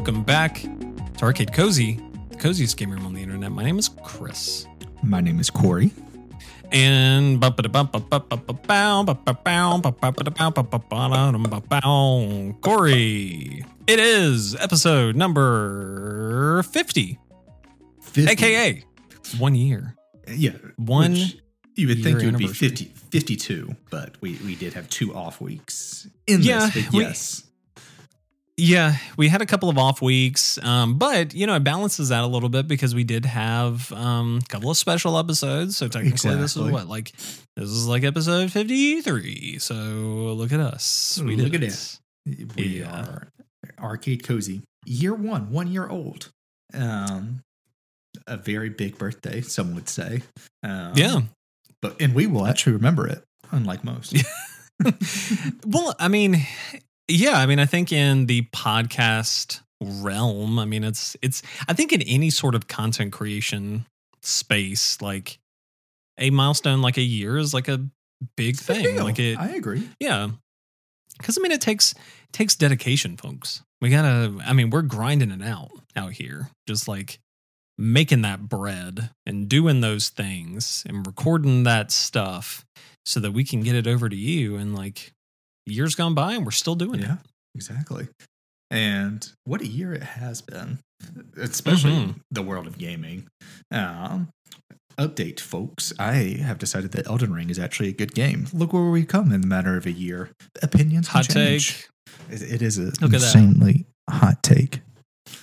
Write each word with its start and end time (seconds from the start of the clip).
Welcome 0.00 0.22
back 0.22 0.62
to 1.18 1.24
Arcade 1.24 1.52
Cozy, 1.52 2.00
the 2.30 2.36
coziest 2.36 2.78
game 2.78 2.90
room 2.90 3.04
on 3.04 3.12
the 3.12 3.20
internet. 3.22 3.52
My 3.52 3.62
name 3.62 3.78
is 3.78 3.90
Chris. 4.02 4.66
My 5.02 5.20
name 5.20 5.38
is 5.40 5.50
Corey. 5.50 5.90
And 6.72 7.38
Corey. 12.62 13.62
It 13.86 13.98
is 14.00 14.56
episode 14.56 15.16
number 15.16 16.62
50, 16.62 17.18
50. 18.00 18.32
aka 18.32 18.82
one 19.38 19.54
year. 19.54 19.96
yeah, 20.32 20.52
One 20.76 21.14
You 21.76 21.88
would 21.88 22.02
think 22.02 22.22
it 22.22 22.24
would 22.24 22.38
be 22.38 22.44
anniversary. 22.46 22.68
50, 22.70 22.84
52, 23.10 23.76
but 23.90 24.16
we, 24.22 24.38
we 24.46 24.54
did 24.54 24.72
have 24.72 24.88
two 24.88 25.14
off 25.14 25.42
weeks 25.42 26.08
in 26.26 26.40
Yeah, 26.40 26.70
this. 26.70 26.86
But 26.86 26.94
we- 26.94 27.02
yes, 27.02 27.42
Yeah, 28.62 28.96
we 29.16 29.28
had 29.28 29.40
a 29.40 29.46
couple 29.46 29.68
of 29.70 29.78
off 29.78 30.02
weeks, 30.02 30.58
um, 30.62 30.98
but 30.98 31.32
you 31.34 31.46
know 31.46 31.54
it 31.54 31.64
balances 31.64 32.12
out 32.12 32.24
a 32.24 32.26
little 32.26 32.48
bit 32.50 32.68
because 32.68 32.94
we 32.94 33.04
did 33.04 33.24
have 33.24 33.90
um, 33.92 34.40
a 34.44 34.46
couple 34.48 34.70
of 34.70 34.76
special 34.76 35.18
episodes. 35.18 35.76
So 35.76 35.88
technically, 35.88 36.34
this 36.36 36.56
is 36.56 36.62
what 36.70 36.86
like 36.86 37.12
this 37.56 37.68
is 37.70 37.86
like 37.86 38.04
episode 38.04 38.52
fifty 38.52 39.00
three. 39.00 39.58
So 39.58 39.74
look 39.74 40.52
at 40.52 40.60
us, 40.60 41.20
we 41.24 41.36
Look 41.36 41.54
at 41.54 41.62
it. 41.62 41.98
we 42.56 42.80
Yeah. 42.80 42.90
are 43.00 43.28
Arcade 43.78 44.24
Cozy. 44.24 44.62
Year 44.84 45.14
one, 45.14 45.50
one 45.50 45.68
year 45.68 45.88
old. 45.88 46.30
Um, 46.74 47.40
a 48.26 48.36
very 48.36 48.68
big 48.68 48.98
birthday, 48.98 49.40
some 49.40 49.74
would 49.74 49.88
say. 49.88 50.22
Um, 50.62 50.92
Yeah. 50.96 51.20
But, 51.82 51.96
and 52.00 52.14
we 52.14 52.26
will 52.26 52.46
actually 52.46 52.74
remember 52.74 53.06
it, 53.06 53.24
unlike 53.52 53.84
most. 53.84 54.14
well, 55.66 55.94
I 55.98 56.08
mean, 56.08 56.46
yeah, 57.10 57.38
I 57.38 57.46
mean, 57.46 57.58
I 57.58 57.66
think 57.66 57.92
in 57.92 58.26
the 58.26 58.42
podcast 58.54 59.60
realm, 59.80 60.58
I 60.58 60.64
mean, 60.64 60.84
it's 60.84 61.16
it's 61.22 61.42
I 61.68 61.72
think 61.72 61.92
in 61.92 62.02
any 62.02 62.30
sort 62.30 62.54
of 62.54 62.68
content 62.68 63.12
creation 63.12 63.86
space, 64.22 65.00
like 65.00 65.38
a 66.18 66.30
milestone 66.30 66.82
like 66.82 66.98
a 66.98 67.02
year 67.02 67.38
is 67.38 67.54
like 67.54 67.68
a 67.68 67.84
big 68.36 68.56
thing. 68.56 68.82
Deal. 68.82 69.04
Like 69.04 69.18
it 69.18 69.38
I 69.38 69.50
agree. 69.50 69.88
Yeah. 69.98 70.28
Cause 71.22 71.36
I 71.38 71.42
mean 71.42 71.52
it 71.52 71.60
takes 71.60 71.94
takes 72.32 72.54
dedication, 72.54 73.16
folks. 73.16 73.62
We 73.80 73.90
gotta 73.90 74.38
I 74.44 74.52
mean, 74.52 74.70
we're 74.70 74.82
grinding 74.82 75.30
it 75.30 75.42
out 75.42 75.70
out 75.96 76.12
here. 76.12 76.50
Just 76.66 76.88
like 76.88 77.18
making 77.76 78.22
that 78.22 78.48
bread 78.48 79.10
and 79.24 79.48
doing 79.48 79.80
those 79.80 80.10
things 80.10 80.84
and 80.86 81.06
recording 81.06 81.64
that 81.64 81.90
stuff 81.90 82.64
so 83.06 83.18
that 83.20 83.32
we 83.32 83.42
can 83.42 83.62
get 83.62 83.74
it 83.74 83.86
over 83.86 84.08
to 84.08 84.16
you 84.16 84.56
and 84.56 84.74
like 84.74 85.14
years 85.70 85.94
gone 85.94 86.14
by 86.14 86.34
and 86.34 86.44
we're 86.44 86.50
still 86.50 86.74
doing 86.74 87.00
it. 87.00 87.06
Yeah, 87.06 87.16
exactly. 87.54 88.08
And 88.70 89.28
what 89.44 89.60
a 89.60 89.66
year 89.66 89.92
it 89.92 90.02
has 90.02 90.42
been, 90.42 90.78
especially 91.36 91.92
Mhm. 91.92 92.02
in 92.02 92.20
the 92.30 92.42
world 92.42 92.66
of 92.66 92.78
gaming. 92.78 93.26
Um, 93.72 94.28
update, 94.98 95.40
folks. 95.40 95.92
I 95.98 96.36
have 96.42 96.58
decided 96.58 96.92
that 96.92 97.06
Elden 97.08 97.32
Ring 97.32 97.50
is 97.50 97.58
actually 97.58 97.88
a 97.88 97.92
good 97.92 98.14
game. 98.14 98.46
Look 98.52 98.72
where 98.72 98.84
we've 98.90 99.08
come 99.08 99.32
in 99.32 99.40
the 99.40 99.46
matter 99.48 99.76
of 99.76 99.86
a 99.86 99.92
year. 99.92 100.30
Opinions 100.62 101.06
it. 101.08 101.10
Hot 101.10 101.28
change. 101.28 101.88
take. 102.28 102.40
It, 102.42 102.42
it 102.54 102.62
is 102.62 102.78
an 102.78 102.92
Look 103.00 103.12
insanely 103.14 103.86
hot 104.08 104.42
take. 104.42 104.82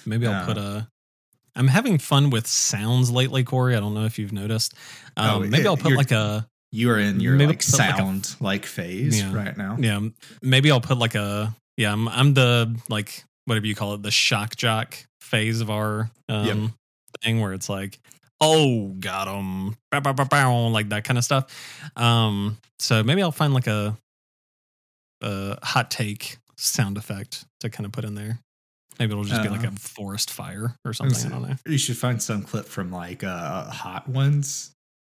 Maybe 0.06 0.26
I'll 0.28 0.44
Uh, 0.44 0.46
put 0.46 0.58
a 0.58 0.88
I'm 1.56 1.70
having 1.70 1.98
fun 1.98 2.30
with 2.30 2.46
sounds 2.46 3.10
lately, 3.10 3.44
Corey. 3.44 3.76
I 3.76 3.80
don't 3.80 3.96
know 3.96 4.06
if 4.06 4.20
you've 4.20 4.32
noticed. 4.32 4.76
Um, 5.18 5.30
Oh, 5.30 5.40
maybe 5.40 5.64
it- 5.64 5.66
I'll 5.66 5.76
put 5.76 5.94
like 5.94 6.12
a 6.12 6.48
You 6.78 6.92
are 6.92 7.00
in 7.00 7.20
your 7.20 7.34
Maybe 7.36 7.48
like 7.54 7.66
put 7.66 7.80
like 7.80 7.94
a- 7.94 7.98
sound 7.98 8.36
like 8.40 8.66
phase 8.66 9.20
Yeah. 9.20 9.34
right 9.34 9.58
now. 9.58 9.78
Yeah, 9.80 10.00
maybe 10.42 10.70
I'll 10.72 10.82
put 10.82 10.98
like 10.98 11.16
a 11.16 11.56
yeah. 11.76 11.92
I'm, 11.92 12.08
I'm 12.08 12.34
the 12.34 12.76
like 12.90 13.24
whatever 13.46 13.66
you 13.66 13.76
call 13.76 13.94
it, 13.96 14.04
the 14.04 14.12
shock 14.12 14.56
jock 14.56 14.96
phase 15.22 15.60
of 15.62 15.70
our 15.70 16.10
um 16.30 16.74
thing 17.24 17.40
where 17.42 17.54
it's 17.54 17.68
like, 17.70 18.00
oh, 18.42 18.90
got 19.00 19.28
him, 19.28 19.76
like 19.92 20.90
that 20.90 21.04
kind 21.04 21.18
of 21.18 21.24
stuff. 21.24 21.46
Um, 21.96 22.58
so 22.80 23.04
maybe 23.04 23.22
I'll 23.24 23.32
find 23.32 23.54
like 23.54 23.68
a 23.68 23.98
a 25.22 25.58
hot 25.66 25.90
take 25.90 26.38
sound 26.58 26.98
effect 26.98 27.46
to 27.62 27.70
kind 27.70 27.86
of 27.86 27.92
put 27.92 28.06
in 28.06 28.14
there. 28.16 28.40
Maybe 29.00 29.12
it'll 29.12 29.24
just 29.24 29.44
be 29.44 29.50
like 29.50 29.64
Uh, 29.64 29.70
a 29.70 29.80
forest 29.80 30.32
fire 30.32 30.76
or 30.86 30.94
something. 30.94 31.26
I 31.26 31.30
don't 31.30 31.48
know. 31.50 31.56
You 31.68 31.78
should 31.78 31.98
find 31.98 32.22
some 32.22 32.42
clip 32.44 32.66
from 32.66 32.92
like 32.92 33.24
uh 33.24 33.66
hot 33.70 34.08
ones. 34.08 34.72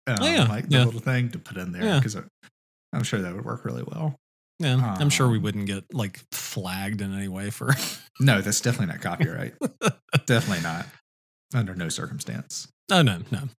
Um, 0.08 0.18
Oh, 0.22 0.26
yeah, 0.28 0.44
like 0.44 0.68
the 0.70 0.78
yeah. 0.78 0.86
little 0.86 1.00
thing 1.00 1.30
to 1.32 1.40
put 1.40 1.58
in 1.58 1.72
there 1.72 1.84
Yeah. 1.84 1.98
because 2.00 2.18
I'm 2.94 3.04
sure 3.04 3.22
that 3.22 3.34
would 3.36 3.46
work 3.46 3.66
really 3.66 3.84
well. 3.84 4.16
Yeah, 4.60 4.96
I'm 5.00 5.10
sure 5.10 5.28
we 5.30 5.38
Um, 5.38 5.44
wouldn't 5.44 5.66
get 5.66 5.94
like 5.94 6.20
flagged 6.32 7.02
in 7.02 7.14
any 7.14 7.28
way 7.28 7.50
for. 7.50 7.74
No, 8.20 8.42
that's 8.42 8.62
definitely 8.62 8.94
not 8.94 9.02
copyright. 9.02 9.56
definitely 10.28 10.62
not. 10.62 10.86
Under 11.56 11.74
no 11.74 11.90
circumstance. 11.90 12.68
Oh 12.92 13.02
no, 13.02 13.22
no. 13.32 13.50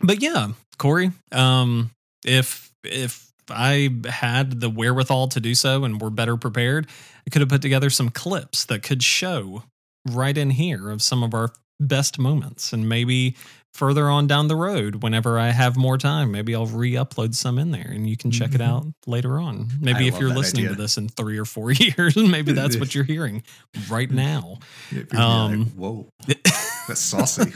But 0.00 0.22
yeah, 0.22 0.52
Corey, 0.78 1.12
um, 1.32 1.90
if 2.24 2.70
if 2.82 3.30
I 3.50 3.90
had 4.08 4.60
the 4.60 4.70
wherewithal 4.70 5.28
to 5.28 5.40
do 5.40 5.54
so 5.54 5.84
and 5.84 6.00
were 6.00 6.08
better 6.08 6.38
prepared, 6.38 6.86
I 7.26 7.30
could 7.30 7.40
have 7.42 7.50
put 7.50 7.60
together 7.60 7.90
some 7.90 8.08
clips 8.08 8.64
that 8.64 8.82
could 8.82 9.02
show 9.02 9.64
right 10.08 10.36
in 10.36 10.48
here 10.50 10.88
of 10.88 11.02
some 11.02 11.22
of 11.22 11.34
our 11.34 11.52
best 11.78 12.18
moments. 12.18 12.72
And 12.72 12.88
maybe 12.88 13.36
further 13.74 14.08
on 14.08 14.26
down 14.28 14.46
the 14.48 14.54
road, 14.56 15.02
whenever 15.02 15.38
I 15.38 15.50
have 15.50 15.76
more 15.76 15.98
time, 15.98 16.30
maybe 16.30 16.54
I'll 16.54 16.66
re-upload 16.66 17.34
some 17.34 17.58
in 17.58 17.72
there 17.72 17.90
and 17.90 18.08
you 18.08 18.16
can 18.16 18.30
check 18.30 18.54
it 18.54 18.60
Mhm. 18.60 18.66
out 18.68 18.86
later 19.06 19.38
on. 19.40 19.68
Maybe 19.80 20.04
I 20.04 20.08
if 20.14 20.20
you're 20.20 20.32
listening 20.32 20.68
to 20.68 20.74
this 20.76 20.96
in 20.96 21.08
three 21.08 21.38
or 21.38 21.44
four 21.44 21.72
years, 21.72 22.16
maybe 22.16 22.52
that's 22.52 22.76
what 22.76 22.94
you're 22.94 23.04
hearing 23.04 23.42
right 23.90 24.10
now. 24.10 24.58
You'd 24.90 25.12
like, 25.12 25.20
Um, 25.20 25.66
Whoa, 25.76 26.08
that's 26.26 27.00
saucy. 27.00 27.52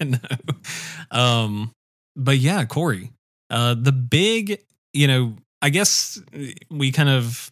I 0.00 0.04
know. 0.04 0.18
Um, 1.10 1.70
but 2.16 2.38
yeah, 2.38 2.64
Corey, 2.64 3.12
uh, 3.50 3.74
the 3.74 3.92
big, 3.92 4.60
you 4.92 5.06
know, 5.06 5.36
I 5.62 5.68
guess 5.70 6.18
we 6.70 6.92
kind 6.92 7.08
of 7.08 7.50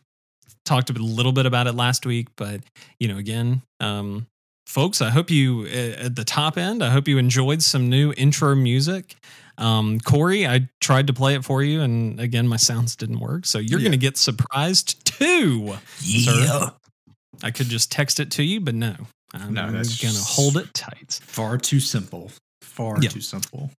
talked 0.64 0.88
a 0.88 0.94
little 0.94 1.32
bit 1.32 1.44
about 1.46 1.66
it 1.66 1.72
last 1.74 2.06
week, 2.06 2.28
but 2.36 2.62
you 2.98 3.08
know, 3.08 3.18
again, 3.18 3.60
um, 3.80 4.26
folks, 4.66 5.00
I 5.00 5.10
hope 5.10 5.30
you 5.30 5.62
uh, 5.70 6.04
at 6.06 6.16
the 6.16 6.24
top 6.24 6.56
end, 6.58 6.82
I 6.82 6.90
hope 6.90 7.08
you 7.08 7.18
enjoyed 7.18 7.62
some 7.62 7.88
new 7.88 8.12
intro 8.16 8.54
music. 8.54 9.16
Um, 9.58 10.00
Corey, 10.00 10.46
I 10.46 10.68
tried 10.80 11.06
to 11.06 11.12
play 11.12 11.34
it 11.34 11.44
for 11.44 11.62
you, 11.62 11.80
and 11.80 12.18
again, 12.18 12.48
my 12.48 12.56
sounds 12.56 12.96
didn't 12.96 13.20
work, 13.20 13.46
so 13.46 13.58
you're 13.58 13.78
Yeah. 13.78 13.84
going 13.84 13.92
to 13.92 13.98
get 13.98 14.16
surprised 14.16 15.04
too. 15.04 15.76
Sir. 15.98 16.72
I 17.42 17.50
could 17.50 17.68
just 17.68 17.92
text 17.92 18.20
it 18.20 18.30
to 18.32 18.42
you, 18.42 18.60
but 18.60 18.74
no, 18.74 18.94
I'm 19.32 19.54
No, 19.54 19.66
going 19.70 19.82
to 19.82 20.22
hold 20.24 20.56
it 20.56 20.72
tight. 20.74 21.20
Far 21.22 21.58
too 21.58 21.80
simple. 21.80 22.32
Far 22.62 23.00
Yeah. 23.00 23.10
too 23.10 23.20
simple. 23.20 23.70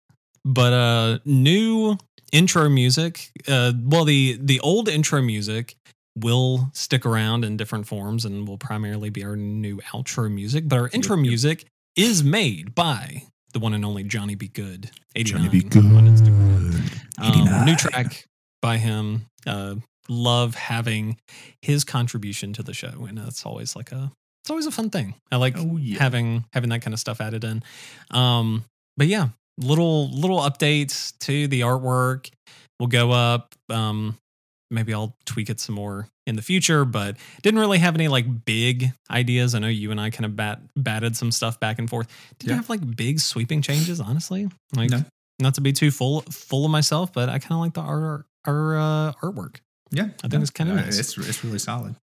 but 0.47 0.71
uh 0.73 1.17
new 1.25 1.97
intro 2.31 2.69
music 2.69 3.31
uh 3.47 3.73
well 3.83 4.05
the 4.05 4.37
the 4.39 4.59
old 4.59 4.87
intro 4.87 5.19
music 5.21 5.75
will 6.17 6.69
stick 6.73 7.05
around 7.05 7.43
in 7.43 7.57
different 7.57 7.87
forms 7.87 8.23
and 8.25 8.47
will 8.47 8.57
primarily 8.57 9.09
be 9.09 9.23
our 9.23 9.35
new 9.35 9.77
outro 9.93 10.31
music 10.31 10.63
but 10.67 10.77
our 10.79 10.89
intro 10.93 11.15
Yep, 11.17 11.23
yep. 11.25 11.29
music 11.29 11.65
is 11.95 12.23
made 12.23 12.73
by 12.75 13.23
the 13.53 13.59
one 13.59 13.73
and 13.73 13.83
only 13.85 14.03
johnny 14.03 14.35
be 14.35 14.47
good 14.47 14.89
89 15.15 15.43
Johnny 15.43 15.59
be 15.61 15.65
on 15.79 16.07
Instagram. 16.07 16.71
good. 17.17 17.49
Um, 17.57 17.65
new 17.65 17.75
track 17.75 18.25
by 18.61 18.77
him 18.77 19.25
uh 19.47 19.75
love 20.07 20.55
having 20.55 21.17
his 21.61 21.83
contribution 21.83 22.53
to 22.53 22.63
the 22.63 22.73
show 22.73 23.05
and 23.09 23.17
it's 23.19 23.45
always 23.45 23.75
like 23.75 23.91
a 23.91 24.11
it's 24.43 24.49
always 24.51 24.67
a 24.67 24.71
fun 24.71 24.89
thing 24.91 25.15
i 25.31 25.35
like 25.37 25.55
Oh 25.57 25.77
yeah. 25.77 25.97
having 25.99 26.45
having 26.53 26.69
that 26.69 26.81
kind 26.81 26.93
of 26.93 26.99
stuff 26.99 27.19
added 27.19 27.43
in. 27.43 27.63
Um, 28.11 28.63
but 28.97 29.07
yeah, 29.07 29.29
little 29.57 30.09
little 30.11 30.39
updates 30.39 31.17
to 31.21 31.47
the 31.47 31.61
artwork 31.61 32.29
will 32.79 32.87
go 32.87 33.11
up. 33.11 33.55
Um, 33.69 34.17
maybe 34.71 34.93
I'll 34.93 35.15
tweak 35.25 35.49
it 35.49 35.59
some 35.59 35.75
more 35.75 36.07
in 36.27 36.35
the 36.35 36.41
future, 36.41 36.85
but 36.85 37.17
didn't 37.43 37.59
really 37.59 37.77
have 37.77 37.95
any 37.95 38.07
like 38.07 38.45
big 38.45 38.91
ideas. 39.11 39.53
I 39.55 39.59
know 39.59 39.67
you 39.67 39.91
and 39.91 40.01
I 40.01 40.09
kind 40.09 40.25
of 40.25 40.35
bat 40.35 40.59
batted 40.75 41.15
some 41.15 41.31
stuff 41.31 41.59
back 41.59 41.79
and 41.79 41.89
forth. 41.89 42.07
Didn't 42.39 42.49
Yeah. 42.49 42.55
have 42.57 42.69
like 42.69 42.95
big 42.95 43.19
sweeping 43.19 43.61
changes, 43.61 43.99
honestly. 43.99 44.49
Like 44.75 44.89
No. 44.89 45.03
not 45.39 45.53
to 45.55 45.61
be 45.61 45.71
too 45.73 45.91
full 45.91 46.21
full 46.21 46.65
of 46.65 46.71
myself, 46.71 47.13
but 47.13 47.29
I 47.29 47.39
kind 47.39 47.53
of 47.53 47.59
like 47.59 47.73
the 47.73 47.81
art 47.81 48.25
our 48.45 48.77
uh, 48.77 49.13
artwork. 49.21 49.57
yeah. 49.91 50.09
I 50.23 50.27
think 50.27 50.41
it's 50.41 50.51
kinda 50.51 50.73
Uh, 50.73 50.77
nice. 50.77 50.97
It's 50.99 51.17
it's 51.17 51.43
really 51.43 51.59
solid. 51.59 51.95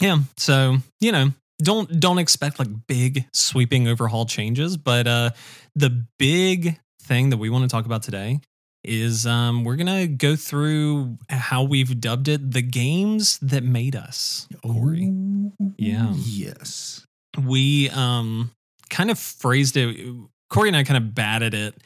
Yeah. 0.00 0.18
So, 0.36 0.78
you 1.00 1.12
know, 1.12 1.32
don't 1.62 2.00
don't 2.00 2.18
expect 2.18 2.58
like 2.58 2.68
big 2.86 3.26
sweeping 3.32 3.86
overhaul 3.88 4.26
changes, 4.26 4.76
but 4.76 5.06
uh 5.06 5.30
the 5.74 6.04
big 6.18 6.78
thing 7.02 7.30
that 7.30 7.36
we 7.38 7.50
want 7.50 7.62
to 7.64 7.68
talk 7.68 7.84
about 7.86 8.02
today 8.02 8.40
is 8.82 9.26
um 9.26 9.64
we're 9.64 9.76
going 9.76 9.86
to 9.86 10.06
go 10.06 10.36
through 10.36 11.18
how 11.28 11.62
we've 11.62 12.00
dubbed 12.00 12.28
it 12.28 12.50
the 12.52 12.62
games 12.62 13.38
that 13.40 13.62
made 13.62 13.94
us. 13.94 14.48
Corey. 14.64 15.12
Oh, 15.12 15.72
Yeah. 15.76 16.12
Yes. 16.16 17.04
We 17.38 17.90
um 17.90 18.50
kind 18.88 19.10
of 19.10 19.18
phrased 19.18 19.76
it 19.76 20.16
Corey 20.48 20.68
and 20.68 20.76
I 20.76 20.84
kind 20.84 20.96
of 20.96 21.14
batted 21.14 21.54
it 21.54 21.76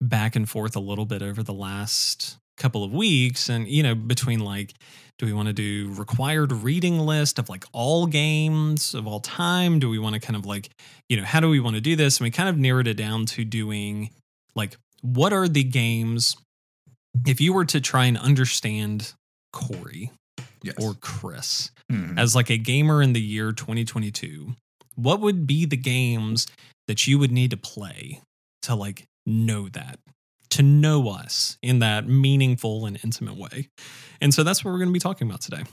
back 0.00 0.36
and 0.36 0.48
forth 0.48 0.76
a 0.76 0.80
little 0.80 1.04
bit 1.04 1.22
over 1.22 1.42
the 1.42 1.52
last 1.52 2.36
couple 2.56 2.84
of 2.84 2.92
weeks 2.92 3.48
and 3.48 3.66
you 3.66 3.82
know 3.82 3.94
between 3.96 4.38
like 4.38 4.74
do 5.18 5.26
we 5.26 5.32
want 5.32 5.48
to 5.48 5.52
do 5.52 5.92
required 5.94 6.52
reading 6.52 7.00
list 7.00 7.38
of 7.40 7.48
like 7.48 7.64
all 7.72 8.06
games 8.06 8.94
of 8.94 9.08
all 9.08 9.18
time 9.18 9.80
do 9.80 9.90
we 9.90 9.98
want 9.98 10.14
to 10.14 10.20
kind 10.20 10.36
of 10.36 10.46
like 10.46 10.70
you 11.08 11.16
know 11.16 11.24
how 11.24 11.40
do 11.40 11.48
we 11.48 11.58
want 11.58 11.74
to 11.74 11.80
do 11.80 11.96
this 11.96 12.18
and 12.18 12.24
we 12.24 12.30
kind 12.30 12.48
of 12.48 12.56
narrowed 12.56 12.86
it 12.86 12.94
down 12.94 13.26
to 13.26 13.44
doing 13.44 14.10
like 14.54 14.76
what 15.02 15.32
are 15.32 15.48
the 15.48 15.64
games 15.64 16.36
if 17.26 17.40
you 17.40 17.52
were 17.52 17.64
to 17.64 17.80
try 17.80 18.04
and 18.06 18.18
understand 18.18 19.14
corey 19.52 20.10
Yes. 20.62 20.74
or 20.80 20.94
chris 20.94 21.70
Mhm. 21.92 22.18
as 22.18 22.34
like 22.34 22.50
a 22.50 22.56
gamer 22.56 23.02
in 23.02 23.12
the 23.12 23.20
year 23.20 23.52
2022 23.52 24.54
what 24.94 25.20
would 25.20 25.46
be 25.46 25.64
the 25.66 25.76
games 25.76 26.46
that 26.86 27.06
you 27.06 27.18
would 27.18 27.30
need 27.32 27.50
to 27.50 27.56
play 27.56 28.22
to 28.62 28.74
like 28.74 29.06
know 29.26 29.68
that 29.70 29.98
to 30.50 30.62
know 30.62 31.08
us 31.08 31.58
in 31.62 31.80
that 31.80 32.06
meaningful 32.08 32.86
and 32.86 32.98
intimate 33.04 33.36
way 33.36 33.68
and 34.20 34.32
so 34.32 34.42
that's 34.42 34.64
what 34.64 34.70
we're 34.72 34.78
going 34.78 34.88
to 34.88 34.92
be 34.92 34.98
talking 35.00 35.28
about 35.28 35.40
today 35.42 35.64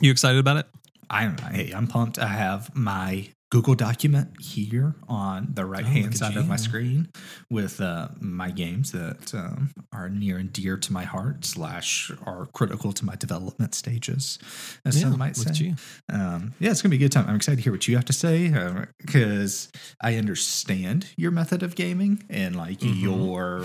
you 0.00 0.10
excited 0.10 0.38
about 0.38 0.56
it 0.56 0.66
I'm 1.12 1.36
hey, 1.38 1.72
I'm 1.72 1.88
pumped. 1.88 2.20
I 2.20 2.28
have 2.28 2.72
my 2.76 3.28
Google 3.50 3.74
document 3.74 4.40
here 4.40 4.94
on 5.08 5.48
the 5.54 5.64
right 5.66 5.84
Oh, 5.84 5.88
hand 5.88 6.06
at 6.12 6.16
side 6.18 6.34
you. 6.34 6.40
of 6.40 6.46
my 6.48 6.54
screen 6.54 7.08
with 7.50 7.80
uh, 7.80 8.06
my 8.20 8.52
games 8.52 8.92
that 8.92 9.34
um, 9.34 9.72
are 9.92 10.08
near 10.08 10.38
and 10.38 10.52
dear 10.52 10.76
to 10.76 10.92
my 10.92 11.02
heart 11.02 11.44
slash 11.44 12.12
are 12.24 12.46
critical 12.52 12.92
to 12.92 13.04
my 13.04 13.16
development 13.16 13.74
stages, 13.74 14.38
as 14.84 15.00
some 15.00 15.18
might 15.18 15.36
say. 15.36 15.64
you. 15.64 15.74
Um, 16.08 16.54
yeah, 16.60 16.70
it's 16.70 16.80
gonna 16.80 16.90
be 16.90 16.96
a 16.96 17.00
good 17.00 17.10
time. 17.10 17.26
I'm 17.28 17.34
excited 17.34 17.56
to 17.56 17.62
hear 17.62 17.72
what 17.72 17.88
you 17.88 17.96
have 17.96 18.04
to 18.04 18.12
say 18.12 18.52
because 18.98 19.68
I 20.00 20.14
understand 20.14 21.06
your 21.16 21.32
method 21.32 21.64
of 21.64 21.74
gaming 21.74 22.22
and 22.30 22.54
like 22.54 22.78
Mhm. 22.80 23.00
your 23.02 23.64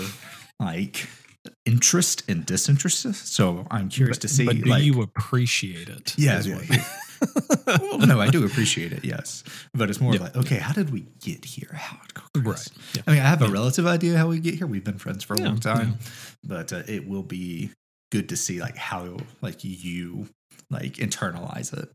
like 0.58 1.08
interest 1.64 2.24
and 2.28 2.44
disinterest. 2.44 3.04
So 3.32 3.68
I'm 3.70 3.88
curious 3.88 4.16
But- 4.16 4.22
to 4.22 4.28
see 4.28 4.46
but 4.46 4.56
do 4.56 4.64
like 4.68 4.82
you 4.82 5.00
appreciate 5.00 5.88
it 5.88 6.14
Yeah, 6.18 6.42
is 7.22 7.32
yeah, 7.46 7.60
what- 7.66 7.82
yeah. 7.82 7.96
well, 7.98 8.06
no, 8.06 8.20
I 8.20 8.28
do 8.30 8.44
appreciate 8.44 8.92
it, 8.92 9.04
yes. 9.04 9.42
But 9.74 9.90
it's 9.90 10.00
more 10.00 10.14
Yeah, 10.14 10.20
like, 10.22 10.36
okay, 10.36 10.56
how 10.58 10.72
did 10.72 10.90
we 10.90 11.06
get 11.20 11.44
here? 11.44 11.70
How 11.72 11.98
right 12.36 12.68
yeah. 12.94 13.02
I 13.06 13.10
mean, 13.12 13.20
I 13.20 13.28
have 13.28 13.42
a 13.42 13.48
relative 13.48 13.86
idea 13.86 14.16
how 14.16 14.28
we 14.28 14.38
get 14.40 14.54
here. 14.54 14.66
We've 14.66 14.84
been 14.84 14.98
friends 14.98 15.24
for 15.24 15.34
a 15.34 15.38
long 15.40 15.58
time, 15.58 15.98
but 16.44 16.72
uh, 16.72 16.82
it 16.86 17.08
will 17.08 17.22
be 17.22 17.70
good 18.12 18.28
to 18.28 18.36
see 18.36 18.60
like 18.60 18.76
how 18.76 19.16
like 19.40 19.64
you 19.64 20.28
like 20.70 20.94
internalize 20.94 21.72
it. 21.76 21.88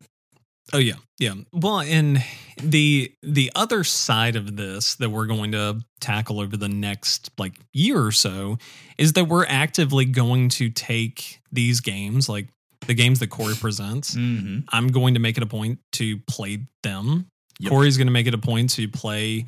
Oh 0.73 0.77
yeah, 0.77 0.95
yeah. 1.19 1.33
Well, 1.51 1.81
and 1.81 2.23
the 2.61 3.11
the 3.23 3.51
other 3.55 3.83
side 3.83 4.35
of 4.35 4.55
this 4.55 4.95
that 4.95 5.09
we're 5.09 5.25
going 5.25 5.51
to 5.53 5.81
tackle 5.99 6.39
over 6.39 6.55
the 6.55 6.69
next 6.69 7.29
like 7.37 7.53
year 7.73 8.03
or 8.03 8.11
so 8.11 8.57
is 8.97 9.13
that 9.13 9.25
we're 9.25 9.45
actively 9.45 10.05
going 10.05 10.49
to 10.49 10.69
take 10.69 11.39
these 11.51 11.81
games, 11.81 12.29
like 12.29 12.47
the 12.87 12.93
games 12.93 13.19
that 13.19 13.27
Corey 13.29 13.55
presents. 13.55 14.15
Mm-hmm. 14.15 14.59
I'm 14.69 14.87
going 14.87 15.13
to 15.13 15.19
make 15.19 15.37
it 15.37 15.43
a 15.43 15.47
point 15.47 15.79
to 15.93 16.17
play 16.27 16.59
them. 16.83 17.27
Yep. 17.59 17.69
Corey's 17.69 17.97
going 17.97 18.07
to 18.07 18.13
make 18.13 18.27
it 18.27 18.33
a 18.33 18.39
point 18.39 18.71
to 18.71 18.87
play 18.87 19.45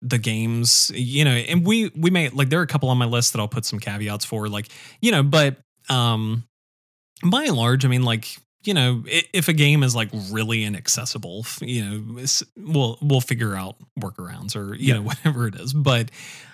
the 0.00 0.18
games, 0.18 0.92
you 0.94 1.24
know, 1.24 1.32
and 1.32 1.66
we 1.66 1.90
we 1.96 2.10
may 2.10 2.28
like 2.28 2.50
there 2.50 2.60
are 2.60 2.62
a 2.64 2.68
couple 2.68 2.88
on 2.88 2.98
my 2.98 3.04
list 3.04 3.32
that 3.32 3.40
I'll 3.40 3.48
put 3.48 3.64
some 3.64 3.80
caveats 3.80 4.24
for, 4.24 4.48
like 4.48 4.68
you 5.00 5.10
know, 5.10 5.24
but 5.24 5.56
um, 5.88 6.44
by 7.28 7.44
and 7.44 7.56
large, 7.56 7.84
I 7.84 7.88
mean, 7.88 8.04
like 8.04 8.28
you 8.62 8.74
know, 8.74 9.02
if 9.06 9.48
a 9.48 9.52
game 9.52 9.82
is 9.82 9.96
like 9.96 10.10
really 10.30 10.62
inaccessible, 10.64 11.46
you 11.60 11.84
know, 11.84 12.22
we'll 12.56 12.98
we'll 13.02 13.20
figure 13.20 13.56
out 13.56 13.76
workarounds 13.98 14.54
or 14.54 14.74
you 14.76 14.88
Yeah. 14.88 14.94
know 14.94 15.02
whatever 15.08 15.48
it 15.48 15.56
is, 15.56 15.72
but 15.72 16.10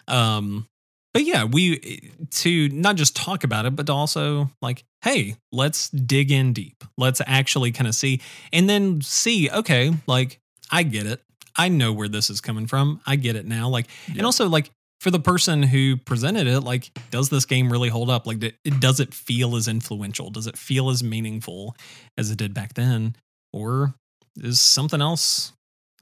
um. 0.09 0.67
But 1.15 1.25
yeah, 1.25 1.45
we 1.45 2.11
to 2.31 2.69
not 2.71 2.97
just 2.97 3.15
talk 3.15 3.45
about 3.45 3.67
it, 3.67 3.77
but 3.77 3.89
also 3.89 4.51
like, 4.61 4.85
hey, 5.03 5.37
let's 5.53 5.89
dig 5.89 6.33
in 6.33 6.53
deep. 6.53 6.83
Let's 6.99 7.23
actually 7.25 7.71
kind 7.71 7.87
of 7.87 7.95
see 7.95 8.21
and 8.53 8.69
then 8.69 9.01
see, 9.01 9.49
okay, 9.49 9.93
like 10.09 10.41
I 10.73 10.83
get 10.83 11.07
it. 11.07 11.23
I 11.57 11.69
know 11.69 11.93
where 11.93 12.09
this 12.09 12.31
is 12.31 12.41
coming 12.41 12.67
from. 12.67 13.01
I 13.07 13.15
get 13.15 13.37
it 13.37 13.47
now. 13.47 13.69
Like, 13.69 13.87
and 14.09 14.23
also 14.27 14.49
like 14.49 14.71
for 15.01 15.13
the 15.13 15.21
person 15.21 15.63
who 15.63 15.97
presented 15.99 16.49
it, 16.49 16.61
like, 16.61 16.91
does 17.13 17.29
this 17.29 17.45
game 17.45 17.71
really 17.71 17.91
hold 17.91 18.11
up? 18.11 18.27
Like, 18.27 18.43
it 18.43 18.81
does 18.81 18.99
it 18.99 19.15
feel 19.15 19.55
as 19.55 19.69
influential? 19.69 20.31
Does 20.31 20.49
it 20.49 20.59
feel 20.59 20.91
as 20.91 21.05
meaningful 21.05 21.77
as 22.19 22.33
it 22.33 22.39
did 22.39 22.55
back 22.55 22.75
then? 22.75 23.15
Or 23.53 23.95
is 24.37 24.61
something 24.61 25.01
else 25.01 25.53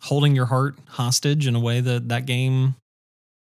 holding 0.00 0.34
your 0.34 0.46
heart 0.46 0.78
hostage 0.88 1.46
in 1.46 1.54
a 1.54 1.60
way 1.60 1.80
that 1.80 2.08
that 2.08 2.24
game 2.24 2.76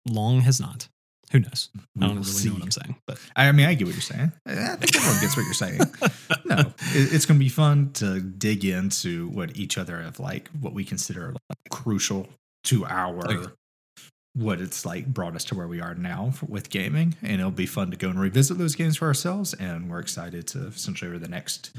long 0.07 0.41
has 0.41 0.59
not? 0.59 0.87
Who 1.31 1.39
knows? 1.39 1.69
I 1.75 1.79
don't 1.79 2.09
We'll 2.09 2.09
really 2.19 2.23
see. 2.25 2.47
know 2.49 2.53
what 2.55 2.63
I'm 2.63 2.71
saying, 2.71 2.95
but 3.05 3.19
I 3.35 3.51
mean, 3.51 3.65
I 3.65 3.73
get 3.73 3.85
what 3.85 3.95
you're 3.95 4.01
saying. 4.01 4.31
I 4.45 4.75
think 4.77 4.95
everyone 4.95 5.19
gets 5.21 5.35
what 5.35 5.43
you're 5.43 5.53
saying. 5.53 5.79
no, 6.45 6.59
it, 6.59 7.13
it's 7.13 7.25
going 7.25 7.37
to 7.39 7.43
be 7.43 7.49
fun 7.49 7.91
to 7.95 8.21
dig 8.21 8.63
into 8.63 9.27
what 9.29 9.57
each 9.57 9.77
other 9.77 10.01
have 10.01 10.19
like, 10.19 10.49
what 10.61 10.73
we 10.73 10.83
consider 10.85 11.33
like 11.33 11.57
crucial 11.69 12.27
to 12.65 12.85
our 12.85 13.27
Oh, 13.27 13.31
yeah. 13.31 13.47
what 14.35 14.61
it's 14.61 14.85
like 14.85 15.07
brought 15.07 15.35
us 15.35 15.43
to 15.45 15.55
where 15.55 15.67
we 15.67 15.81
are 15.81 15.95
now 15.95 16.31
for, 16.31 16.45
with 16.45 16.69
gaming, 16.69 17.15
and 17.21 17.39
it'll 17.41 17.51
be 17.51 17.65
fun 17.65 17.91
to 17.91 17.97
go 17.97 18.09
and 18.09 18.19
revisit 18.19 18.57
those 18.57 18.75
games 18.75 18.95
for 18.97 19.07
ourselves. 19.07 19.53
And 19.55 19.89
we're 19.89 19.99
excited 19.99 20.47
to 20.47 20.67
essentially 20.67 21.09
over 21.09 21.19
the 21.19 21.27
next 21.27 21.71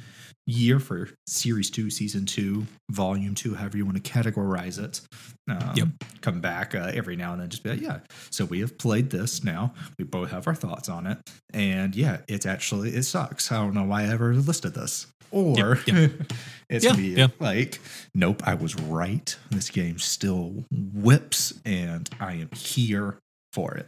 year 0.48 0.80
for 0.80 1.10
series 1.28 1.70
two, 1.70 1.90
season 1.90 2.24
two, 2.26 2.66
volume 2.90 3.34
two, 3.34 3.54
however 3.54 3.76
you 3.76 3.84
want 3.84 4.02
to 4.02 4.10
categorize 4.12 4.82
it. 4.82 5.00
Um, 5.48 5.72
Yep. 5.76 5.88
Come 6.22 6.40
back 6.40 6.74
uh, 6.74 6.90
every 6.94 7.16
now 7.16 7.32
and 7.32 7.40
then, 7.42 7.48
just 7.50 7.62
be 7.62 7.70
like, 7.70 7.80
yeah. 7.80 8.00
So 8.30 8.44
we 8.46 8.60
have 8.60 8.76
played 8.78 9.10
this 9.10 9.44
now. 9.44 9.74
We 9.98 10.04
both 10.04 10.30
have 10.30 10.46
our 10.46 10.54
thoughts 10.54 10.88
on 10.88 11.06
it, 11.06 11.18
and 11.52 11.94
yeah, 11.94 12.18
it's 12.28 12.46
actually 12.46 12.90
it 12.96 13.04
sucks. 13.04 13.52
I 13.52 13.56
don't 13.56 13.74
know 13.74 13.84
why 13.84 14.02
I 14.04 14.06
ever 14.08 14.34
listed 14.34 14.74
this. 14.74 15.06
Or 15.30 15.78
Yep, 15.86 16.10
it's 16.70 16.84
Yeah, 16.84 16.90
gonna 16.92 17.02
yeah. 17.02 17.26
like, 17.38 17.80
nope, 18.14 18.42
I 18.46 18.54
was 18.54 18.74
right. 18.76 19.36
This 19.50 19.68
game 19.68 19.98
still 19.98 20.64
whips, 20.72 21.52
and 21.66 22.08
I 22.18 22.32
am 22.34 22.48
here 22.54 23.18
for 23.52 23.74
it. 23.74 23.86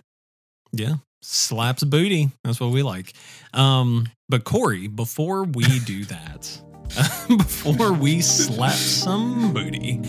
Yeah. 0.73 0.97
Slaps 1.23 1.85
booty. 1.85 2.31
That's 2.45 2.61
what 2.61 2.71
we 2.71 2.83
like. 2.83 3.13
Um, 3.53 4.09
but 4.29 4.45
Corey, 4.45 4.89
before 4.89 5.45
we 5.45 5.65
do 5.81 6.05
that, 6.07 6.61
before 7.29 7.93
we 7.93 8.21
slap 8.21 8.73
some 8.73 9.53
booty, 9.53 10.01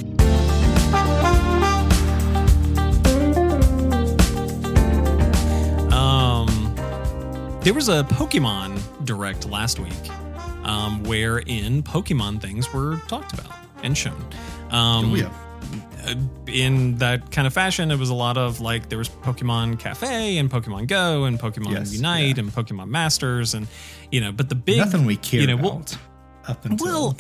um, 5.92 6.74
there 7.62 7.74
was 7.74 7.90
a 7.90 8.04
Pokemon 8.04 8.80
direct 9.06 9.48
last 9.50 9.80
week, 9.80 10.10
um, 10.64 11.04
wherein 11.04 11.84
Pokemon 11.84 12.42
things 12.42 12.72
were 12.74 12.98
talked 13.08 13.34
about 13.34 13.52
and 13.84 13.98
shown. 13.98 14.26
Um, 14.72 15.12
oh 15.12 15.16
yeah, 15.16 15.30
in 16.48 16.98
that 16.98 17.32
kind 17.32 17.48
of 17.48 17.54
fashion, 17.54 17.92
it 17.92 17.98
was 17.98 18.10
a 18.10 18.14
lot 18.14 18.38
of 18.38 18.60
like 18.60 18.90
there 18.90 18.98
was 18.98 19.10
Pokemon 19.10 19.80
Cafe 19.80 20.38
and 20.38 20.50
Pokemon 20.50 20.88
Go 20.88 21.26
and 21.26 21.40
Pokemon 21.40 21.72
Yes, 21.72 21.94
Unite 21.94 22.38
yeah. 22.38 22.44
and 22.44 22.52
Pokemon 22.52 22.90
Masters 22.90 23.54
and 23.54 23.68
you 24.12 24.22
know, 24.22 24.32
but 24.32 24.50
the 24.50 24.56
big 24.56 24.78
nothing 24.78 25.06
we 25.06 25.18
care 25.18 25.42
you 25.42 25.48
know, 25.48 25.56
well- 25.58 25.72
about 25.78 25.98
up 26.48 26.66
until 26.66 26.86
well, 26.86 27.18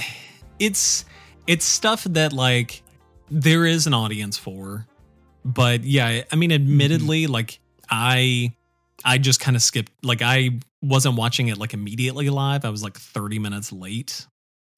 it's 0.60 1.06
it's 1.48 1.66
stuff 1.66 2.04
that 2.06 2.34
like 2.34 2.82
there 3.30 3.66
is 3.66 3.88
an 3.88 3.94
audience 3.94 4.38
for, 4.38 4.88
but 5.46 5.84
yeah, 5.84 6.24
I 6.32 6.36
mean, 6.36 6.52
admittedly, 6.52 7.24
mm-hmm. 7.24 7.34
like 7.34 7.60
I 7.90 8.54
I 9.04 9.18
just 9.18 9.40
kind 9.40 9.56
of 9.56 9.62
skipped 9.62 9.92
like 10.04 10.22
I 10.22 10.60
wasn't 10.82 11.16
watching 11.16 11.48
it 11.48 11.58
like 11.58 11.74
immediately 11.74 12.30
live. 12.30 12.66
I 12.66 12.70
was 12.70 12.84
like 12.84 12.98
30 12.98 13.40
minutes 13.40 13.72
late 13.72 14.26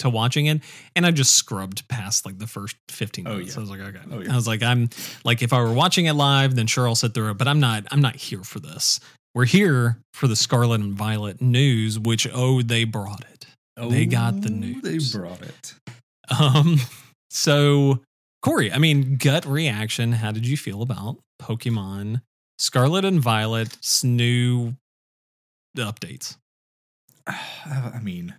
to 0.03 0.09
watching 0.09 0.45
it 0.45 0.61
and 0.95 1.05
I 1.05 1.11
just 1.11 1.35
scrubbed 1.35 1.85
past 1.89 2.25
like 2.25 2.37
the 2.39 2.47
first 2.47 2.77
15 2.89 3.27
Oh, 3.27 3.31
minutes. 3.33 3.55
yeah. 3.55 3.57
I 3.57 3.61
was 3.61 3.69
like, 3.69 3.79
okay. 3.81 3.99
Oh, 4.11 4.19
yeah. 4.21 4.31
I 4.31 4.35
was 4.35 4.47
like, 4.47 4.63
I'm 4.63 4.89
like 5.25 5.41
if 5.41 5.51
I 5.51 5.59
were 5.61 5.73
watching 5.73 6.05
it 6.05 6.13
live, 6.13 6.55
then 6.55 6.67
sure 6.67 6.87
I'll 6.87 6.95
sit 6.95 7.13
through 7.13 7.31
it, 7.31 7.37
but 7.37 7.47
I'm 7.47 7.59
not 7.59 7.83
I'm 7.91 8.01
not 8.01 8.15
here 8.15 8.43
for 8.43 8.59
this. 8.59 8.99
We're 9.35 9.45
here 9.45 9.97
for 10.13 10.27
the 10.27 10.35
Scarlet 10.35 10.79
and 10.79 10.93
Violet 10.93 11.41
news, 11.41 11.97
which 11.99 12.27
oh, 12.33 12.61
they 12.61 12.83
brought 12.83 13.21
it. 13.21 13.47
Oh, 13.75 13.89
They 13.89 14.05
got 14.05 14.41
the 14.41 14.49
Oh, 14.49 14.53
news. 14.53 15.11
They 15.11 15.17
brought 15.17 15.41
it. 15.41 15.73
Um, 16.39 16.77
so 17.31 18.01
Corey, 18.43 18.71
I 18.71 18.77
mean, 18.77 19.15
gut 19.17 19.45
reaction. 19.47 20.11
How 20.11 20.31
did 20.31 20.47
you 20.47 20.55
feel 20.57 20.81
about 20.83 21.17
Pokemon 21.41 22.21
Scarlet 22.59 23.03
and 23.05 23.19
Violet's 23.19 24.03
new 24.03 24.75
updates? 25.75 26.37
I 27.27 27.99
mean, 28.03 28.35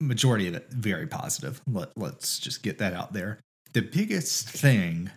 majority 0.00 0.48
of 0.48 0.54
it 0.54 0.68
very 0.70 1.06
positive. 1.06 1.60
Let, 1.66 1.96
let's 1.96 2.38
just 2.38 2.62
get 2.62 2.78
that 2.78 2.92
out 2.92 3.12
there. 3.12 3.38
The 3.72 3.82
biggest 3.82 4.48
thing 4.48 5.10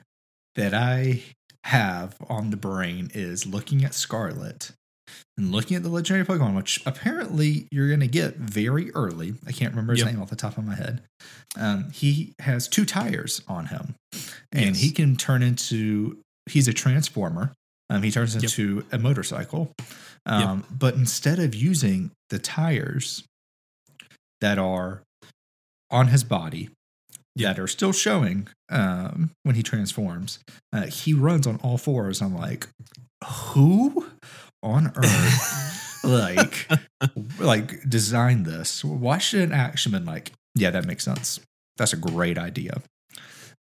that 0.56 0.74
I 0.74 1.24
have 1.66 2.18
on 2.28 2.50
the 2.50 2.58
brain 2.58 3.12
is 3.14 3.46
looking 3.46 3.84
at 3.86 3.94
Scarlet 3.94 4.72
and 5.38 5.52
looking 5.52 5.78
at 5.78 5.84
the 5.84 5.90
legendary 5.90 6.26
Pokemon, 6.26 6.56
which 6.56 6.82
apparently 6.86 7.68
you're 7.72 7.88
going 7.88 8.00
to 8.00 8.08
get 8.08 8.36
very 8.38 8.92
early. 8.92 9.36
I 9.46 9.52
can't 9.52 9.72
remember 9.72 9.94
his 9.94 10.02
Yep. 10.02 10.12
name 10.14 10.22
off 10.22 10.30
the 10.30 10.36
top 10.36 10.58
of 10.58 10.66
my 10.66 10.76
head. 10.76 11.02
Um, 11.58 11.92
he 11.92 12.34
has 12.40 12.68
two 12.68 12.86
tires 12.86 13.42
on 13.48 13.68
him, 13.68 13.96
and 14.52 14.68
Yes. 14.76 14.80
he 14.80 14.92
can 14.92 15.16
turn 15.18 15.44
into. 15.44 16.18
He's 16.50 16.68
a 16.68 16.74
transformer. 16.74 17.54
Um, 17.90 18.04
he 18.04 18.12
turns 18.12 18.34
Yep. 18.36 18.44
into 18.44 18.86
a 18.92 18.98
motorcycle, 18.98 19.74
um, 20.26 20.64
but 20.72 20.96
instead 20.96 21.40
of 21.40 21.54
using 21.54 22.12
the 22.30 22.40
tires 22.40 23.24
that 24.42 24.58
are 24.58 25.04
on 25.90 26.08
his 26.08 26.24
body 26.24 26.70
that 27.36 27.60
are 27.60 27.68
still 27.68 27.94
showing 27.94 28.48
um, 28.70 29.32
when 29.44 29.56
he 29.56 29.64
transforms, 29.64 30.40
uh, 30.74 30.84
he 30.84 31.14
runs 31.14 31.48
on 31.48 31.58
all 31.58 31.78
fours. 31.78 32.22
I'm 32.22 32.36
like, 32.36 32.68
who 33.26 34.08
on 34.64 34.92
earth 34.96 36.04
like 36.04 36.68
like 37.40 37.88
designed 37.90 38.46
this? 38.46 38.84
Why 38.84 39.18
should 39.18 39.42
an 39.42 39.54
action 39.54 39.94
man 39.94 40.06
like, 40.06 40.32
yeah, 40.56 40.72
that 40.72 40.86
makes 40.86 41.06
sense. 41.06 41.40
That's 41.78 41.94
a 41.94 41.98
great 41.98 42.38
idea. 42.38 42.82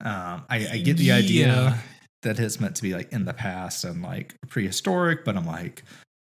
Um, 0.01 0.45
I, 0.50 0.67
I 0.71 0.77
get 0.77 0.98
the 0.98 1.12
idea 1.12 1.77
that 2.24 2.39
it's 2.39 2.59
meant 2.59 2.75
to 2.77 2.81
be 2.81 2.93
like 2.93 3.12
in 3.12 3.25
the 3.25 3.33
past 3.33 3.83
and 3.83 4.01
like 4.01 4.36
prehistoric, 4.48 5.25
but 5.25 5.38
I'm 5.38 5.45
like, 5.45 5.83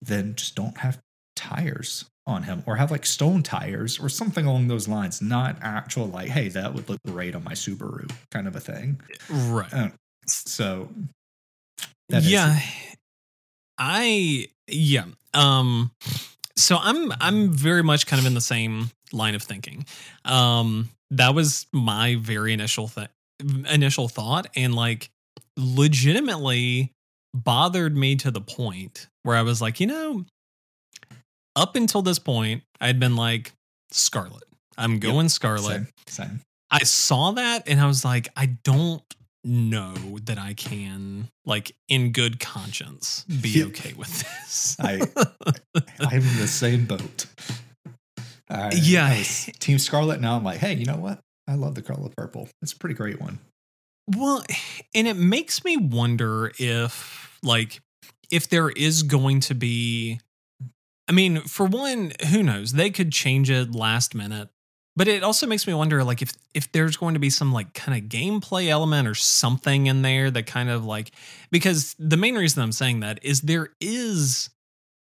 then 0.03 0.35
just 0.35 0.55
don't 0.55 0.79
have 0.79 0.99
tires 1.37 2.07
on 2.31 2.45
him 2.45 2.63
or 2.67 2.77
have 2.77 2.91
like 2.91 3.05
stone 3.05 3.43
tires 3.43 3.99
or 4.01 4.09
something 4.09 4.47
along 4.47 4.69
those 4.69 4.89
lines, 4.89 5.21
not 5.21 5.57
actual 5.61 6.07
like, 6.07 6.29
hey, 6.29 6.49
that 6.49 6.73
would 6.73 6.89
look 6.89 7.01
great 7.07 7.35
on 7.35 7.45
my 7.45 7.53
Subaru 7.53 8.11
kind 8.31 8.47
of 8.49 8.57
a 8.57 8.61
thing. 8.61 9.01
Right. 9.29 9.73
Uh, 9.73 9.89
so 10.27 10.89
that 12.09 12.23
is- 12.23 12.31
yeah. 12.31 12.59
I 13.79 14.49
yeah. 14.67 15.05
Um 15.35 15.91
so 16.57 16.77
I'm 16.81 17.13
I'm 17.21 17.53
very 17.53 17.83
much 17.83 18.07
kind 18.07 18.21
of 18.21 18.27
in 18.27 18.35
the 18.35 18.41
same 18.41 18.91
line 19.13 19.35
of 19.35 19.43
thinking. 19.43 19.85
Um 20.25 20.91
that 21.11 21.35
was 21.35 21.67
my 21.73 22.17
very 22.17 22.53
initial 22.53 22.89
th- 22.89 23.09
initial 23.71 24.09
thought 24.09 24.47
and 24.55 24.75
like 24.75 25.11
legitimately 25.57 26.93
bothered 27.35 27.97
me 27.97 28.17
to 28.17 28.31
the 28.31 28.41
point 28.41 29.09
where 29.23 29.37
I 29.37 29.43
was 29.43 29.61
like, 29.63 29.81
you 29.81 29.87
know, 29.87 30.25
up 31.57 31.77
until 31.77 32.03
this 32.03 32.19
point, 32.19 32.63
I'd 32.81 33.01
been 33.01 33.17
like 33.17 33.53
Scarlet. 33.91 34.45
I'm 34.77 34.99
going 34.99 35.29
Scarlet. 35.29 35.75
same, 35.75 35.89
same. 36.07 36.41
I 36.71 36.85
saw 36.85 37.33
that 37.33 37.69
and 37.69 37.81
I 37.81 37.87
was 37.87 38.05
like, 38.05 38.29
I 38.37 38.47
don't 38.65 39.03
know 39.43 39.95
that 40.25 40.39
I 40.39 40.55
can, 40.55 41.29
like, 41.45 41.75
in 41.89 42.13
good 42.13 42.39
conscience, 42.41 43.25
be 43.25 43.65
okay 43.65 43.93
with 43.95 44.21
this. 44.21 44.77
I 44.81 45.01
I'm 46.01 46.21
in 46.21 46.37
the 46.39 46.47
same 46.47 46.85
boat. 46.85 47.27
I, 48.49 48.71
Yeah. 48.75 49.07
I 49.07 49.23
Team 49.59 49.79
Scarlet. 49.79 50.21
Now 50.21 50.37
I'm 50.37 50.45
like, 50.45 50.59
hey, 50.59 50.75
you 50.75 50.85
know 50.85 50.97
what? 50.97 51.21
I 51.49 51.55
love 51.55 51.75
the 51.75 51.83
color 51.83 52.11
purple. 52.17 52.49
It's 52.63 52.73
a 52.73 52.77
pretty 52.77 52.95
great 52.95 53.21
one. 53.21 53.39
well, 54.17 54.45
and 54.95 55.09
it 55.09 55.17
makes 55.17 55.65
me 55.65 55.77
wonder 55.77 56.53
if, 56.59 57.39
like, 57.43 57.81
if 58.31 58.49
there 58.49 58.71
is 58.71 59.03
going 59.03 59.41
to 59.41 59.55
be, 59.55 60.21
I 61.11 61.13
mean, 61.13 61.41
for 61.41 61.67
one, 61.67 62.13
who 62.31 62.41
knows? 62.41 62.73
They 62.73 62.89
could 62.91 63.11
change 63.11 63.51
it 63.51 63.75
last 63.75 64.15
minute. 64.15 64.49
But 64.95 65.09
it 65.09 65.25
also 65.25 65.45
makes 65.49 65.67
me 65.67 65.75
wonder, 65.75 66.05
like, 66.05 66.23
if 66.23 66.33
if 66.55 66.71
there's 66.71 66.97
going 66.97 67.15
to 67.15 67.21
be 67.21 67.31
some 67.31 67.53
like 67.53 67.75
kind 67.75 67.99
of 68.01 68.09
gameplay 68.09 68.69
element 68.69 69.09
or 69.09 69.17
something 69.17 69.87
in 69.87 70.03
there 70.03 70.31
that 70.31 70.47
kind 70.47 70.71
of 70.71 70.85
like 70.85 71.11
because 71.51 71.97
the 71.99 72.17
main 72.17 72.37
reason 72.37 72.63
I'm 72.63 72.71
saying 72.71 73.01
that 73.01 73.19
is 73.25 73.41
there 73.41 73.71
is 73.81 74.51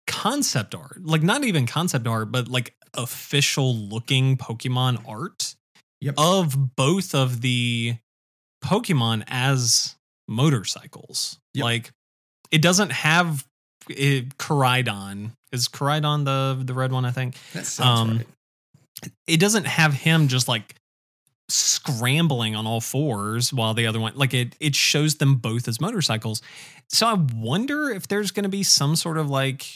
concept 0.07 0.75
art, 0.75 1.03
like 1.03 1.23
not 1.23 1.43
even 1.43 1.67
concept 1.67 2.07
art, 2.07 2.31
but 2.31 2.49
like 2.49 2.75
official 2.93 3.75
looking 3.75 4.37
Pokemon 4.37 5.09
art 5.09 5.55
Yep. 6.03 6.15
of 6.19 6.77
both 6.77 7.15
of 7.15 7.41
the 7.41 7.97
Pokemon 8.63 9.25
as 9.27 9.97
motorcycles. 10.29 11.39
Yep. 11.55 11.65
Like 11.65 11.93
it 12.51 12.61
doesn't 12.61 12.93
have 12.93 13.47
eh, 13.91 13.95
it, 13.97 14.37
Koraidon. 14.37 15.33
Is 15.55 15.69
Koraidon 15.69 16.25
the 16.25 16.63
the 16.63 16.75
red 16.75 16.93
one? 16.93 17.05
I 17.05 17.11
think 17.13 17.37
That 17.55 17.65
sounds 17.67 18.01
Um, 18.11 18.17
right. 18.19 18.27
it 19.27 19.41
doesn't 19.41 19.67
have 19.67 19.95
him 19.95 20.29
just 20.29 20.49
like 20.49 20.75
scrambling 21.49 22.57
on 22.57 22.67
all 22.67 22.81
fours 22.81 23.53
while 23.53 23.75
the 23.75 23.87
other 23.87 24.01
one 24.01 24.13
like 24.17 24.33
it 24.33 24.57
it 24.61 24.75
shows 24.75 25.17
them 25.17 25.35
both 25.37 25.69
as 25.69 25.79
motorcycles 25.79 26.41
so 26.89 27.07
i 27.07 27.13
wonder 27.35 27.91
if 27.91 28.09
there's 28.09 28.31
going 28.31 28.45
to 28.45 28.49
be 28.49 28.63
some 28.63 28.97
sort 28.97 29.19
of 29.19 29.29
like 29.29 29.67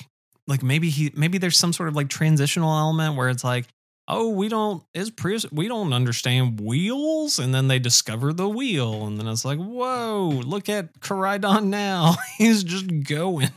like 0.47 0.63
maybe 0.63 0.89
he 0.89 1.13
maybe 1.15 1.37
there's 1.37 1.59
some 1.59 1.75
sort 1.75 1.91
of 1.91 1.95
like 1.95 2.09
transitional 2.09 2.71
element 2.75 3.17
where 3.17 3.29
it's 3.29 3.45
like 3.45 3.67
oh 4.09 4.31
we 4.31 4.49
don't 4.49 4.83
is 4.95 5.11
Prius 5.11 5.45
we 5.53 5.69
don't 5.69 5.93
understand 5.93 6.59
wheels 6.59 7.39
and 7.39 7.55
then 7.55 7.69
they 7.69 7.79
discover 7.79 8.33
the 8.33 8.49
wheel 8.49 9.07
and 9.07 9.19
then 9.21 9.29
it's 9.29 9.45
like 9.45 9.59
whoa 9.59 10.41
look 10.47 10.71
at 10.71 10.99
Koraidon 11.01 11.65
now 11.67 12.15
he's 12.39 12.65
just 12.65 12.87
going 13.05 13.51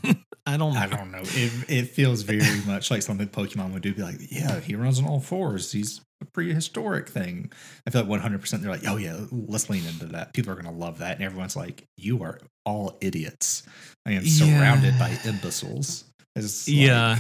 i 0.46 0.58
don't 0.58 0.74
know 0.74 0.80
I 0.80 0.88
don't 0.88 1.12
know. 1.12 1.22
It 1.24 1.70
it 1.70 1.88
feels 1.90 2.24
very 2.24 2.42
much 2.66 2.90
like 2.92 3.02
something 3.04 3.28
Pokemon 3.28 3.74
would 3.74 3.82
do. 3.84 3.94
Be 3.94 4.02
like, 4.02 4.18
yeah, 4.32 4.60
he 4.60 4.76
runs 4.76 5.00
on 5.00 5.06
all 5.06 5.20
fours. 5.20 5.72
He's 5.72 6.02
a 6.22 6.26
prehistoric 6.34 7.10
thing. 7.10 7.52
I 7.88 7.92
feel 7.92 8.02
like 8.02 8.10
100. 8.10 8.42
percent 8.42 8.62
They're 8.64 8.72
like, 8.72 8.88
oh 8.88 8.98
yeah, 8.98 9.20
let's 9.32 9.70
lean 9.70 9.86
into 9.86 10.08
that. 10.08 10.34
People 10.34 10.52
are 10.52 10.56
gonna 10.56 10.76
love 10.76 10.98
that, 11.00 11.16
and 11.18 11.24
everyone's 11.24 11.56
like, 11.56 11.84
you 11.98 12.24
are 12.24 12.40
all 12.66 12.98
idiots. 13.02 13.64
I 14.06 14.14
am 14.14 14.26
surrounded 14.26 14.96
Yeah. 14.96 15.00
by 15.00 15.30
imbeciles. 15.30 16.06
Is 16.36 16.68
like 16.68 16.78
yeah 16.78 17.20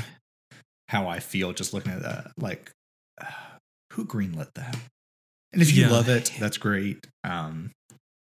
how 0.89 1.07
I 1.07 1.19
feel 1.19 1.53
just 1.53 1.73
looking 1.73 1.91
at 1.93 2.01
that. 2.01 2.31
Like, 2.37 2.71
uh, 3.21 3.25
who 3.93 4.05
greenlit 4.05 4.49
that? 4.55 4.75
And 5.53 5.61
if 5.61 5.75
you 5.75 5.83
Yeah. 5.85 5.91
love 5.91 6.09
it, 6.09 6.31
that's 6.39 6.57
great. 6.57 7.05
Um, 7.23 7.71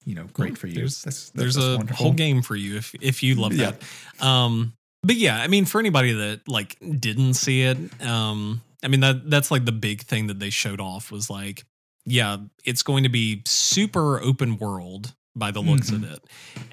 you 0.05 0.15
know, 0.15 0.25
great 0.33 0.57
for 0.59 0.67
you. 0.67 0.75
there's- 0.75 1.03
That's, 1.03 1.31
there's 1.31 1.55
that's 1.55 1.67
a 1.67 1.77
wonderful. 1.77 2.05
whole 2.07 2.13
game 2.15 2.41
for 2.43 2.57
you 2.57 2.77
if 2.77 2.95
if 3.01 3.23
you 3.23 3.35
love 3.37 3.53
Yeah. 3.53 3.73
that. 4.19 4.25
Um, 4.27 4.73
but 5.03 5.17
yeah, 5.17 5.41
I 5.41 5.49
mean, 5.49 5.65
for 5.65 5.79
anybody 5.81 6.13
that 6.13 6.49
like 6.49 6.77
didn't 6.99 7.35
see 7.35 7.63
it, 7.63 7.79
um, 8.05 8.61
I 8.83 8.89
mean 8.89 9.01
that 9.01 9.31
that's 9.31 9.51
like 9.51 9.65
the 9.65 9.73
big 9.73 10.03
thing 10.03 10.27
that 10.29 10.39
they 10.39 10.51
showed 10.51 10.81
off 10.81 11.11
was 11.11 11.31
like, 11.31 11.65
yeah, 12.07 12.39
it's 12.65 12.83
going 12.83 13.05
to 13.05 13.09
be 13.09 13.43
super 13.47 14.21
open 14.21 14.59
world 14.59 15.15
by 15.37 15.51
the 15.51 15.61
looks 15.61 15.91
of 15.91 16.05
it, 16.05 16.21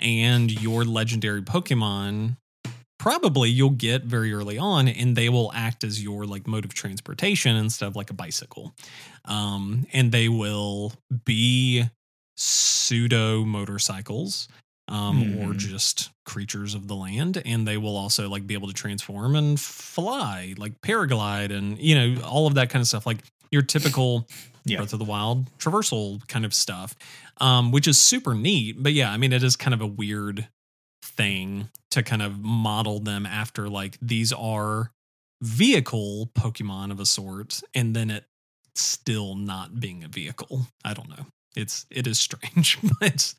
and 0.01 0.51
your 0.61 0.83
legendary 0.83 1.41
Pokemon 1.41 2.37
probably 2.99 3.49
you'll 3.49 3.69
get 3.69 4.03
very 4.03 4.33
early 4.33 4.57
on 4.57 4.87
and 4.87 5.15
they 5.15 5.29
will 5.29 5.51
act 5.53 5.83
as 5.83 6.03
your 6.03 6.25
like 6.25 6.47
mode 6.47 6.65
of 6.65 6.73
transportation 6.73 7.55
instead 7.55 7.85
of 7.87 7.95
like 7.95 8.09
a 8.09 8.13
bicycle. 8.13 8.73
Um 9.25 9.85
and 9.93 10.11
they 10.11 10.27
will 10.29 10.93
be 11.25 11.85
pseudo 12.35 13.45
motorcycles 13.45 14.47
um 14.89 15.37
or 15.39 15.53
Mhm. 15.53 15.57
just 15.57 16.09
creatures 16.25 16.73
of 16.73 16.87
the 16.87 16.95
land 16.95 17.41
and 17.45 17.67
they 17.67 17.77
will 17.77 17.97
also 17.97 18.29
like 18.29 18.47
be 18.47 18.53
able 18.53 18.67
to 18.67 18.73
transform 18.73 19.35
and 19.35 19.59
fly 19.59 20.53
like 20.57 20.79
paraglide 20.81 21.51
and 21.55 21.77
you 21.79 21.93
know 21.95 22.21
all 22.23 22.47
of 22.47 22.53
that 22.55 22.69
kind 22.69 22.81
of 22.81 22.87
stuff 22.87 23.05
like 23.05 23.19
your 23.51 23.61
typical 23.61 24.27
Yeah. 24.65 24.79
Breath 24.79 24.91
of 24.91 24.99
the 24.99 25.05
Wild 25.05 25.45
traversal 25.59 26.27
kind 26.27 26.43
of 26.43 26.53
stuff, 26.53 26.93
um, 27.37 27.71
which 27.71 27.87
is 27.87 27.97
super 27.97 28.35
neat. 28.35 28.83
But 28.83 28.91
yeah, 28.91 29.09
I 29.09 29.15
mean, 29.15 29.31
it 29.31 29.41
is 29.41 29.55
kind 29.55 29.73
of 29.73 29.79
a 29.79 29.87
weird 29.87 30.49
thing 31.01 31.69
to 31.91 32.03
kind 32.03 32.21
of 32.21 32.39
model 32.41 32.99
them 32.99 33.25
after 33.25 33.69
like 33.69 33.97
these 34.01 34.33
are 34.33 34.91
vehicle 35.41 36.29
Pokemon 36.37 36.91
of 36.91 36.99
a 36.99 37.05
sort, 37.05 37.61
and 37.73 37.95
then 37.95 38.11
it 38.11 38.25
still 38.75 39.35
not 39.35 39.79
being 39.79 40.03
a 40.03 40.09
vehicle. 40.09 40.67
I 40.83 40.93
don't 40.93 41.07
know. 41.09 41.27
It's 41.55 41.85
it 41.89 42.05
is 42.05 42.19
strange, 42.19 42.77
but 42.99 43.33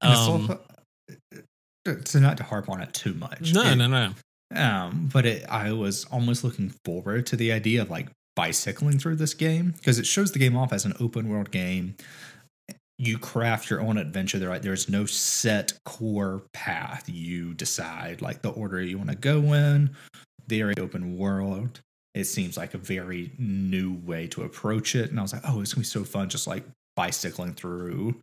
um, 0.00 0.10
also- 0.12 0.60
so 2.04 2.18
not 2.18 2.36
to 2.38 2.42
harp 2.42 2.68
on 2.68 2.80
it 2.80 2.92
too 2.92 3.14
much. 3.14 3.52
no, 3.52 3.62
it- 3.62 3.76
no, 3.76 3.86
no. 3.86 4.12
Um, 4.54 5.08
but 5.12 5.26
it, 5.26 5.44
I 5.48 5.72
was 5.72 6.04
almost 6.06 6.44
looking 6.44 6.72
forward 6.84 7.26
to 7.26 7.36
the 7.36 7.50
idea 7.52 7.82
of 7.82 7.90
like 7.90 8.08
bicycling 8.36 8.98
through 8.98 9.16
this 9.16 9.34
game 9.34 9.72
because 9.76 9.98
it 9.98 10.06
shows 10.06 10.30
the 10.32 10.38
game 10.38 10.56
off 10.56 10.72
as 10.72 10.84
an 10.84 10.94
open 11.00 11.28
world 11.28 11.50
game. 11.50 11.96
You 12.98 13.18
craft 13.18 13.68
your 13.70 13.80
own 13.80 13.98
adventure. 13.98 14.38
There, 14.38 14.48
right? 14.48 14.62
There's 14.62 14.88
no 14.88 15.04
set 15.04 15.72
core 15.84 16.42
path. 16.54 17.08
You 17.08 17.54
decide 17.54 18.22
like 18.22 18.42
the 18.42 18.50
order 18.50 18.80
you 18.80 18.98
want 18.98 19.10
to 19.10 19.16
go 19.16 19.52
in. 19.52 19.90
Very 20.46 20.74
open 20.78 21.18
world. 21.18 21.80
It 22.14 22.24
seems 22.24 22.56
like 22.56 22.72
a 22.72 22.78
very 22.78 23.32
new 23.38 23.94
way 23.94 24.26
to 24.28 24.44
approach 24.44 24.94
it, 24.94 25.10
and 25.10 25.18
I 25.18 25.22
was 25.22 25.32
like, 25.34 25.42
oh, 25.44 25.60
it's 25.60 25.74
gonna 25.74 25.82
be 25.82 25.86
so 25.86 26.04
fun, 26.04 26.30
just 26.30 26.46
like 26.46 26.64
bicycling 26.94 27.52
through 27.52 28.14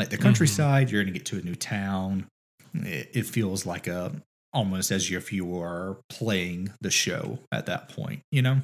like 0.00 0.10
the 0.10 0.18
countryside. 0.18 0.90
You're 0.90 1.04
gonna 1.04 1.12
get 1.12 1.26
to 1.26 1.38
a 1.38 1.42
new 1.42 1.54
town. 1.54 2.26
It, 2.74 3.10
it 3.12 3.26
feels 3.26 3.66
like 3.66 3.86
a 3.86 4.12
almost 4.52 4.90
as 4.90 5.10
if 5.10 5.32
you 5.32 5.44
were 5.44 6.00
playing 6.08 6.72
the 6.80 6.90
show 6.90 7.38
at 7.52 7.66
that 7.66 7.88
point, 7.88 8.20
you 8.32 8.42
know? 8.42 8.58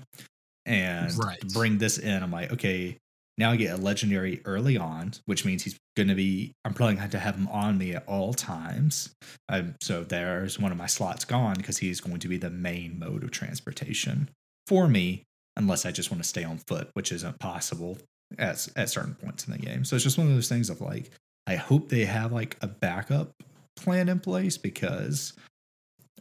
And 0.65 1.17
Right. 1.17 1.39
bring 1.53 1.79
this 1.79 1.99
in, 1.99 2.23
I'm 2.23 2.33
like, 2.33 2.53
okay, 2.55 2.99
now 3.39 3.53
I 3.53 3.57
get 3.57 3.79
a 3.79 3.81
legendary 3.81 4.43
early 4.45 4.77
on, 4.77 5.13
which 5.27 5.45
means 5.45 5.63
he's 5.63 5.77
going 5.97 6.09
to 6.09 6.17
be, 6.17 6.53
I'm 6.65 6.75
probably 6.75 6.97
going 6.97 7.11
to 7.11 7.19
have 7.21 7.37
him 7.37 7.47
on 7.49 7.79
me 7.79 7.95
at 7.95 8.05
all 8.09 8.35
times. 8.35 9.15
Um, 9.49 9.77
so 9.81 10.03
there's 10.03 10.59
one 10.59 10.73
of 10.73 10.79
my 10.79 10.87
slots 10.87 11.25
gone 11.25 11.55
because 11.55 11.79
he's 11.79 12.01
going 12.01 12.19
to 12.19 12.29
be 12.29 12.37
the 12.37 12.51
main 12.51 12.99
mode 12.99 13.23
of 13.23 13.31
transportation 13.31 14.29
for 14.67 14.89
me, 14.89 15.23
unless 15.57 15.87
I 15.87 15.93
just 15.93 16.11
want 16.11 16.21
to 16.21 16.29
stay 16.29 16.43
on 16.43 16.59
foot, 16.67 16.91
which 16.95 17.13
isn't 17.13 17.39
possible 17.39 17.99
at, 18.39 18.67
at 18.75 18.91
certain 18.91 19.15
points 19.15 19.47
in 19.47 19.53
the 19.53 19.59
game. 19.59 19.85
So 19.85 19.95
it's 19.95 20.03
just 20.03 20.19
one 20.19 20.27
of 20.27 20.35
those 20.35 20.49
things 20.49 20.69
of 20.69 20.81
like, 20.81 21.13
I 21.47 21.57
hope 21.57 21.89
they 21.89 22.05
have 22.05 22.33
like 22.33 22.57
a 22.61 22.67
backup 22.67 23.31
plan 23.77 24.09
in 24.09 24.21
place 24.21 24.57
because 24.59 25.33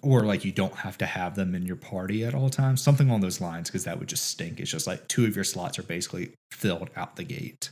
or 0.02 0.24
like 0.24 0.46
you 0.46 0.52
don't 0.52 0.76
have 0.76 0.98
to 1.00 1.06
have 1.06 1.36
them 1.36 1.56
in 1.56 1.66
your 1.66 1.78
party 1.78 2.24
at 2.24 2.36
all 2.36 2.50
times, 2.50 2.80
something 2.82 3.08
along 3.10 3.22
those 3.22 3.42
lines, 3.42 3.70
because 3.70 3.86
that 3.86 3.98
would 3.98 4.08
just 4.10 4.26
stink. 4.26 4.60
It's 4.60 4.70
just 4.70 4.86
like 4.86 5.08
two 5.08 5.26
of 5.26 5.34
your 5.36 5.44
slots 5.46 5.80
are 5.80 5.84
basically 5.84 6.32
filled 6.52 6.90
out 6.96 7.16
the 7.16 7.24
gate. 7.24 7.72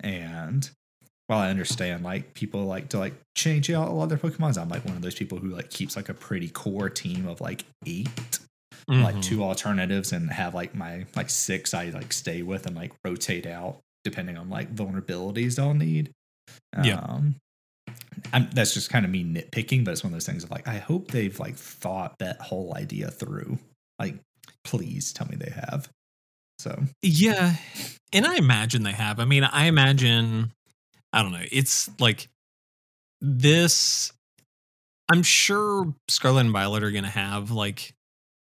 And 0.00 0.68
while 1.28 1.38
I 1.38 1.48
understand 1.48 2.02
like 2.02 2.34
people 2.34 2.64
like 2.64 2.88
to 2.90 2.98
like 2.98 3.14
change 3.34 3.70
out 3.70 3.88
a 3.88 3.92
lot 3.92 4.02
of 4.04 4.08
their 4.10 4.18
Pokemons, 4.18 4.60
I'm 4.60 4.68
like 4.68 4.84
one 4.84 4.96
of 4.96 5.00
those 5.02 5.14
people 5.14 5.38
who 5.38 5.48
like 5.48 5.70
keeps 5.70 5.96
like 5.96 6.08
a 6.10 6.14
pretty 6.14 6.48
core 6.48 6.90
team 6.90 7.26
of 7.26 7.40
like 7.40 7.64
eight, 7.86 8.08
like 8.88 9.14
Mhm. 9.14 9.22
two 9.22 9.42
alternatives, 9.42 10.12
and 10.12 10.30
have 10.30 10.54
like 10.54 10.74
my 10.74 11.06
like 11.16 11.30
six 11.30 11.72
I 11.72 11.90
like 11.90 12.12
stay 12.12 12.42
with 12.42 12.66
and 12.66 12.76
like 12.76 12.92
rotate 13.06 13.46
out 13.46 13.78
depending 14.04 14.36
on 14.36 14.50
like 14.50 14.74
vulnerabilities 14.74 15.58
I'll 15.58 15.72
need. 15.72 16.10
Yeah. 16.82 16.98
Um, 17.00 17.36
I'm, 18.32 18.48
that's 18.52 18.74
just 18.74 18.90
kind 18.90 19.04
of 19.04 19.10
me 19.10 19.24
nitpicking, 19.24 19.84
but 19.84 19.92
it's 19.92 20.04
one 20.04 20.12
of 20.12 20.14
those 20.16 20.26
things 20.26 20.44
of 20.44 20.50
like 20.50 20.68
I 20.68 20.78
hope 20.78 21.10
they've 21.10 21.38
like 21.38 21.56
thought 21.56 22.14
that 22.18 22.40
whole 22.40 22.74
idea 22.76 23.10
through. 23.10 23.58
Like, 23.98 24.16
please 24.64 25.12
tell 25.12 25.26
me 25.28 25.36
they 25.36 25.50
have. 25.52 25.88
So 26.58 26.82
Yeah. 27.02 27.54
And 28.12 28.26
I 28.26 28.36
imagine 28.36 28.82
they 28.82 28.92
have. 28.92 29.18
I 29.20 29.24
mean, 29.24 29.44
I 29.44 29.66
imagine, 29.66 30.52
I 31.12 31.22
don't 31.22 31.32
know. 31.32 31.42
It's 31.50 31.88
like 31.98 32.28
this. 33.20 34.12
I'm 35.12 35.22
sure 35.22 35.92
Scarlet 36.08 36.40
and 36.42 36.52
Violet 36.52 36.82
are 36.84 36.90
going 36.90 37.04
to 37.04 37.10
have 37.10 37.50
like 37.50 37.92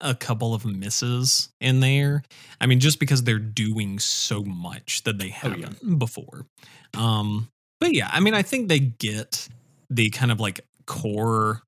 a 0.00 0.14
couple 0.14 0.52
of 0.54 0.64
misses 0.66 1.48
in 1.60 1.80
there. 1.80 2.24
I 2.60 2.66
mean, 2.66 2.80
just 2.80 2.98
because 2.98 3.22
they're 3.22 3.38
doing 3.38 3.98
so 4.00 4.42
much 4.42 5.02
that 5.04 5.18
they 5.18 5.34
Oh, 5.42 5.48
yeah. 5.48 5.66
haven't 5.68 5.98
before. 5.98 6.44
Um, 6.96 7.48
but 7.82 7.94
yeah, 7.94 8.08
I 8.12 8.20
mean, 8.20 8.34
I 8.34 8.42
think 8.42 8.68
they 8.68 8.78
get 8.80 9.48
the 9.90 10.10
kind 10.10 10.30
of 10.32 10.40
like 10.40 10.60
core 10.86 11.62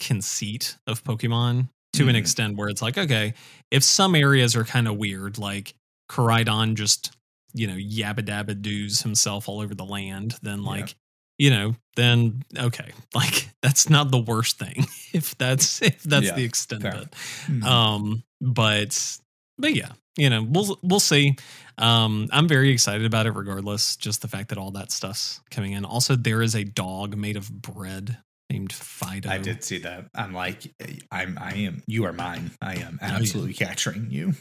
conceit 0.00 0.76
of 0.86 1.02
Pokemon 1.04 1.68
to 1.94 2.08
an 2.08 2.14
Mhm. 2.14 2.18
extent 2.18 2.56
where 2.56 2.68
it's 2.68 2.82
like, 2.82 2.98
okay, 2.98 3.34
if 3.70 3.84
some 3.84 4.14
areas 4.14 4.56
are 4.56 4.64
kind 4.64 4.88
of 4.88 4.96
weird, 4.96 5.38
like 5.38 5.74
Koraidon 6.10 6.74
just, 6.74 7.12
you 7.54 7.66
know, 7.66 7.74
yabba 7.76 8.20
dabba 8.20 8.60
doos 8.60 9.02
himself 9.02 9.48
all 9.48 9.60
over 9.60 9.74
the 9.74 9.84
land, 9.84 10.36
then 10.42 10.62
Yeah. 10.62 10.68
like, 10.70 10.96
you 11.38 11.50
know, 11.50 11.76
then 11.96 12.42
okay, 12.56 12.92
like 13.14 13.48
that's 13.62 13.88
not 13.90 14.10
the 14.10 14.18
worst 14.18 14.58
thing 14.58 14.86
if 15.12 15.36
that's 15.38 15.80
if 15.82 16.02
that's 16.02 16.26
Yeah, 16.26 16.34
the 16.34 16.44
extent 16.44 16.82
fair. 16.82 16.94
of 16.94 17.02
it. 17.02 17.14
mhm. 17.48 17.64
Um, 17.64 18.22
but 18.40 19.18
but 19.58 19.74
yeah, 19.74 19.90
you 20.16 20.28
know, 20.30 20.46
we'll 20.48 20.78
we'll 20.82 21.00
see. 21.00 21.36
Um, 21.78 22.28
I'm 22.32 22.48
very 22.48 22.70
excited 22.70 23.06
about 23.06 23.26
it 23.26 23.32
regardless, 23.32 23.96
just 23.96 24.22
the 24.22 24.28
fact 24.28 24.48
that 24.50 24.58
all 24.58 24.70
that 24.72 24.90
stuff's 24.92 25.40
coming 25.50 25.72
in. 25.72 25.84
Also, 25.84 26.16
there 26.16 26.42
is 26.42 26.54
a 26.54 26.64
dog 26.64 27.16
made 27.16 27.36
of 27.36 27.50
bread 27.62 28.18
named 28.50 28.72
Fidough. 28.72 29.30
I 29.30 29.38
did 29.38 29.64
see 29.64 29.78
that. 29.78 30.06
I'm 30.14 30.34
like, 30.34 30.70
I'm, 31.10 31.38
I 31.40 31.52
am. 31.54 31.82
You 31.86 32.04
are 32.04 32.12
mine. 32.12 32.50
I 32.60 32.74
am 32.74 32.98
Oh, 33.02 33.06
yeah. 33.06 33.14
absolutely 33.16 33.54
capturing 33.54 34.08
you. 34.10 34.34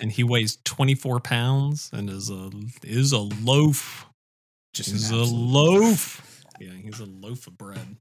and 0.00 0.10
he 0.10 0.24
weighs 0.24 0.58
24 0.64 1.20
pounds 1.20 1.90
and 1.92 2.10
is 2.10 2.28
a 2.30 2.50
is 2.82 3.12
a 3.12 3.20
loaf. 3.20 4.06
Just 4.74 4.90
He's 4.90 5.12
a 5.12 5.20
absolute- 5.20 5.38
loaf. 5.38 6.30
Yeah, 6.60 6.70
he's 6.70 7.00
a 7.00 7.04
loaf 7.06 7.48
of 7.48 7.58
bread. 7.58 7.96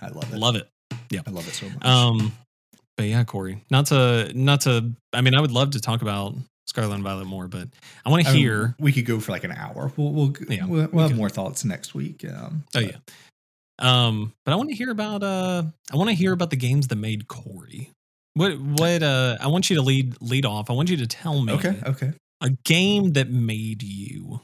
I 0.00 0.08
love 0.08 0.32
it. 0.32 0.38
Love 0.38 0.54
it. 0.54 0.68
Yeah, 1.10 1.22
I 1.26 1.30
love 1.30 1.46
it 1.48 1.54
so 1.54 1.68
much. 1.68 1.84
Um, 1.84 2.32
but 2.96 3.06
yeah, 3.06 3.24
Corey, 3.24 3.62
not 3.70 3.86
to 3.86 4.30
not 4.34 4.62
to. 4.62 4.92
I 5.12 5.20
mean, 5.20 5.34
I 5.34 5.40
would 5.40 5.52
love 5.52 5.70
to 5.72 5.80
talk 5.80 6.02
about 6.02 6.34
Scarlet 6.66 6.94
and 6.94 7.04
Violet 7.04 7.26
more, 7.26 7.46
but 7.48 7.68
I 8.04 8.10
want 8.10 8.24
to 8.24 8.30
I 8.30 8.32
mean, 8.32 8.42
hear. 8.42 8.74
we 8.78 8.92
could 8.92 9.04
go 9.06 9.20
for 9.20 9.32
like 9.32 9.44
an 9.44 9.52
hour. 9.52 9.92
We'll 9.96 10.12
we'll, 10.12 10.34
Yeah, 10.48 10.66
we'll, 10.66 10.80
we 10.82 10.86
we'll 10.88 11.02
have 11.02 11.10
could. 11.12 11.18
more 11.18 11.28
thoughts 11.28 11.64
next 11.64 11.94
week. 11.94 12.24
Um, 12.24 12.64
Oh 12.74 12.80
but- 12.80 12.84
yeah. 12.84 12.96
Um, 13.78 14.32
but 14.46 14.52
I 14.52 14.56
want 14.56 14.70
to 14.70 14.74
hear 14.74 14.90
about 14.90 15.22
uh 15.22 15.62
I 15.92 15.96
want 15.96 16.08
to 16.08 16.14
hear 16.16 16.32
about 16.32 16.48
the 16.50 16.56
games 16.56 16.88
that 16.88 16.96
made 16.96 17.28
Corey. 17.28 17.90
What 18.34 18.58
what 18.58 19.02
uh 19.02 19.36
I 19.40 19.48
want 19.48 19.68
you 19.68 19.76
to 19.76 19.82
lead 19.82 20.16
lead 20.22 20.46
off. 20.46 20.70
I 20.70 20.72
want 20.72 20.88
you 20.88 20.96
to 20.98 21.06
tell 21.06 21.42
me 21.42 21.52
Okay. 21.52 21.78
Okay. 21.86 22.12
a 22.40 22.50
game 22.64 23.12
that 23.12 23.28
made 23.30 23.82
you 23.82 24.40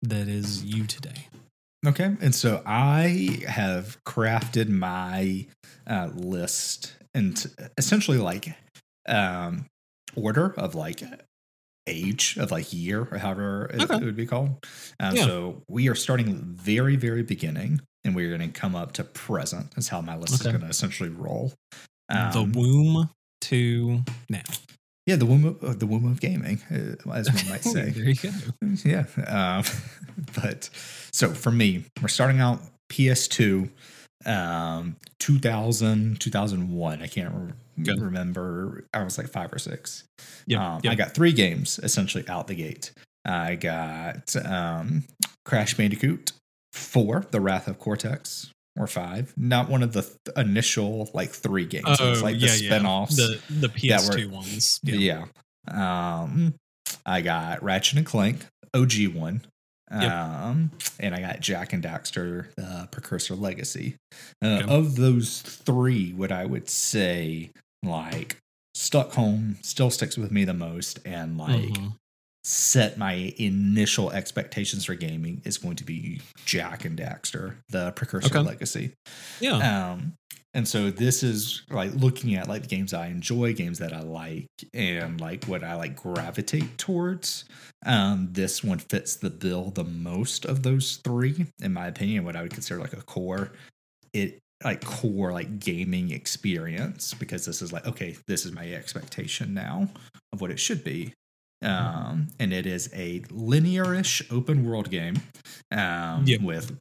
that 0.00 0.26
is 0.26 0.64
you 0.64 0.86
today. 0.86 1.28
Okay. 1.86 2.16
And 2.22 2.34
so 2.34 2.62
I 2.64 3.40
have 3.46 3.98
crafted 4.06 4.68
my 4.70 5.46
uh, 5.86 6.08
list 6.14 6.94
and 7.14 7.44
essentially 7.78 8.18
like 8.18 8.54
um, 9.08 9.66
order 10.16 10.54
of 10.56 10.74
like 10.74 11.02
age 11.88 12.36
of 12.38 12.50
like 12.50 12.72
year 12.72 13.08
or 13.10 13.18
however 13.18 13.70
it, 13.74 13.82
Okay. 13.82 13.96
it 13.96 14.04
would 14.04 14.16
be 14.16 14.26
called. 14.26 14.64
Um, 15.00 15.16
Yeah. 15.16 15.26
So 15.26 15.62
we 15.68 15.88
are 15.88 15.94
starting 15.94 16.36
very, 16.56 16.96
very 16.96 17.22
beginning 17.22 17.80
and 18.04 18.14
we're 18.14 18.36
going 18.36 18.52
to 18.52 18.58
come 18.60 18.74
up 18.76 18.92
to 18.94 19.04
present 19.04 19.72
is 19.76 19.88
how 19.88 20.00
my 20.00 20.16
list 20.16 20.34
Okay. 20.34 20.48
is 20.50 20.52
going 20.52 20.60
to 20.64 20.68
essentially 20.68 21.08
roll. 21.10 21.52
the 22.08 22.40
Um, 22.42 22.52
womb 22.52 23.10
to 23.42 24.02
now. 24.28 24.42
yeah, 25.06 25.16
the 25.16 25.26
womb 25.26 25.44
of, 25.44 25.64
uh, 25.64 25.72
the 25.74 25.86
womb 25.86 26.04
of 26.04 26.20
gaming, 26.20 26.60
uh, 26.70 27.10
as 27.10 27.28
one 27.32 27.48
might 27.48 27.64
say. 27.76 27.90
there 27.90 28.08
you 28.10 28.14
go. 28.14 28.30
yeah. 28.84 29.04
Um, 29.26 29.64
but 30.40 30.70
so 31.12 31.32
for 31.34 31.50
me, 31.50 31.84
we're 32.00 32.08
starting 32.08 32.38
out 32.40 32.60
PS2, 32.92 33.70
um, 34.26 34.96
2000, 35.20 36.20
2001. 36.20 37.02
I 37.02 37.06
can't 37.06 37.34
re- 37.34 37.84
Good. 37.84 38.00
remember. 38.00 38.86
I 38.94 39.02
was 39.02 39.18
like 39.18 39.28
five 39.28 39.52
or 39.52 39.58
six. 39.58 40.04
Yeah. 40.46 40.74
Um, 40.76 40.80
I 40.86 40.94
got 40.94 41.14
three 41.14 41.32
games 41.32 41.78
essentially 41.82 42.24
out 42.28 42.46
the 42.46 42.54
gate. 42.54 42.92
I 43.24 43.54
got 43.54 44.34
um, 44.44 45.04
Crash 45.44 45.74
Bandicoot 45.76 46.32
4, 46.72 47.26
The 47.30 47.40
Wrath 47.40 47.68
of 47.68 47.78
Cortex, 47.78 48.50
or 48.76 48.86
5. 48.86 49.34
Not 49.36 49.68
one 49.68 49.82
of 49.82 49.92
the 49.92 50.02
th- 50.02 50.16
initial 50.36 51.08
like 51.14 51.30
three 51.30 51.64
games. 51.66 51.84
Oh, 52.00 52.10
it's 52.12 52.22
like 52.22 52.34
the 52.40 52.46
yeah, 52.46 52.54
yeah. 52.54 52.68
spin-offs. 52.70 53.16
The 53.16 53.40
the 53.48 53.68
that 53.68 53.76
PS2 53.76 54.26
were- 54.26 54.32
ones. 54.36 54.80
Yeah. 54.82 55.26
Um, 55.70 56.54
I 57.06 57.20
got 57.20 57.62
Ratchet 57.62 57.98
and 57.98 58.06
Clank, 58.06 58.44
OG 58.74 59.14
one. 59.14 59.42
Yep. 59.92 60.10
Um, 60.12 60.70
and 61.00 61.14
I 61.14 61.20
got 61.20 61.40
Jak 61.40 61.72
and 61.72 61.82
Daxter, 61.84 62.46
the 62.56 62.88
Precursor 62.90 63.34
Legacy. 63.34 63.96
Uh, 64.42 64.60
Okay. 64.62 64.74
Of 64.74 64.96
those 64.96 65.42
three, 65.42 66.12
what 66.12 66.32
I 66.32 66.46
would 66.46 66.68
say, 66.70 67.50
like, 67.82 68.36
stuck 68.74 69.12
home, 69.12 69.58
still 69.62 69.90
sticks 69.90 70.16
with 70.16 70.30
me 70.32 70.44
the 70.44 70.54
most, 70.54 70.98
and 71.04 71.36
like 71.36 71.60
Mhm. 71.70 71.96
Set 72.44 72.98
my 72.98 73.32
initial 73.38 74.10
expectations 74.10 74.84
for 74.84 74.94
gaming 74.94 75.42
is 75.44 75.58
going 75.58 75.76
to 75.76 75.84
be 75.84 76.20
Jak 76.44 76.84
and 76.84 76.98
Daxter, 76.98 77.54
the 77.68 77.92
Precursor 77.92 78.26
Okay. 78.26 78.40
Legacy. 78.40 78.92
Yeah. 79.40 79.92
Um, 79.92 80.14
and 80.54 80.68
so 80.68 80.90
this 80.90 81.22
is 81.22 81.62
like 81.70 81.94
looking 81.94 82.34
at 82.34 82.48
like 82.48 82.62
the 82.62 82.68
games 82.68 82.92
I 82.92 83.06
enjoy, 83.06 83.54
games 83.54 83.78
that 83.78 83.92
I 83.92 84.00
like, 84.00 84.48
and 84.74 85.20
like 85.20 85.44
what 85.44 85.64
I 85.64 85.76
like 85.76 85.96
gravitate 85.96 86.76
towards. 86.76 87.44
Um, 87.86 88.28
this 88.32 88.62
one 88.62 88.78
fits 88.78 89.16
the 89.16 89.30
bill 89.30 89.70
the 89.70 89.84
most 89.84 90.44
of 90.44 90.62
those 90.62 90.96
three, 91.04 91.46
in 91.62 91.72
my 91.72 91.86
opinion. 91.86 92.24
What 92.24 92.36
I 92.36 92.42
would 92.42 92.52
consider 92.52 92.80
like 92.80 92.92
a 92.92 93.02
core, 93.02 93.52
it 94.12 94.40
like 94.62 94.84
core 94.84 95.32
like 95.32 95.58
gaming 95.58 96.10
experience 96.10 97.14
because 97.14 97.46
this 97.46 97.62
is 97.62 97.72
like 97.72 97.86
okay, 97.86 98.16
this 98.26 98.44
is 98.44 98.52
my 98.52 98.70
expectation 98.72 99.54
now 99.54 99.88
of 100.34 100.40
what 100.42 100.50
it 100.50 100.60
should 100.60 100.84
be. 100.84 101.14
Um, 101.62 102.28
and 102.38 102.52
it 102.52 102.66
is 102.66 102.90
a 102.94 103.22
linear-ish 103.30 104.22
open 104.30 104.64
world 104.68 104.90
game 104.90 105.16
um, 105.70 106.24
Yep. 106.26 106.40
with 106.42 106.78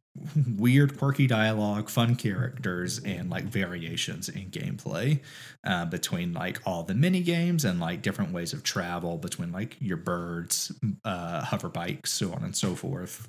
weird, 0.57 0.97
quirky 0.97 1.27
dialogue, 1.27 1.89
fun 1.89 2.15
characters, 2.15 2.99
and 2.99 3.29
like 3.29 3.43
variations 3.45 4.27
in 4.29 4.49
gameplay 4.49 5.19
uh, 5.65 5.85
between 5.85 6.33
like 6.33 6.59
all 6.65 6.83
the 6.83 6.95
mini 6.95 7.21
games 7.21 7.63
and 7.65 7.79
like 7.79 8.01
different 8.01 8.31
ways 8.33 8.53
of 8.53 8.63
travel 8.63 9.17
between 9.17 9.51
like 9.51 9.77
your 9.79 9.97
birds, 9.97 10.71
uh, 11.05 11.43
hover 11.43 11.69
bikes, 11.69 12.11
so 12.11 12.33
on 12.33 12.43
and 12.43 12.55
so 12.55 12.75
forth. 12.75 13.27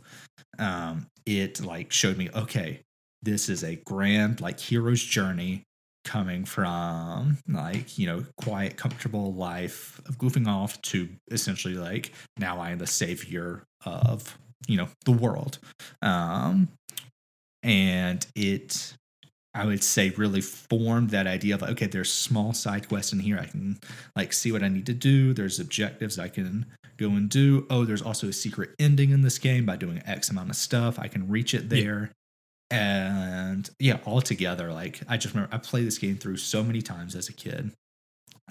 Um, 0.58 1.06
it 1.26 1.64
like 1.64 1.92
showed 1.92 2.16
me 2.16 2.28
okay, 2.34 2.80
this 3.22 3.48
is 3.48 3.62
a 3.62 3.76
grand 3.76 4.40
like 4.40 4.58
hero's 4.58 5.02
journey 5.02 5.64
coming 6.04 6.44
from 6.44 7.38
like 7.48 7.96
you 7.98 8.06
know 8.06 8.24
quiet 8.36 8.76
comfortable 8.76 9.32
life 9.34 10.00
of 10.06 10.18
goofing 10.18 10.48
off 10.48 10.80
to 10.82 11.08
essentially 11.30 11.74
like 11.74 12.12
now 12.38 12.58
i 12.58 12.70
am 12.70 12.78
the 12.78 12.86
savior 12.86 13.62
of 13.86 14.36
you 14.66 14.76
know 14.76 14.88
the 15.04 15.12
world. 15.12 15.58
Um 16.00 16.68
and 17.64 18.26
it 18.34 18.94
i 19.54 19.64
would 19.64 19.84
say 19.84 20.10
really 20.10 20.40
formed 20.40 21.10
that 21.10 21.26
idea 21.26 21.54
of 21.54 21.62
like, 21.62 21.72
okay 21.72 21.86
there's 21.86 22.12
small 22.12 22.52
side 22.52 22.88
quests 22.88 23.12
in 23.12 23.20
here. 23.20 23.38
I 23.38 23.46
can 23.46 23.78
like 24.16 24.32
see 24.32 24.52
what 24.52 24.62
i 24.62 24.68
need 24.68 24.86
to 24.86 24.94
do. 24.94 25.32
There's 25.32 25.60
objectives 25.60 26.18
i 26.18 26.28
can 26.28 26.66
go 26.96 27.10
and 27.10 27.28
do. 27.28 27.66
Oh 27.70 27.84
there's 27.84 28.02
also 28.02 28.28
a 28.28 28.32
secret 28.32 28.70
ending 28.78 29.10
in 29.10 29.22
this 29.22 29.38
game. 29.38 29.66
By 29.66 29.76
doing 29.76 30.02
x 30.06 30.30
amount 30.30 30.50
of 30.50 30.56
stuff 30.56 30.98
i 30.98 31.08
can 31.08 31.28
reach 31.28 31.54
it 31.54 31.68
there 31.68 32.10
and 32.72 33.70
yeah 33.78 33.98
altogether 34.06 34.72
like 34.72 35.00
i 35.08 35.16
just 35.16 35.34
remember 35.34 35.54
i 35.54 35.58
played 35.58 35.86
this 35.86 35.98
game 35.98 36.16
through 36.16 36.36
so 36.36 36.62
many 36.64 36.82
times 36.82 37.14
as 37.14 37.28
a 37.28 37.32
kid 37.32 37.70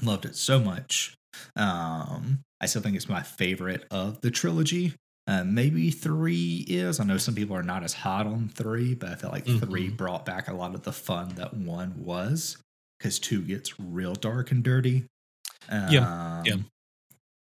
loved 0.01 0.25
it 0.25 0.35
so 0.35 0.59
much 0.59 1.13
um 1.55 2.39
i 2.61 2.65
still 2.65 2.81
think 2.81 2.95
it's 2.95 3.09
my 3.09 3.21
favorite 3.23 3.85
of 3.91 4.21
the 4.21 4.31
trilogy 4.31 4.93
uh, 5.27 5.43
maybe 5.43 5.91
three 5.91 6.65
is 6.67 6.99
i 6.99 7.03
know 7.03 7.17
some 7.17 7.35
people 7.35 7.55
are 7.55 7.63
not 7.63 7.83
as 7.83 7.93
hot 7.93 8.25
on 8.27 8.49
three 8.49 8.93
but 8.95 9.09
i 9.09 9.15
feel 9.15 9.29
like 9.31 9.45
three 9.45 9.89
Mhm. 9.89 9.97
brought 9.97 10.25
back 10.25 10.47
a 10.47 10.53
lot 10.53 10.75
of 10.75 10.83
the 10.83 10.91
fun 10.93 11.29
that 11.35 11.53
one 11.53 12.03
was 12.03 12.57
because 12.99 13.19
two 13.19 13.41
gets 13.41 13.79
real 13.79 14.13
dark 14.13 14.51
and 14.51 14.63
dirty. 14.63 15.05
Yeah, 15.89 16.41
yeah. 16.45 16.53
Um, 16.53 16.65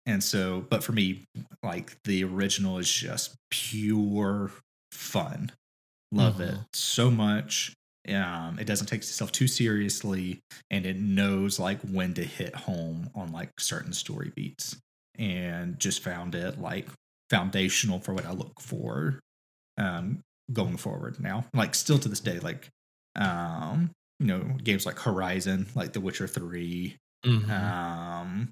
And 0.05 0.23
so, 0.23 0.61
but 0.69 0.83
for 0.83 0.91
me, 0.93 1.23
like 1.63 1.97
the 2.03 2.23
original 2.23 2.77
is 2.77 2.91
just 2.91 3.35
pure 3.51 4.51
fun. 4.91 5.51
Love 6.11 6.37
Mhm. 6.37 6.53
it 6.53 6.59
so 6.73 7.11
much. 7.11 7.73
Um, 8.07 8.57
it 8.59 8.65
doesn't 8.65 8.87
take 8.87 9.01
itself 9.01 9.31
too 9.33 9.47
seriously, 9.47 10.39
and 10.71 10.85
it 10.85 10.97
knows 10.97 11.59
like 11.59 11.81
when 11.81 12.13
to 12.13 12.23
hit 12.23 12.55
home 12.55 13.09
on 13.13 13.31
like 13.33 13.49
certain 13.59 13.93
story 13.93 14.31
beats. 14.35 14.77
And 15.19 15.79
just 15.79 16.03
found 16.03 16.35
it 16.35 16.59
like 16.59 16.87
foundational 17.31 17.99
for 17.99 18.13
what 18.13 18.25
I 18.25 18.31
look 18.31 18.61
for 18.61 19.19
um, 19.77 20.21
going 20.53 20.77
forward. 20.77 21.19
Now, 21.19 21.45
like 21.53 21.73
still 21.75 21.97
to 21.99 22.07
this 22.07 22.19
day, 22.19 22.39
like 22.39 22.69
um, 23.15 23.89
you 24.19 24.27
know, 24.27 24.43
games 24.63 24.85
like 24.85 24.99
Horizon, 24.99 25.67
like 25.75 25.93
The 25.93 25.99
Witcher 26.01 26.27
Three, 26.27 26.95
Mhm. 27.25 27.49
um, 27.49 28.51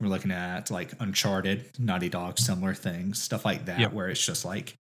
we're 0.00 0.08
looking 0.08 0.30
at 0.30 0.70
like 0.70 0.92
Uncharted, 1.00 1.78
Naughty 1.80 2.08
Dog, 2.08 2.38
similar 2.38 2.74
things, 2.74 3.20
stuff 3.20 3.44
like 3.44 3.66
that, 3.66 3.80
Yep. 3.80 3.92
where 3.92 4.08
it's 4.08 4.24
just 4.24 4.44
like 4.44 4.76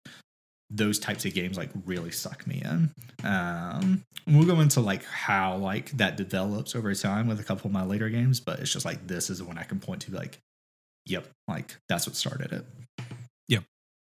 those 0.76 0.98
types 0.98 1.24
of 1.26 1.34
games 1.34 1.58
like 1.58 1.70
really 1.86 2.12
suck 2.12 2.48
me 2.48 2.62
in. 2.66 2.90
Um, 3.24 4.04
we'll 4.28 4.46
go 4.46 4.60
into 4.60 4.80
like 4.80 5.06
how 5.06 5.58
like 5.58 5.92
that 5.92 6.18
develops 6.18 6.76
over 6.76 6.94
time 6.96 7.28
with 7.28 7.40
a 7.40 7.44
couple 7.44 7.68
of 7.68 7.74
my 7.74 7.84
later 7.84 8.10
games, 8.10 8.40
but 8.40 8.60
it's 8.60 8.74
just 8.74 8.86
like 8.86 9.06
this 9.08 9.30
is 9.30 9.38
the 9.38 9.46
one 9.46 9.58
I 9.58 9.64
can 9.64 9.80
point 9.80 10.02
to 10.04 10.12
like, 10.16 10.40
yep, 11.06 11.28
like 11.48 11.76
that's 11.88 12.08
what 12.08 12.16
started 12.16 12.52
it. 12.52 12.66
Yep. 13.48 13.64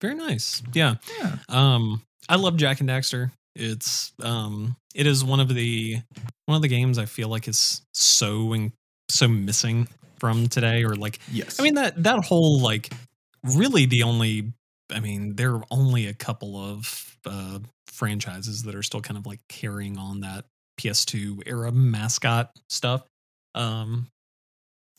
Very 0.03 0.15
nice. 0.15 0.63
Yeah. 0.75 0.97
Yeah, 1.19 1.37
Um, 1.49 2.03
I 2.29 2.37
love 2.37 2.57
Jak 2.57 2.81
and 2.81 2.89
Daxter. 2.89 3.31
It's 3.57 4.13
um, 4.23 4.77
it 4.95 5.07
is 5.07 5.25
one 5.25 5.41
of 5.41 5.49
the 5.49 5.99
one 6.47 6.57
of 6.57 6.63
the 6.63 6.69
games 6.69 6.99
I 6.99 7.07
feel 7.07 7.29
like 7.29 7.49
is 7.49 7.83
so 7.95 8.53
in, 8.53 8.73
so 9.09 9.27
missing 9.29 9.89
from 10.19 10.49
today, 10.49 10.85
or 10.85 10.95
like 10.95 11.19
yes. 11.33 11.59
I 11.59 11.63
mean 11.65 11.75
that 11.75 12.03
that 12.05 12.25
whole 12.25 12.61
like 12.61 12.93
really 13.43 13.87
the 13.87 14.03
only 14.05 14.53
I 14.93 15.01
mean 15.01 15.37
there 15.37 15.55
are 15.55 15.65
only 15.71 16.07
a 16.07 16.15
couple 16.15 16.57
of 16.57 17.17
uh, 17.27 17.59
franchises 17.89 18.63
that 18.65 18.75
are 18.75 18.83
still 18.83 19.01
kind 19.01 19.19
of 19.19 19.27
like 19.27 19.41
carrying 19.49 19.99
on 19.99 20.21
that 20.21 20.45
PS2 20.81 21.43
era 21.47 21.71
mascot 21.73 22.51
stuff. 22.69 23.03
Um, 23.55 24.07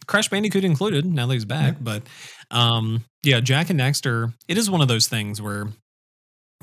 Crash 0.08 0.30
Bandicoot 0.30 0.64
included. 0.64 1.06
Now 1.06 1.28
that 1.28 1.34
he's 1.34 1.46
back, 1.46 1.74
Yeah. 1.74 1.80
but 1.82 2.04
um, 2.52 3.04
yeah, 3.24 3.40
Jak 3.40 3.70
and 3.70 3.80
Daxter. 3.80 4.34
It 4.48 4.58
is 4.58 4.70
one 4.70 4.82
of 4.82 4.88
those 4.88 5.08
things 5.08 5.42
where 5.42 5.68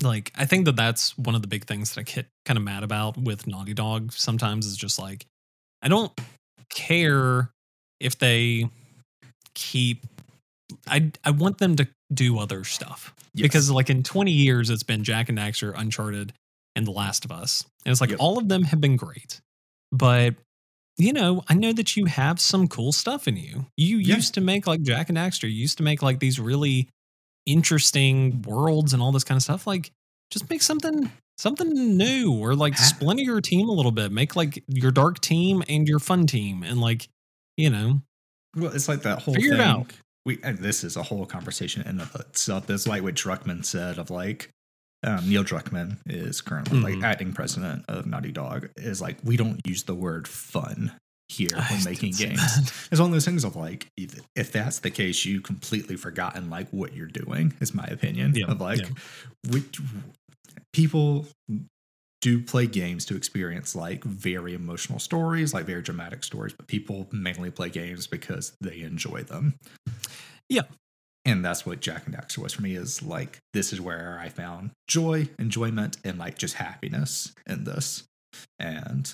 like 0.01 0.31
I 0.37 0.45
think 0.45 0.65
that 0.65 0.75
that's 0.75 1.17
one 1.17 1.35
of 1.35 1.41
the 1.41 1.47
big 1.47 1.65
things 1.65 1.93
that 1.93 2.01
I 2.01 2.03
get 2.03 2.27
kind 2.45 2.57
of 2.57 2.63
mad 2.63 2.83
about 2.83 3.17
with 3.17 3.47
Naughty 3.47 3.73
Dog 3.73 4.13
sometimes 4.13 4.65
is 4.65 4.77
just 4.77 4.99
like 4.99 5.25
I 5.81 5.87
don't 5.87 6.11
care 6.69 7.49
if 7.99 8.17
they 8.19 8.69
keep 9.55 10.05
I 10.87 11.11
I 11.25 11.31
want 11.31 11.57
them 11.57 11.75
to 11.77 11.87
do 12.13 12.39
other 12.39 12.63
stuff 12.63 13.13
Yes. 13.33 13.43
because 13.43 13.69
like 13.71 13.89
in 13.89 14.01
20 14.03 14.31
years 14.31 14.69
it's 14.69 14.83
been 14.83 15.03
Jak 15.03 15.29
and 15.29 15.37
Daxter, 15.37 15.73
Uncharted, 15.77 16.33
and 16.75 16.85
The 16.87 16.91
Last 16.91 17.25
of 17.25 17.31
Us, 17.31 17.65
and 17.85 17.91
it's 17.91 18.01
like 18.01 18.09
Yep. 18.11 18.19
all 18.19 18.37
of 18.37 18.47
them 18.47 18.63
have 18.63 18.81
been 18.81 18.95
great, 18.95 19.41
but 19.91 20.35
you 20.97 21.13
know 21.13 21.43
I 21.47 21.53
know 21.53 21.71
that 21.73 21.95
you 21.95 22.05
have 22.05 22.39
some 22.41 22.67
cool 22.67 22.91
stuff 22.91 23.27
in 23.27 23.37
you. 23.37 23.67
You 23.77 23.97
Yeah. 23.97 24.15
used 24.15 24.33
to 24.35 24.41
make 24.41 24.65
like 24.67 24.81
Jak 24.81 25.09
and 25.09 25.17
Daxter, 25.17 25.43
you 25.43 25.55
used 25.55 25.77
to 25.77 25.83
make 25.83 26.01
like 26.01 26.19
these 26.19 26.39
really 26.39 26.89
interesting 27.45 28.41
worlds 28.43 28.93
and 28.93 29.01
all 29.01 29.11
this 29.11 29.23
kind 29.23 29.37
of 29.37 29.43
stuff. 29.43 29.65
Like 29.67 29.91
just 30.31 30.49
make 30.49 30.61
something 30.61 31.11
something 31.37 31.97
new 31.97 32.33
or 32.33 32.53
like 32.55 32.77
splinter 32.77 33.23
your 33.23 33.41
team 33.41 33.69
a 33.69 33.71
little 33.71 33.91
bit. 33.91 34.11
Make 34.11 34.35
like 34.35 34.63
your 34.67 34.91
dark 34.91 35.19
team 35.21 35.63
and 35.69 35.87
your 35.87 35.99
fun 35.99 36.27
team, 36.27 36.63
and 36.63 36.79
like 36.81 37.07
you 37.57 37.69
know 37.69 38.01
Well, 38.55 38.73
it's 38.73 38.87
like 38.87 39.01
that 39.03 39.21
whole 39.23 39.33
Figure 39.35 39.53
it 39.53 39.57
thing. 39.57 39.65
out. 39.65 39.93
We 40.25 40.39
and 40.43 40.57
this 40.59 40.83
is 40.83 40.95
a 40.97 41.03
whole 41.03 41.25
conversation 41.25 41.87
in 41.87 41.99
of 42.01 42.13
itself. 42.15 42.69
It's 42.69 42.87
like 42.87 43.03
what 43.03 43.15
Druckmann 43.15 43.65
said 43.65 43.97
of 43.97 44.09
like 44.09 44.49
um, 45.03 45.29
Neil 45.29 45.43
Druckmann 45.45 45.97
is 46.05 46.41
currently 46.41 46.79
like 46.79 46.95
Mhm. 46.95 47.03
acting 47.03 47.33
president 47.33 47.85
of 47.87 48.05
Naughty 48.05 48.31
Dog. 48.31 48.69
Is 48.75 49.01
like 49.01 49.17
we 49.23 49.37
don't 49.37 49.61
use 49.65 49.83
the 49.83 49.95
word 49.95 50.27
fun 50.27 50.91
here 51.29 51.47
when 51.69 51.83
making 51.85 52.11
games. 52.13 52.41
It's 52.91 52.99
one 52.99 53.09
of 53.09 53.13
those 53.13 53.23
things 53.25 53.43
of 53.45 53.55
like 53.55 53.87
if, 53.95 54.19
if 54.35 54.51
that's 54.51 54.79
the 54.79 54.91
case, 54.91 55.23
you 55.25 55.39
completely 55.41 55.95
forgotten 55.95 56.49
like 56.49 56.67
what 56.71 56.93
you're 56.93 57.07
doing. 57.07 57.53
Is 57.61 57.73
my 57.73 57.85
opinion 57.85 58.33
Yeah, 58.35 58.47
of 58.51 58.59
like 58.59 58.79
yeah. 58.79 58.89
which 59.51 59.79
people 60.73 61.27
do 62.21 62.41
play 62.41 62.67
games 62.67 63.05
to 63.05 63.15
experience 63.15 63.75
like 63.75 64.03
very 64.03 64.53
emotional 64.53 64.99
stories, 64.99 65.53
like 65.53 65.65
very 65.65 65.81
dramatic 65.81 66.23
stories, 66.23 66.53
but 66.53 66.67
people 66.67 67.07
mainly 67.11 67.49
play 67.49 67.69
games 67.69 68.07
because 68.07 68.53
they 68.59 68.81
enjoy 68.81 69.23
them. 69.23 69.55
Yeah. 70.49 70.63
And 71.25 71.45
that's 71.45 71.65
what 71.65 71.79
Jak 71.79 72.05
and 72.05 72.15
Daxter 72.15 72.39
was 72.39 72.53
for 72.53 72.61
me 72.61 72.75
is 72.75 73.03
like 73.03 73.39
this 73.53 73.71
is 73.71 73.79
where 73.79 74.17
I 74.21 74.29
found 74.29 74.71
joy, 74.87 75.29
enjoyment, 75.37 75.97
and 76.03 76.17
like 76.17 76.37
just 76.37 76.55
happiness 76.55 77.33
in 77.45 77.65
this. 77.65 78.03
And 78.57 79.13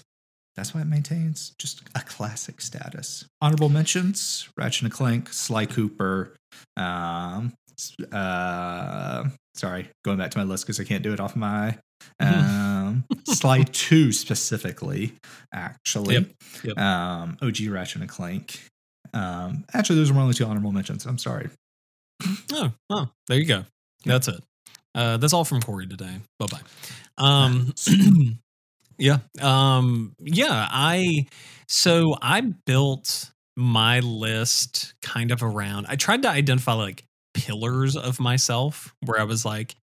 that's 0.55 0.73
why 0.73 0.81
it 0.81 0.87
maintains 0.87 1.53
just 1.59 1.81
a 1.93 2.01
classic 2.01 2.61
status. 2.61 3.25
Honorable 3.41 3.69
mentions: 3.69 4.47
Ratchet 4.57 4.83
and 4.83 4.91
Clank, 4.91 5.33
Sly 5.33 5.65
Cooper, 5.65 6.35
um, 6.77 7.53
uh, 8.11 9.25
sorry, 9.55 9.89
going 10.05 10.17
back 10.17 10.31
to 10.31 10.37
my 10.37 10.43
list 10.43 10.65
because 10.65 10.79
I 10.79 10.83
can't 10.83 11.03
do 11.03 11.11
it 11.11 11.19
off 11.19 11.35
my 11.35 11.77
um, 12.19 13.05
Sly 13.25 13.63
Two 13.63 14.11
specifically. 14.11 15.13
Actually, 15.53 16.15
Yep, 16.15 16.29
yep. 16.63 16.77
Um, 16.77 17.37
OG 17.41 17.67
Ratchet 17.69 17.95
and 18.01 18.03
a 18.03 18.07
Clank. 18.07 18.59
Um, 19.13 19.63
actually, 19.73 19.97
those 19.97 20.11
my 20.11 20.21
only 20.21 20.33
two 20.33 20.45
honorable 20.45 20.71
mentions. 20.71 21.05
I'm 21.05 21.17
sorry. 21.17 21.49
Oh, 22.53 22.71
oh, 22.89 23.09
there 23.27 23.37
you 23.37 23.45
go. 23.45 23.65
That's 24.05 24.27
it. 24.27 24.41
Uh, 24.93 25.17
that's 25.17 25.33
all 25.33 25.43
from 25.43 25.61
Corey 25.61 25.87
today. 25.87 26.17
Bye 26.39 26.47
bye. 26.47 26.61
Um, 27.17 27.73
yeah. 28.97 29.17
Um, 29.41 30.13
yeah. 30.19 30.67
I 30.71 31.27
so 31.67 32.15
I 32.21 32.41
built 32.41 33.31
my 33.57 33.99
list 33.99 34.93
kind 35.01 35.31
of 35.31 35.43
around. 35.43 35.85
I 35.89 35.95
tried 35.95 36.21
to 36.23 36.29
identify 36.29 36.73
like 36.73 37.03
pillars 37.33 37.95
of 37.95 38.19
myself 38.19 38.93
where 39.05 39.19
I 39.19 39.23
was 39.23 39.45
like, 39.45 39.75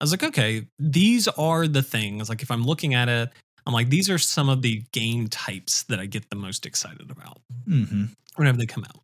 I 0.00 0.04
was 0.04 0.12
like, 0.12 0.22
okay, 0.22 0.66
these 0.78 1.28
are 1.28 1.68
the 1.68 1.82
things. 1.82 2.28
Like 2.28 2.42
if 2.42 2.50
I'm 2.50 2.64
looking 2.64 2.94
at 2.94 3.08
it, 3.08 3.30
I'm 3.66 3.74
like, 3.74 3.90
these 3.90 4.08
are 4.08 4.18
some 4.18 4.48
of 4.48 4.62
the 4.62 4.82
game 4.92 5.28
types 5.28 5.82
that 5.84 6.00
I 6.00 6.06
get 6.06 6.30
the 6.30 6.36
most 6.36 6.66
excited 6.66 7.10
about 7.10 7.38
hmm 7.66 8.06
whenever 8.36 8.56
they 8.56 8.66
come 8.66 8.84
out. 8.84 9.02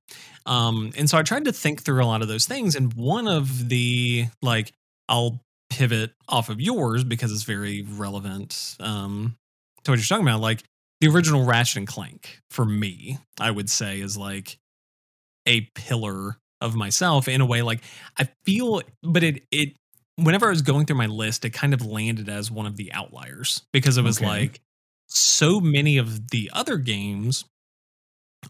Um, 0.50 0.92
and 0.96 1.10
so 1.10 1.18
I 1.18 1.22
tried 1.22 1.44
to 1.44 1.52
think 1.52 1.82
through 1.82 2.02
a 2.02 2.06
lot 2.06 2.22
of 2.22 2.28
those 2.28 2.46
things. 2.46 2.74
And 2.74 2.94
one 2.94 3.28
of 3.28 3.68
the 3.68 4.26
like, 4.40 4.72
I'll 5.08 5.40
pivot 5.68 6.12
off 6.28 6.48
of 6.48 6.60
yours 6.60 7.04
because 7.04 7.32
it's 7.32 7.42
very 7.42 7.82
relevant 7.82 8.76
um, 8.80 9.36
to 9.84 9.90
what 9.90 9.98
you're 9.98 10.06
talking 10.06 10.26
about. 10.26 10.40
Like 10.40 10.62
the 11.00 11.08
original 11.08 11.44
Ratchet 11.44 11.76
and 11.78 11.86
Clank 11.86 12.40
for 12.50 12.64
me, 12.64 13.18
I 13.38 13.50
would 13.50 13.68
say 13.68 14.00
is 14.00 14.16
like 14.16 14.58
a 15.46 15.62
pillar 15.74 16.38
of 16.60 16.74
myself 16.74 17.28
in 17.28 17.40
a 17.40 17.46
way. 17.46 17.62
Like 17.62 17.82
I 18.18 18.28
feel, 18.44 18.80
but 19.02 19.22
it 19.22 19.42
it 19.50 19.76
whenever 20.16 20.46
I 20.46 20.50
was 20.50 20.62
going 20.62 20.86
through 20.86 20.96
my 20.96 21.06
list, 21.06 21.44
it 21.44 21.50
kind 21.50 21.74
of 21.74 21.84
landed 21.84 22.28
as 22.28 22.50
one 22.50 22.66
of 22.66 22.76
the 22.76 22.92
outliers 22.92 23.62
because 23.72 23.98
it 23.98 24.02
was 24.02 24.18
Okay. 24.18 24.26
like 24.26 24.60
so 25.08 25.60
many 25.60 25.98
of 25.98 26.28
the 26.30 26.50
other 26.52 26.76
games 26.78 27.44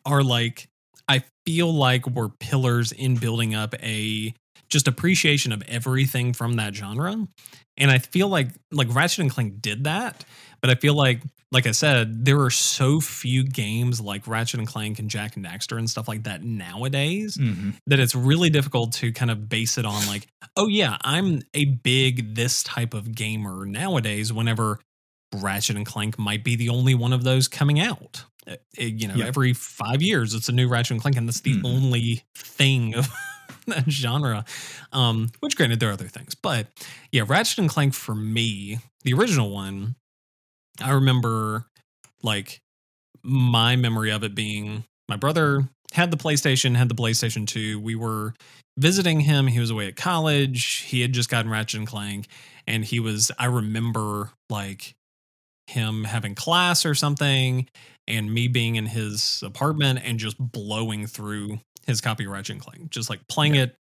are 0.04 0.22
like 0.22 0.68
I 1.08 1.22
feel 1.44 1.72
like 1.72 2.06
were 2.06 2.28
pillars 2.28 2.92
in 2.92 3.16
building 3.16 3.54
up 3.54 3.74
a 3.82 4.34
just 4.68 4.88
appreciation 4.88 5.52
of 5.52 5.62
everything 5.68 6.32
from 6.32 6.54
that 6.54 6.74
genre. 6.74 7.28
And 7.76 7.90
I 7.90 7.98
feel 7.98 8.28
like 8.28 8.48
like 8.72 8.92
Ratchet 8.94 9.20
and 9.20 9.30
Clank 9.30 9.60
did 9.60 9.84
that, 9.84 10.24
but 10.60 10.70
I 10.70 10.74
feel 10.74 10.94
like 10.94 11.20
like 11.52 11.66
I 11.66 11.70
said, 11.70 12.24
there 12.24 12.40
are 12.40 12.50
so 12.50 13.00
few 13.00 13.44
games 13.44 14.00
like 14.00 14.26
Ratchet 14.26 14.58
and 14.58 14.66
Clank 14.68 14.98
and 14.98 15.08
Jak 15.08 15.36
and 15.36 15.44
Daxter 15.46 15.78
and 15.78 15.88
stuff 15.88 16.08
like 16.08 16.24
that 16.24 16.42
nowadays 16.42 17.36
hmm 17.36 17.70
that 17.86 18.00
it's 18.00 18.14
really 18.16 18.50
difficult 18.50 18.92
to 18.94 19.12
kind 19.12 19.30
of 19.30 19.48
base 19.48 19.78
it 19.78 19.86
on 19.86 20.04
like, 20.08 20.26
oh 20.56 20.66
yeah, 20.66 20.96
I'm 21.02 21.42
a 21.54 21.66
big 21.66 22.34
this 22.34 22.62
type 22.64 22.94
of 22.94 23.14
gamer 23.14 23.64
nowadays 23.64 24.32
whenever 24.32 24.80
Ratchet 25.34 25.76
and 25.76 25.86
Clank 25.86 26.18
might 26.18 26.42
be 26.44 26.56
the 26.56 26.68
only 26.68 26.94
one 26.94 27.12
of 27.12 27.22
those 27.22 27.46
coming 27.48 27.78
out. 27.80 28.24
Uh, 28.46 28.56
it- 28.76 28.94
you 29.00 29.06
know, 29.08 29.14
Yeah. 29.14 29.26
every 29.26 29.52
five 29.52 30.02
years 30.02 30.34
it's 30.34 30.48
a 30.48 30.52
new 30.52 30.68
Ratchet 30.68 30.92
and 30.92 31.00
Clank, 31.00 31.16
and 31.16 31.28
that's 31.28 31.40
the 31.40 31.54
Mhm. 31.54 31.64
only 31.64 32.22
thing 32.36 32.94
of 32.96 33.08
that 33.66 33.88
genre. 33.90 34.44
Um, 34.92 35.30
which 35.40 35.56
granted 35.56 35.78
there 35.80 35.90
are 35.90 35.92
other 35.92 36.08
things, 36.08 36.34
but 36.34 36.66
yeah, 37.12 37.22
Ratchet 37.26 37.58
and 37.58 37.68
Clank 37.68 37.94
for 37.94 38.14
me, 38.16 38.78
the 39.02 39.12
original 39.14 39.50
one, 39.50 39.94
I 40.82 40.92
remember 40.92 41.64
like 42.22 42.58
my 43.22 43.76
memory 43.76 44.10
of 44.10 44.22
it 44.24 44.34
being 44.34 44.84
my 45.08 45.16
brother 45.16 45.68
had 45.92 46.10
the 46.10 46.16
PlayStation, 46.16 46.76
had 46.76 46.88
the 46.88 46.94
PlayStation 46.94 47.46
2. 47.46 47.78
We 47.80 47.94
were 47.94 48.34
visiting 48.76 49.20
him. 49.20 49.46
He 49.46 49.60
was 49.60 49.70
away 49.70 49.88
at 49.88 49.96
college. 49.96 50.78
He 50.86 51.00
had 51.00 51.12
just 51.12 51.30
gotten 51.30 51.50
Ratchet 51.50 51.78
and 51.78 51.86
Clank. 51.86 52.26
And 52.66 52.84
he 52.84 53.00
was, 53.00 53.30
I 53.38 53.46
remember 53.46 54.30
like 54.50 54.94
him 55.68 56.04
having 56.04 56.34
class 56.34 56.84
or 56.84 56.94
something 56.94 57.68
and 58.08 58.32
me 58.32 58.48
being 58.48 58.76
in 58.76 58.86
his 58.86 59.42
apartment 59.44 60.00
and 60.04 60.18
just 60.18 60.36
blowing 60.38 61.06
through 61.06 61.58
his 61.86 62.00
copy 62.00 62.24
of 62.24 62.30
Ratchet 62.32 62.54
and 62.56 62.60
Clank, 62.64 62.90
just 62.90 63.08
like 63.10 63.20
playing 63.28 63.54
Yeah. 63.56 63.62
it 63.62 63.74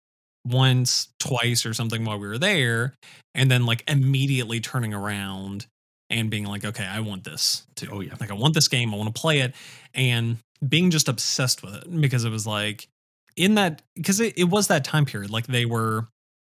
once, 0.46 1.08
twice, 1.18 1.64
or 1.64 1.72
something 1.72 2.04
while 2.04 2.18
we 2.18 2.26
were 2.28 2.38
there, 2.38 2.94
and 3.34 3.50
then 3.50 3.64
like 3.64 3.82
immediately 3.88 4.60
turning 4.60 4.92
around 4.92 5.66
and 6.14 6.30
being 6.30 6.46
like, 6.46 6.64
okay, 6.64 6.86
I 6.86 7.00
want 7.00 7.24
this 7.24 7.66
too. 7.76 7.88
Oh, 7.92 8.00
yeah. 8.00 8.14
Like, 8.18 8.30
I 8.30 8.34
want 8.34 8.54
this 8.54 8.68
game. 8.68 8.94
I 8.94 8.96
want 8.96 9.14
to 9.14 9.20
play 9.20 9.40
it. 9.40 9.54
And 9.94 10.38
being 10.66 10.90
just 10.90 11.08
obsessed 11.08 11.62
with 11.62 11.74
it 11.74 12.00
because 12.00 12.24
it 12.24 12.30
was 12.30 12.46
like, 12.46 12.88
in 13.36 13.56
that, 13.56 13.82
because 13.94 14.20
it, 14.20 14.38
it 14.38 14.44
was 14.44 14.68
that 14.68 14.84
time 14.84 15.04
period. 15.04 15.30
Like, 15.30 15.46
they 15.46 15.66
were, 15.66 16.06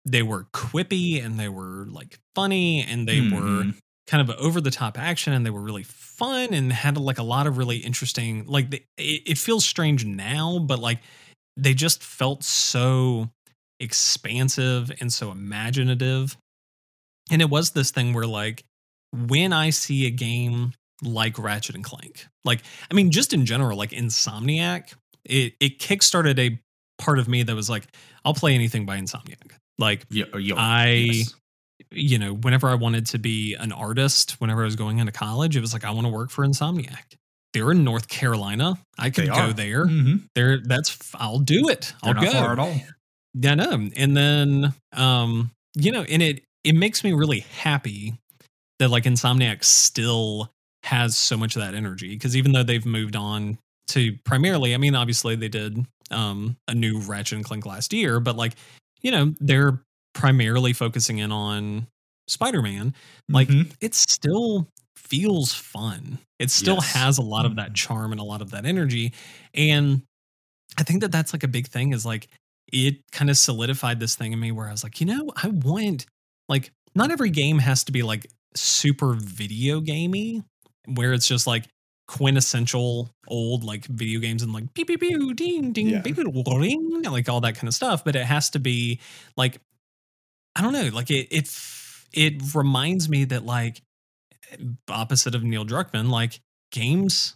they 0.06 0.22
were 0.22 0.46
quippy 0.54 1.22
and 1.22 1.38
they 1.38 1.48
were 1.48 1.86
like 1.90 2.18
funny 2.34 2.82
and 2.82 3.06
they 3.06 3.20
were 3.20 3.64
Mhm. 3.64 3.74
kind 4.06 4.26
of 4.30 4.34
over 4.38 4.60
the 4.60 4.70
top 4.70 4.98
action 4.98 5.34
and 5.34 5.44
they 5.44 5.50
were 5.50 5.60
really 5.60 5.82
fun 5.82 6.54
and 6.54 6.72
had 6.72 6.96
like 6.96 7.18
a 7.18 7.22
lot 7.22 7.46
of 7.46 7.58
really 7.58 7.76
interesting 7.78 8.46
like 8.46 8.70
the, 8.70 8.82
it, 8.96 9.22
it 9.26 9.38
feels 9.38 9.66
strange 9.66 10.06
now 10.06 10.58
but 10.58 10.78
like 10.78 11.00
they 11.58 11.74
just 11.74 12.02
felt 12.02 12.42
so 12.42 13.28
expansive 13.80 14.90
and 15.00 15.12
so 15.12 15.30
imaginative 15.30 16.36
and 17.30 17.42
it 17.42 17.50
was 17.50 17.72
this 17.72 17.90
thing 17.90 18.14
where 18.14 18.26
like 18.26 18.64
when 19.12 19.52
i 19.52 19.70
see 19.70 20.06
a 20.06 20.10
game 20.10 20.72
like 21.02 21.38
ratchet 21.38 21.74
and 21.74 21.84
clank 21.84 22.26
like 22.44 22.62
i 22.90 22.94
mean 22.94 23.10
just 23.10 23.32
in 23.32 23.46
general 23.46 23.76
like 23.78 23.90
insomniac 23.90 24.94
it 25.24 25.54
it 25.60 25.78
kickstarted 25.78 26.38
a 26.38 26.58
part 27.02 27.18
of 27.18 27.28
me 27.28 27.42
that 27.42 27.54
was 27.54 27.70
like 27.70 27.86
i'll 28.24 28.34
play 28.34 28.54
anything 28.54 28.84
by 28.86 28.98
insomniac 28.98 29.52
like 29.78 30.04
Yeah, 30.10 30.24
oh, 30.32 30.38
yo, 30.38 30.56
I- 30.56 30.88
yes. 31.12 31.34
you 31.92 32.18
know, 32.18 32.34
whenever 32.34 32.68
I 32.68 32.74
wanted 32.74 33.06
to 33.06 33.18
be 33.20 33.54
an 33.54 33.70
artist, 33.70 34.32
whenever 34.40 34.62
I 34.62 34.64
was 34.64 34.74
going 34.74 34.98
into 34.98 35.12
college, 35.12 35.56
it 35.56 35.60
was 35.60 35.72
like 35.72 35.84
I 35.84 35.92
want 35.92 36.08
to 36.08 36.12
work 36.12 36.30
for 36.30 36.44
Insomniac. 36.44 37.14
They're 37.52 37.70
in 37.70 37.84
North 37.84 38.08
Carolina. 38.08 38.76
I 38.98 39.10
could 39.10 39.28
go 39.28 39.52
there. 39.52 39.86
Mhm. 39.86 40.24
There, 40.34 40.58
that's 40.58 40.98
I'll 41.14 41.38
do 41.38 41.68
it. 41.68 41.94
They're 42.02 42.08
I'll 42.08 42.14
not 42.14 42.24
go. 42.24 42.32
far 42.32 42.52
at 42.54 42.58
all. 42.58 42.74
Yeah, 43.34 43.52
I 43.52 43.54
know. 43.54 43.88
And 43.96 44.16
then, 44.16 44.74
um, 44.94 45.52
you 45.76 45.92
know, 45.92 46.02
and 46.02 46.20
it 46.20 46.42
it 46.64 46.74
makes 46.74 47.04
me 47.04 47.12
really 47.12 47.40
happy 47.60 48.18
that 48.78 48.88
like 48.90 49.04
Insomniac 49.04 49.64
still 49.64 50.50
has 50.84 51.16
so 51.16 51.36
much 51.36 51.56
of 51.56 51.62
that 51.62 51.74
energy 51.74 52.10
because 52.10 52.36
even 52.36 52.52
though 52.52 52.62
they've 52.62 52.86
moved 52.86 53.16
on 53.16 53.58
to 53.88 54.16
primarily, 54.24 54.74
I 54.74 54.78
mean, 54.78 54.94
obviously 54.94 55.36
they 55.36 55.48
did 55.48 55.84
um 56.10 56.56
a 56.68 56.74
new 56.74 57.00
Ratchet 57.00 57.36
and 57.36 57.44
Clank 57.44 57.66
last 57.66 57.92
year, 57.92 58.20
but 58.20 58.36
like, 58.36 58.54
you 59.02 59.10
know, 59.10 59.34
they're 59.40 59.80
primarily 60.14 60.72
focusing 60.72 61.18
in 61.18 61.32
on 61.32 61.86
Spider-Man. 62.28 62.94
Like 63.28 63.48
Mhm. 63.48 63.72
it 63.80 63.94
still 63.94 64.68
feels 64.96 65.52
fun. 65.52 66.18
It 66.38 66.50
still 66.50 66.76
Yes. 66.76 66.92
has 66.92 67.18
a 67.18 67.22
lot 67.22 67.46
of 67.46 67.56
that 67.56 67.70
Mhm. 67.70 67.74
charm 67.74 68.12
and 68.12 68.20
a 68.20 68.24
lot 68.24 68.42
of 68.42 68.50
that 68.50 68.66
energy. 68.66 69.12
And 69.54 70.02
I 70.78 70.82
think 70.84 71.00
that 71.02 71.12
that's 71.12 71.32
like 71.32 71.44
a 71.44 71.48
big 71.48 71.68
thing 71.68 71.92
is 71.92 72.06
like 72.06 72.28
it 72.72 72.98
kind 73.12 73.30
of 73.30 73.38
solidified 73.38 74.00
this 74.00 74.14
thing 74.16 74.32
in 74.32 74.40
me 74.40 74.52
where 74.52 74.68
I 74.68 74.72
was 74.72 74.84
like, 74.84 75.00
you 75.00 75.06
know, 75.06 75.30
I 75.36 75.48
want 75.48 76.06
like 76.48 76.72
not 76.94 77.10
every 77.10 77.30
game 77.30 77.58
has 77.60 77.84
to 77.84 77.92
be 77.92 78.02
like 78.02 78.26
super 78.54 79.14
video 79.14 79.80
gamey 79.80 80.42
where 80.86 81.12
it's 81.12 81.26
just 81.26 81.46
like 81.46 81.66
quintessential 82.08 83.10
old 83.26 83.64
like 83.64 83.84
video 83.84 84.18
games 84.18 84.42
and 84.42 84.52
like 84.52 84.72
pew 84.72 84.86
pew 84.86 84.96
pew 84.96 85.34
ding 85.34 85.72
ding 85.72 85.88
Yeah. 85.90 86.02
ring 86.02 87.02
like 87.02 87.28
all 87.28 87.42
that 87.42 87.54
kind 87.54 87.68
of 87.68 87.74
stuff 87.74 88.02
but 88.02 88.16
it 88.16 88.24
has 88.24 88.48
to 88.50 88.58
be 88.58 88.98
like 89.36 89.60
I 90.56 90.62
don't 90.62 90.72
know 90.72 90.88
like 90.92 91.10
it 91.10 91.28
it 91.30 91.50
it 92.14 92.54
reminds 92.54 93.10
me 93.10 93.24
that 93.26 93.44
like 93.44 93.82
opposite 94.88 95.34
of 95.34 95.42
Neil 95.42 95.66
Druckmann 95.66 96.08
like 96.08 96.40
games 96.72 97.34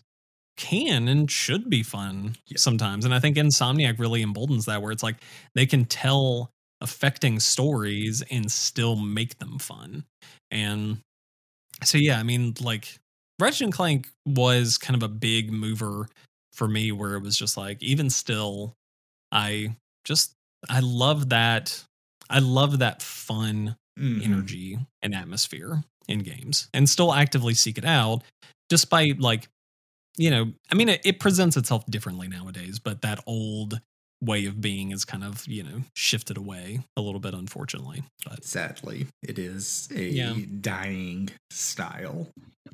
can 0.57 1.09
and 1.09 1.31
should 1.31 1.69
be 1.69 1.83
fun 1.83 2.37
Yeah. 2.47 2.57
sometimes 2.57 3.05
and 3.05 3.15
I 3.15 3.19
think 3.21 3.37
Insomniac 3.37 3.99
really 3.99 4.23
emboldens 4.23 4.65
that 4.65 4.81
where 4.81 4.93
it's 4.93 5.03
like 5.03 5.17
they 5.55 5.67
can 5.67 5.85
tell 5.85 6.51
affecting 6.83 7.41
stories 7.41 8.23
and 8.31 8.53
still 8.53 8.97
make 8.97 9.39
them 9.39 9.59
fun 9.59 10.05
and 10.51 10.99
so 11.85 11.97
yeah 11.99 12.19
I 12.19 12.23
mean 12.23 12.55
like 12.61 12.99
Ratchet 13.41 13.63
and 13.63 13.73
Clank 13.73 14.09
was 14.27 14.79
kind 14.79 14.97
of 14.97 15.03
a 15.03 15.09
big 15.09 15.51
mover 15.53 16.09
for 16.53 16.69
me 16.69 16.93
where 16.93 17.15
it 17.15 17.23
was 17.23 17.37
just 17.37 17.57
like 17.57 17.83
even 17.83 18.11
still 18.11 18.75
I 19.33 19.77
just 20.05 20.33
I 20.69 20.81
love 20.81 21.31
that 21.31 21.85
I 22.29 22.41
love 22.41 22.81
that 22.81 23.03
fun 23.03 23.77
Mhm. 23.99 24.25
energy 24.25 24.79
and 25.03 25.15
atmosphere 25.15 25.85
in 26.09 26.21
games 26.21 26.69
and 26.75 26.89
still 26.89 27.13
actively 27.13 27.55
seek 27.55 27.79
it 27.79 27.85
out 27.85 28.23
despite 28.69 29.21
like 29.21 29.49
you 30.17 30.31
know 30.31 30.53
I 30.71 30.75
mean 30.75 30.89
it, 30.89 31.01
it 31.05 31.21
presents 31.21 31.57
itself 31.57 31.85
differently 31.87 32.27
nowadays 32.29 32.79
but 32.79 33.03
that 33.03 33.21
old 33.27 33.81
way 34.23 34.47
of 34.47 34.61
being 34.61 34.93
is 34.93 35.05
kind 35.05 35.25
of 35.25 35.47
you 35.49 35.63
know 35.65 35.83
shifted 35.97 36.37
away 36.37 36.81
a 36.97 37.01
little 37.03 37.19
bit 37.21 37.35
unfortunately 37.35 38.05
but 38.25 38.45
Sadly, 38.45 39.07
it 39.23 39.39
is 39.39 39.89
a 39.95 40.03
Yeah. 40.05 40.35
dying 40.61 41.31
style. 41.51 42.29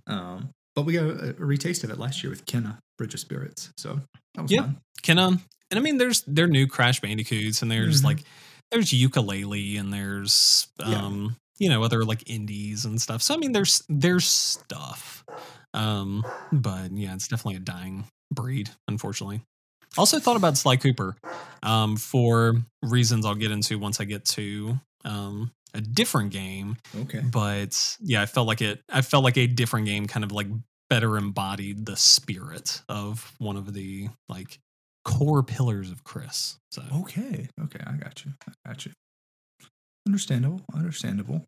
Um, 0.07 0.51
but 0.77 0.83
we 0.85 0.93
got 0.93 1.05
a, 1.05 1.31
a 1.31 1.33
retaste 1.35 1.83
of 1.85 1.91
it 1.91 1.99
last 1.99 2.23
year 2.23 2.31
with 2.31 2.45
Kena 2.47 2.79
Bridge 2.99 3.15
of 3.15 3.21
Spirits, 3.21 3.71
so 3.79 4.01
that 4.35 4.43
was 4.43 4.53
Yeah. 4.53 4.69
fun. 5.07 5.19
um 5.19 5.43
and 5.71 5.79
I 5.79 5.83
mean 5.83 5.99
there's 5.99 6.23
there 6.27 6.45
are 6.45 6.49
new 6.49 6.67
Crash 6.67 7.01
Bandicoots 7.01 7.63
and 7.63 7.71
there's 7.71 8.01
Mhm. 8.03 8.05
like 8.05 8.25
there's 8.71 8.91
Yooka-Laylee 8.91 9.79
and 9.81 9.93
there's 9.93 10.69
Yeah. 10.79 10.87
um 11.07 11.37
you 11.59 11.69
know 11.71 11.83
other 11.83 12.05
like 12.05 12.23
indies 12.29 12.85
and 12.85 13.01
stuff. 13.01 13.23
So 13.23 13.35
I 13.35 13.39
mean 13.39 13.53
there's 13.53 13.83
there's 13.89 14.27
stuff. 14.27 15.25
Um 15.75 16.25
but 16.53 16.93
yeah, 16.93 17.15
it's 17.15 17.29
definitely 17.29 17.57
a 17.57 17.61
dying 17.61 18.05
breed 18.33 18.71
unfortunately. 18.87 19.41
Also 19.97 20.19
thought 20.19 20.37
about 20.37 20.57
Sly 20.57 20.77
Cooper 20.77 21.17
um 21.63 21.97
for 21.97 22.57
reasons 22.83 23.25
I'll 23.27 23.35
get 23.35 23.51
into 23.51 23.79
once 23.79 24.01
I 24.01 24.05
get 24.05 24.25
to 24.27 24.79
um 25.05 25.51
a 25.75 25.81
different 25.81 26.31
game 26.31 26.77
Okay. 26.97 27.21
but 27.21 27.97
yeah, 28.01 28.23
I 28.23 28.27
felt 28.27 28.47
like 28.47 28.63
it. 28.63 28.81
I 28.89 29.03
felt 29.03 29.23
like 29.25 29.37
a 29.37 29.47
different 29.47 29.87
game 29.87 30.07
kind 30.07 30.25
of 30.25 30.33
like 30.33 30.47
better 30.91 31.17
embodied 31.19 31.85
the 31.85 31.97
spirit 31.97 32.81
of 32.89 33.33
one 33.39 33.57
of 33.57 33.75
the 33.75 34.09
like 34.29 34.59
core 35.05 35.43
pillars 35.43 35.91
of 35.91 36.05
Chris. 36.05 36.57
So 36.71 36.83
Okay. 37.03 37.49
Okay. 37.65 37.81
I 37.87 37.93
got 37.93 38.25
you. 38.25 38.33
I 38.49 38.53
got 38.71 38.87
you. 38.87 38.93
Understandable. 40.07 40.63
Understandable. 40.75 41.45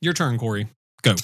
your 0.00 0.12
turn, 0.12 0.38
Corey. 0.38 0.66
Go. 1.02 1.14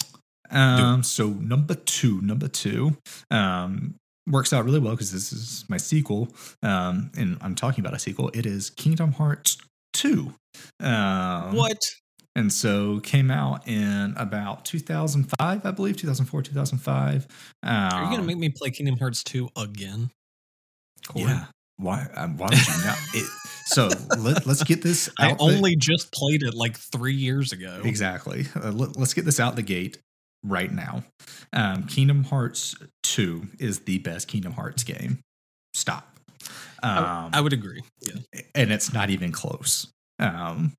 Um, 0.50 1.02
so 1.02 1.28
number 1.28 1.74
two, 1.74 2.20
number 2.22 2.48
two, 2.48 2.96
um, 3.30 3.96
works 4.30 4.52
out 4.52 4.64
really 4.64 4.78
well 4.78 4.92
because 4.92 5.12
this 5.12 5.32
is 5.32 5.64
my 5.68 5.76
sequel. 5.76 6.28
Um, 6.62 7.10
and 7.16 7.38
I'm 7.40 7.54
talking 7.54 7.80
about 7.82 7.94
a 7.94 7.98
sequel. 7.98 8.30
It 8.34 8.46
is 8.46 8.70
Kingdom 8.70 9.12
Hearts 9.12 9.58
2. 9.94 10.32
Um, 10.80 11.54
what? 11.54 11.78
And 12.36 12.52
so 12.52 13.00
came 13.00 13.30
out 13.32 13.66
in 13.66 14.14
about 14.16 14.64
2005, 14.64 15.66
I 15.66 15.70
believe, 15.72 15.96
2004, 15.96 16.42
2005. 16.42 17.26
Um, 17.64 17.70
Are 17.72 18.04
you 18.04 18.10
gonna 18.10 18.22
make 18.22 18.38
me 18.38 18.48
play 18.48 18.70
Kingdom 18.70 18.96
Hearts 18.96 19.24
two 19.24 19.48
again? 19.56 20.10
Corey? 21.08 21.24
Yeah. 21.24 21.46
Why? 21.78 22.06
Um, 22.14 22.36
why 22.36 22.46
would 22.46 22.58
you 22.58 22.84
not? 22.84 22.98
It, 23.12 23.28
so 23.66 23.88
let, 24.18 24.46
let's 24.46 24.62
get 24.62 24.82
this. 24.82 25.10
I 25.18 25.32
out 25.32 25.38
the- 25.38 25.44
only 25.44 25.74
just 25.74 26.12
played 26.12 26.44
it 26.44 26.54
like 26.54 26.76
three 26.76 27.14
years 27.14 27.52
ago. 27.52 27.80
Exactly. 27.84 28.46
Uh, 28.54 28.70
let, 28.70 28.96
us 28.96 29.14
get 29.14 29.24
this 29.24 29.40
out 29.40 29.56
the 29.56 29.62
gate 29.62 29.98
right 30.42 30.70
now. 30.70 31.04
Um, 31.52 31.84
Kingdom 31.84 32.24
Hearts 32.24 32.76
2 33.04 33.48
is 33.58 33.80
the 33.80 33.98
best 33.98 34.28
Kingdom 34.28 34.52
Hearts 34.52 34.84
game. 34.84 35.20
Stop. 35.74 36.18
Um, 36.82 37.30
I, 37.32 37.40
would 37.40 37.52
agree. 37.52 37.82
Yeah. 38.00 38.40
and 38.54 38.72
it's 38.72 38.92
not 38.92 39.10
even 39.10 39.32
close. 39.32 39.88
Um, 40.18 40.74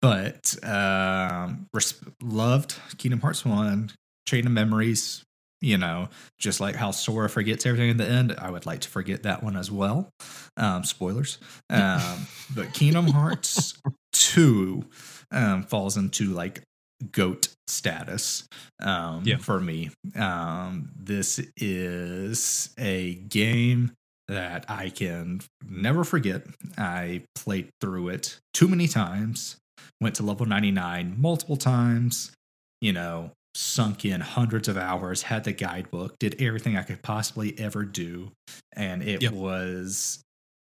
but 0.00 0.54
um, 0.64 1.66
res- 1.72 2.00
loved 2.22 2.76
Kingdom 2.98 3.20
Hearts 3.20 3.44
1, 3.44 3.90
Chain 4.26 4.46
of 4.46 4.52
Memories. 4.52 5.24
You 5.60 5.78
know, 5.78 6.08
just 6.40 6.60
like 6.60 6.74
how 6.74 6.90
Sora 6.90 7.28
forgets 7.28 7.66
everything 7.66 7.90
in 7.90 7.96
the 7.96 8.08
end, 8.08 8.34
I 8.36 8.50
would 8.50 8.66
like 8.66 8.80
to 8.80 8.88
forget 8.88 9.22
that 9.22 9.44
one 9.44 9.56
as 9.56 9.70
well. 9.70 10.10
Um, 10.56 10.82
spoilers. 10.82 11.38
Um, 11.70 12.26
but 12.52 12.74
Kingdom 12.74 13.06
Hearts 13.06 13.80
2 14.12 14.82
um, 15.30 15.62
falls 15.62 15.96
into 15.96 16.32
like 16.32 16.62
goat 17.10 17.48
status 17.66 18.46
um, 18.80 19.22
Yeah. 19.24 19.38
for 19.38 19.60
me. 19.60 19.90
Um, 20.14 20.90
this 20.96 21.40
is 21.56 22.70
a 22.78 23.14
game 23.14 23.92
that 24.28 24.64
I 24.68 24.90
can 24.90 25.40
never 25.68 26.04
forget. 26.04 26.46
I 26.78 27.22
played 27.34 27.70
through 27.80 28.08
it 28.10 28.38
too 28.54 28.68
many 28.68 28.86
times, 28.88 29.56
went 30.00 30.14
to 30.16 30.22
level 30.22 30.46
99 30.46 31.16
multiple 31.20 31.56
times, 31.56 32.32
you 32.80 32.92
know, 32.92 33.32
sunk 33.54 34.04
in 34.04 34.20
hundreds 34.22 34.68
of 34.68 34.76
hours, 34.78 35.22
had 35.22 35.44
the 35.44 35.52
guidebook, 35.52 36.14
did 36.18 36.40
everything 36.40 36.76
I 36.76 36.82
could 36.82 37.02
possibly 37.02 37.58
ever 37.58 37.84
do. 37.84 38.30
And 38.74 39.02
it 39.02 39.22
Yep. 39.22 39.32
was 39.32 40.22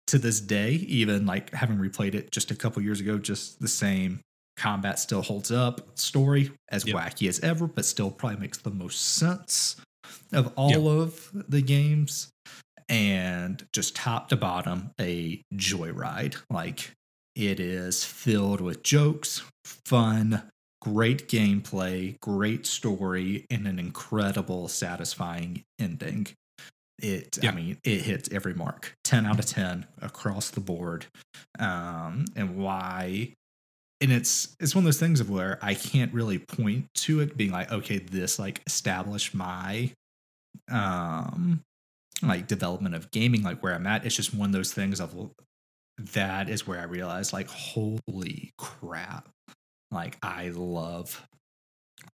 to 0.07 0.17
this 0.17 0.41
day, 0.41 0.71
even 0.73 1.25
like 1.25 1.53
having 1.53 1.77
replayed 1.77 2.13
it 2.15 2.31
just 2.31 2.51
a 2.51 2.55
couple 2.55 2.81
years 2.81 2.99
ago, 2.99 3.17
just 3.17 3.61
the 3.61 3.69
same 3.69 4.19
combat 4.55 4.99
still 4.99 5.21
holds 5.21 5.51
up. 5.51 5.97
Story 5.97 6.51
as 6.69 6.85
Yep. 6.85 6.95
wacky 6.95 7.27
as 7.29 7.39
ever, 7.41 7.67
but 7.67 7.85
still 7.85 8.11
probably 8.11 8.39
makes 8.39 8.57
the 8.59 8.71
most 8.71 9.01
sense 9.01 9.75
of 10.31 10.51
all 10.55 10.89
of 10.89 11.29
the 11.33 11.61
games. 11.61 12.29
And 12.89 13.65
just 13.73 13.95
top 13.95 14.29
to 14.29 14.35
bottom, 14.35 14.91
a 14.99 15.41
joyride. 15.53 16.35
Like 16.49 16.91
it 17.35 17.59
is 17.59 18.03
filled 18.03 18.61
with 18.61 18.83
jokes, 18.83 19.41
fun, 19.65 20.43
great 20.81 21.27
gameplay, 21.29 22.19
great 22.19 22.65
story, 22.65 23.45
and 23.49 23.67
an 23.67 23.79
incredible, 23.79 24.67
satisfying 24.67 25.63
ending. 25.79 26.27
It, 27.01 27.39
Yeah. 27.41 27.51
I 27.51 27.55
mean, 27.55 27.77
it 27.83 28.01
hits 28.01 28.29
every 28.31 28.53
mark, 28.53 28.93
ten 29.03 29.25
out 29.25 29.39
of 29.39 29.45
ten 29.45 29.87
across 30.01 30.49
the 30.49 30.59
board. 30.59 31.05
Um, 31.57 32.25
and 32.35 32.57
why? 32.57 33.33
And 34.03 34.11
it's 34.11 34.55
it's 34.59 34.75
one 34.75 34.83
of 34.83 34.85
those 34.85 34.99
things 34.99 35.19
of 35.21 35.29
where 35.29 35.57
I 35.61 35.73
can't 35.75 36.13
really 36.13 36.37
point 36.37 36.93
to 36.95 37.21
it 37.21 37.37
being 37.37 37.51
like, 37.51 37.71
okay, 37.71 37.97
this 37.99 38.37
like 38.37 38.61
established 38.67 39.33
my 39.33 39.91
um 40.71 41.61
like 42.21 42.47
development 42.47 42.95
of 42.95 43.11
gaming, 43.11 43.43
like 43.43 43.61
where 43.63 43.73
I'm 43.73 43.87
at. 43.87 44.05
It's 44.05 44.15
just 44.15 44.33
one 44.33 44.49
of 44.49 44.53
those 44.53 44.73
things 44.73 44.99
of 45.01 45.15
that 46.13 46.49
is 46.49 46.65
where 46.67 46.79
I 46.79 46.83
realized, 46.83 47.33
like, 47.33 47.47
holy 47.49 48.51
crap, 48.57 49.29
like 49.91 50.17
I 50.21 50.49
love 50.49 51.25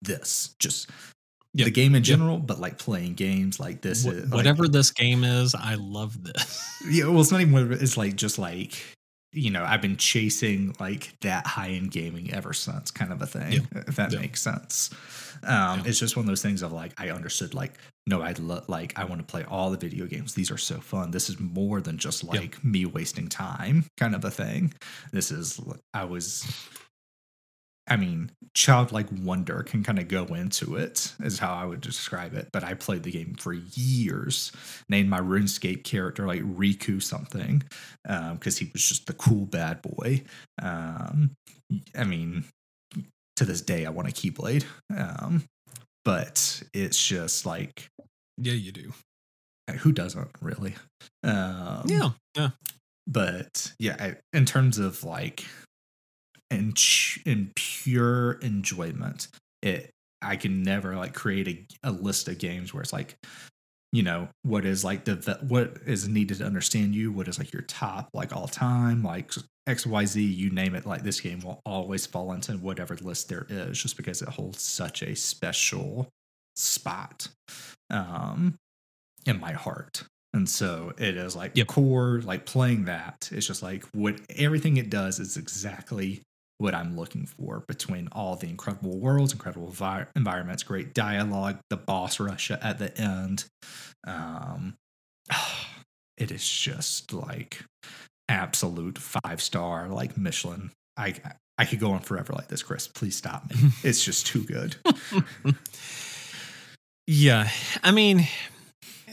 this. 0.02 0.56
Just 0.60 0.90
Yep. 1.54 1.66
the 1.66 1.72
game 1.72 1.92
in 1.96 2.02
Yep. 2.02 2.04
general, 2.04 2.38
but 2.40 2.60
like 2.60 2.78
playing 2.78 3.14
games 3.14 3.60
like 3.62 3.82
this 3.82 4.04
Wh- 4.04 4.10
is 4.10 4.24
like- 4.26 4.34
whatever 4.34 4.68
this 4.68 4.92
game 4.92 5.24
is, 5.24 5.56
I 5.56 5.76
love 5.76 6.22
this. 6.24 6.68
yeah, 6.90 7.06
well, 7.06 7.22
it's 7.22 7.32
not 7.32 7.40
even. 7.42 7.72
It's 7.74 7.96
like 7.96 8.16
just 8.18 8.38
like 8.38 8.74
you 9.36 9.52
know, 9.52 9.64
I've 9.64 9.82
been 9.82 9.98
chasing 9.98 10.76
like 10.80 11.14
that 11.22 11.46
high 11.46 11.70
end 11.70 11.92
gaming 11.92 12.34
ever 12.34 12.54
since, 12.54 12.90
kind 12.92 13.12
of 13.12 13.22
a 13.22 13.28
thing. 13.28 13.52
Yeah. 13.52 13.60
If 13.88 13.96
that 13.98 14.12
Yeah. 14.14 14.20
makes 14.20 14.42
sense. 14.42 14.90
Um, 15.44 15.80
Yeah. 15.80 15.84
It's 15.88 16.00
just 16.00 16.16
one 16.16 16.24
of 16.24 16.28
those 16.28 16.42
things 16.42 16.62
of 16.62 16.72
like 16.72 16.94
I 16.98 17.10
understood 17.10 17.54
like 17.54 17.74
no, 18.08 18.22
I 18.22 18.34
lo- 18.38 18.64
like 18.68 18.98
I 18.98 19.04
want 19.06 19.20
to 19.22 19.26
play 19.26 19.44
all 19.44 19.72
the 19.72 19.78
video 19.78 20.06
games. 20.06 20.34
These 20.36 20.52
are 20.52 20.58
so 20.58 20.80
fun. 20.80 21.12
This 21.12 21.28
is 21.30 21.40
more 21.40 21.82
than 21.82 21.98
just 21.98 22.24
like 22.24 22.64
me 22.64 22.86
wasting 22.86 23.28
time, 23.28 23.86
kind 23.98 24.14
of 24.16 24.24
a 24.24 24.32
thing. 24.32 24.74
This 25.12 25.32
is 25.32 25.60
I 25.94 26.06
was. 26.06 26.46
I 27.88 27.98
mean, 27.98 28.32
childlike 28.56 29.08
wonder 29.22 29.62
can 29.62 29.84
kind 29.84 30.00
of 30.00 30.08
go 30.08 30.26
into 30.26 30.76
it, 30.76 31.14
is 31.20 31.38
how 31.38 31.54
I 31.54 31.66
would 31.66 31.82
describe 31.82 32.34
it. 32.34 32.50
But 32.52 32.64
I 32.64 32.74
played 32.74 33.04
the 33.04 33.12
game 33.12 33.36
for 33.38 33.54
years, 33.54 34.52
named 34.90 35.10
my 35.10 35.20
RuneScape 35.20 35.84
character 35.84 36.26
like 36.26 36.42
Riku 36.42 37.02
something, 37.02 37.62
because 38.04 38.58
he 38.58 38.70
was 38.74 38.84
just 38.84 39.06
the 39.06 39.14
cool 39.14 39.46
bad 39.46 39.82
boy. 39.84 40.24
Um, 40.62 41.32
I 41.96 42.06
mean, 42.06 42.46
to 43.36 43.46
this 43.46 43.62
day, 43.62 43.86
I 43.86 43.90
want 43.92 44.08
a 44.08 44.12
Keyblade. 44.12 44.66
Um, 44.96 45.44
but 46.04 46.64
it's 46.74 47.06
just 47.06 47.46
like, 47.46 47.88
yeah, 48.38 48.54
you 48.54 48.72
do. 48.72 48.94
who 49.80 49.92
doesn't 49.92 50.30
really? 50.42 50.76
Um, 51.24 51.84
Yeah, 51.86 52.10
yeah. 52.36 52.50
but 53.08 53.74
yeah 53.80 53.96
I, 54.00 54.16
in 54.38 54.46
terms 54.46 54.78
of 54.78 55.04
like 55.04 55.46
in 56.52 56.74
ch- 56.74 57.20
in 57.26 57.52
pure 57.56 58.34
enjoyment 58.34 59.28
it 59.62 59.90
i 60.22 60.36
can 60.36 60.62
never 60.64 60.96
like 60.96 61.14
create 61.14 61.48
a, 61.84 61.90
a 61.90 61.92
list 61.92 62.28
of 62.28 62.38
games 62.38 62.74
where 62.74 62.82
it's 62.82 62.94
like 62.94 63.16
you 63.92 64.04
know 64.04 64.28
what 64.44 64.66
is 64.66 64.84
like 64.84 65.06
the 65.06 65.16
the- 65.16 65.40
what 65.48 65.78
is 65.86 66.08
needed 66.08 66.38
to 66.38 66.46
understand 66.46 66.94
you 66.94 67.12
what 67.12 67.28
is 67.28 67.40
like 67.40 67.52
your 67.54 67.62
top 67.64 68.10
like 68.14 68.36
all 68.36 68.48
time 68.48 69.04
like 69.04 69.32
xyz 69.68 70.16
you 70.36 70.50
name 70.52 70.76
it 70.76 70.86
like 70.86 71.04
this 71.04 71.20
game 71.20 71.40
will 71.40 71.60
always 71.66 72.06
fall 72.06 72.32
into 72.34 72.54
whatever 72.54 72.96
list 73.02 73.30
there 73.30 73.48
is 73.50 73.82
just 73.82 73.98
because 73.98 74.22
it 74.22 74.30
holds 74.30 74.62
such 74.62 75.02
a 75.02 75.16
special 75.16 76.08
spot 76.56 77.28
um 77.90 78.56
in 79.26 79.40
my 79.40 79.52
heart 79.54 80.04
and 80.34 80.48
so 80.50 80.92
it 80.98 81.16
is 81.18 81.36
like 81.36 81.52
Yep. 81.56 81.68
core 81.68 82.22
like 82.24 82.46
playing 82.46 82.86
that 82.86 83.30
it's 83.32 83.48
just 83.48 83.64
like 83.64 83.84
what 83.94 84.20
everything 84.38 84.78
it 84.78 84.90
does 84.90 85.20
is 85.20 85.38
exactly 85.38 86.22
what 86.58 86.74
i'm 86.74 86.96
looking 86.98 87.26
for 87.26 87.64
between 87.68 88.08
all 88.12 88.36
the 88.36 88.48
incredible 88.48 88.98
worlds 89.00 89.34
incredible 89.34 89.70
vi- 89.70 90.06
environments 90.16 90.64
great 90.64 90.94
dialogue 90.94 91.60
the 91.70 91.78
boss 91.78 92.20
rush 92.20 92.52
at 92.52 92.80
the 92.80 92.96
end. 93.00 93.46
Um 94.08 94.76
it 96.18 96.32
is 96.32 96.48
just 96.48 97.12
like 97.14 97.64
absolute 98.30 98.98
five 98.98 99.42
star 99.42 99.90
like 99.90 100.18
michelin. 100.18 100.72
I 100.98 101.16
i 101.58 101.66
could 101.66 101.80
go 101.80 101.92
on 101.92 102.00
forever 102.00 102.34
like 102.34 102.48
this 102.48 102.64
chris. 102.64 102.88
Please 102.88 103.16
stop 103.16 103.50
me. 103.50 103.70
It's 103.84 104.04
just 104.04 104.28
too 104.28 104.44
good. 104.44 104.76
Yeah, 107.08 107.50
I 107.84 107.92
mean, 107.92 108.28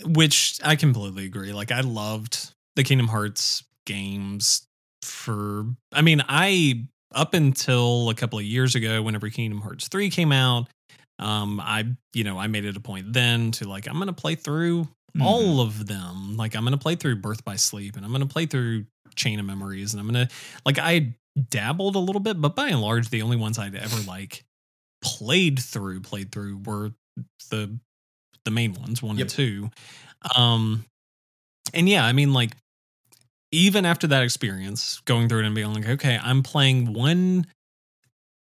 which 0.04 0.58
I 0.64 0.76
completely 0.76 1.26
agree. 1.26 1.52
Like, 1.52 1.70
I 1.70 1.80
loved 1.80 2.52
the 2.76 2.84
Kingdom 2.84 3.08
Hearts 3.08 3.64
games 3.86 4.66
for. 5.02 5.66
I 5.92 6.00
mean, 6.00 6.22
I 6.28 6.86
up 7.14 7.34
until 7.34 8.08
a 8.10 8.14
couple 8.14 8.38
of 8.38 8.44
years 8.44 8.74
ago, 8.74 9.02
whenever 9.02 9.28
Kingdom 9.30 9.60
Hearts 9.60 9.88
three 9.88 10.10
came 10.10 10.32
out, 10.32 10.68
um, 11.18 11.60
I 11.60 11.86
you 12.14 12.24
know 12.24 12.38
I 12.38 12.46
made 12.46 12.64
it 12.64 12.76
a 12.76 12.80
point 12.80 13.12
then 13.12 13.50
to 13.52 13.68
like 13.68 13.86
I'm 13.88 13.98
gonna 13.98 14.12
play 14.12 14.34
through 14.34 14.88
Mm-hmm. 15.14 15.26
all 15.26 15.60
of 15.60 15.86
them. 15.86 16.38
Like 16.38 16.56
I'm 16.56 16.64
gonna 16.64 16.78
play 16.78 16.94
through 16.96 17.16
Birth 17.16 17.44
by 17.44 17.56
Sleep, 17.56 17.96
and 17.96 18.04
I'm 18.06 18.12
gonna 18.12 18.24
play 18.24 18.46
through 18.46 18.86
Chain 19.14 19.38
of 19.38 19.44
Memories, 19.44 19.92
and 19.92 20.00
I'm 20.00 20.06
gonna 20.06 20.28
like 20.64 20.78
I 20.78 21.12
dabbled 21.50 21.96
a 21.96 21.98
little 21.98 22.18
bit, 22.20 22.40
but 22.40 22.56
by 22.56 22.68
and 22.68 22.80
large, 22.80 23.10
the 23.10 23.20
only 23.20 23.36
ones 23.36 23.58
I'd 23.58 23.74
ever 23.74 24.00
like 24.08 24.42
played 25.04 25.58
through, 25.58 26.00
played 26.00 26.32
through 26.32 26.62
were 26.64 26.92
the 27.50 27.78
the 28.46 28.50
main 28.50 28.72
ones, 28.72 29.02
one 29.02 29.18
Yep. 29.18 29.24
and 29.24 29.30
two. 29.30 29.70
Um, 30.34 30.86
and 31.74 31.86
yeah, 31.86 32.06
I 32.06 32.12
mean, 32.14 32.32
like 32.32 32.52
even 33.52 33.84
after 33.86 34.06
that 34.08 34.22
experience, 34.22 35.00
going 35.04 35.28
through 35.28 35.40
it 35.40 35.46
and 35.46 35.54
being 35.54 35.72
like, 35.72 35.86
okay, 35.88 36.18
I'm 36.22 36.42
playing 36.42 36.92
one 36.94 37.46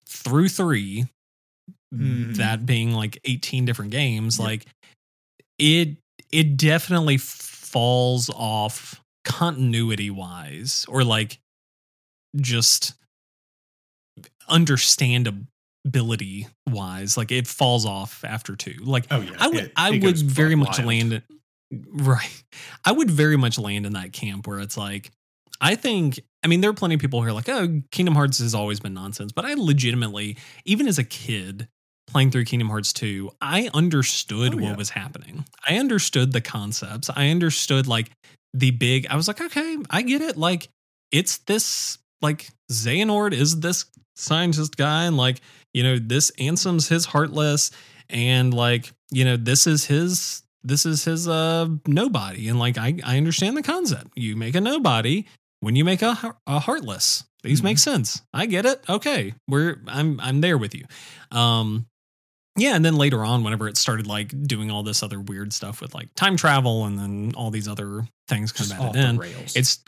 through 0.07 0.49
3 0.49 1.05
Mhm. 1.93 2.35
that 2.35 2.65
being 2.65 2.91
like 2.91 3.17
18 3.23 3.63
different 3.65 3.91
games, 3.91 4.37
Yep. 4.37 4.45
like 4.47 4.65
it 5.57 5.97
it 6.31 6.57
definitely 6.57 7.17
falls 7.17 8.29
off 8.29 9.01
continuity 9.23 10.09
wise 10.09 10.85
or 10.89 11.03
like 11.05 11.39
just 12.35 12.93
understandability 14.49 16.47
wise 16.69 17.17
like 17.17 17.31
it 17.31 17.47
falls 17.47 17.85
off 17.85 18.23
after 18.25 18.55
two 18.55 18.73
like 18.81 19.05
oh 19.11 19.21
yeah 19.21 19.31
i 19.39 19.47
would 19.47 19.57
it- 19.65 19.71
i 19.75 19.93
it 19.93 20.03
would 20.03 20.17
very 20.17 20.55
much 20.55 20.77
wild. 20.77 20.87
land 20.87 21.13
it 21.13 21.23
right. 21.71 22.43
I 22.85 22.91
would 22.91 23.09
very 23.11 23.37
much 23.37 23.57
land 23.59 23.85
in 23.85 23.93
that 23.93 24.13
camp 24.13 24.47
where 24.47 24.59
it's 24.59 24.77
like 24.77 25.11
i 25.59 25.73
think 25.73 26.19
i 26.43 26.47
mean 26.47 26.61
there 26.61 26.69
are 26.69 26.73
plenty 26.73 26.93
of 26.93 27.01
people 27.01 27.19
who 27.21 27.27
are 27.27 27.33
like 27.33 27.49
oh 27.49 27.81
kingdom 27.91 28.13
hearts 28.13 28.37
has 28.37 28.53
always 28.53 28.79
been 28.79 28.93
nonsense 28.93 29.31
but 29.31 29.43
i 29.43 29.55
legitimately 29.55 30.37
even 30.65 30.87
as 30.87 30.99
a 30.99 31.03
kid 31.03 31.67
playing 32.05 32.29
through 32.29 32.45
kingdom 32.45 32.69
hearts 32.69 32.93
2 32.93 33.31
i 33.41 33.67
understood 33.73 34.53
Oh, 34.53 34.57
what 34.57 34.63
yeah. 34.63 34.75
was 34.75 34.91
happening. 34.91 35.45
I 35.67 35.77
understood 35.77 36.31
the 36.31 36.41
concepts. 36.41 37.09
I 37.09 37.29
understood 37.29 37.87
like 37.87 38.11
the 38.53 38.69
big 38.71 39.07
i 39.09 39.15
was 39.15 39.27
like 39.27 39.41
okay 39.41 39.77
i 39.89 40.03
get 40.03 40.21
it 40.21 40.37
like 40.37 40.69
it's 41.11 41.39
this 41.39 41.97
like 42.21 42.47
xehanort 42.71 43.33
is 43.33 43.59
this 43.59 43.85
scientist 44.15 44.77
guy 44.77 45.05
and 45.05 45.17
like 45.17 45.41
you 45.73 45.81
know 45.83 45.97
this 45.97 46.29
ansem's 46.39 46.87
his 46.87 47.05
heartless 47.05 47.71
and 48.09 48.53
like 48.53 48.91
you 49.11 49.25
know 49.25 49.37
this 49.37 49.65
is 49.67 49.85
his 49.85 50.43
this 50.67 50.85
is 50.85 51.03
his 51.05 51.27
uh 51.27 51.67
nobody. 51.87 52.49
And 52.49 52.59
like 52.59 52.77
i 52.77 52.95
i 53.03 53.17
understand 53.17 53.55
the 53.57 53.63
concept. 53.63 54.07
You 54.15 54.35
make 54.35 54.55
a 54.55 54.61
nobody 54.61 55.25
when 55.61 55.75
you 55.75 55.83
make 55.85 56.01
a, 56.01 56.35
a 56.45 56.59
heartless. 56.59 57.23
These 57.43 57.61
Mhm. 57.61 57.63
make 57.65 57.77
sense. 57.79 58.21
I 58.33 58.45
get 58.47 58.65
it. 58.65 58.83
Okay. 58.89 59.33
We're 59.47 59.81
i'm 59.87 60.19
i'm 60.19 60.41
there 60.41 60.57
with 60.57 60.75
you. 60.75 60.85
Um 61.31 61.87
yeah 62.57 62.75
and 62.75 62.83
then 62.83 62.95
later 62.95 63.23
on 63.23 63.43
whenever 63.43 63.67
it 63.67 63.77
started 63.77 64.07
like 64.07 64.33
doing 64.43 64.71
all 64.71 64.83
this 64.83 65.03
other 65.03 65.19
weird 65.21 65.53
stuff 65.53 65.79
with 65.81 65.93
like 65.95 66.13
time 66.15 66.35
travel 66.37 66.85
and 66.85 66.97
then 66.97 67.33
all 67.35 67.51
these 67.51 67.67
other 67.67 68.07
things 68.27 68.51
kind 68.51 68.71
of 68.71 68.79
added 68.79 68.95
in 69.09 69.17
rails. 69.17 69.55
it's 69.55 69.79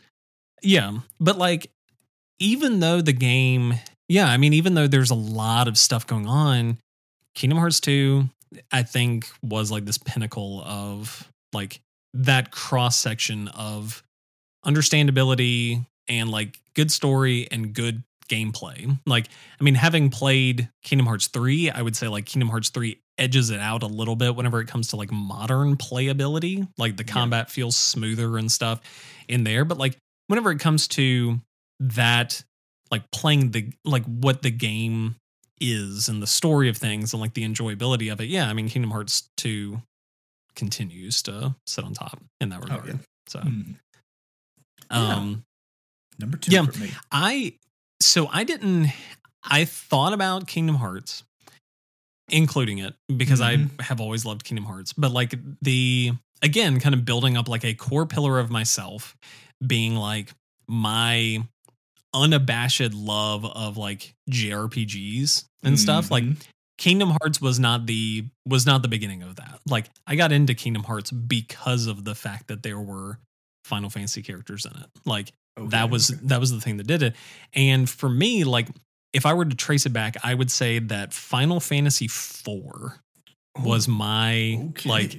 yeah. 0.62 0.92
But 1.18 1.36
like 1.38 1.70
even 2.38 2.80
though 2.80 3.00
the 3.00 3.12
game 3.12 3.74
yeah 4.08 4.26
i 4.28 4.36
mean 4.36 4.52
even 4.54 4.74
though 4.74 4.86
there's 4.86 5.10
a 5.10 5.14
lot 5.14 5.68
of 5.68 5.76
stuff 5.76 6.06
going 6.06 6.26
on 6.26 6.78
kingdom 7.34 7.58
hearts 7.58 7.80
2 7.80 8.28
i 8.72 8.82
think 8.82 9.28
was 9.42 9.70
like 9.70 9.84
this 9.84 9.98
pinnacle 9.98 10.62
of 10.64 11.28
like 11.52 11.80
that 12.14 12.50
cross 12.50 12.96
section 12.96 13.48
of 13.48 14.02
understandability 14.66 15.84
and 16.08 16.30
like 16.30 16.58
good 16.74 16.90
story 16.90 17.46
and 17.50 17.72
good 17.74 18.02
gameplay. 18.28 18.96
Like 19.06 19.26
i 19.60 19.64
mean 19.64 19.74
having 19.74 20.08
played 20.08 20.68
kingdom 20.84 21.06
hearts 21.06 21.26
3 21.26 21.70
i 21.70 21.82
would 21.82 21.96
say 21.96 22.06
like 22.08 22.26
kingdom 22.26 22.48
hearts 22.48 22.68
3 22.70 22.96
edges 23.18 23.50
it 23.50 23.58
out 23.60 23.82
a 23.82 23.86
little 23.86 24.16
bit 24.16 24.34
whenever 24.36 24.60
it 24.60 24.68
comes 24.68 24.88
to 24.88 24.96
like 24.96 25.10
modern 25.12 25.76
playability. 25.76 26.66
Like 26.78 26.96
the 26.96 27.04
Yeah. 27.06 27.12
combat 27.12 27.50
feels 27.50 27.76
smoother 27.76 28.38
and 28.38 28.50
stuff 28.50 28.80
in 29.28 29.44
there. 29.44 29.64
But 29.66 29.76
like 29.78 29.98
whenever 30.28 30.50
it 30.52 30.58
comes 30.58 30.88
to 30.88 31.38
that 31.80 32.42
like 32.90 33.10
playing 33.10 33.50
the 33.50 33.72
like 33.84 34.04
what 34.04 34.40
the 34.42 34.50
game 34.50 35.16
is 35.60 36.08
and 36.08 36.22
the 36.22 36.26
story 36.26 36.68
of 36.68 36.76
things 36.76 37.12
and 37.12 37.20
like 37.20 37.34
the 37.34 37.44
enjoyability 37.44 38.10
of 38.12 38.20
it. 38.20 38.28
Yeah, 38.28 38.48
I 38.48 38.52
mean 38.54 38.68
Kingdom 38.68 38.90
Hearts 38.90 39.28
2 39.36 39.80
continues 40.56 41.22
to 41.22 41.54
sit 41.66 41.84
on 41.84 41.94
top 41.94 42.20
in 42.40 42.48
that 42.50 42.62
regard. 42.62 42.86
yeah. 42.86 42.94
So 43.28 43.40
Mm. 43.40 43.74
Yeah. 44.90 44.96
um 45.16 45.44
Number 46.18 46.36
two 46.36 46.52
Yeah. 46.52 46.66
for 46.66 46.78
me. 46.78 46.90
I 47.12 47.54
so 48.00 48.26
I 48.28 48.44
didn't 48.44 48.88
I 49.44 49.64
thought 49.64 50.12
about 50.12 50.46
Kingdom 50.46 50.76
Hearts 50.76 51.22
including 52.28 52.78
it 52.78 52.94
because 53.16 53.40
Mhm. 53.40 53.70
I 53.78 53.82
have 53.84 54.00
always 54.00 54.24
loved 54.24 54.44
Kingdom 54.44 54.64
Hearts 54.66 54.92
but 54.92 55.10
like 55.12 55.34
the 55.62 56.12
again 56.42 56.78
kind 56.80 56.94
of 56.94 57.04
building 57.04 57.36
up 57.36 57.48
like 57.48 57.64
a 57.64 57.74
core 57.74 58.06
pillar 58.06 58.38
of 58.38 58.50
myself 58.50 59.16
being 59.66 59.94
like 59.96 60.32
my 60.68 61.42
unabashed 62.14 62.92
love 62.94 63.44
of 63.44 63.76
like 63.76 64.14
JRPGs 64.30 65.44
and 65.62 65.78
stuff 65.78 66.10
like 66.10 66.24
Mhm. 66.24 66.36
Kingdom 66.78 67.10
Hearts 67.20 67.40
was 67.40 67.58
not 67.60 67.86
the 67.86 68.24
was 68.46 68.64
not 68.66 68.82
the 68.82 68.88
beginning 68.88 69.22
of 69.22 69.36
that. 69.36 69.60
Like 69.68 69.90
I 70.06 70.16
got 70.16 70.32
into 70.32 70.54
Kingdom 70.54 70.82
Hearts 70.84 71.10
because 71.10 71.86
of 71.86 72.04
the 72.04 72.14
fact 72.14 72.48
that 72.48 72.62
there 72.62 72.80
were 72.80 73.18
Final 73.64 73.90
Fantasy 73.90 74.22
characters 74.22 74.64
in 74.64 74.72
it. 74.80 74.86
Like 75.04 75.32
Okay, 75.58 75.68
that 75.70 75.90
was 75.90 76.10
okay. 76.10 76.20
that 76.24 76.40
was 76.40 76.52
the 76.52 76.60
thing 76.60 76.78
that 76.78 76.86
did 76.86 77.02
it. 77.02 77.14
And 77.52 77.88
for 77.88 78.08
me, 78.08 78.44
like 78.44 78.68
if 79.12 79.26
I 79.26 79.34
were 79.34 79.44
to 79.44 79.56
trace 79.56 79.84
it 79.86 79.92
back, 79.92 80.16
I 80.24 80.32
would 80.34 80.50
say 80.50 80.78
that 80.78 81.12
Final 81.12 81.60
Fantasy 81.60 82.06
IV 82.06 82.46
was 83.62 83.86
my 83.88 84.56
Oh, 84.58 84.68
okay. 84.70 84.88
like 84.88 85.16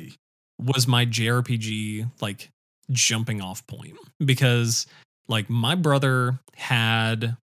was 0.58 0.88
my 0.88 1.06
JRPG 1.06 2.10
like 2.22 2.50
jumping 2.90 3.40
off 3.42 3.66
point 3.68 3.98
because 4.24 4.88
like 5.32 5.50
my 5.50 5.74
brother 5.76 6.40
had 6.56 7.38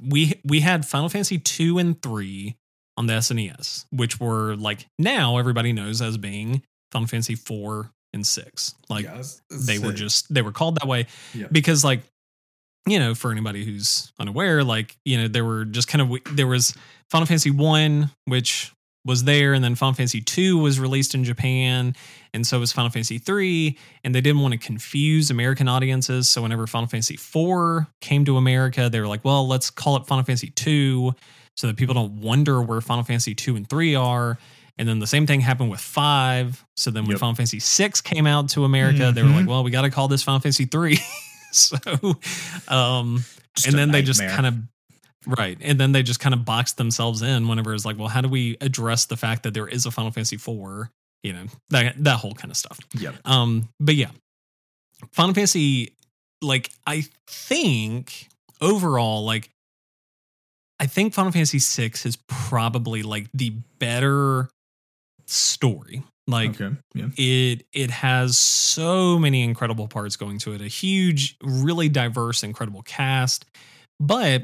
we 0.00 0.40
we 0.44 0.60
had 0.60 0.84
Final 0.84 1.08
Fantasy 1.08 1.38
2 1.38 1.78
and 1.78 2.00
3 2.02 2.56
on 2.96 3.06
the 3.06 3.14
SNES, 3.14 3.86
which 3.92 4.18
were 4.20 4.56
like 4.56 4.86
now 4.98 5.38
everybody 5.38 5.72
knows 5.72 6.02
as 6.02 6.16
being 6.16 6.62
Final 6.90 7.06
Fantasy 7.08 7.34
4 7.36 7.90
and 8.12 8.26
6. 8.26 8.74
Like 8.88 9.04
Yeah, 9.04 9.14
I 9.14 9.18
was- 9.18 9.42
I 9.50 9.54
was 9.54 9.66
they 9.66 9.78
were 9.78 9.92
just 9.92 10.32
they 10.32 10.42
were 10.42 10.52
called 10.52 10.76
that 10.80 10.88
way 10.88 11.06
Yeah. 11.32 11.46
because 11.52 11.84
like 11.84 12.02
you 12.86 12.98
know 12.98 13.14
for 13.14 13.32
anybody 13.32 13.64
who's 13.64 14.12
unaware 14.18 14.62
like 14.62 14.96
you 15.04 15.16
know 15.16 15.26
there 15.28 15.44
were 15.44 15.64
just 15.64 15.88
kind 15.88 16.02
of 16.02 16.36
there 16.36 16.46
was 16.46 16.74
final 17.10 17.26
fantasy 17.26 17.50
1 17.50 18.10
which 18.26 18.72
was 19.06 19.24
there 19.24 19.52
and 19.52 19.62
then 19.62 19.74
final 19.74 19.92
fantasy 19.94 20.20
2 20.20 20.56
was 20.58 20.80
released 20.80 21.14
in 21.14 21.24
japan 21.24 21.94
and 22.32 22.46
so 22.46 22.58
was 22.58 22.72
final 22.72 22.90
fantasy 22.90 23.18
3 23.18 23.76
and 24.02 24.14
they 24.14 24.20
didn't 24.20 24.40
want 24.40 24.52
to 24.52 24.58
confuse 24.58 25.30
american 25.30 25.68
audiences 25.68 26.28
so 26.28 26.40
whenever 26.42 26.66
final 26.66 26.88
fantasy 26.88 27.16
4 27.16 27.86
came 28.00 28.24
to 28.24 28.36
america 28.36 28.88
they 28.88 29.00
were 29.00 29.06
like 29.06 29.24
well 29.24 29.46
let's 29.46 29.70
call 29.70 29.96
it 29.96 30.06
final 30.06 30.24
fantasy 30.24 30.50
2 30.50 31.12
so 31.56 31.66
that 31.66 31.76
people 31.76 31.94
don't 31.94 32.14
wonder 32.20 32.62
where 32.62 32.80
final 32.80 33.04
fantasy 33.04 33.34
2 33.34 33.56
and 33.56 33.68
3 33.68 33.94
are 33.94 34.38
and 34.78 34.88
then 34.88 34.98
the 34.98 35.06
same 35.06 35.26
thing 35.26 35.40
happened 35.40 35.70
with 35.70 35.80
5 35.80 36.64
so 36.76 36.90
then 36.90 37.04
when 37.04 37.10
Yep. 37.12 37.20
final 37.20 37.34
fantasy 37.34 37.60
6 37.60 38.00
came 38.00 38.26
out 38.26 38.48
to 38.50 38.64
america 38.64 39.12
they 39.14 39.22
were 39.22 39.28
like 39.28 39.44
Mhm. 39.44 39.48
well 39.48 39.64
we 39.64 39.70
got 39.70 39.82
to 39.82 39.90
call 39.90 40.08
this 40.08 40.22
final 40.22 40.40
fantasy 40.40 40.64
3 40.64 40.98
so 41.52 41.76
um 42.68 43.22
Just 43.54 43.68
and 43.68 43.78
then 43.78 43.90
they 43.90 44.02
just 44.02 44.20
kind 44.20 44.46
of 44.46 44.54
right 45.26 45.58
and 45.60 45.78
then 45.80 45.92
they 45.92 46.02
just 46.02 46.20
kind 46.20 46.34
of 46.34 46.44
boxed 46.44 46.76
themselves 46.76 47.22
in 47.22 47.48
whenever 47.48 47.74
it's 47.74 47.84
like 47.84 47.98
well 47.98 48.08
how 48.08 48.20
do 48.20 48.28
we 48.28 48.56
address 48.60 49.06
the 49.06 49.16
fact 49.16 49.42
that 49.44 49.54
there 49.54 49.66
is 49.68 49.86
a 49.86 49.90
final 49.90 50.10
fantasy 50.10 50.36
4 50.36 50.90
you 51.22 51.32
know 51.32 51.44
that 51.70 51.94
that 52.04 52.16
whole 52.18 52.34
kind 52.34 52.50
of 52.50 52.56
stuff 52.56 52.78
Yeah. 52.94 53.12
um 53.24 53.68
but 53.80 53.94
yeah 53.94 54.10
final 55.12 55.34
fantasy 55.34 55.92
like 56.42 56.70
i 56.86 57.04
think 57.26 58.28
overall 58.60 59.24
like 59.24 59.50
i 60.80 60.86
think 60.86 61.14
final 61.14 61.32
fantasy 61.32 61.58
6 61.58 62.06
is 62.06 62.18
probably 62.28 63.02
like 63.02 63.28
the 63.34 63.50
better 63.78 64.48
story 65.26 66.02
like 66.26 66.60
okay. 66.60 66.74
Yeah. 66.94 67.06
it 67.16 67.66
it 67.72 67.90
has 67.90 68.36
so 68.38 69.18
many 69.18 69.42
incredible 69.42 69.88
parts 69.88 70.16
going 70.16 70.38
to 70.40 70.52
it 70.52 70.60
a 70.60 70.68
huge 70.68 71.36
really 71.42 71.88
diverse 71.88 72.42
incredible 72.42 72.82
cast 72.82 73.44
but 74.00 74.42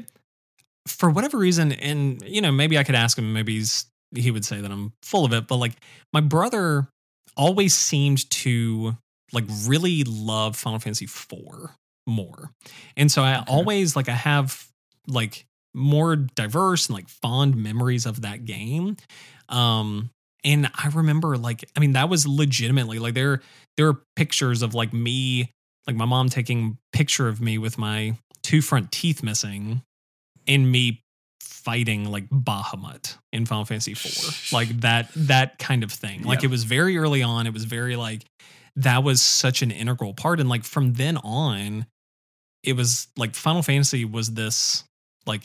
for 0.87 1.09
whatever 1.09 1.37
reason 1.37 1.71
and 1.73 2.21
you 2.23 2.41
know 2.41 2.51
maybe 2.51 2.77
i 2.77 2.83
could 2.83 2.95
ask 2.95 3.17
him 3.17 3.33
maybe 3.33 3.53
he's 3.57 3.85
he 4.15 4.31
would 4.31 4.43
say 4.45 4.61
that 4.61 4.71
i'm 4.71 4.91
full 5.03 5.25
of 5.25 5.33
it 5.33 5.47
but 5.47 5.57
like 5.57 5.73
my 6.13 6.21
brother 6.21 6.87
always 7.37 7.73
seemed 7.73 8.29
to 8.29 8.95
like 9.31 9.45
really 9.65 10.03
love 10.03 10.55
final 10.55 10.79
fantasy 10.79 11.05
4 11.05 11.73
more. 12.07 12.51
And 12.97 13.11
so 13.11 13.21
i 13.23 13.39
Okay. 13.39 13.51
always 13.51 13.95
like 13.95 14.09
i 14.09 14.13
have 14.13 14.67
like 15.07 15.45
more 15.73 16.15
diverse 16.15 16.87
and 16.87 16.95
like 16.95 17.07
fond 17.07 17.55
memories 17.55 18.05
of 18.05 18.21
that 18.23 18.45
game. 18.45 18.97
Um 19.49 20.09
and 20.43 20.69
i 20.73 20.89
remember 20.89 21.37
like 21.37 21.63
i 21.77 21.79
mean 21.79 21.93
that 21.93 22.09
was 22.09 22.27
legitimately 22.27 22.97
like 22.99 23.13
there 23.13 23.41
there 23.77 23.87
are 23.87 24.01
pictures 24.15 24.61
of 24.63 24.73
like 24.73 24.91
me 24.91 25.51
like 25.87 25.95
my 25.95 26.05
mom 26.05 26.29
taking 26.29 26.77
picture 26.91 27.27
of 27.27 27.39
me 27.39 27.57
with 27.57 27.77
my 27.77 28.17
two 28.43 28.61
front 28.61 28.91
teeth 28.91 29.21
missing 29.23 29.81
and 30.47 30.71
me 30.71 31.01
fighting 31.41 32.05
like 32.09 32.27
bahamut 32.29 33.15
in 33.31 33.45
final 33.45 33.65
fantasy 33.65 33.93
4 33.93 34.57
like 34.57 34.69
that 34.81 35.09
that 35.15 35.59
kind 35.59 35.83
of 35.83 35.91
thing. 35.91 36.23
Like 36.23 36.41
Yeah. 36.41 36.47
it 36.47 36.51
was 36.51 36.63
very 36.63 36.97
early 36.97 37.21
on. 37.21 37.45
It 37.45 37.53
was 37.53 37.65
very 37.65 37.95
like 37.95 38.23
that 38.77 39.03
was 39.03 39.21
such 39.21 39.61
an 39.61 39.69
integral 39.69 40.13
part. 40.13 40.39
And 40.39 40.49
like 40.49 40.63
from 40.63 40.93
then 40.93 41.17
on 41.17 41.85
it 42.63 42.73
was 42.73 43.07
like 43.17 43.35
final 43.35 43.61
fantasy 43.61 44.05
was 44.05 44.31
this 44.33 44.83
like 45.25 45.43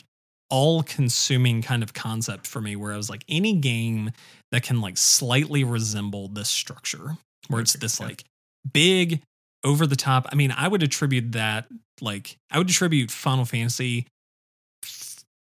all 0.49 0.81
consuming 0.81 1.61
kind 1.61 1.83
of 1.83 1.93
concept 1.93 2.47
for 2.47 2.61
me 2.61 2.75
where 2.75 2.93
I 2.93 2.97
was 2.97 3.09
like 3.09 3.23
any 3.27 3.53
game 3.53 4.11
that 4.51 4.63
can 4.63 4.81
like 4.81 4.97
slightly 4.97 5.63
resemble 5.63 6.29
this 6.29 6.49
structure 6.49 7.17
where 7.49 7.61
it's 7.61 7.73
this 7.73 7.99
like 7.99 8.23
big 8.71 9.21
over 9.63 9.85
the 9.85 9.95
top 9.95 10.27
I 10.31 10.35
mean 10.35 10.51
I 10.51 10.67
would 10.67 10.83
attribute 10.83 11.33
that 11.33 11.67
like 12.01 12.37
I 12.49 12.57
would 12.59 12.69
attribute 12.69 13.11
Final 13.11 13.45
Fantasy 13.45 14.07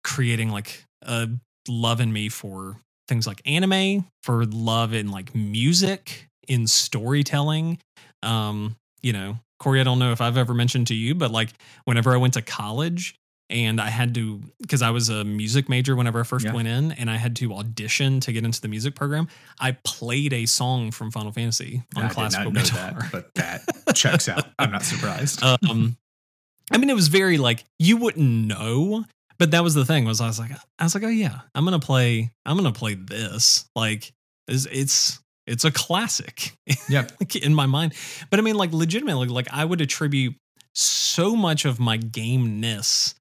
creating 0.06 0.50
like 0.52 0.84
a 1.02 1.28
love 1.68 2.00
in 2.00 2.14
me 2.14 2.30
for 2.30 2.78
things 3.08 3.26
like 3.28 3.42
anime 3.46 4.06
for 4.24 4.46
love 4.46 4.94
in 4.94 5.10
like 5.12 5.34
music 5.36 6.28
in 6.48 6.68
storytelling 6.68 7.78
um 8.24 8.76
you 9.02 9.12
know 9.12 9.38
Corey 9.60 9.80
I 9.80 9.84
don't 9.84 10.00
know 10.00 10.12
if 10.12 10.22
I've 10.22 10.38
ever 10.38 10.54
mentioned 10.54 10.88
to 10.88 10.96
you 10.96 11.16
but 11.16 11.32
like 11.32 11.50
whenever 11.86 12.14
I 12.14 12.18
went 12.18 12.36
to 12.36 12.42
college 12.44 13.16
and 13.50 13.80
I 13.82 13.90
had 13.90 14.14
to 14.16 14.42
because 14.62 14.82
I 14.82 14.90
was 14.92 15.10
a 15.10 15.24
music 15.24 15.70
major 15.70 15.96
whenever 15.96 16.20
I 16.20 16.24
first 16.24 16.46
Yeah. 16.46 16.54
went 16.54 16.68
in 16.68 16.92
and 16.94 17.10
I 17.10 17.16
had 17.18 17.36
to 17.38 17.54
audition 17.54 18.20
to 18.22 18.32
get 18.32 18.44
into 18.44 18.60
the 18.60 18.68
music 18.68 18.96
program. 18.96 19.28
I 19.60 19.74
played 19.84 20.34
a 20.34 20.46
song 20.48 20.90
from 20.92 21.12
Final 21.12 21.32
Fantasy 21.32 21.84
on 21.96 22.06
I 22.06 22.10
classical 22.10 22.52
did 22.52 22.56
not 22.56 22.74
know 22.74 22.80
guitar. 22.80 23.00
that, 23.02 23.12
but 23.12 23.34
that 23.86 23.96
checks 23.96 24.28
out. 24.30 24.46
I'm 24.60 24.72
not 24.72 24.84
surprised. 24.84 25.44
um 25.44 25.96
I 26.72 26.78
mean 26.78 26.90
it 26.90 26.96
was 26.96 27.08
very 27.10 27.38
like 27.38 27.64
you 27.80 27.98
wouldn't 27.98 28.48
know, 28.48 29.06
but 29.38 29.52
that 29.52 29.64
was 29.64 29.74
the 29.74 29.86
thing 29.86 30.06
was 30.06 30.22
I 30.22 30.28
was 30.28 30.40
like 30.40 30.52
I 30.80 30.84
was 30.84 30.96
like 30.96 31.04
oh 31.04 31.10
yeah, 31.10 31.42
I'm 31.54 31.66
going 31.66 31.80
to 31.80 31.86
play 31.86 32.32
I'm 32.46 32.58
to 32.64 32.72
play 32.72 32.96
this. 32.96 33.66
Like 33.76 34.12
it's 34.48 34.68
it's 34.72 35.20
it's 35.48 35.66
a 35.66 35.72
classic. 35.72 36.54
Yep. 36.88 37.14
like 37.20 37.36
in 37.36 37.56
my 37.56 37.66
mind. 37.66 37.94
But 38.30 38.40
I 38.40 38.44
mean, 38.44 38.56
like 38.56 38.72
legitimately, 38.72 39.28
like 39.28 39.48
I 39.52 39.66
would 39.66 39.82
attribute 39.82 40.36
so 40.76 41.36
much 41.36 41.66
of 41.66 41.80
my 41.80 41.98
gameness 41.98 43.16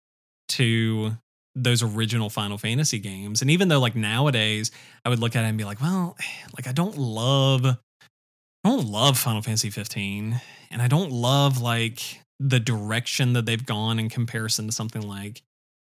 to 0.50 1.12
those 1.54 1.82
original 1.82 2.28
Final 2.28 2.58
Fantasy 2.58 2.98
games. 2.98 3.40
And 3.40 3.50
even 3.50 3.68
though 3.68 3.80
like 3.80 3.94
nowadays 3.96 4.70
I 5.04 5.08
would 5.08 5.18
look 5.18 5.36
at 5.36 5.44
it 5.44 5.48
and 5.48 5.56
be 5.56 5.64
like, 5.64 5.80
well, 5.80 6.16
like 6.56 6.66
I 6.66 6.72
don't 6.72 6.98
love 6.98 7.64
I 7.64 8.68
don't 8.68 8.86
love 8.86 9.18
Final 9.18 9.42
Fantasy 9.42 9.70
15 9.70 10.40
and 10.70 10.82
I 10.82 10.88
don't 10.88 11.10
love 11.10 11.60
like 11.60 12.20
the 12.40 12.60
direction 12.60 13.34
that 13.34 13.46
they've 13.46 13.64
gone 13.64 13.98
in 13.98 14.08
comparison 14.08 14.66
to 14.66 14.72
something 14.72 15.02
like 15.02 15.42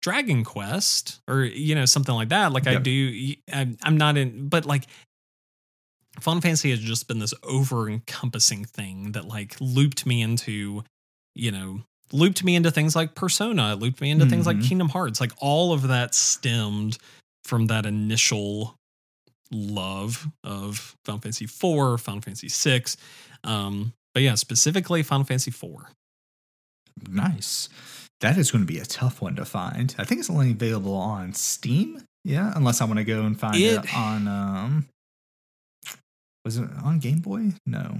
Dragon 0.04 0.44
Quest 0.44 1.22
or 1.28 1.42
you 1.44 1.74
know 1.74 1.86
something 1.86 2.14
like 2.14 2.30
that. 2.30 2.52
Like 2.52 2.68
I 2.68 2.76
do 2.76 3.34
I'm, 3.52 3.78
I'm 3.82 3.98
not 3.98 4.18
in 4.18 4.50
but 4.50 4.66
like 4.66 4.84
Final 6.20 6.42
Fantasy 6.42 6.70
has 6.70 6.80
just 6.80 7.08
been 7.08 7.18
this 7.20 7.34
over 7.42 7.90
encompassing 7.90 8.66
thing 8.66 9.14
that 9.14 9.26
like 9.26 9.56
looped 9.60 10.06
me 10.06 10.22
into, 10.22 10.84
you 11.34 11.52
know, 11.52 11.82
looped 12.12 12.44
me 12.44 12.56
into 12.56 12.70
things 12.70 12.96
like 12.96 13.16
Persona, 13.16 13.76
looped 13.76 14.00
me 14.00 14.12
into 14.12 14.28
things 14.28 14.46
like 14.46 14.58
Mhm. 14.58 14.68
Kingdom 14.68 14.90
Hearts. 14.90 15.20
Like 15.20 15.32
all 15.40 15.74
of 15.74 15.88
that 15.88 16.14
stemmed 16.14 17.00
from 17.46 17.66
that 17.68 17.86
initial 17.88 18.76
love 19.52 20.28
of 20.44 20.96
Final 21.06 21.22
Fantasy 21.22 21.46
IV, 21.46 22.00
Final 22.02 22.22
Fantasy 22.22 22.48
VI. 22.50 22.84
Um, 23.44 23.94
but 24.14 24.22
yeah, 24.22 24.36
specifically 24.36 25.02
Final 25.02 25.26
Fantasy 25.26 25.50
IV. 25.50 25.86
Nice. 27.10 27.70
That 28.24 28.38
is 28.38 28.52
going 28.52 28.66
to 28.66 28.74
be 28.74 28.80
a 28.80 28.86
tough 28.86 29.22
one 29.22 29.36
to 29.36 29.44
find. 29.44 29.94
I 29.98 30.06
think 30.06 30.20
it's 30.22 30.30
only 30.30 30.52
available 30.52 30.96
on 30.96 31.34
Steam. 31.34 32.02
Yeah, 32.24 32.54
unless 32.56 32.80
I 32.80 32.86
want 32.86 33.00
to 33.00 33.04
go 33.04 33.24
and 33.24 33.38
find 33.38 33.56
it, 33.58 33.84
It- 33.84 33.96
on 33.98 34.28
um 34.30 34.88
was 36.46 36.58
it 36.58 36.70
on 36.84 37.00
Game 37.00 37.20
Boy? 37.20 37.52
No. 37.66 37.98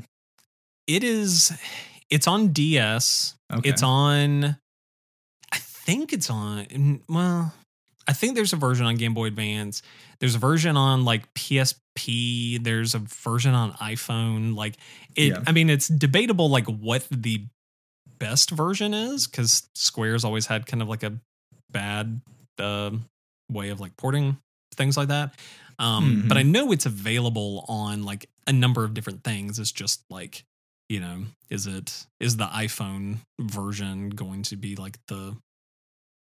It 0.88 1.04
is 1.04 1.52
it's 2.10 2.26
on 2.26 2.54
DS. 2.54 3.36
Okay. 3.54 3.70
It's 3.70 3.84
on 3.84 4.58
I 5.52 5.58
think 5.58 6.14
it's 6.14 6.30
on. 6.30 7.02
Well, 7.10 7.54
I 8.08 8.14
think 8.14 8.36
there's 8.36 8.54
a 8.54 8.58
version 8.58 8.86
on 8.86 8.96
Game 8.96 9.14
Boy 9.14 9.26
Advance. 9.28 9.82
There's 10.20 10.36
a 10.36 10.40
version 10.40 10.78
on 10.78 11.04
like 11.04 11.34
PSP. 11.34 12.64
There's 12.64 12.96
a 12.96 13.00
version 13.00 13.54
on 13.54 13.74
iPhone. 13.74 14.56
Like 14.56 14.76
it. 15.18 15.32
Yeah. 15.34 15.44
I 15.46 15.52
mean, 15.52 15.70
it's 15.70 15.90
debatable 15.90 16.50
like 16.50 16.68
what 16.68 17.06
the 17.12 17.46
best 18.24 18.50
version 18.52 18.94
is 18.94 19.28
because 19.28 19.68
Square's 19.76 20.24
always 20.24 20.46
had 20.48 20.66
kind 20.66 20.82
of 20.82 20.88
like 20.90 21.04
a 21.04 21.14
bad 21.70 22.22
uh, 22.60 22.92
way 23.52 23.70
of 23.70 23.80
like 23.80 23.96
porting 23.98 24.38
things 24.76 24.96
like 24.98 25.10
that. 25.10 25.36
Um, 25.80 26.26
But 26.28 26.38
Mhm. 26.38 26.40
I 26.40 26.44
know 26.44 26.72
it's 26.72 26.86
available 26.86 27.66
on 27.68 28.04
like 28.04 28.30
a 28.48 28.54
number 28.54 28.84
of 28.84 28.94
different 28.94 29.24
things. 29.24 29.60
It's 29.60 29.72
just 29.72 30.04
like 30.10 30.44
you 30.90 31.00
know, 31.00 31.24
is 31.50 31.66
it 31.66 32.06
is 32.20 32.38
the 32.38 32.46
iPhone 32.48 33.18
version 33.40 34.10
going 34.10 34.44
to 34.44 34.56
be 34.56 34.76
like 34.76 35.00
the 35.08 35.36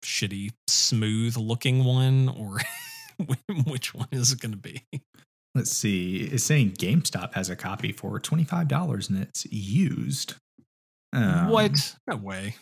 shitty 0.04 0.52
smooth 0.68 1.36
looking 1.38 1.84
one 1.84 2.30
or 2.30 2.60
which 3.66 3.94
one 3.94 4.08
is 4.12 4.32
it 4.32 4.40
going 4.40 4.52
to 4.52 4.58
be? 4.58 4.84
Let's 5.56 5.72
see. 5.72 6.18
It's 6.32 6.44
saying 6.44 6.74
GameStop 6.74 7.34
has 7.34 7.50
a 7.50 7.56
copy 7.56 7.92
for 7.92 8.20
twenty 8.20 8.44
five 8.44 8.68
dollars 8.68 9.10
and 9.10 9.20
it's 9.22 9.46
used. 9.52 10.36
Um, 11.16 11.50
what? 11.50 11.96
No 12.08 12.18
way. 12.18 12.56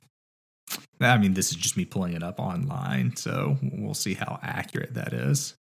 I 1.02 1.18
mean, 1.18 1.34
this 1.34 1.50
is 1.50 1.58
just 1.58 1.76
me 1.76 1.86
pulling 1.86 2.14
it 2.14 2.24
up 2.24 2.40
online, 2.40 3.16
so 3.16 3.58
we'll 3.62 3.94
see 3.94 4.14
how 4.14 4.40
accurate 4.42 4.94
that 4.94 5.14
is. 5.14 5.56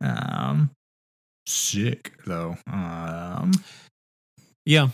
Um, 0.00 0.70
sick 1.46 2.12
though. 2.26 2.56
Um, 2.70 3.52
Yeah. 4.64 4.88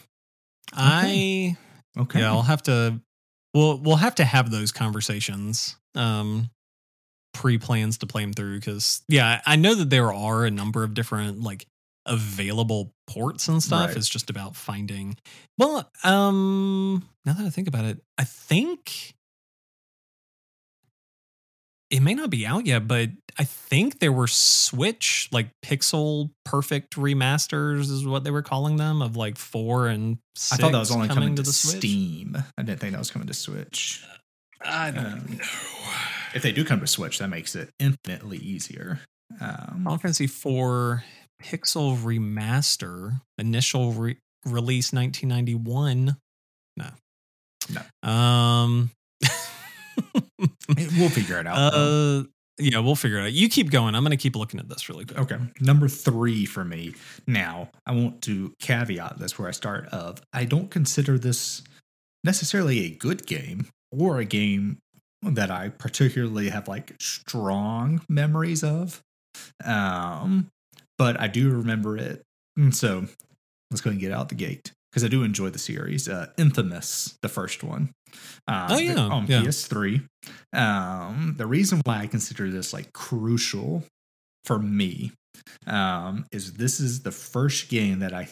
I 0.72 1.56
okay. 1.96 2.20
yeah, 2.20 2.30
I'll 2.30 2.42
have 2.42 2.62
to 2.64 3.00
we'll 3.54 3.78
we'll 3.78 3.96
have 3.96 4.16
to 4.16 4.24
have 4.24 4.50
those 4.50 4.72
conversations. 4.72 5.76
Um 5.94 6.50
pre-plans 7.34 7.98
to 7.98 8.06
play 8.06 8.22
them 8.22 8.32
through 8.32 8.60
cuz 8.60 9.02
yeah, 9.08 9.40
I 9.46 9.56
know 9.56 9.74
that 9.74 9.90
there 9.90 10.12
are 10.12 10.44
a 10.44 10.50
number 10.50 10.84
of 10.84 10.92
different 10.92 11.40
like 11.40 11.66
available 12.08 12.92
ports 13.06 13.46
and 13.48 13.62
stuff. 13.62 13.88
Right. 13.88 13.96
It's 13.96 14.08
just 14.08 14.30
about 14.30 14.56
finding 14.56 15.16
well, 15.58 15.90
um 16.04 17.06
now 17.24 17.34
that 17.34 17.46
I 17.46 17.50
think 17.50 17.68
about 17.68 17.84
it, 17.84 18.02
I 18.16 18.24
think 18.24 19.14
it 21.90 22.00
may 22.00 22.12
not 22.14 22.28
be 22.28 22.44
out 22.46 22.66
yet, 22.66 22.86
but 22.86 23.08
I 23.38 23.44
think 23.44 23.98
there 23.98 24.12
were 24.12 24.26
Switch 24.26 25.28
like 25.32 25.48
pixel 25.64 26.30
perfect 26.44 26.96
remasters 26.96 27.90
is 27.90 28.06
what 28.06 28.24
they 28.24 28.30
were 28.30 28.42
calling 28.42 28.76
them 28.76 29.00
of 29.00 29.16
like 29.16 29.38
4 29.38 29.86
and 29.88 30.18
I 30.52 30.56
thought 30.56 30.72
that 30.72 30.78
was 30.78 30.90
only 30.90 31.08
coming, 31.08 31.34
to, 31.36 31.42
the 31.42 31.52
Switch. 31.52 31.78
Steam. 31.78 32.36
I 32.58 32.62
didn't 32.62 32.80
think 32.80 32.92
that 32.92 32.98
was 32.98 33.10
coming 33.10 33.28
to 33.28 33.34
Switch. 33.34 34.04
I 34.60 34.90
don't 34.90 35.04
Um, 35.06 35.26
know. 35.38 35.44
If 36.34 36.42
they 36.42 36.52
do 36.52 36.62
come 36.62 36.80
to 36.80 36.86
Switch, 36.86 37.20
that 37.20 37.28
makes 37.28 37.54
it 37.56 37.70
infinitely 37.78 38.36
easier. 38.38 39.00
Um, 39.40 39.80
Final 39.84 39.98
Fantasy 39.98 40.26
4 40.26 41.04
Pixel 41.42 41.96
Remaster, 41.96 43.20
initial 43.38 43.92
re- 43.92 44.18
release 44.44 44.92
1991. 44.92 46.16
No. 46.76 46.86
No. 47.70 48.08
Um. 48.08 48.90
we'll 50.98 51.08
figure 51.08 51.40
it 51.40 51.46
out. 51.46 51.56
uh. 51.74 52.24
Yeah, 52.60 52.80
we'll 52.80 52.96
figure 52.96 53.18
it 53.18 53.22
out. 53.22 53.32
You 53.32 53.48
keep 53.48 53.70
going. 53.70 53.94
I'm 53.94 54.02
going 54.02 54.10
to 54.10 54.20
keep 54.20 54.34
looking 54.34 54.58
at 54.58 54.68
this 54.68 54.88
really 54.88 55.04
quick. 55.04 55.18
Okay. 55.20 55.38
Number 55.60 55.86
three 55.86 56.44
for 56.44 56.64
me. 56.64 56.94
Now, 57.24 57.70
I 57.86 57.92
want 57.92 58.20
to 58.22 58.52
caveat 58.60 59.18
this 59.18 59.38
where 59.38 59.46
I 59.46 59.52
start 59.52 59.86
of 59.90 60.20
I 60.32 60.44
don't 60.44 60.68
consider 60.68 61.18
this 61.18 61.62
necessarily 62.24 62.84
a 62.84 62.90
good 62.90 63.26
game 63.26 63.68
or 63.92 64.18
a 64.18 64.24
game 64.24 64.78
that 65.22 65.52
I 65.52 65.68
particularly 65.68 66.48
have 66.48 66.66
like 66.66 66.94
strong 67.00 68.02
memories 68.08 68.64
of. 68.64 69.02
Um, 69.64 70.50
but 70.98 71.18
I 71.20 71.28
do 71.28 71.50
remember 71.50 71.96
it. 71.96 72.22
And 72.56 72.74
so 72.74 73.06
let's 73.70 73.80
go 73.80 73.90
and 73.90 74.00
get 74.00 74.12
out 74.12 74.28
the 74.28 74.34
gate 74.34 74.72
because 74.90 75.04
I 75.04 75.08
do 75.08 75.22
enjoy 75.22 75.50
the 75.50 75.58
series. 75.58 76.08
Uh, 76.08 76.26
Infamous, 76.36 77.16
the 77.22 77.28
first 77.28 77.62
one. 77.62 77.90
Um, 78.46 78.66
Oh, 78.70 78.78
yeah, 78.78 78.96
On 78.98 79.26
yeah. 79.26 79.42
PS3. 79.42 80.02
Um, 80.52 81.34
the 81.36 81.46
reason 81.46 81.80
why 81.84 82.00
I 82.00 82.06
consider 82.06 82.50
this 82.50 82.72
like 82.72 82.92
crucial 82.92 83.84
for 84.44 84.58
me 84.58 85.12
um, 85.66 86.26
is 86.32 86.54
this 86.54 86.80
is 86.80 87.02
the 87.02 87.12
first 87.12 87.68
game 87.68 88.00
that 88.00 88.12
I 88.14 88.28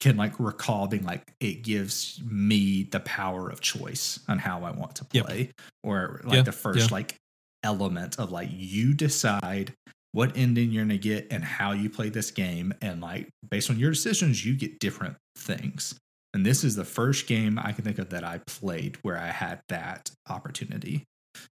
can 0.00 0.16
like 0.16 0.38
recall 0.38 0.86
being 0.86 1.04
like 1.04 1.22
it 1.40 1.62
gives 1.62 2.20
me 2.24 2.84
the 2.84 3.00
power 3.00 3.50
of 3.50 3.60
choice 3.60 4.20
on 4.28 4.38
how 4.38 4.62
I 4.64 4.70
want 4.70 4.94
to 4.96 5.06
Yep. 5.12 5.26
play, 5.26 5.50
or 5.82 6.20
like 6.24 6.36
Yeah, 6.36 6.42
the 6.42 6.52
first 6.52 6.90
yeah. 6.90 6.94
like 6.94 7.16
element 7.64 8.18
of 8.18 8.30
like 8.30 8.48
you 8.52 8.94
decide 8.94 9.74
what 10.12 10.36
ending 10.36 10.70
you're 10.70 10.84
gonna 10.84 10.98
get 10.98 11.26
and 11.30 11.44
how 11.44 11.72
you 11.72 11.90
play 11.90 12.08
this 12.08 12.30
game, 12.30 12.72
and 12.80 13.00
like 13.00 13.28
based 13.48 13.70
on 13.70 13.78
your 13.78 13.90
decisions, 13.90 14.44
you 14.44 14.56
get 14.56 14.78
different 14.78 15.16
things. 15.36 15.94
And 16.34 16.44
this 16.44 16.62
is 16.62 16.76
the 16.76 16.84
first 16.84 17.26
game 17.26 17.58
I 17.58 17.72
can 17.72 17.84
think 17.84 17.98
of 17.98 18.10
that 18.10 18.24
I 18.24 18.40
played 18.46 18.98
where 19.02 19.18
I 19.18 19.28
had 19.28 19.60
that 19.68 20.10
opportunity 20.28 21.04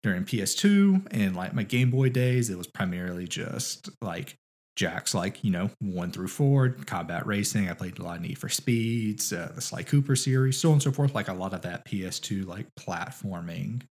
during 0.03 0.25
PS2 0.25 1.07
and 1.11 1.35
like 1.35 1.53
my 1.53 1.63
Game 1.63 1.91
Boy 1.91 2.09
days, 2.09 2.49
it 2.49 2.57
was 2.57 2.67
primarily 2.67 3.27
just 3.27 3.89
like 4.01 4.35
Jak's 4.75 5.13
like, 5.13 5.43
you 5.43 5.51
know, 5.51 5.69
one 5.79 6.11
through 6.11 6.27
four, 6.27 6.69
combat 6.69 7.25
racing. 7.25 7.69
I 7.69 7.73
played 7.73 7.97
a 7.97 8.03
lot 8.03 8.17
of 8.17 8.21
Need 8.23 8.37
for 8.37 8.49
Speeds, 8.49 9.31
uh, 9.31 9.51
the 9.55 9.61
Sly 9.61 9.83
Cooper 9.83 10.15
series, 10.15 10.59
so 10.59 10.69
on 10.69 10.73
and 10.73 10.83
so 10.83 10.91
forth. 10.91 11.15
Like 11.15 11.29
a 11.29 11.33
lot 11.33 11.53
of 11.53 11.61
that 11.61 11.85
PS2 11.85 12.45
like 12.45 12.67
platforming 12.77 13.83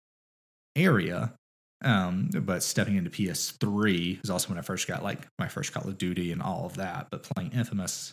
area. 0.74 1.34
Um, 1.82 2.30
but 2.32 2.62
stepping 2.62 2.96
into 2.96 3.10
PS3 3.10 4.22
is 4.22 4.30
also 4.30 4.48
when 4.48 4.58
I 4.58 4.62
first 4.62 4.86
got 4.86 5.02
like 5.02 5.26
my 5.38 5.48
first 5.48 5.72
Call 5.72 5.88
of 5.88 5.98
Duty 5.98 6.32
and 6.32 6.42
all 6.42 6.66
of 6.66 6.76
that. 6.76 7.08
But 7.10 7.22
playing 7.24 7.52
Infamous, 7.52 8.12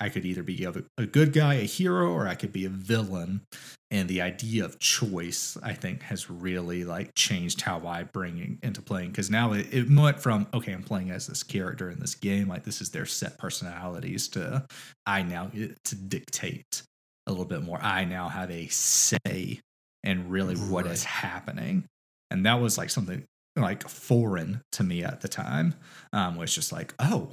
I 0.00 0.08
could 0.08 0.24
either 0.24 0.42
be 0.42 0.64
a, 0.64 0.72
a 0.96 1.06
good 1.06 1.32
guy, 1.32 1.54
a 1.54 1.64
hero, 1.66 2.10
or 2.12 2.26
I 2.26 2.34
could 2.34 2.52
be 2.52 2.64
a 2.64 2.70
villain 2.70 3.42
and 3.90 4.08
the 4.08 4.22
idea 4.22 4.64
of 4.64 4.78
choice 4.78 5.58
i 5.62 5.74
think 5.74 6.00
has 6.02 6.30
really 6.30 6.82
like 6.82 7.14
changed 7.14 7.60
how 7.60 7.86
i 7.86 8.02
bring 8.02 8.38
it 8.38 8.66
into 8.66 8.80
playing 8.80 9.10
because 9.10 9.28
now 9.30 9.52
it, 9.52 9.66
it 9.70 9.86
went 9.90 10.18
from 10.18 10.46
okay 10.54 10.72
i'm 10.72 10.82
playing 10.82 11.10
as 11.10 11.26
this 11.26 11.42
character 11.42 11.90
in 11.90 12.00
this 12.00 12.14
game 12.14 12.48
like 12.48 12.64
this 12.64 12.80
is 12.80 12.90
their 12.90 13.04
set 13.04 13.36
personalities 13.38 14.28
to 14.28 14.64
i 15.06 15.22
now 15.22 15.44
get 15.46 15.76
to 15.84 15.94
dictate 15.94 16.82
a 17.26 17.30
little 17.30 17.44
bit 17.44 17.62
more 17.62 17.78
i 17.82 18.02
now 18.04 18.28
have 18.30 18.50
a 18.50 18.66
say 18.68 19.60
in 20.02 20.28
really 20.30 20.54
what 20.56 20.86
is 20.86 21.04
Right. 21.04 21.04
happening 21.04 21.84
and 22.32 22.44
that 22.46 22.60
was 22.60 22.76
like 22.78 22.90
something 22.90 23.24
like 23.56 23.88
foreign 23.88 24.60
to 24.72 24.82
me 24.82 25.04
at 25.04 25.20
the 25.20 25.28
time 25.28 25.74
um 26.12 26.36
was 26.36 26.54
just 26.54 26.72
like 26.72 26.94
oh 26.98 27.30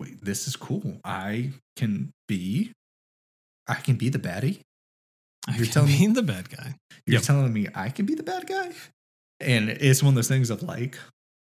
wait 0.00 0.22
this 0.24 0.46
is 0.48 0.56
cool 0.56 0.98
i 1.04 1.50
can 1.76 2.10
be 2.28 2.72
i 3.68 3.74
can 3.74 3.96
be 3.96 4.08
the 4.08 4.18
baddie 4.18 4.60
I 5.48 5.56
You're 5.56 5.66
telling 5.66 5.88
me- 5.90 6.06
the 6.08 6.22
bad 6.22 6.50
guy. 6.50 6.76
you're 7.04 7.14
Yep. 7.14 7.22
telling 7.22 7.52
me 7.52 7.66
I 7.74 7.88
can 7.88 8.06
be 8.06 8.14
the 8.14 8.22
bad 8.22 8.46
guy? 8.46 8.70
And 9.40 9.70
it's 9.70 10.00
one 10.00 10.10
of 10.10 10.14
those 10.14 10.28
things 10.28 10.50
of 10.50 10.62
like, 10.62 10.96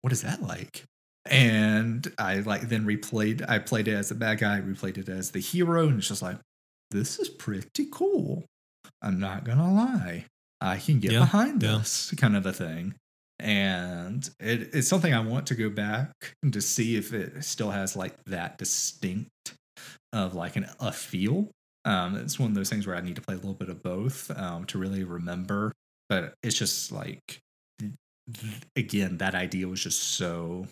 what 0.01 0.13
is 0.13 0.21
that 0.21 0.41
like? 0.41 0.85
And 1.25 2.09
I 2.17 2.35
like 2.39 2.69
then 2.69 2.85
replayed, 2.85 3.43
I 3.49 3.59
played 3.59 3.89
it 3.89 3.93
as 3.95 4.07
the 4.07 4.15
bad 4.15 4.39
guy, 4.39 4.61
replayed 4.61 4.97
it 4.97 5.09
as 5.09 5.31
the 5.31 5.41
hero, 5.41 5.89
and 5.89 5.97
it's 5.99 6.07
just 6.07 6.21
like, 6.21 6.37
this 6.91 7.19
is 7.19 7.27
pretty 7.27 7.85
cool. 7.91 8.45
I'm 9.01 9.19
not 9.19 9.43
gonna 9.43 9.73
lie. 9.73 10.23
I 10.61 10.77
can 10.77 10.99
get 10.99 11.11
Yeah, 11.11 11.19
behind 11.19 11.63
yeah. 11.63 11.77
this 11.79 12.13
kind 12.17 12.35
of 12.35 12.45
a 12.45 12.53
thing. 12.53 12.95
And 13.39 14.29
it, 14.39 14.69
it's 14.73 14.87
something 14.87 15.13
I 15.13 15.19
want 15.19 15.47
to 15.47 15.55
go 15.55 15.69
back 15.69 16.11
to 16.51 16.61
see 16.61 16.95
if 16.95 17.11
it 17.13 17.43
still 17.43 17.71
has 17.71 17.95
like 17.95 18.23
that 18.25 18.57
distinct 18.59 19.29
of 20.13 20.35
like 20.35 20.55
an, 20.55 20.67
a 20.79 20.91
feel 20.91 21.49
um, 21.83 22.15
it's 22.15 22.37
one 22.37 22.51
of 22.51 22.55
those 22.55 22.69
things 22.69 22.85
where 22.85 22.95
I 22.95 23.01
need 23.01 23.15
to 23.15 23.23
play 23.23 23.33
a 23.33 23.37
little 23.37 23.55
bit 23.55 23.69
of 23.69 23.81
both 23.81 24.29
um, 24.37 24.65
to 24.65 24.77
really 24.77 25.03
remember. 25.03 25.71
But 26.09 26.35
it's 26.43 26.55
just 26.55 26.91
like, 26.91 27.39
again, 28.75 29.17
that 29.17 29.35
idea 29.35 29.67
was 29.67 29.81
just 29.83 29.99
so 30.15 30.67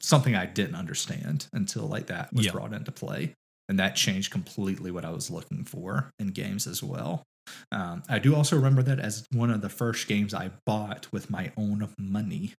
something 0.00 0.34
I 0.36 0.46
didn't 0.46 0.76
understand 0.76 1.48
until 1.52 1.84
like 1.86 2.06
that 2.08 2.32
was 2.32 2.46
Yeah. 2.46 2.52
brought 2.52 2.72
into 2.72 2.92
play, 2.92 3.34
and 3.68 3.78
that 3.78 3.96
changed 3.96 4.30
completely 4.32 4.90
what 4.90 5.04
I 5.04 5.10
was 5.10 5.30
looking 5.30 5.64
for 5.64 6.10
in 6.18 6.28
games 6.28 6.66
as 6.66 6.82
well. 6.82 7.24
Um, 7.72 8.02
I 8.08 8.18
do 8.18 8.34
also 8.34 8.56
remember 8.56 8.82
that 8.82 8.98
as 9.00 9.26
one 9.32 9.50
of 9.50 9.60
the 9.60 9.68
first 9.68 10.08
games 10.08 10.34
I 10.34 10.50
bought 10.66 11.10
with 11.12 11.30
my 11.30 11.52
own 11.56 11.88
money. 11.98 12.54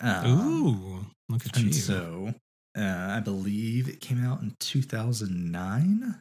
Um, 0.00 0.26
Ooh, 0.26 1.06
look 1.28 1.46
at 1.46 1.58
you. 1.58 1.72
so 1.72 2.34
uh, 2.76 3.06
I 3.10 3.20
believe 3.20 3.88
it 3.88 4.00
came 4.00 4.24
out 4.24 4.42
in 4.42 4.54
2009. 4.60 6.20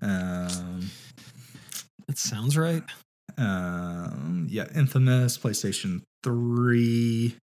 Um, 0.00 0.90
that 2.06 2.18
sounds 2.18 2.56
right. 2.56 2.82
um, 3.38 4.46
yeah, 4.50 4.66
Infamous, 4.74 5.38
PlayStation 5.38 6.02
3. 6.22 7.36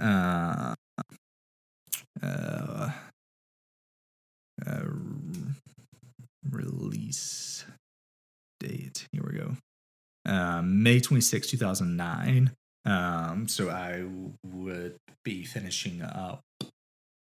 Uh, 0.00 0.74
uh, 2.22 2.90
uh, 4.66 4.82
release 6.50 7.64
Um, 10.34 10.82
May 10.82 11.00
26, 11.00 11.46
2009. 11.48 12.50
Um, 12.86 13.48
so 13.48 13.70
I 13.70 14.04
would 14.44 14.96
be 15.24 15.44
finishing 15.44 16.02
up. 16.02 16.40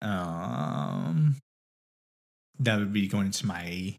Um, 0.01 1.37
that 2.59 2.79
would 2.79 2.93
be 2.93 3.07
going 3.07 3.27
into 3.27 3.45
my 3.45 3.95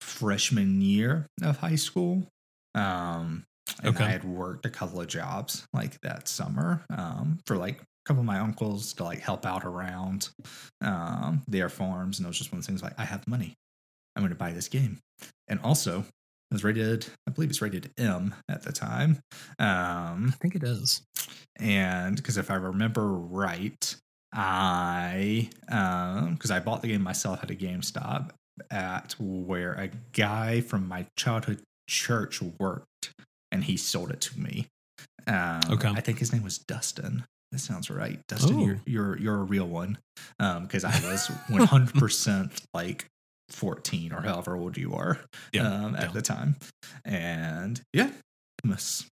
freshman 0.00 0.80
year 0.82 1.26
of 1.42 1.58
high 1.58 1.76
school. 1.76 2.26
Um, 2.74 3.44
and 3.82 3.94
Okay. 3.94 4.04
I 4.04 4.08
had 4.08 4.24
worked 4.24 4.66
a 4.66 4.70
couple 4.70 5.00
of 5.00 5.06
jobs 5.06 5.64
like 5.72 6.00
that 6.02 6.28
summer 6.28 6.82
um, 6.90 7.38
for 7.46 7.56
like 7.56 7.80
a 7.80 7.84
couple 8.06 8.20
of 8.20 8.26
my 8.26 8.38
uncles 8.38 8.92
to 8.94 9.04
like 9.04 9.20
help 9.20 9.46
out 9.46 9.64
around 9.64 10.28
um, 10.80 11.42
their 11.48 11.68
farms. 11.68 12.18
And 12.18 12.26
it 12.26 12.28
was 12.28 12.38
just 12.38 12.52
one 12.52 12.58
of 12.58 12.64
the 12.64 12.70
things 12.70 12.82
like, 12.82 12.98
I 12.98 13.04
have 13.04 13.26
money. 13.28 13.54
I'm 14.16 14.22
going 14.22 14.30
to 14.32 14.38
buy 14.38 14.52
this 14.52 14.68
game. 14.68 14.98
And 15.48 15.60
also, 15.62 16.04
it 16.52 16.56
was 16.56 16.64
rated, 16.64 17.06
I 17.26 17.30
believe 17.30 17.48
it's 17.50 17.62
rated 17.62 17.90
M 17.98 18.34
at 18.48 18.62
the 18.62 18.72
time. 18.72 19.20
Um, 19.58 20.28
I 20.28 20.36
think 20.40 20.54
it 20.54 20.62
is. 20.62 21.02
and 21.58 22.16
because 22.16 22.36
if 22.36 22.50
I 22.50 22.56
remember 22.56 23.08
right, 23.08 23.96
I 24.34 25.48
um 25.68 26.34
because 26.34 26.50
I 26.50 26.60
bought 26.60 26.82
the 26.82 26.88
game 26.88 27.02
myself 27.02 27.42
at 27.42 27.50
a 27.50 27.54
GameStop 27.54 28.30
at 28.70 29.14
where 29.18 29.72
a 29.72 29.88
guy 30.12 30.60
from 30.60 30.86
my 30.88 31.06
childhood 31.16 31.62
church 31.88 32.42
worked, 32.58 33.12
and 33.50 33.64
he 33.64 33.76
sold 33.76 34.10
it 34.10 34.20
to 34.22 34.38
me. 34.40 34.66
Um, 35.26 35.60
Okay. 35.70 35.88
I 35.88 36.00
think 36.00 36.18
his 36.18 36.32
name 36.32 36.42
was 36.42 36.58
Dustin. 36.58 37.24
That 37.50 37.58
sounds 37.60 37.90
right, 37.90 38.18
Dustin. 38.28 38.58
You're 38.60 38.76
Oh. 38.76 38.80
you're 38.86 39.18
you're 39.18 39.40
a 39.40 39.44
real 39.44 39.68
one, 39.68 39.98
Um, 40.40 40.62
because 40.64 40.84
I 40.84 40.90
was 41.00 41.26
100 41.48 41.94
percent 41.94 42.62
like 42.74 43.06
14 43.52 44.12
or 44.12 44.22
however 44.22 44.56
old 44.56 44.76
you 44.76 44.94
are 44.94 45.18
Yeah, 45.52 45.66
um, 45.68 45.94
at 45.96 46.12
the 46.12 46.22
time, 46.22 46.56
and 47.04 47.80
yeah, 47.92 48.10
Infamous. 48.64 49.04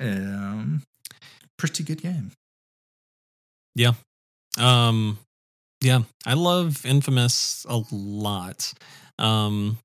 Um, 0.00 0.82
pretty 1.58 1.82
good 1.84 2.02
game. 2.02 2.32
Yeah. 3.74 3.92
Um, 4.58 5.18
yeah, 5.80 6.02
I 6.26 6.34
love 6.34 6.84
Infamous 6.84 7.64
a 7.68 7.82
lot. 7.92 8.72
Um, 9.18 9.78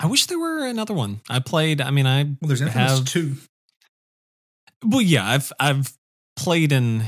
I 0.00 0.06
wish 0.06 0.26
there 0.26 0.38
were 0.38 0.66
another 0.66 0.94
one. 0.94 1.20
I 1.30 1.38
played. 1.40 1.80
I 1.80 1.90
mean, 1.90 2.06
I 2.06 2.24
Well, 2.24 2.36
there's 2.48 2.60
Infamous 2.60 2.98
Have- 2.98 3.04
two. 3.06 3.36
well, 4.84 5.00
yeah, 5.00 5.26
I've 5.26 5.52
I've 5.58 5.92
played 6.36 6.72
in. 6.72 7.04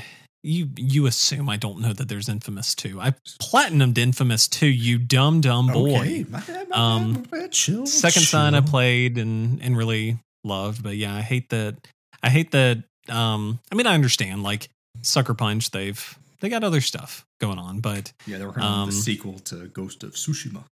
You 0.47 0.68
you 0.76 1.07
assume 1.07 1.49
I 1.49 1.57
don't 1.57 1.80
know 1.80 1.95
that 1.95 2.09
there's 2.09 2.28
Infamous 2.28 2.74
two. 2.74 3.01
I 3.01 3.14
platinumed 3.40 3.97
Infamous 3.97 4.47
two. 4.47 4.66
You 4.66 4.99
dumb 4.99 5.40
dumb 5.40 5.68
boy. 5.68 5.97
Okay, 6.01 6.24
my 6.28 6.42
my 6.68 6.76
Um, 6.76 7.24
my 7.32 7.47
chill. 7.49 7.86
Second 7.86 8.22
Son 8.22 8.55
I 8.55 8.61
played 8.61 9.16
and 9.16 9.61
and 9.62 9.74
really 9.76 10.18
loved, 10.45 10.82
but 10.82 10.97
yeah, 10.97 11.14
I 11.14 11.22
hate 11.22 11.49
that. 11.49 11.76
I 12.22 12.28
hate 12.28 12.51
that. 12.51 12.84
Um, 13.09 13.59
I 13.72 13.74
mean, 13.74 13.86
I 13.86 13.95
understand 13.95 14.42
like 14.42 14.68
Sucker 15.03 15.32
Punch. 15.34 15.70
They've 15.70 16.18
they 16.40 16.51
got 16.51 16.62
other 16.62 16.82
stuff 16.82 17.24
going 17.40 17.59
on, 17.59 17.80
but 17.80 18.12
Yeah, 18.26 18.36
they 18.36 18.45
were 18.45 18.61
um, 18.61 18.86
the 18.90 18.92
sequel 18.92 19.38
to 19.40 19.68
Ghost 19.68 20.03
of 20.03 20.12
Tsushima. 20.12 20.64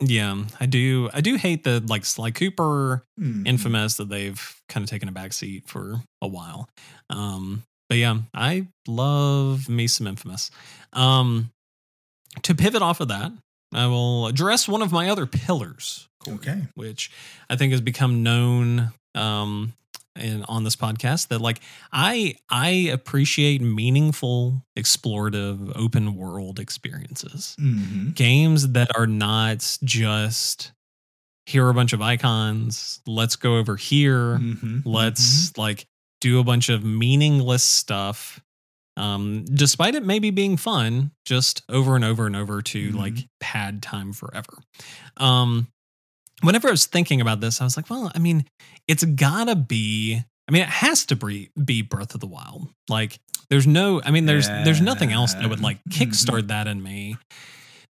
yeah, 0.00 0.42
I 0.58 0.64
do. 0.66 1.10
I 1.12 1.20
do 1.20 1.34
hate 1.36 1.64
the 1.64 1.82
like 1.86 2.06
Sly 2.06 2.30
Cooper, 2.30 3.04
Mhm. 3.20 3.46
Infamous 3.46 3.96
that 3.98 4.08
they've 4.08 4.56
kind 4.70 4.84
of 4.84 4.88
taken 4.88 5.08
a 5.08 5.12
back 5.12 5.34
seat 5.34 5.64
for 5.68 6.02
a 6.22 6.26
while. 6.28 6.68
Um, 7.10 7.62
but 7.88 7.98
yeah, 7.98 8.18
I 8.34 8.66
love 8.88 9.68
me 9.68 9.86
some 9.86 10.06
Infamous. 10.06 10.50
Um, 10.92 11.50
to 12.42 12.54
pivot 12.54 12.82
off 12.82 13.00
of 13.00 13.08
that, 13.08 13.32
I 13.74 13.86
will 13.86 14.26
address 14.26 14.68
one 14.68 14.82
of 14.82 14.92
my 14.92 15.08
other 15.08 15.26
pillars. 15.26 16.08
Okay. 16.28 16.62
which 16.74 17.12
I 17.48 17.54
think 17.54 17.70
has 17.70 17.80
become 17.80 18.24
known 18.24 18.90
um, 19.14 19.74
in, 20.18 20.42
on 20.48 20.64
this 20.64 20.74
podcast 20.74 21.28
that 21.28 21.40
like 21.40 21.60
I 21.92 22.34
I 22.50 22.68
appreciate 22.92 23.60
meaningful, 23.60 24.60
explorative, 24.76 25.70
open 25.76 26.16
world 26.16 26.58
experiences 26.58 27.54
Mhm. 27.60 28.14
games 28.16 28.72
that 28.72 28.90
are 28.96 29.06
not 29.06 29.78
just 29.84 30.72
here 31.44 31.66
are 31.66 31.70
a 31.70 31.74
bunch 31.74 31.92
of 31.92 32.02
icons 32.02 33.00
let's 33.06 33.36
go 33.36 33.56
over 33.58 33.76
here 33.76 34.38
Mhm. 34.38 34.82
let's 34.84 35.56
like 35.56 35.86
do 36.26 36.38
a 36.40 36.44
bunch 36.44 36.68
of 36.68 36.84
meaningless 36.84 37.64
stuff 37.64 38.40
um 38.96 39.44
despite 39.44 39.94
it 39.94 40.02
maybe 40.04 40.30
being 40.30 40.56
fun 40.56 41.10
just 41.26 41.62
over 41.68 41.96
and 41.96 42.04
over 42.04 42.26
and 42.26 42.34
over 42.34 42.62
to 42.62 42.90
Mhm. 42.92 42.96
like 42.96 43.26
pad 43.40 43.82
time 43.82 44.12
forever 44.12 44.54
um 45.18 45.68
whenever 46.42 46.68
i 46.68 46.70
was 46.70 46.86
thinking 46.86 47.20
about 47.20 47.40
this 47.40 47.60
i 47.60 47.64
was 47.64 47.76
like 47.76 47.90
well 47.90 48.10
i 48.14 48.18
mean 48.18 48.44
it's 48.88 49.04
gotta 49.04 49.54
be 49.54 50.22
i 50.48 50.52
mean 50.52 50.62
it 50.62 50.68
has 50.68 51.04
to 51.06 51.16
be 51.16 51.50
be 51.62 51.82
breath 51.82 52.14
of 52.14 52.20
the 52.20 52.26
wild 52.26 52.68
like 52.88 53.18
there's 53.50 53.66
no 53.66 54.00
i 54.04 54.10
mean 54.10 54.24
there's 54.26 54.48
there's 54.48 54.80
nothing 54.80 55.12
else 55.12 55.34
that 55.34 55.48
would 55.48 55.60
like 55.60 55.78
Mhm. 55.84 55.92
kickstart 55.92 56.48
that 56.48 56.66
in 56.66 56.82
me 56.82 57.16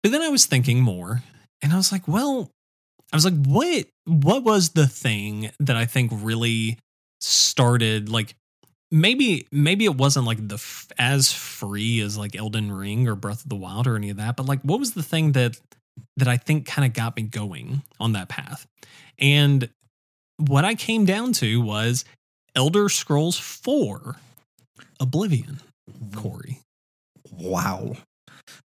but 0.02 0.12
then 0.12 0.22
i 0.22 0.28
was 0.28 0.46
thinking 0.46 0.80
more 0.80 1.22
and 1.62 1.72
i 1.72 1.76
was 1.76 1.90
like 1.92 2.06
well 2.08 2.48
i 3.12 3.16
was 3.16 3.24
like 3.24 3.38
what 3.44 3.86
what 4.06 4.44
was 4.44 4.70
the 4.70 4.86
thing 4.86 5.50
that 5.60 5.76
i 5.76 5.84
think 5.84 6.10
really 6.14 6.78
started 7.22 8.08
like 8.08 8.34
maybe 8.90 9.46
maybe 9.50 9.84
it 9.84 9.96
wasn't 9.96 10.26
like 10.26 10.46
the 10.48 10.56
f- 10.56 10.88
as 10.98 11.32
free 11.32 12.00
as 12.00 12.18
like 12.18 12.36
Elden 12.36 12.70
Ring 12.72 13.08
or 13.08 13.14
Breath 13.14 13.42
of 13.42 13.48
the 13.48 13.56
Wild 13.56 13.86
or 13.86 13.96
any 13.96 14.10
of 14.10 14.16
that, 14.18 14.36
but 14.36 14.46
like 14.46 14.60
what 14.62 14.78
was 14.78 14.92
the 14.92 15.02
thing 15.02 15.32
that 15.32 15.58
that 16.16 16.28
I 16.28 16.36
think 16.36 16.66
kind 16.66 16.86
of 16.86 16.92
got 16.92 17.16
me 17.16 17.22
going 17.22 17.82
on 18.00 18.12
that 18.12 18.28
path? 18.28 18.66
And 19.18 19.68
what 20.38 20.64
I 20.64 20.74
came 20.74 21.04
down 21.04 21.32
to 21.34 21.60
was 21.60 22.04
Elder 22.54 22.88
Scrolls 22.88 23.38
4 23.38 24.16
Oblivion, 25.00 25.60
Corey. 26.14 26.60
Wow. 27.32 27.96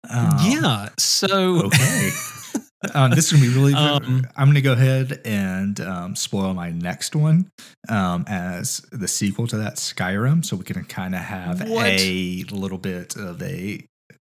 Um, 0.09 0.37
yeah, 0.45 0.89
so 0.99 1.67
Okay. 1.67 2.11
um, 2.95 3.11
this 3.11 3.33
is 3.33 3.39
gonna 3.41 3.51
be 3.51 3.57
really. 3.59 3.75
Um, 3.75 4.27
I'm 4.37 4.49
gonna 4.49 4.61
go 4.61 4.73
ahead 4.73 5.21
and 5.25 5.81
um, 5.81 6.17
spoil 6.17 6.55
my 6.55 6.71
next 6.71 7.17
one 7.17 7.49
um, 7.89 8.25
as 8.29 8.81
the 8.93 9.09
sequel 9.09 9.47
to 9.49 9.57
that 9.59 9.77
Skyrim, 9.77 10.45
so 10.45 10.57
we 10.57 10.65
can 10.65 10.85
kind 10.85 11.15
of 11.15 11.23
have 11.23 11.69
What? 11.69 11.87
a 11.87 12.45
little 12.51 12.79
bit 12.79 13.17
of 13.17 13.43
a 13.43 13.85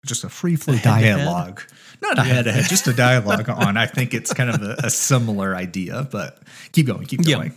just 0.06 0.24
a 0.24 0.30
free 0.30 0.56
flow 0.56 0.76
A 0.76 0.78
head-to-head? 0.78 1.18
dialogue, 1.18 1.62
not 2.02 2.20
a 2.20 2.22
Yeah. 2.28 2.34
head 2.36 2.46
to 2.46 2.52
head, 2.52 2.66
just 2.70 2.88
a 2.88 2.94
dialogue 2.94 3.50
on. 3.50 3.76
I 3.78 3.88
think 3.88 4.14
it's 4.14 4.32
kind 4.34 4.52
of 4.52 4.62
a, 4.62 4.76
a 4.84 4.90
similar 4.92 5.56
idea, 5.56 6.08
but 6.12 6.44
keep 6.72 6.86
going, 6.86 7.06
keep 7.08 7.22
Yeah. 7.26 7.36
going. 7.38 7.54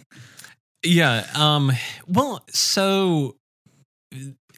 Yeah. 0.83 1.27
Um. 1.35 1.73
Well, 2.07 2.43
so 2.51 3.37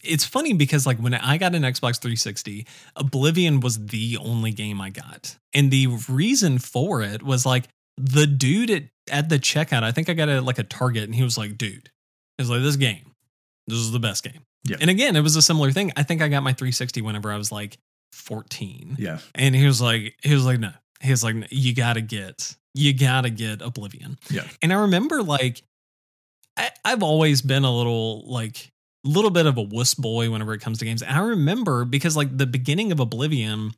it's 0.03 0.25
funny 0.25 0.53
because 0.53 0.87
like 0.87 0.99
when 0.99 1.15
I 1.15 1.39
got 1.39 1.55
an 1.55 1.63
Xbox 1.63 2.01
360, 2.01 2.67
Oblivion 2.97 3.61
was 3.61 3.87
the 3.87 4.19
only 4.19 4.53
game 4.53 4.81
I 4.81 4.91
got, 4.91 5.37
and 5.55 5.71
the 5.71 5.87
reason 6.09 6.59
for 6.59 7.03
it 7.03 7.23
was 7.23 7.45
like 7.47 7.69
the 7.97 8.27
dude 8.27 8.71
at 8.71 8.85
at 9.11 9.29
the 9.29 9.39
checkout. 9.39 9.83
I 9.83 9.93
think 9.93 10.09
I 10.09 10.15
got 10.15 10.29
a 10.29 10.41
like 10.41 10.59
a 10.59 10.65
Target, 10.65 11.05
and 11.05 11.15
he 11.15 11.23
was 11.23 11.37
like, 11.37 11.59
"Dude, 11.59 11.91
it's 12.39 12.49
like 12.49 12.63
this 12.63 12.77
game. 12.77 13.13
This 13.67 13.79
is 13.79 13.93
the 13.93 14.01
best 14.01 14.25
game." 14.25 14.45
Yeah. 14.65 14.77
And 14.81 14.91
again, 14.91 15.17
it 15.17 15.21
was 15.21 15.37
a 15.37 15.43
similar 15.43 15.73
thing. 15.73 15.93
I 15.97 16.03
think 16.03 16.23
I 16.23 16.29
got 16.29 16.43
my 16.43 16.53
360 16.53 17.01
whenever 17.03 17.33
I 17.33 17.37
was 17.37 17.51
like 17.51 17.79
14. 18.13 18.97
Yeah, 18.99 19.19
And 19.35 19.55
he 19.55 19.67
was 19.67 19.81
like, 19.81 20.15
he 20.23 20.35
was 20.35 20.45
like, 20.45 20.59
no. 20.59 20.71
He 21.01 21.11
was 21.11 21.25
like, 21.25 21.35
"No, 21.35 21.47
you 21.51 21.75
gotta 21.75 22.03
get, 22.03 22.57
you 22.75 22.93
gotta 22.93 23.31
get 23.31 23.63
Oblivion. 23.63 24.19
Yeah. 24.29 24.45
And 24.61 24.73
I 24.73 24.83
remember 24.83 25.23
like, 25.23 25.63
I, 26.59 26.71
I've 26.85 27.03
always 27.03 27.41
been 27.41 27.65
a 27.65 27.75
little 27.75 28.31
like, 28.31 28.71
little 29.05 29.31
bit 29.31 29.47
of 29.47 29.57
a 29.57 29.63
wuss 29.63 29.95
boy 29.95 30.31
whenever 30.31 30.53
it 30.53 30.61
comes 30.61 30.79
to 30.79 30.85
games. 30.85 31.03
I 31.03 31.21
remember 31.21 31.85
because 31.85 32.17
like 32.17 32.37
the 32.37 32.47
beginning 32.47 32.93
of 32.93 33.01
Oblivion, 33.01 33.73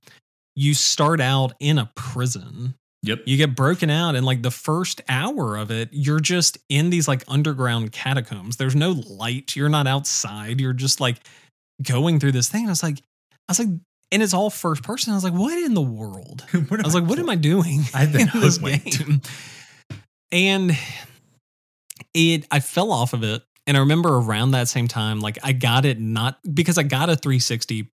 you 0.54 0.74
start 0.74 1.20
out 1.20 1.52
in 1.60 1.78
a 1.78 1.90
prison. 1.94 2.74
Yep. 3.04 3.22
You 3.26 3.36
get 3.36 3.56
broken 3.56 3.90
out, 3.90 4.14
and 4.14 4.24
like 4.24 4.42
the 4.42 4.50
first 4.52 5.00
hour 5.08 5.56
of 5.56 5.72
it, 5.72 5.88
you're 5.90 6.20
just 6.20 6.58
in 6.68 6.90
these 6.90 7.08
like 7.08 7.24
underground 7.26 7.90
catacombs. 7.90 8.56
There's 8.56 8.76
no 8.76 8.92
light. 8.92 9.56
You're 9.56 9.68
not 9.68 9.88
outside. 9.88 10.60
You're 10.60 10.72
just 10.72 11.00
like 11.00 11.16
going 11.82 12.20
through 12.20 12.32
this 12.32 12.48
thing. 12.48 12.62
And 12.62 12.68
I 12.68 12.72
was 12.72 12.82
like, 12.82 12.98
I 12.98 13.52
was 13.52 13.58
like, 13.58 13.68
and 14.12 14.22
it's 14.22 14.34
all 14.34 14.50
first 14.50 14.82
person. 14.82 15.12
I 15.12 15.16
was 15.16 15.24
like, 15.24 15.32
what 15.32 15.58
in 15.58 15.74
the 15.74 15.80
world? 15.80 16.44
I 16.52 16.82
was 16.84 16.94
like, 16.94 17.04
what 17.04 17.18
am 17.18 17.30
I 17.30 17.34
doing 17.34 17.80
I've 17.94 18.12
been 18.12 18.28
this 18.34 18.58
game? 18.58 19.22
And 20.30 20.78
it, 22.14 22.46
I 22.50 22.60
fell 22.60 22.92
off 22.92 23.14
of 23.14 23.24
it. 23.24 23.42
And 23.66 23.76
I 23.76 23.80
remember 23.80 24.16
around 24.16 24.52
that 24.52 24.68
same 24.68 24.88
time, 24.88 25.20
like 25.20 25.38
I 25.42 25.52
got 25.52 25.84
it 25.84 26.00
not 26.00 26.38
because 26.54 26.78
I 26.78 26.82
got 26.82 27.10
a 27.10 27.16
360 27.16 27.90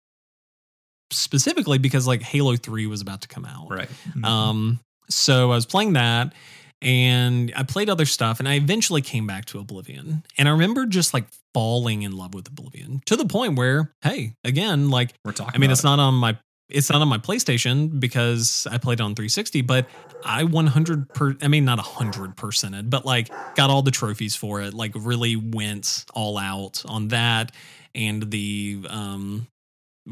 specifically 1.11 1.77
because 1.77 2.07
like 2.07 2.21
Halo 2.21 2.55
3 2.55 2.87
was 2.87 3.01
about 3.01 3.21
to 3.21 3.27
come 3.27 3.45
out. 3.45 3.69
Right. 3.69 3.89
Um, 4.23 4.79
so 5.09 5.51
I 5.51 5.55
was 5.55 5.65
playing 5.65 5.93
that 5.93 6.33
and 6.81 7.51
I 7.55 7.63
played 7.63 7.89
other 7.89 8.05
stuff 8.05 8.39
and 8.39 8.47
I 8.47 8.55
eventually 8.55 9.01
came 9.01 9.27
back 9.27 9.45
to 9.45 9.59
Oblivion. 9.59 10.23
And 10.37 10.47
I 10.47 10.51
remember 10.51 10.85
just 10.85 11.13
like 11.13 11.25
falling 11.53 12.03
in 12.03 12.15
love 12.15 12.33
with 12.33 12.47
Oblivion 12.47 13.01
to 13.05 13.15
the 13.15 13.25
point 13.25 13.57
where, 13.57 13.91
hey, 14.01 14.33
again, 14.43 14.89
like 14.89 15.13
We're 15.25 15.33
talking. 15.33 15.53
I 15.55 15.57
mean, 15.57 15.69
about 15.69 15.73
it's 15.73 15.83
not 15.83 15.99
on 15.99 16.13
my 16.15 16.37
it's 16.69 16.89
not 16.89 17.01
on 17.01 17.07
my 17.07 17.17
PlayStation 17.17 17.99
because 17.99 18.67
I 18.69 18.77
played 18.77 19.01
on 19.01 19.15
360, 19.15 19.61
but 19.61 19.87
I 20.23 20.43
100 20.43 21.09
per 21.09 21.35
I 21.41 21.47
mean 21.47 21.65
not 21.65 21.77
100 21.77 22.35
percented, 22.35 22.89
but 22.89 23.05
like 23.05 23.29
got 23.55 23.69
all 23.69 23.81
the 23.81 23.91
trophies 23.91 24.35
for 24.35 24.61
it. 24.61 24.73
Like 24.73 24.91
really 24.95 25.35
went 25.35 26.05
all 26.13 26.37
out 26.37 26.83
on 26.85 27.09
that 27.09 27.51
and 27.95 28.29
the 28.31 28.85
um 28.89 29.47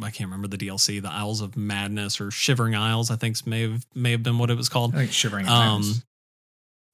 I 0.02 0.12
can't 0.12 0.30
remember 0.30 0.48
the 0.48 0.58
DLC, 0.58 1.02
the 1.02 1.12
Isles 1.12 1.42
of 1.42 1.58
Madness 1.58 2.22
or 2.22 2.30
Shivering 2.30 2.76
Isles, 2.76 3.10
I 3.10 3.16
think 3.16 3.46
may 3.48 3.62
have 3.62 3.86
may 3.96 4.12
have 4.12 4.24
been 4.24 4.38
what 4.38 4.50
it 4.50 4.58
was 4.58 4.70
called. 4.70 4.94
I 4.96 5.00
think 5.00 5.12
Shivering 5.12 5.48
Um, 5.48 5.54
Isles. 5.54 6.04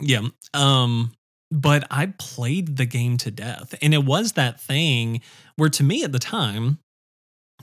Yeah. 0.02 0.28
Um, 0.54 1.12
but 1.52 1.86
I 1.92 2.08
played 2.18 2.78
the 2.78 2.86
game 2.86 3.18
to 3.18 3.32
death. 3.32 3.76
And 3.82 3.94
it 3.94 4.04
was 4.04 4.34
that 4.34 4.60
thing 4.60 5.22
where 5.56 5.70
to 5.70 5.84
me 5.84 6.04
at 6.04 6.12
the 6.12 6.20
time, 6.20 6.80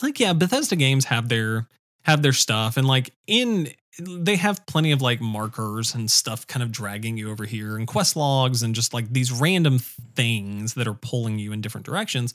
like, 0.01 0.21
yeah, 0.21 0.33
Bethesda 0.33 0.77
games 0.77 1.07
have 1.07 1.29
their 1.29 1.67
have 2.03 2.23
their 2.23 2.33
stuff 2.33 2.77
and 2.77 2.87
like 2.87 3.13
in 3.27 3.69
they 4.01 4.37
have 4.37 4.65
plenty 4.67 4.93
of 4.93 5.03
like 5.03 5.21
markers 5.21 5.95
and 5.95 6.11
stuff 6.11 6.47
kind 6.47 6.63
of 6.63 6.73
dragging 6.73 7.19
you 7.19 7.31
over 7.31 7.45
here 7.45 7.77
and 7.77 7.87
quest 7.87 8.17
logs 8.17 8.63
and 8.63 8.75
just 8.75 8.95
like 8.95 9.13
these 9.13 9.31
random 9.33 9.79
things 10.15 10.75
that 10.75 10.89
are 10.89 10.95
pulling 10.95 11.39
you 11.39 11.53
in 11.53 11.61
different 11.61 11.85
directions. 11.85 12.33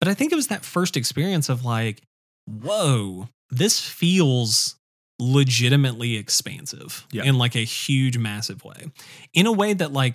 But 0.00 0.08
I 0.08 0.14
think 0.14 0.32
it 0.32 0.36
was 0.36 0.46
that 0.46 0.64
first 0.64 0.96
experience 0.96 1.48
of 1.48 1.64
like, 1.64 2.00
whoa, 2.46 3.28
this 3.50 3.80
feels 3.80 4.76
legitimately 5.18 6.16
expansive 6.16 7.06
Yeah. 7.12 7.24
in 7.24 7.36
like 7.36 7.56
a 7.56 7.60
huge, 7.64 8.16
massive 8.16 8.64
way. 8.64 8.90
In 9.34 9.46
a 9.46 9.52
way 9.52 9.72
that, 9.74 9.92
like, 9.92 10.14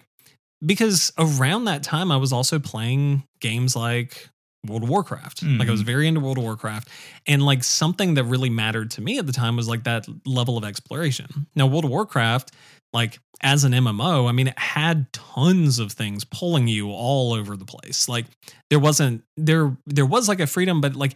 because 0.65 1.11
around 1.17 1.65
that 1.65 1.83
time, 1.83 2.11
I 2.11 2.17
was 2.17 2.31
also 2.31 2.59
playing 2.59 3.23
games 3.39 3.75
like 3.75 4.29
World 4.67 4.83
of 4.83 4.89
Warcraft. 4.89 5.43
Like, 5.43 5.67
I 5.67 5.71
was 5.71 5.81
Mhm. 5.81 5.85
very 5.85 6.07
into 6.07 6.19
World 6.19 6.37
of 6.37 6.43
Warcraft. 6.43 6.87
And 7.27 7.43
like 7.43 7.63
something 7.63 8.13
that 8.15 8.25
really 8.25 8.49
mattered 8.49 8.91
to 8.91 9.01
me 9.01 9.17
at 9.17 9.25
the 9.25 9.33
time 9.33 9.55
was 9.55 9.67
like 9.67 9.83
that 9.85 10.07
level 10.25 10.57
of 10.57 10.63
exploration. 10.63 11.47
Now, 11.55 11.65
World 11.67 11.85
of 11.85 11.89
Warcraft, 11.91 12.51
like 12.93 13.19
as 13.41 13.63
an 13.63 13.73
MMO, 13.73 14.27
I 14.27 14.31
mean, 14.33 14.47
it 14.49 14.59
had 14.59 15.11
tons 15.13 15.79
of 15.79 15.91
things 15.93 16.23
pulling 16.25 16.67
you 16.67 16.89
all 16.91 17.33
over 17.33 17.57
the 17.57 17.65
place. 17.65 18.07
Like 18.07 18.25
there 18.69 18.79
wasn't 18.79 19.23
there 19.35 19.75
there 19.87 20.05
was 20.05 20.27
like 20.27 20.39
a 20.39 20.45
freedom, 20.47 20.79
but 20.79 20.95
like 20.95 21.15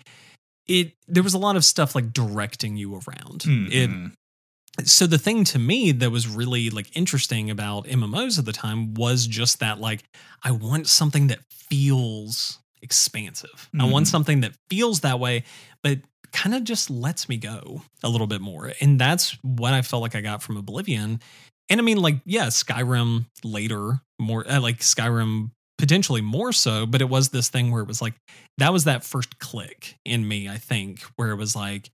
it 0.67 0.93
there 1.07 1.21
was 1.21 1.35
a 1.35 1.37
lot 1.37 1.55
of 1.55 1.63
stuff 1.63 1.93
like 1.93 2.13
directing 2.13 2.77
you 2.77 2.95
around. 2.95 3.43
It 3.71 3.89
Mhm. 3.91 4.13
so 4.85 5.05
the 5.05 5.19
thing 5.19 5.43
to 5.45 5.59
me 5.59 5.91
that 5.91 6.09
was 6.11 6.27
really 6.27 6.71
like 6.71 6.89
interesting 6.97 7.51
about 7.51 7.87
MMOs 7.87 8.39
at 8.39 8.45
the 8.45 8.51
time 8.53 8.95
was 8.95 9.27
just 9.27 9.59
that 9.59 9.79
like 9.79 10.03
I 10.41 10.49
want 10.51 10.87
something 10.87 11.27
that 11.27 11.41
feels 11.51 12.57
expansive. 12.85 13.69
I 13.77 13.85
want 13.85 14.05
Mhm. 14.05 14.09
something 14.11 14.41
that 14.41 14.53
feels 14.69 15.01
that 15.01 15.19
way, 15.19 15.43
but 15.83 15.99
kind 16.31 16.55
of 16.55 16.63
just 16.63 16.89
lets 16.89 17.27
me 17.27 17.37
go 17.37 17.81
a 18.03 18.09
little 18.09 18.27
bit 18.27 18.41
more. 18.41 18.71
And 18.79 18.99
that's 18.99 19.31
what 19.41 19.73
I 19.73 19.81
felt 19.81 20.01
like 20.01 20.15
I 20.15 20.21
got 20.21 20.41
from 20.43 20.55
Oblivion. 20.57 21.19
And 21.69 21.79
I 21.79 21.83
mean, 21.83 21.97
like, 21.97 22.19
yeah, 22.25 22.47
Skyrim 22.47 23.25
later, 23.43 24.01
more 24.19 24.49
uh, 24.49 24.59
like 24.61 24.79
Skyrim 24.79 25.51
potentially 25.77 26.21
more 26.21 26.53
so, 26.53 26.85
but 26.85 27.01
it 27.01 27.09
was 27.09 27.29
this 27.29 27.49
thing 27.49 27.71
where 27.71 27.81
it 27.81 27.87
was 27.87 28.01
like 28.01 28.13
that 28.59 28.71
was 28.71 28.83
that 28.85 29.03
first 29.03 29.39
click 29.39 29.97
in 30.05 30.25
me, 30.27 30.47
I 30.47 30.57
think, 30.57 31.01
where 31.15 31.31
it 31.31 31.35
was 31.35 31.55
like 31.55 31.89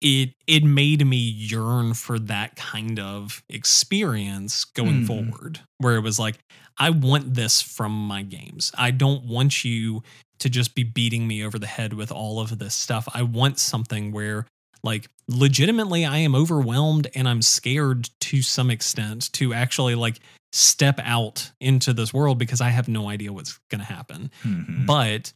it 0.00 0.30
it 0.46 0.64
made 0.64 1.06
me 1.06 1.16
yearn 1.18 1.94
for 1.94 2.18
that 2.18 2.56
kind 2.56 2.98
of 2.98 3.42
experience 3.48 4.64
going 4.64 5.02
Mhm. 5.02 5.06
forward 5.06 5.60
where 5.78 5.96
it 5.96 6.00
was 6.00 6.18
like 6.18 6.38
I 6.78 6.88
want 6.90 7.34
this 7.34 7.60
from 7.60 7.92
my 8.06 8.22
games. 8.22 8.72
I 8.78 8.90
don't 8.90 9.24
want 9.24 9.64
you 9.64 10.02
to 10.38 10.48
just 10.48 10.74
be 10.74 10.82
beating 10.82 11.26
me 11.28 11.44
over 11.44 11.58
the 11.58 11.66
head 11.66 11.92
with 11.92 12.10
all 12.10 12.40
of 12.40 12.58
this 12.58 12.74
stuff. 12.74 13.06
I 13.12 13.22
want 13.22 13.58
something 13.58 14.12
where 14.12 14.46
like 14.82 15.10
legitimately 15.28 16.06
I 16.06 16.18
am 16.18 16.34
overwhelmed 16.34 17.08
and 17.14 17.28
I'm 17.28 17.42
scared 17.42 18.08
to 18.20 18.40
some 18.40 18.70
extent 18.70 19.30
to 19.34 19.52
actually 19.52 19.94
like 19.94 20.20
step 20.52 20.98
out 21.04 21.50
into 21.60 21.92
this 21.92 22.14
world 22.14 22.38
because 22.38 22.62
I 22.62 22.70
have 22.70 22.88
no 22.88 23.10
idea 23.10 23.30
what's 23.32 23.58
going 23.70 23.80
to 23.80 23.84
happen 23.92 24.30
Mhm. 24.42 24.86
but 24.86 25.32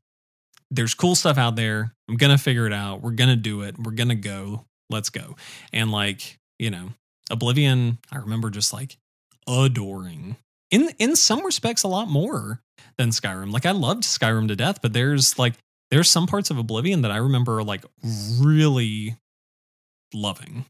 there's 0.70 0.94
cool 0.94 1.14
stuff 1.14 1.38
out 1.38 1.56
there. 1.56 1.92
I'm 2.08 2.16
gonna 2.16 2.38
figure 2.38 2.66
it 2.66 2.72
out. 2.72 3.02
We're 3.02 3.12
gonna 3.12 3.36
do 3.36 3.62
it. 3.62 3.78
We're 3.78 3.92
gonna 3.92 4.14
go. 4.14 4.64
Let's 4.90 5.10
go. 5.10 5.36
And 5.72 5.90
like 5.90 6.38
you 6.58 6.70
know, 6.70 6.90
Oblivion, 7.30 7.98
I 8.12 8.18
remember 8.18 8.50
just 8.50 8.72
like 8.72 8.96
adoring 9.48 10.36
in 10.70 10.90
in 10.98 11.16
some 11.16 11.44
respects 11.44 11.82
a 11.82 11.88
lot 11.88 12.08
more 12.08 12.60
than 12.98 13.10
Skyrim. 13.10 13.52
Like 13.52 13.66
I 13.66 13.72
loved 13.72 14.02
Skyrim 14.02 14.48
to 14.48 14.56
death, 14.56 14.80
but 14.82 14.92
there's 14.92 15.38
like 15.38 15.54
there's 15.90 16.10
some 16.10 16.26
parts 16.26 16.50
of 16.50 16.58
Oblivion 16.58 17.02
that 17.02 17.10
I 17.10 17.18
remember 17.18 17.62
like 17.62 17.84
really 18.40 19.16
loving, 20.12 20.64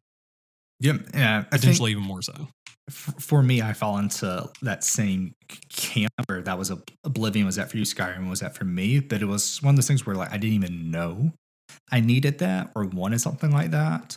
yeah, 0.80 0.94
yeah. 1.14 1.44
I 1.50 1.56
potentially 1.56 1.92
even 1.92 2.02
more 2.02 2.22
so. 2.22 2.48
f- 2.88 3.14
for 3.18 3.42
me, 3.42 3.62
I 3.62 3.72
fall 3.72 3.98
into 3.98 4.50
that 4.62 4.84
same 4.84 5.34
camp 5.70 6.12
where 6.26 6.42
that 6.42 6.58
was 6.58 6.72
Oblivion. 7.04 7.46
Was 7.46 7.56
that 7.56 7.70
for 7.70 7.76
you? 7.76 7.84
Skyrim 7.84 8.28
was 8.28 8.40
that 8.40 8.54
for 8.54 8.64
me? 8.64 9.00
But 9.00 9.22
it 9.22 9.26
was 9.26 9.62
one 9.62 9.70
of 9.70 9.76
those 9.76 9.88
things 9.88 10.04
where 10.06 10.16
like 10.16 10.30
I 10.30 10.36
didn't 10.36 10.54
even 10.54 10.90
know 10.90 11.32
I 11.90 12.00
needed 12.00 12.38
that 12.38 12.70
or 12.74 12.84
wanted 12.84 13.20
something 13.20 13.50
like 13.50 13.70
that. 13.70 14.16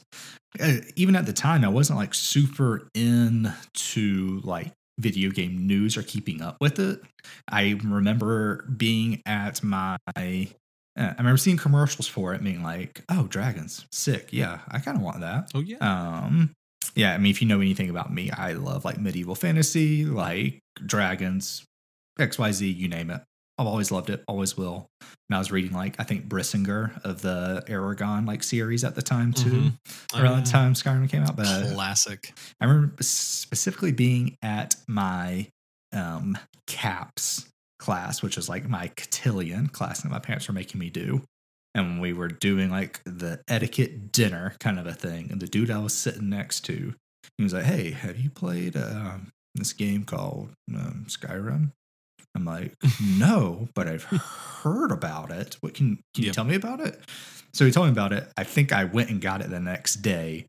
Uh, 0.60 0.78
even 0.95 1.16
at 1.16 1.26
the 1.26 1.34
time, 1.34 1.64
I 1.64 1.68
wasn't 1.68 1.99
like 1.99 2.14
super 2.14 2.89
into 2.95 4.41
like 4.43 4.72
video 4.99 5.30
game 5.30 5.68
news 5.68 5.97
or 5.97 6.03
keeping 6.03 6.41
up 6.41 6.58
with 6.60 6.80
it. 6.80 7.01
I 7.49 7.80
remember 7.84 8.66
being 8.76 9.22
at 9.26 9.64
my. 9.64 9.97
Uh, 10.98 11.14
I 11.14 11.18
remember 11.18 11.38
seeing 11.38 11.58
commercials 11.58 12.08
for 12.08 12.34
it, 12.34 12.43
being 12.43 12.64
like, 12.64 13.04
"Oh, 13.10 13.28
dragons, 13.28 13.86
sick! 13.91 14.30
Yeah, 14.32 14.60
I 14.68 14.80
kind 14.80 14.98
of 14.98 15.04
want 15.04 15.20
that." 15.22 15.52
Oh 15.54 15.60
yeah, 15.60 15.78
Um, 15.80 16.52
yeah, 16.95 17.14
I 17.14 17.18
mean, 17.18 17.30
if 17.30 17.41
you 17.41 17.48
know 17.48 17.62
anything 17.62 17.89
about 17.89 18.12
me, 18.14 18.32
I 18.32 18.54
love 18.54 18.84
like 18.86 19.00
medieval 19.00 19.36
fantasy, 19.36 20.06
like 20.06 20.60
dragons, 20.86 21.64
XYZ, 22.20 22.76
you 22.76 22.88
name 22.88 23.12
it. 23.12 23.22
I've 23.60 23.68
always 23.68 23.91
loved 23.91 24.10
it, 24.12 24.24
always 24.28 24.56
will. 24.56 24.88
And 25.02 25.36
I 25.36 25.39
was 25.39 25.52
reading 25.52 25.72
like 25.74 25.95
I 26.00 26.04
think 26.04 26.28
Brisingr 26.28 27.02
of 27.04 27.22
the 27.22 27.64
Eragon 27.68 28.28
like 28.28 28.43
series 28.43 28.84
at 28.84 28.95
the 28.95 29.02
time 29.02 29.34
too. 29.34 29.72
Mhm. 30.14 30.20
Around 30.22 30.34
Uh, 30.34 30.41
the 30.43 30.50
time 30.50 30.74
Skyrim 30.74 31.10
came 31.10 31.24
out, 31.24 31.36
but 31.36 31.74
classic. 31.74 32.34
I 32.62 32.66
remember 32.66 33.02
specifically 33.04 33.91
being 33.91 34.38
at 34.41 34.76
my 34.88 35.48
um 35.93 36.38
caps 36.68 37.45
class, 37.80 38.21
which 38.21 38.36
was 38.36 38.49
like 38.49 38.67
my 38.67 38.88
cotillion 38.89 39.67
class 39.67 40.01
that 40.01 40.09
my 40.09 40.19
parents 40.19 40.47
were 40.47 40.53
making 40.53 40.80
me 40.80 40.89
do. 40.89 41.21
And 41.75 42.01
we 42.01 42.11
were 42.13 42.28
doing 42.28 42.69
like 42.71 43.01
the 43.05 43.41
etiquette 43.47 44.11
dinner 44.11 44.55
kind 44.59 44.80
of 44.80 44.88
a 44.88 44.93
thing. 44.93 45.30
And 45.32 45.39
the 45.39 45.47
dude 45.47 45.69
I 45.69 45.78
was 45.80 45.93
sitting 45.93 46.30
next 46.30 46.61
to, 46.65 46.95
he 47.38 47.43
was 47.43 47.53
like, 47.53 47.65
Hey, 47.65 47.91
have 47.91 48.17
you 48.17 48.30
played 48.32 48.75
um, 48.75 49.28
this 49.55 49.73
game 49.73 50.03
called 50.03 50.49
um, 50.73 51.05
Skyrim? 51.07 51.71
I'm 52.36 52.45
like, 52.45 52.73
No, 52.99 53.67
but 53.75 53.88
I've 53.88 54.03
heard 54.03 54.91
about 54.91 55.32
it. 55.32 55.57
What 55.61 55.75
can, 55.75 55.97
can 56.15 56.23
you 56.23 56.25
Yep. 56.28 56.36
tell 56.36 56.45
me 56.45 56.55
about 56.55 56.80
it? 56.80 56.99
So 57.53 57.65
he 57.65 57.71
told 57.71 57.88
me 57.88 57.91
about 57.91 58.11
it. 58.13 58.28
I 58.38 58.43
think 58.43 58.71
I 58.71 58.86
went 58.86 59.09
and 59.09 59.21
got 59.21 59.41
it 59.41 59.49
the 59.49 59.59
next 59.59 59.97
day 59.97 60.47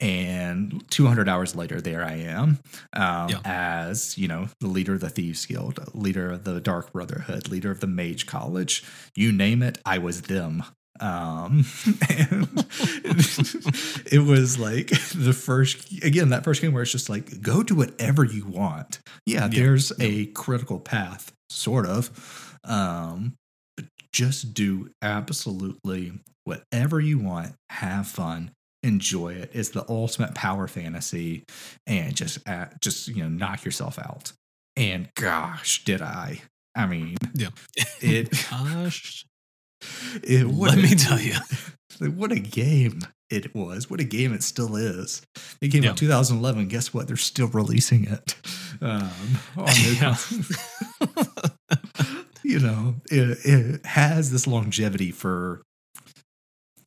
and 0.00 0.82
200 0.90 1.28
hours 1.28 1.54
later 1.56 1.80
there 1.80 2.04
i 2.04 2.12
am 2.14 2.58
um, 2.92 3.28
Yeah. 3.30 3.40
as 3.44 4.18
you 4.18 4.28
know 4.28 4.48
the 4.60 4.66
leader 4.66 4.94
of 4.94 5.00
the 5.00 5.08
thieves 5.10 5.46
guild 5.46 5.78
leader 5.94 6.32
of 6.32 6.44
the 6.44 6.60
dark 6.60 6.92
brotherhood 6.92 7.48
leader 7.48 7.70
of 7.70 7.80
the 7.80 7.86
mage 7.86 8.26
college 8.26 8.84
you 9.14 9.32
name 9.32 9.62
it 9.62 9.78
i 9.86 9.98
was 9.98 10.22
them 10.22 10.64
um 11.00 11.64
and 12.08 12.48
it 14.10 14.24
was 14.26 14.58
like 14.58 14.88
the 15.14 15.32
first 15.34 15.92
again 16.02 16.30
that 16.30 16.42
first 16.44 16.62
game 16.62 16.72
where 16.72 16.82
it's 16.82 16.92
just 16.92 17.08
like 17.08 17.40
go 17.42 17.62
do 17.62 17.74
whatever 17.74 18.24
you 18.24 18.44
want 18.46 18.98
yeah, 19.26 19.42
Yeah. 19.42 19.48
there's 19.48 19.92
a 20.00 20.26
critical 20.26 20.80
path 20.80 21.32
sort 21.50 21.86
of 21.86 22.58
um 22.64 23.34
but 23.76 23.86
just 24.12 24.54
do 24.54 24.88
absolutely 25.02 26.12
whatever 26.44 26.98
you 27.00 27.18
want 27.18 27.52
have 27.70 28.06
fun 28.06 28.50
enjoy 28.82 29.32
it 29.34 29.50
it's 29.52 29.70
the 29.70 29.84
ultimate 29.88 30.34
power 30.34 30.68
fantasy 30.68 31.44
and 31.86 32.14
just 32.14 32.46
uh, 32.48 32.66
just 32.80 33.08
you 33.08 33.22
know 33.22 33.28
knock 33.28 33.64
yourself 33.64 33.98
out. 33.98 34.32
And 34.76 35.08
gosh 35.14 35.84
did 35.84 36.02
i. 36.02 36.42
I 36.74 36.86
mean 36.86 37.16
Yeah. 37.34 37.48
it 38.00 38.30
Gosh, 38.50 39.24
it 40.22 40.46
what 40.46 40.74
let 40.76 40.82
me 40.82 40.94
tell 40.94 41.18
you. 41.20 41.34
what 42.10 42.30
a 42.32 42.38
game 42.38 43.00
it 43.30 43.54
was. 43.56 43.90
What 43.90 43.98
a 44.00 44.04
game 44.04 44.32
it 44.32 44.42
still 44.44 44.76
is. 44.76 45.22
It 45.60 45.68
came 45.72 45.82
Yeah. 45.82 45.90
out 45.90 45.96
2011 45.96 46.68
guess 46.68 46.94
what? 46.94 47.08
They're 47.08 47.16
still 47.16 47.48
releasing 47.48 48.04
it. 48.06 48.36
Um 48.80 49.10
Yeah. 49.56 50.16
you 52.44 52.60
know 52.60 52.94
it, 53.10 53.38
it 53.44 53.86
has 53.86 54.30
this 54.30 54.46
longevity 54.46 55.10
for 55.10 55.62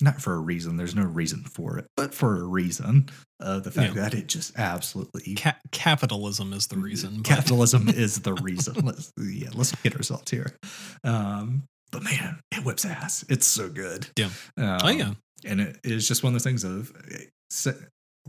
not 0.01 0.21
for 0.21 0.33
a 0.33 0.39
reason 0.39 0.77
there's 0.77 0.95
no 0.95 1.03
reason 1.03 1.43
for 1.43 1.77
it 1.77 1.85
but 1.97 2.13
for 2.13 2.39
a 2.39 2.43
reason 2.43 3.07
uh, 3.41 3.59
the 3.59 3.71
fact 3.71 3.95
Yeah. 3.95 4.01
that 4.03 4.13
it 4.13 4.27
just 4.27 4.57
absolutely 4.57 5.35
Ca- 5.35 5.57
capitalism 5.71 6.53
is 6.53 6.67
the 6.67 6.77
reason. 6.77 7.17
but- 7.17 7.25
capitalism 7.25 7.89
is 7.89 8.21
the 8.21 8.33
reason 8.35 8.75
let's 8.85 9.11
yeah 9.17 9.49
let's 9.53 9.73
get 9.83 9.95
ourselves 9.95 10.29
here 10.31 10.55
um 11.03 11.63
but 11.91 12.03
man 12.03 12.39
it 12.51 12.63
whips 12.65 12.85
ass 12.85 13.25
it's 13.29 13.47
so 13.47 13.67
good 13.69 14.07
Yeah. 14.17 14.29
um, 14.57 14.79
Oh 14.83 14.89
yeah. 14.89 15.13
and 15.45 15.59
it 15.61 15.79
is 15.83 16.07
just 16.07 16.23
one 16.23 16.31
of 16.31 16.35
those 16.35 16.43
things 16.43 16.63
of 16.63 16.91
eh, 17.11 17.71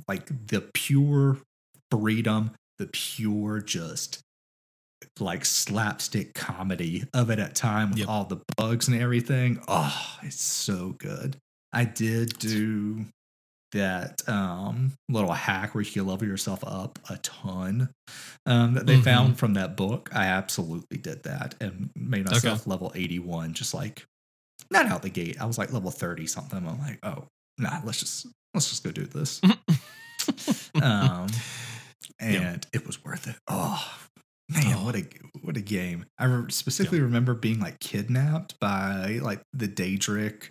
like 0.09 0.27
the 0.49 0.63
pure 0.75 1.39
freedom, 1.91 2.53
the 2.79 2.87
pure 2.87 3.61
just 3.61 4.21
like 5.19 5.45
slapstick 5.45 6.35
comedy 6.35 7.05
of 7.15 7.31
it 7.31 7.39
at 7.39 7.55
time 7.55 7.91
with 7.91 7.99
Yep. 8.01 8.09
all 8.09 8.25
the 8.25 8.39
bugs 8.57 8.87
and 8.89 9.01
everything. 9.01 9.61
Oh, 9.69 10.17
it's 10.23 10.41
so 10.43 10.95
good. 10.99 11.37
I 11.73 11.85
did 11.85 12.39
do 12.39 13.05
that 13.73 14.29
um 14.29 14.93
little 15.09 15.33
hack 15.33 15.75
where 15.75 15.83
you 15.85 15.91
can 15.93 16.05
level 16.07 16.27
yourself 16.27 16.65
up 16.67 16.99
a 17.09 17.17
ton 17.19 17.91
um 18.45 18.75
that 18.75 18.87
they 18.87 18.97
Mhm. 18.97 19.05
found 19.05 19.39
from 19.39 19.55
that 19.55 19.77
book. 19.77 20.11
I 20.13 20.25
absolutely 20.27 20.99
did 20.99 21.23
that 21.23 21.55
and 21.61 21.91
made 21.95 22.25
Okay. 22.27 22.49
myself 22.49 22.67
level 22.67 22.91
81 22.95 23.55
just 23.55 23.75
like 23.75 24.05
not 24.71 24.87
out 24.87 25.03
the 25.03 25.11
gate. 25.11 25.41
I 25.41 25.47
was 25.47 25.59
like 25.59 25.73
level 25.73 25.91
30 25.91 26.27
something. 26.27 26.59
I'm 26.67 26.79
like, 26.81 26.99
"Oh, 27.03 27.27
nah, 27.59 27.81
let's 27.85 28.01
just 28.01 28.27
let's 28.55 28.69
just 28.71 28.83
go 28.85 28.91
do 28.91 29.05
this." 29.07 29.41
um 30.83 31.29
and 32.19 32.67
it 32.73 32.87
was 32.87 33.05
worth 33.05 33.29
it. 33.29 33.37
Oh 33.49 33.99
man, 34.51 34.75
Oh. 34.77 34.85
what 34.85 34.97
a 34.97 35.05
what 35.43 35.57
a 35.57 35.61
game! 35.61 36.05
I 36.19 36.25
re- 36.27 36.51
specifically 36.51 37.01
remember 37.01 37.35
being 37.35 37.61
like 37.61 37.81
kidnapped 37.81 38.59
by 38.61 39.19
like 39.23 39.43
the 39.53 39.69
Daedric, 39.69 40.51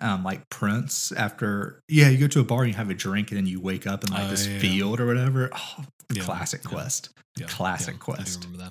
um, 0.00 0.22
like 0.24 0.48
prince. 0.50 1.10
After 1.12 1.80
yeah, 1.88 2.08
you 2.08 2.18
go 2.18 2.28
to 2.28 2.40
a 2.40 2.44
bar 2.44 2.62
and 2.62 2.68
you 2.70 2.76
have 2.76 2.90
a 2.90 2.94
drink, 2.94 3.30
and 3.30 3.38
then 3.38 3.46
you 3.46 3.60
wake 3.60 3.86
up 3.86 4.04
in 4.04 4.12
like 4.12 4.24
Oh, 4.24 4.30
this 4.30 4.46
yeah. 4.46 4.58
field 4.58 5.00
or 5.00 5.06
whatever. 5.06 5.50
Oh, 5.52 5.84
Yeah, 6.12 6.22
classic 6.22 6.62
quest. 6.64 7.10
yeah, 7.38 7.46
Classic 7.46 7.94
yeah, 7.94 7.98
quest. 7.98 8.42
I 8.42 8.46
remember 8.46 8.70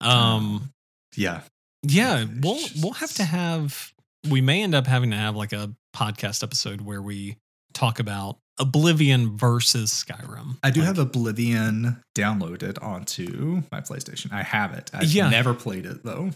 that. 0.00 0.06
Um, 0.06 0.70
Yeah, 1.16 1.40
yeah, 1.82 2.26
we'll 2.40 2.60
we'll 2.82 2.92
have 2.94 3.12
to 3.14 3.24
have. 3.24 3.92
We 4.30 4.40
may 4.40 4.62
end 4.62 4.74
up 4.74 4.86
having 4.86 5.10
to 5.10 5.16
have 5.16 5.34
like 5.36 5.52
a 5.52 5.74
podcast 5.96 6.42
episode 6.42 6.80
where 6.80 7.02
we 7.02 7.36
talk 7.74 7.98
about 7.98 8.38
Oblivion 8.62 9.36
versus 9.36 9.90
Skyrim. 9.92 10.56
I 10.62 10.70
do 10.70 10.80
Like, 10.80 10.86
have 10.88 10.98
Oblivion 10.98 12.02
downloaded 12.14 12.82
onto 12.82 13.62
my 13.70 13.80
PlayStation. 13.80 14.32
I 14.32 14.42
have 14.42 14.72
it. 14.72 14.90
I've 14.94 15.12
Yeah. 15.12 15.28
never 15.28 15.52
played 15.54 15.84
it 15.86 16.02
though. 16.04 16.30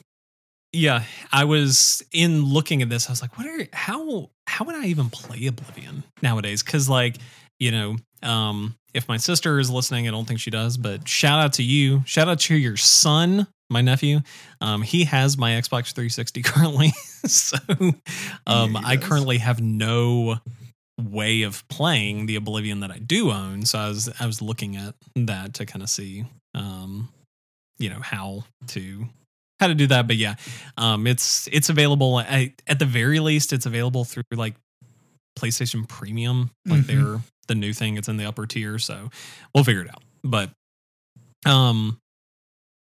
Yeah, 0.72 1.04
I 1.32 1.44
was 1.44 2.02
in 2.12 2.44
looking 2.44 2.82
at 2.82 2.90
this. 2.90 3.08
I 3.08 3.12
was 3.12 3.22
like, 3.22 3.38
"What 3.38 3.46
are 3.46 3.66
how 3.72 4.30
how 4.46 4.64
would 4.66 4.74
I 4.74 4.86
even 4.86 5.08
play 5.08 5.46
Oblivion 5.46 6.02
nowadays?" 6.22 6.62
Because 6.62 6.88
like 6.88 7.16
you 7.58 7.70
know, 7.70 7.96
um, 8.22 8.74
if 8.92 9.08
my 9.08 9.16
sister 9.16 9.58
is 9.58 9.70
listening, 9.70 10.06
I 10.06 10.10
don't 10.10 10.26
think 10.26 10.40
she 10.40 10.50
does, 10.50 10.76
but 10.76 11.08
shout 11.08 11.38
out 11.38 11.54
to 11.54 11.62
you. 11.62 12.02
Shout 12.04 12.28
out 12.28 12.40
to 12.40 12.54
your 12.54 12.76
son, 12.76 13.46
my 13.70 13.80
nephew. 13.80 14.20
Um, 14.60 14.82
he 14.82 15.04
has 15.04 15.38
my 15.38 15.52
Xbox 15.52 15.94
360 15.94 16.42
currently, 16.42 16.92
so 17.26 17.56
um, 18.46 18.74
Yeah, 18.74 18.80
I 18.84 18.98
currently 18.98 19.38
have 19.38 19.62
no 19.62 20.38
way 20.98 21.42
of 21.42 21.66
playing 21.68 22.26
the 22.26 22.36
Oblivion 22.36 22.80
that 22.80 22.90
I 22.90 22.98
do 22.98 23.30
own. 23.30 23.64
So 23.66 23.78
I 23.78 23.88
was 23.88 24.08
I 24.20 24.26
was 24.26 24.40
looking 24.40 24.76
at 24.76 24.94
that 25.14 25.54
to 25.54 25.66
kind 25.66 25.82
of 25.82 25.88
see, 25.90 26.24
um, 26.54 27.08
you 27.78 27.90
know, 27.90 28.00
how 28.00 28.44
to 28.68 29.06
how 29.60 29.66
to 29.68 29.74
do 29.74 29.86
that. 29.88 30.06
But 30.06 30.16
yeah, 30.16 30.36
um, 30.76 31.06
it's 31.06 31.48
it's 31.52 31.68
available 31.68 32.20
at, 32.20 32.50
at 32.66 32.78
the 32.78 32.86
very 32.86 33.20
least. 33.20 33.52
It's 33.52 33.66
available 33.66 34.04
through 34.04 34.22
like 34.34 34.54
PlayStation 35.38 35.86
Premium, 35.86 36.50
like 36.66 36.82
Mhm. 36.82 36.86
they're 36.86 37.20
the 37.48 37.54
new 37.54 37.72
thing. 37.72 37.96
It's 37.96 38.08
in 38.08 38.16
the 38.16 38.24
upper 38.24 38.46
tier, 38.46 38.78
so 38.78 39.10
we'll 39.54 39.64
figure 39.64 39.82
it 39.82 39.90
out. 39.90 40.02
But 40.24 40.50
um, 41.44 41.98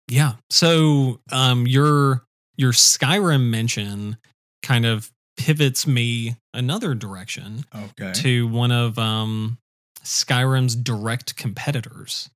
yeah. 0.08 0.34
So 0.50 1.20
um, 1.32 1.68
your 1.68 2.24
your 2.56 2.72
Skyrim 2.72 3.50
mention 3.50 4.18
kind 4.64 4.86
of 4.86 5.12
pivots 5.38 5.86
me 5.88 6.36
another 6.54 6.94
direction 6.96 7.64
Okay. 7.74 8.12
to 8.22 8.48
one 8.48 8.72
of 8.72 8.98
um, 8.98 9.58
Skyrim's 10.04 10.76
direct 10.76 11.36
competitors. 11.36 12.30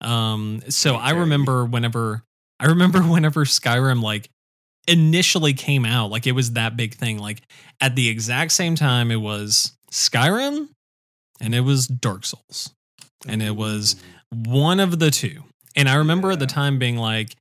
Um, 0.00 0.62
so 0.68 0.96
I 0.96 1.10
remember 1.10 1.64
whenever 1.64 2.22
I 2.60 2.66
remember 2.66 3.00
whenever 3.02 3.44
Skyrim 3.44 4.02
like 4.02 4.28
initially 4.88 5.52
came 5.54 5.84
out, 5.86 6.10
like 6.10 6.26
it 6.26 6.32
was 6.32 6.52
that 6.52 6.76
big 6.76 6.94
thing. 6.94 7.18
Like 7.18 7.42
at 7.80 7.94
the 7.96 8.08
exact 8.08 8.52
same 8.52 8.74
time, 8.74 9.10
it 9.10 9.16
was 9.16 9.72
Skyrim 9.90 10.68
and 11.40 11.54
it 11.54 11.60
was 11.60 11.86
Dark 11.86 12.24
Souls, 12.24 12.72
and 13.26 13.42
it 13.42 13.56
was 13.56 13.96
one 14.30 14.78
of 14.80 14.98
the 14.98 15.10
two. 15.10 15.42
And 15.74 15.88
I 15.88 15.94
remember 15.96 16.30
at 16.32 16.38
the 16.38 16.46
time 16.46 16.78
being 16.78 16.96
like, 16.96 17.34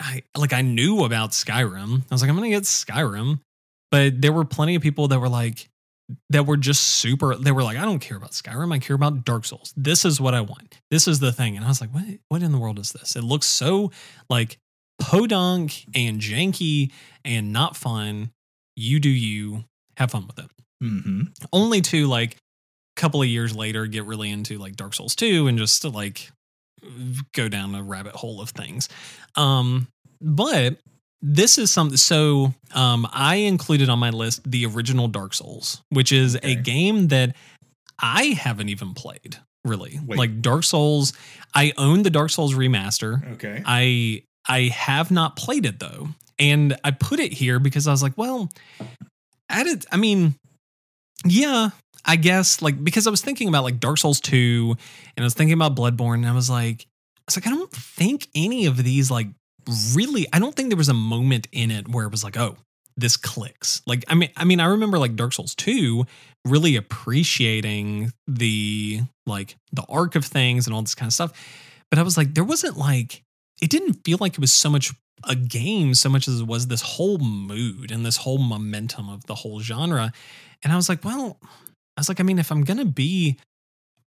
I 0.00 0.22
like 0.36 0.52
I 0.52 0.62
knew 0.62 1.04
about 1.04 1.30
Skyrim. 1.30 2.00
I 2.00 2.14
was 2.14 2.22
like, 2.22 2.30
I'm 2.30 2.36
gonna 2.36 2.48
get 2.48 2.62
Skyrim, 2.64 3.40
but 3.90 4.20
there 4.20 4.32
were 4.32 4.44
plenty 4.44 4.74
of 4.74 4.82
people 4.82 5.08
that 5.08 5.18
were 5.20 5.28
like, 5.28 5.68
that 6.30 6.46
were 6.46 6.56
just 6.56 6.82
super. 6.82 7.36
They 7.36 7.52
were 7.52 7.62
like, 7.62 7.78
I 7.78 7.84
don't 7.84 8.00
care 8.00 8.16
about 8.16 8.32
Skyrim. 8.32 8.72
I 8.72 8.78
care 8.78 8.96
about 8.96 9.24
Dark 9.24 9.44
Souls. 9.44 9.72
This 9.76 10.04
is 10.04 10.20
what 10.20 10.34
I 10.34 10.40
want. 10.40 10.78
This 10.90 11.06
is 11.06 11.20
the 11.20 11.32
thing. 11.32 11.56
And 11.56 11.64
I 11.64 11.68
was 11.68 11.80
like, 11.80 11.90
what? 11.90 12.04
What 12.28 12.42
in 12.42 12.50
the 12.52 12.58
world 12.58 12.78
is 12.78 12.92
this? 12.92 13.14
It 13.14 13.22
looks 13.22 13.46
so 13.46 13.92
like 14.28 14.58
podunk 15.00 15.84
and 15.94 16.20
janky 16.20 16.92
and 17.24 17.52
not 17.52 17.76
fun. 17.76 18.32
You 18.76 19.00
do 19.00 19.08
you. 19.08 19.64
Have 19.96 20.12
fun 20.12 20.26
with 20.26 20.38
it 20.38 20.50
hmm 20.80 21.22
only 21.52 21.82
to 21.82 22.06
like 22.06 22.32
a 22.32 23.00
couple 23.00 23.20
of 23.20 23.28
years 23.28 23.54
later 23.54 23.86
get 23.86 24.06
really 24.06 24.30
into 24.30 24.56
like 24.56 24.74
Dark 24.76 24.94
Souls 24.94 25.14
2 25.14 25.46
and 25.46 25.58
just 25.58 25.82
to 25.82 25.90
like 25.90 26.30
go 27.34 27.48
down 27.48 27.74
a 27.74 27.82
rabbit 27.82 28.14
hole 28.14 28.40
of 28.40 28.48
things. 28.50 28.88
Um 29.36 29.88
but 30.22 30.78
this 31.22 31.58
is 31.58 31.70
something 31.70 31.96
so 31.98 32.54
um 32.74 33.06
I 33.12 33.36
included 33.36 33.88
on 33.88 33.98
my 33.98 34.10
list 34.10 34.48
the 34.50 34.66
original 34.66 35.08
Dark 35.08 35.34
Souls, 35.34 35.82
which 35.90 36.12
is 36.12 36.36
Okay. 36.36 36.52
a 36.52 36.54
game 36.56 37.08
that 37.08 37.36
I 37.98 38.24
haven't 38.26 38.68
even 38.70 38.94
played 38.94 39.36
really. 39.64 40.00
Wait. 40.06 40.18
Like 40.18 40.40
Dark 40.40 40.64
Souls, 40.64 41.12
I 41.54 41.72
own 41.76 42.02
the 42.02 42.10
Dark 42.10 42.30
Souls 42.30 42.54
remaster. 42.54 43.34
Okay. 43.34 43.62
I 43.66 44.22
I 44.48 44.62
have 44.74 45.10
not 45.10 45.36
played 45.36 45.66
it 45.66 45.78
though. 45.78 46.08
And 46.38 46.74
I 46.82 46.92
put 46.92 47.20
it 47.20 47.34
here 47.34 47.58
because 47.58 47.86
I 47.86 47.90
was 47.90 48.02
like, 48.02 48.16
well, 48.16 48.48
at 49.50 49.66
it, 49.66 49.84
I 49.92 49.98
mean, 49.98 50.34
yeah, 51.26 51.70
I 52.06 52.16
guess 52.16 52.62
like 52.62 52.82
because 52.82 53.06
I 53.06 53.10
was 53.10 53.20
thinking 53.20 53.48
about 53.48 53.64
like 53.64 53.78
Dark 53.78 53.98
Souls 53.98 54.20
2 54.20 54.74
and 55.16 55.22
I 55.22 55.26
was 55.26 55.34
thinking 55.34 55.52
about 55.52 55.76
Bloodborne 55.76 56.14
and 56.14 56.26
I 56.26 56.32
was 56.32 56.48
like, 56.48 56.86
I 57.18 57.22
was 57.26 57.36
like, 57.36 57.46
I 57.46 57.50
don't 57.50 57.70
think 57.70 58.28
any 58.34 58.64
of 58.64 58.78
these 58.82 59.10
like 59.10 59.26
really 59.94 60.26
I 60.32 60.38
don't 60.38 60.54
think 60.54 60.70
there 60.70 60.76
was 60.76 60.88
a 60.88 60.94
moment 60.94 61.48
in 61.52 61.70
it 61.70 61.88
where 61.88 62.06
it 62.06 62.10
was 62.10 62.24
like, 62.24 62.36
oh, 62.36 62.56
this 62.96 63.16
clicks. 63.16 63.82
Like 63.86 64.04
I 64.08 64.14
mean 64.14 64.30
I 64.36 64.44
mean 64.44 64.60
I 64.60 64.66
remember 64.66 64.98
like 64.98 65.16
Dark 65.16 65.32
Souls 65.32 65.54
2 65.54 66.04
really 66.46 66.76
appreciating 66.76 68.12
the 68.26 69.00
like 69.26 69.56
the 69.72 69.84
arc 69.88 70.14
of 70.16 70.24
things 70.24 70.66
and 70.66 70.74
all 70.74 70.82
this 70.82 70.94
kind 70.94 71.08
of 71.08 71.12
stuff. 71.12 71.32
But 71.90 71.98
I 71.98 72.02
was 72.02 72.16
like, 72.16 72.34
there 72.34 72.44
wasn't 72.44 72.76
like 72.76 73.22
it 73.60 73.70
didn't 73.70 74.04
feel 74.04 74.18
like 74.20 74.34
it 74.34 74.40
was 74.40 74.52
so 74.52 74.70
much 74.70 74.92
a 75.24 75.36
game 75.36 75.92
so 75.92 76.08
much 76.08 76.26
as 76.28 76.40
it 76.40 76.46
was 76.46 76.68
this 76.68 76.80
whole 76.80 77.18
mood 77.18 77.90
and 77.90 78.06
this 78.06 78.16
whole 78.16 78.38
momentum 78.38 79.10
of 79.10 79.26
the 79.26 79.34
whole 79.34 79.60
genre. 79.60 80.12
And 80.62 80.72
I 80.72 80.76
was 80.76 80.88
like, 80.88 81.04
well, 81.04 81.36
I 81.42 82.00
was 82.00 82.08
like, 82.08 82.20
I 82.20 82.22
mean, 82.22 82.38
if 82.38 82.50
I'm 82.50 82.64
gonna 82.64 82.86
be 82.86 83.36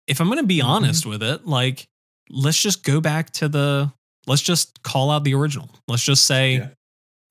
if 0.08 0.20
I'm 0.20 0.30
gonna 0.30 0.44
be 0.44 0.60
Mhm. 0.60 0.66
honest 0.66 1.06
with 1.06 1.22
it, 1.22 1.46
like 1.46 1.88
let's 2.30 2.60
just 2.60 2.84
go 2.84 3.00
back 3.02 3.30
to 3.34 3.48
the 3.48 3.92
let's 4.28 4.42
just 4.42 4.82
call 4.84 5.12
out 5.12 5.24
the 5.24 5.34
original. 5.36 5.70
Let's 5.88 6.04
just 6.04 6.26
say 6.26 6.56
Yeah. 6.56 6.68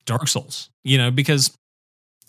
Dark 0.05 0.27
Souls, 0.27 0.69
you 0.83 0.97
know, 0.97 1.11
because 1.11 1.55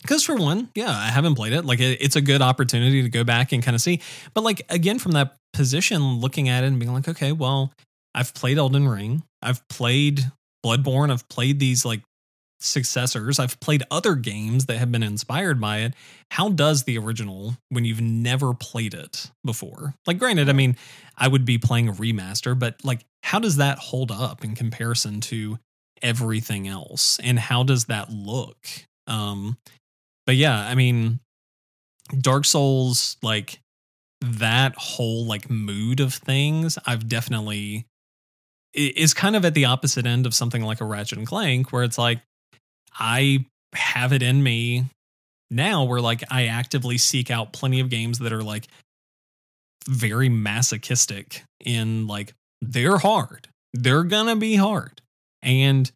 because 0.01 0.23
for 0.23 0.35
one, 0.35 0.69
yeah, 0.75 0.89
I 0.89 1.07
haven't 1.07 1.35
played 1.35 1.53
it. 1.53 1.65
Like 1.65 1.79
it, 1.79 2.01
it's 2.01 2.15
a 2.15 2.21
good 2.21 2.41
opportunity 2.41 3.01
to 3.01 3.09
go 3.09 3.23
back 3.23 3.51
and 3.51 3.63
kind 3.63 3.75
of 3.75 3.81
see. 3.81 4.01
But 4.33 4.43
like 4.43 4.61
again, 4.69 4.99
from 4.99 5.13
that 5.13 5.35
position, 5.53 6.19
looking 6.19 6.49
at 6.49 6.63
it 6.63 6.67
and 6.67 6.79
being 6.79 6.93
like, 6.93 7.07
okay, 7.07 7.31
well, 7.31 7.71
I've 8.15 8.33
played 8.33 8.57
Elden 8.57 8.87
Ring, 8.87 9.23
I've 9.41 9.67
played 9.69 10.23
Bloodborne, 10.65 11.11
I've 11.11 11.27
played 11.29 11.59
these 11.59 11.85
like 11.85 12.01
successors, 12.59 13.37
I've 13.39 13.59
played 13.59 13.83
other 13.91 14.15
games 14.15 14.65
that 14.65 14.77
have 14.77 14.91
been 14.91 15.03
inspired 15.03 15.61
by 15.61 15.79
it. 15.79 15.93
How 16.31 16.49
does 16.49 16.83
the 16.83 16.97
original 16.97 17.55
when 17.69 17.85
you've 17.85 18.01
never 18.01 18.53
played 18.53 18.93
it 18.93 19.29
before? 19.45 19.93
Like, 20.07 20.17
granted, 20.17 20.49
I 20.49 20.53
mean, 20.53 20.75
I 21.15 21.27
would 21.27 21.45
be 21.45 21.57
playing 21.57 21.89
a 21.89 21.93
remaster, 21.93 22.57
but 22.57 22.83
like, 22.83 23.01
how 23.23 23.39
does 23.39 23.57
that 23.57 23.77
hold 23.77 24.11
up 24.11 24.43
in 24.43 24.55
comparison 24.55 25.21
to 25.21 25.59
everything 26.01 26.67
else? 26.67 27.19
And 27.23 27.37
how 27.39 27.63
does 27.63 27.85
that 27.85 28.09
look? 28.09 28.57
Um, 29.07 29.57
but 30.25 30.35
yeah, 30.35 30.59
I 30.59 30.75
mean, 30.75 31.19
Dark 32.19 32.45
Souls, 32.45 33.17
like 33.21 33.59
that 34.21 34.75
whole 34.77 35.25
like 35.25 35.49
mood 35.49 35.99
of 35.99 36.13
things, 36.13 36.77
I've 36.85 37.07
definitely 37.07 37.85
is 38.73 39.13
kind 39.13 39.35
of 39.35 39.43
at 39.43 39.53
the 39.53 39.65
opposite 39.65 40.05
end 40.05 40.25
of 40.25 40.33
something 40.33 40.61
like 40.61 40.81
a 40.81 40.85
Ratchet 40.85 41.17
and 41.17 41.27
Clank, 41.27 41.71
where 41.71 41.83
it's 41.83 41.97
like 41.97 42.21
I 42.97 43.45
have 43.73 44.13
it 44.13 44.21
in 44.21 44.41
me 44.43 44.85
now, 45.49 45.83
where 45.85 46.01
like 46.01 46.23
I 46.29 46.47
actively 46.47 46.97
seek 46.97 47.31
out 47.31 47.53
plenty 47.53 47.79
of 47.79 47.89
games 47.89 48.19
that 48.19 48.33
are 48.33 48.43
like 48.43 48.67
very 49.87 50.29
masochistic 50.29 51.43
in 51.63 52.07
like 52.07 52.33
they're 52.61 52.97
hard, 52.97 53.47
they're 53.73 54.03
gonna 54.03 54.35
be 54.35 54.55
hard, 54.55 55.01
and 55.41 55.91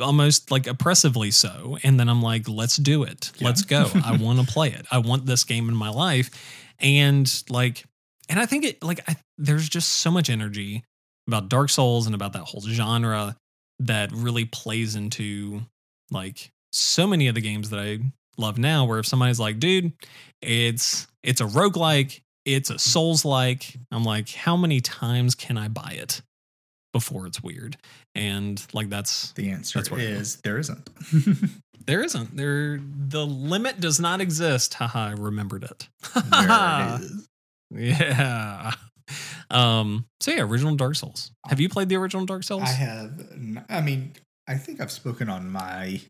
almost 0.00 0.50
like 0.50 0.66
oppressively 0.66 1.30
so. 1.30 1.78
And 1.82 1.98
then 1.98 2.08
I'm 2.08 2.22
like, 2.22 2.48
let's 2.48 2.76
do 2.76 3.02
it. 3.02 3.32
Yeah. 3.36 3.48
Let's 3.48 3.62
go. 3.62 3.90
I 4.04 4.16
want 4.16 4.40
to 4.40 4.46
play 4.46 4.70
it. 4.70 4.86
I 4.90 4.98
want 4.98 5.26
this 5.26 5.44
game 5.44 5.68
in 5.68 5.76
my 5.76 5.90
life. 5.90 6.30
And 6.78 7.30
like, 7.48 7.84
and 8.28 8.38
I 8.38 8.46
think 8.46 8.64
it 8.64 8.82
like 8.82 9.00
I, 9.08 9.16
there's 9.36 9.68
just 9.68 9.88
so 9.88 10.10
much 10.10 10.30
energy 10.30 10.84
about 11.26 11.48
Dark 11.48 11.70
Souls 11.70 12.06
and 12.06 12.14
about 12.14 12.32
that 12.34 12.42
whole 12.42 12.60
genre 12.60 13.36
that 13.80 14.10
really 14.12 14.44
plays 14.44 14.96
into 14.96 15.62
like 16.10 16.50
so 16.72 17.06
many 17.06 17.28
of 17.28 17.34
the 17.34 17.40
games 17.40 17.70
that 17.70 17.80
I 17.80 17.98
love 18.36 18.58
now 18.58 18.84
where 18.84 18.98
if 18.98 19.06
somebody's 19.06 19.40
like, 19.40 19.58
dude, 19.58 19.92
it's 20.40 21.06
it's 21.22 21.40
a 21.40 21.44
roguelike, 21.44 22.20
it's 22.54 22.70
a 22.70 22.78
souls 22.78 23.24
like, 23.24 23.76
I'm 23.92 24.04
like, 24.04 24.30
how 24.30 24.56
many 24.56 24.80
times 24.80 25.34
can 25.34 25.58
I 25.58 25.68
buy 25.68 25.96
it 25.98 26.22
before 26.92 27.26
it's 27.26 27.42
weird? 27.42 27.76
And 28.14 28.64
like 28.72 28.88
that's 28.88 29.32
The 29.32 29.50
answer 29.50 29.78
That's 29.78 29.90
what 29.90 30.00
is 30.00 30.36
there 30.42 30.58
isn't. 30.58 30.88
there 31.86 32.02
isn't. 32.02 32.36
There 32.36 32.80
the 32.82 33.26
limit 33.26 33.80
does 33.80 34.00
not 34.00 34.20
exist. 34.20 34.74
Haha, 34.74 35.08
I 35.08 35.12
remembered 35.12 35.64
it. 35.64 35.88
there 36.14 36.96
it 36.96 37.00
is. 37.02 37.28
Yeah. 37.70 38.72
Um, 39.50 40.06
so 40.20 40.30
yeah, 40.30 40.42
original 40.42 40.74
Dark 40.74 40.94
Souls. 40.96 41.30
Have 41.48 41.60
you 41.60 41.68
played 41.68 41.88
the 41.88 41.96
original 41.96 42.26
Dark 42.26 42.42
Souls? 42.44 42.62
I 42.62 42.72
have. 42.72 43.64
I 43.68 43.80
mean, 43.80 44.12
I 44.46 44.56
think 44.56 44.80
I've 44.80 44.90
spoken 44.90 45.28
on 45.28 45.50
my 45.50 46.00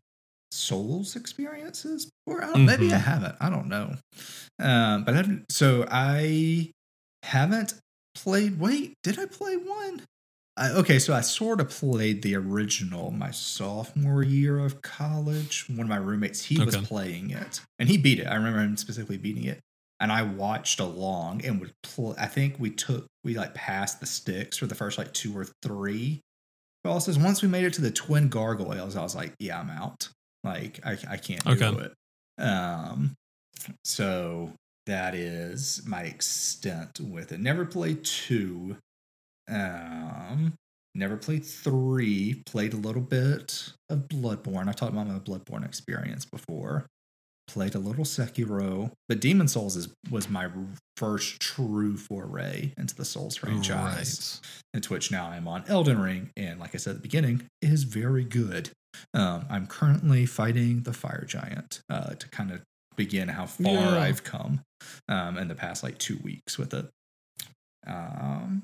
Souls 0.51 1.15
experiences 1.15 2.09
before. 2.25 2.43
I 2.43 2.51
don't, 2.53 2.65
Maybe 2.65 2.87
I 2.93 2.97
Mhm. 2.97 3.01
haven't. 3.03 3.35
I 3.39 3.49
don't 3.49 3.67
know. 3.67 3.95
Um, 4.59 5.03
but 5.03 5.13
I 5.13 5.17
haven't. 5.17 5.51
So 5.51 5.85
I 5.89 6.71
haven't 7.23 7.75
played. 8.15 8.59
Wait, 8.59 8.93
did 9.03 9.19
I 9.19 9.25
play 9.25 9.57
one? 9.57 10.01
I, 10.57 10.71
okay, 10.71 10.99
so 10.99 11.13
I 11.13 11.21
sort 11.21 11.61
of 11.61 11.69
played 11.69 12.21
the 12.21 12.35
original 12.35 13.11
my 13.11 13.31
sophomore 13.31 14.23
year 14.23 14.59
of 14.59 14.81
college. 14.81 15.65
One 15.69 15.81
of 15.81 15.87
my 15.87 15.95
roommates, 15.97 16.43
he 16.43 16.59
was 16.61 16.75
playing 16.75 17.29
it, 17.29 17.61
and 17.77 17.87
he 17.87 17.97
beat 17.97 18.19
it. 18.19 18.25
I 18.25 18.35
remember 18.35 18.59
him 18.59 18.75
specifically 18.75 19.17
beating 19.17 19.45
it, 19.45 19.59
and 20.01 20.11
I 20.11 20.23
watched 20.23 20.81
along 20.81 21.45
and 21.45 21.61
would 21.61 21.71
play. 21.83 22.15
I 22.17 22.25
think 22.25 22.55
we 22.59 22.71
took 22.71 23.05
we 23.23 23.35
like 23.35 23.53
passed 23.53 23.99
the 24.01 24.05
sticks 24.05 24.57
for 24.57 24.65
the 24.65 24.75
first 24.75 24.97
like 24.97 25.13
two 25.13 25.37
or 25.37 25.45
three 25.63 26.19
bosses. 26.83 27.17
Once 27.17 27.41
we 27.41 27.47
made 27.47 27.63
it 27.63 27.73
to 27.75 27.81
the 27.81 27.91
twin 27.91 28.27
gargoyles, 28.27 28.97
I 28.97 29.03
was 29.03 29.15
like, 29.15 29.33
yeah, 29.39 29.59
I'm 29.61 29.69
out. 29.69 30.09
Like 30.43 30.79
I 30.85 30.97
I 31.09 31.17
can't 31.17 31.43
do 31.43 31.51
Okay. 31.51 31.85
it. 31.85 32.41
Um, 32.41 33.15
so 33.83 34.53
that 34.85 35.13
is 35.15 35.81
my 35.85 36.03
extent 36.03 36.99
with 36.99 37.31
it. 37.31 37.39
Never 37.39 37.65
played 37.65 38.03
two. 38.03 38.77
Um, 39.49 40.53
never 40.95 41.17
played 41.17 41.45
three. 41.45 42.41
Played 42.45 42.73
a 42.73 42.77
little 42.77 43.01
bit 43.01 43.73
of 43.89 44.07
Bloodborne. 44.07 44.67
I 44.67 44.71
talked 44.71 44.93
about 44.93 45.07
my 45.07 45.19
Bloodborne 45.19 45.65
experience 45.65 46.25
before. 46.25 46.85
Played 47.47 47.73
a 47.73 47.79
little 47.79 48.05
Sekiro, 48.05 48.91
but 49.07 49.19
Demon's 49.19 49.53
Souls 49.53 49.75
is 49.75 49.89
was 50.11 50.29
my 50.29 50.47
first 50.97 51.39
true 51.39 51.97
foray 51.97 52.73
into 52.77 52.93
the 52.95 53.03
Souls 53.05 53.35
franchise 53.35 54.39
into 54.75 54.93
which 54.93 55.09
now 55.11 55.29
I'm 55.29 55.47
on 55.47 55.63
Elden 55.67 55.99
Ring, 55.99 56.29
and 56.37 56.59
like 56.59 56.75
I 56.75 56.77
said 56.77 56.91
at 56.91 56.95
the 56.97 57.01
beginning, 57.01 57.41
is 57.63 57.83
very 57.85 58.23
good. 58.23 58.69
Um, 59.13 59.45
I'm 59.49 59.67
currently 59.67 60.25
fighting 60.25 60.81
the 60.83 60.93
fire 60.93 61.25
giant 61.25 61.81
uh, 61.89 62.15
to 62.15 62.27
kind 62.29 62.51
of 62.51 62.61
begin 62.95 63.29
how 63.29 63.45
far 63.45 63.73
Yeah. 63.73 63.99
I've 63.99 64.23
come 64.23 64.61
um, 65.07 65.37
in 65.37 65.47
the 65.47 65.55
past 65.55 65.83
like 65.83 65.97
two 65.97 66.17
weeks 66.23 66.57
with 66.57 66.73
it. 66.73 66.89
Um, 67.87 68.63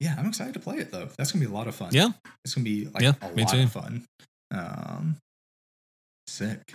yeah, 0.00 0.14
I'm 0.18 0.26
excited 0.26 0.54
to 0.54 0.60
play 0.60 0.76
it 0.78 0.90
though. 0.90 1.08
That's 1.18 1.32
gonna 1.32 1.44
be 1.44 1.50
a 1.50 1.54
lot 1.54 1.66
of 1.66 1.74
fun. 1.74 1.90
Yeah. 1.92 2.10
it's 2.44 2.54
gonna 2.54 2.64
be 2.64 2.86
like 2.86 3.02
Yeah, 3.02 3.14
a 3.20 3.28
lot 3.32 3.48
too. 3.50 3.62
of 3.62 3.72
fun. 3.72 4.04
Um, 4.50 5.16
sick. 6.26 6.72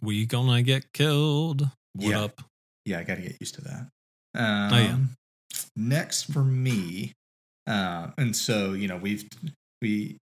We 0.00 0.26
gonna 0.26 0.62
get 0.62 0.92
killed. 0.92 1.68
What 1.94 2.08
Yeah. 2.10 2.20
up? 2.22 2.42
yeah, 2.84 2.98
I 2.98 3.04
got 3.04 3.16
to 3.16 3.22
get 3.22 3.36
used 3.38 3.54
to 3.56 3.60
that. 3.62 3.88
Um, 4.34 4.72
Oh, 4.72 4.78
yeah. 4.78 4.96
Next 5.76 6.32
for 6.32 6.42
me, 6.42 7.12
uh, 7.66 8.10
and 8.18 8.34
so 8.34 8.72
you 8.72 8.88
know 8.88 8.96
we've 8.96 9.28
we 9.82 10.16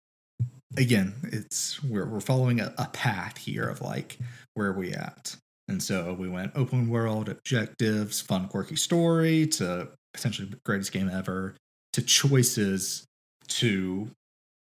again 0.75 1.13
it's 1.23 1.81
we're 1.83 2.05
we're 2.05 2.19
following 2.19 2.59
a, 2.59 2.73
a 2.77 2.87
path 2.89 3.37
here 3.37 3.67
of 3.67 3.81
like 3.81 4.17
where 4.53 4.67
are 4.69 4.77
we 4.77 4.91
at, 4.91 5.35
and 5.67 5.81
so 5.81 6.13
we 6.13 6.27
went 6.27 6.51
open 6.55 6.89
world 6.89 7.29
objectives, 7.29 8.19
fun 8.21 8.47
quirky 8.47 8.75
story 8.75 9.47
to 9.47 9.89
potentially 10.13 10.47
the 10.49 10.59
greatest 10.65 10.91
game 10.91 11.09
ever 11.09 11.55
to 11.93 12.01
choices 12.01 13.05
to 13.47 14.09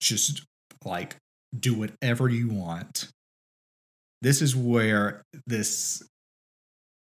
just 0.01 0.45
like 0.85 1.17
do 1.59 1.75
whatever 1.75 2.29
you 2.29 2.49
want. 2.49 3.09
This 4.23 4.43
is 4.43 4.57
where 4.57 5.23
this 5.47 6.03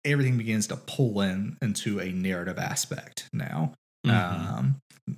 everything 0.04 0.36
begins 0.36 0.66
to 0.66 0.76
pull 0.76 1.20
in 1.20 1.56
into 1.62 2.00
a 2.00 2.10
narrative 2.10 2.58
aspect 2.58 3.28
now. 3.32 3.72
Mhm. 4.04 4.12
Um, 4.12 4.76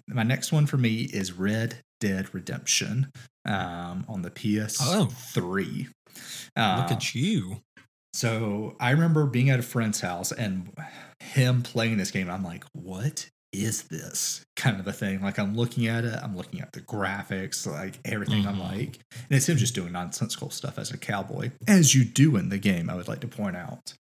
my 0.09 0.23
next 0.23 0.53
one 0.53 0.67
for 0.67 0.77
me 0.77 1.03
is 1.03 1.33
Red 1.33 1.79
Dead 2.01 2.33
Redemption 2.35 3.11
um, 3.47 4.05
on 4.09 4.23
the 4.23 4.31
PS3. 4.31 5.89
Uh, 6.57 6.77
Look 6.83 6.93
at 6.93 7.15
you. 7.15 7.61
so 8.13 8.77
I 8.81 8.91
remember 8.91 9.27
being 9.27 9.51
at 9.51 9.59
a 9.59 9.63
friend's 9.63 10.01
house 10.01 10.33
and 10.33 10.71
him 11.21 11.63
playing 11.63 11.97
this 11.99 12.11
game. 12.11 12.31
I'm 12.31 12.45
like, 12.45 12.65
what 12.73 13.29
is 13.53 13.85
this 13.85 14.45
kind 14.57 14.81
of 14.81 14.87
a 14.87 14.93
thing? 14.93 15.21
Like 15.23 15.39
I'm 15.39 15.55
looking 15.57 15.87
at 15.87 16.05
it, 16.05 16.19
I'm 16.23 16.37
looking 16.37 16.61
at 16.61 16.73
the 16.73 16.81
graphics, 16.81 17.67
like 17.71 17.99
everything. 18.05 18.47
I'm 18.47 18.57
Mhm. 18.57 18.63
like, 18.77 18.99
and 19.13 19.31
it's 19.31 19.49
him 19.49 19.57
just 19.57 19.75
doing 19.75 19.93
nonsensical 19.93 20.51
stuff 20.51 20.79
as 20.79 20.91
a 20.91 20.99
cowboy, 20.99 21.51
as 21.69 21.95
you 21.95 22.05
do 22.05 22.37
in 22.37 22.49
the 22.49 22.59
game. 22.59 22.89
I 22.91 22.95
would 22.97 23.09
like 23.09 23.21
to 23.21 23.29
point 23.29 23.57
out. 23.57 23.93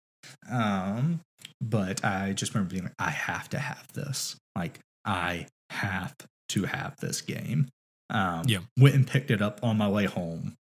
Um, 0.52 1.20
but 1.62 2.04
I 2.04 2.34
just 2.34 2.54
remember 2.54 2.72
being 2.72 2.84
like, 2.84 2.94
I 3.00 3.10
have 3.12 3.50
to 3.50 3.60
have 3.60 3.88
this. 3.94 4.36
Like 4.56 4.80
I 5.06 5.48
have 5.74 6.16
to 6.50 6.64
have 6.64 6.96
this 6.98 7.22
game. 7.22 7.68
Um, 8.10 8.44
Yeah. 8.48 8.60
Went 8.78 8.96
and 8.96 9.08
picked 9.08 9.32
it 9.32 9.42
up 9.42 9.60
on 9.64 9.78
my 9.78 9.90
way 9.90 10.06
home, 10.06 10.56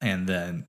and 0.00 0.26
then 0.26 0.66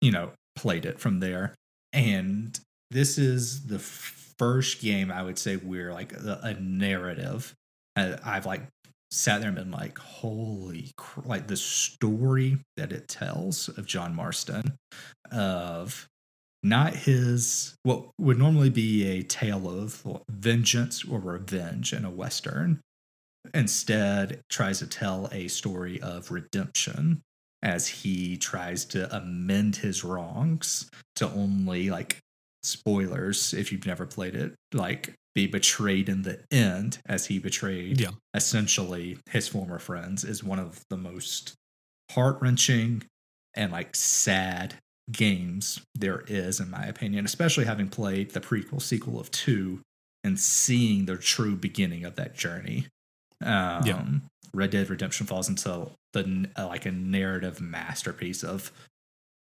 you 0.00 0.12
know, 0.12 0.30
played 0.54 0.84
it 0.84 1.00
from 1.00 1.20
there. 1.20 1.54
And 1.92 2.58
this 2.90 3.16
is 3.16 3.66
the 3.66 3.78
first 3.78 4.80
game 4.82 5.10
I 5.10 5.22
would 5.22 5.38
say 5.38 5.56
we're 5.56 5.92
like 5.92 6.12
a, 6.12 6.40
a 6.42 6.54
narrative. 6.60 7.54
I've 7.96 8.44
like 8.44 8.62
sat 9.10 9.40
there 9.40 9.48
and 9.48 9.56
been 9.56 9.70
like, 9.70 9.96
holy, 9.98 10.90
cr-, 10.96 11.20
like 11.24 11.46
the 11.46 11.56
story 11.56 12.58
that 12.76 12.92
it 12.92 13.08
tells 13.08 13.68
of 13.68 13.86
John 13.86 14.14
Marston, 14.14 14.74
of 15.32 16.06
not 16.62 16.94
his 16.94 17.74
what 17.82 18.08
would 18.18 18.38
normally 18.38 18.70
be 18.70 19.06
a 19.06 19.22
tale 19.22 19.68
of 19.70 20.02
vengeance 20.28 21.04
or 21.04 21.18
revenge 21.18 21.92
in 21.92 22.04
a 22.04 22.10
western. 22.10 22.80
Instead, 23.54 24.40
tries 24.50 24.80
to 24.80 24.86
tell 24.86 25.28
a 25.32 25.48
story 25.48 26.00
of 26.02 26.30
redemption 26.30 27.22
as 27.62 27.86
he 27.86 28.36
tries 28.36 28.84
to 28.84 29.16
amend 29.16 29.76
his 29.76 30.04
wrongs 30.04 30.90
to 31.16 31.26
only 31.30 31.88
like 31.88 32.18
spoilers 32.62 33.54
if 33.54 33.70
you've 33.72 33.86
never 33.86 34.06
played 34.06 34.34
it 34.34 34.54
like 34.72 35.14
be 35.34 35.46
betrayed 35.46 36.08
in 36.08 36.22
the 36.22 36.40
end 36.50 36.98
as 37.06 37.26
he 37.26 37.38
betrayed 37.38 38.00
Yeah. 38.00 38.10
essentially 38.34 39.18
his 39.30 39.48
former 39.48 39.78
friends 39.78 40.24
is 40.24 40.42
one 40.42 40.58
of 40.58 40.80
the 40.90 40.96
most 40.96 41.54
heart-wrenching 42.12 43.02
and 43.54 43.70
like 43.72 43.94
sad 43.94 44.74
games 45.12 45.80
there 45.94 46.24
is 46.26 46.60
in 46.60 46.70
my 46.70 46.86
opinion 46.86 47.24
especially 47.26 47.64
having 47.64 47.88
played 47.88 48.30
the 48.30 48.40
prequel 48.40 48.80
sequel 48.80 49.20
of 49.20 49.30
2 49.30 49.80
and 50.22 50.40
seeing 50.40 51.04
the 51.04 51.16
true 51.16 51.56
beginning 51.56 52.04
of 52.04 52.16
that 52.16 52.34
journey 52.34 52.86
um 53.44 53.86
Yeah. 53.86 54.04
red 54.52 54.70
dead 54.70 54.90
redemption 54.90 55.26
falls 55.26 55.48
into 55.48 55.90
the 56.12 56.48
uh, 56.56 56.66
like 56.66 56.86
a 56.86 56.92
narrative 56.92 57.60
masterpiece 57.60 58.42
of 58.42 58.72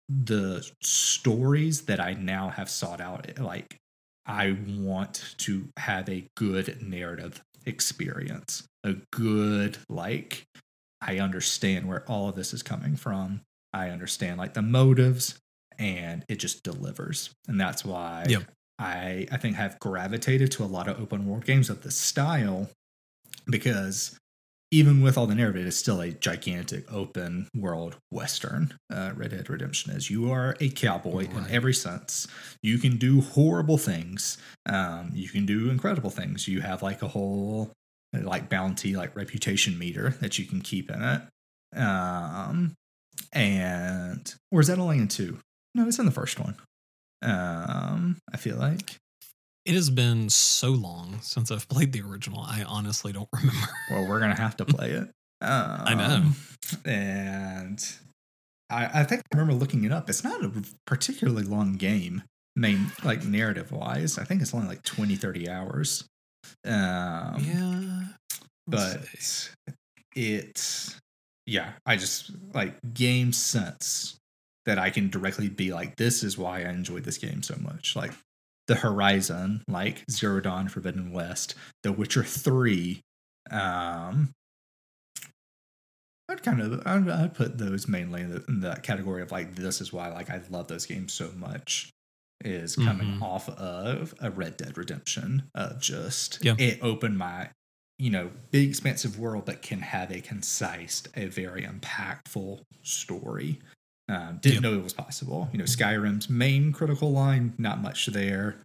the 0.08 0.68
stories 0.82 1.82
that 1.84 2.00
I 2.00 2.14
now 2.14 2.50
have 2.50 2.70
sought 2.70 3.00
out. 3.02 3.38
Like, 3.40 3.78
I 4.26 4.58
want 4.68 5.36
to 5.40 5.68
have 5.78 6.10
a 6.10 6.28
good 6.36 6.82
narrative 6.82 7.42
experience, 7.66 8.64
a 8.84 8.96
good, 9.12 9.78
like, 9.88 10.46
I 11.02 11.20
understand 11.20 11.88
where 11.88 12.04
all 12.10 12.30
of 12.30 12.36
this 12.36 12.54
is 12.54 12.64
coming 12.64 12.96
from. 12.96 13.42
I 13.72 13.90
understand, 13.90 14.40
like, 14.40 14.56
the 14.56 14.64
motives, 14.64 15.38
and 15.78 16.26
it 16.28 16.38
just 16.38 16.64
delivers. 16.64 17.30
And 17.48 17.60
that's 17.62 17.86
why 17.86 18.26
Yep. 18.28 18.44
I, 18.80 19.28
I 19.32 19.38
think, 19.38 19.58
have 19.58 19.80
gravitated 19.80 20.52
to 20.54 20.64
a 20.64 20.66
lot 20.66 20.88
of 20.88 21.00
open 21.00 21.28
world 21.28 21.46
games 21.46 21.70
of 21.70 21.84
this 21.84 21.96
style 21.96 22.70
because 23.50 24.18
even 24.72 25.02
with 25.02 25.18
all 25.18 25.26
the 25.26 25.36
narrative, 25.36 25.66
it's 25.66 25.78
still 25.78 26.00
a 26.00 26.12
gigantic 26.12 26.92
open 26.92 27.48
world 27.56 27.98
western. 28.12 28.74
Uh, 28.94 29.12
Red 29.16 29.32
Dead 29.32 29.50
Redemption 29.50 29.92
is. 29.94 30.10
You 30.10 30.32
are 30.32 30.56
a 30.60 30.70
cowboy 30.70 31.28
in 31.28 31.48
every 31.50 31.74
sense. 31.74 32.28
You 32.62 32.78
can 32.78 32.98
do 32.98 33.22
horrible 33.22 33.80
things. 33.80 34.38
Um, 34.68 35.12
you 35.14 35.28
can 35.28 35.46
do 35.46 35.70
incredible 35.70 36.12
things. 36.12 36.48
You 36.48 36.62
have 36.62 36.84
like 36.84 37.02
a 37.02 37.08
whole 37.08 37.72
like 38.14 38.50
bounty, 38.50 38.96
like 38.96 39.16
reputation 39.16 39.78
meter 39.78 40.12
that 40.22 40.38
you 40.38 40.46
can 40.46 40.62
keep 40.62 40.92
in 40.92 41.02
it. 41.02 41.22
Um, 41.76 42.76
and 43.34 44.34
or 44.52 44.62
is 44.62 44.68
that 44.68 44.80
only 44.80 45.00
in 45.00 45.08
two? 45.08 45.40
No, 45.74 45.88
it's 45.88 46.00
in 46.00 46.06
the 46.06 46.12
first 46.12 46.40
one. 46.40 46.56
Um, 47.24 48.18
I 48.32 48.38
feel 48.38 48.58
like. 48.58 48.98
It 49.70 49.76
has 49.76 49.92
been 49.92 50.30
so 50.30 50.72
long 50.72 51.20
since 51.22 51.52
I've 51.52 51.70
played 51.70 51.92
the 51.94 52.02
original. 52.02 52.40
I 52.40 52.64
honestly 52.64 53.14
don't 53.14 53.30
remember. 53.34 53.68
Well, 53.92 54.08
we're 54.08 54.20
gonna 54.20 54.36
have 54.36 54.58
to 54.58 54.66
play 54.66 54.90
it. 54.94 55.04
Um, 55.42 55.82
I 55.86 55.94
know. 55.94 56.24
and 56.86 57.96
I, 58.72 59.02
I 59.02 59.04
think 59.04 59.22
I 59.32 59.38
remember 59.38 59.54
looking 59.54 59.84
it 59.84 59.92
up. 59.92 60.10
It's 60.10 60.24
not 60.24 60.44
a 60.44 60.52
particularly 60.88 61.44
long 61.44 61.74
game, 61.74 62.24
main 62.56 62.92
like 63.04 63.24
narrative 63.24 63.72
wise. 63.72 64.18
I 64.18 64.24
think 64.24 64.42
it's 64.42 64.56
only 64.56 64.68
like 64.68 64.82
20, 64.82 65.16
30 65.16 65.48
hours. 65.48 66.04
Um, 66.66 67.38
yeah. 67.40 68.04
but 68.66 69.06
see. 69.20 69.52
it's 70.16 70.98
yeah 71.46 71.74
i 71.86 71.96
just 71.96 72.32
like 72.54 72.76
game 72.94 73.34
sense 73.34 74.18
that 74.66 74.80
i 74.80 74.90
can 74.90 75.10
directly 75.10 75.50
be 75.50 75.74
like 75.74 75.96
this 75.98 76.24
is 76.24 76.38
why 76.38 76.60
i 76.60 76.70
enjoyed 76.70 77.04
this 77.04 77.18
game 77.18 77.44
so 77.44 77.56
much 77.60 77.96
like 77.96 78.12
the 78.70 78.76
horizon 78.76 79.64
like 79.68 80.04
zero 80.12 80.40
dawn 80.40 80.70
forbidden 80.70 81.12
west 81.12 81.56
the 81.84 81.92
witcher 81.92 82.24
3 82.24 83.02
um 83.50 84.32
i'd 86.30 86.44
kind 86.44 86.62
of 86.62 86.82
i'd, 86.86 87.10
I'd 87.10 87.34
put 87.34 87.58
those 87.58 87.88
mainly 87.88 88.22
in, 88.22 88.30
the, 88.30 88.46
in 88.48 88.60
that 88.62 88.84
category 88.84 89.22
of 89.24 89.32
like 89.32 89.56
this 89.56 89.82
is 89.82 89.92
why 89.92 90.10
like 90.10 90.30
i 90.30 90.40
love 90.52 90.68
those 90.68 90.86
games 90.86 91.14
so 91.14 91.32
much 91.36 91.90
is 92.46 92.76
coming 92.76 93.18
Mhm. 93.18 93.22
off 93.22 93.50
of 93.50 94.14
a 94.22 94.30
red 94.32 94.56
dead 94.56 94.78
redemption 94.78 95.50
of 95.56 95.82
just 95.82 96.38
Yeah. 96.46 96.56
it 96.58 96.80
opened 96.82 97.18
my 97.18 97.50
you 98.02 98.10
know, 98.10 98.32
big 98.52 98.70
expansive 98.70 99.20
world 99.20 99.46
that 99.48 99.62
can 99.62 99.82
have 99.82 100.10
a 100.10 100.22
concise, 100.22 101.04
a 101.18 101.26
very 101.26 101.64
impactful 101.64 102.62
story. 102.82 103.60
Um, 104.10 104.40
didn't 104.42 104.56
Yep. 104.56 104.64
know 104.64 104.74
it 104.78 104.84
was 104.84 104.94
possible. 104.94 105.48
You 105.54 105.60
know, 105.60 105.66
Skyrim's 105.66 106.30
main 106.30 106.74
critical 106.74 107.12
line, 107.12 107.54
not 107.58 107.82
much 107.82 108.08
there. 108.08 108.58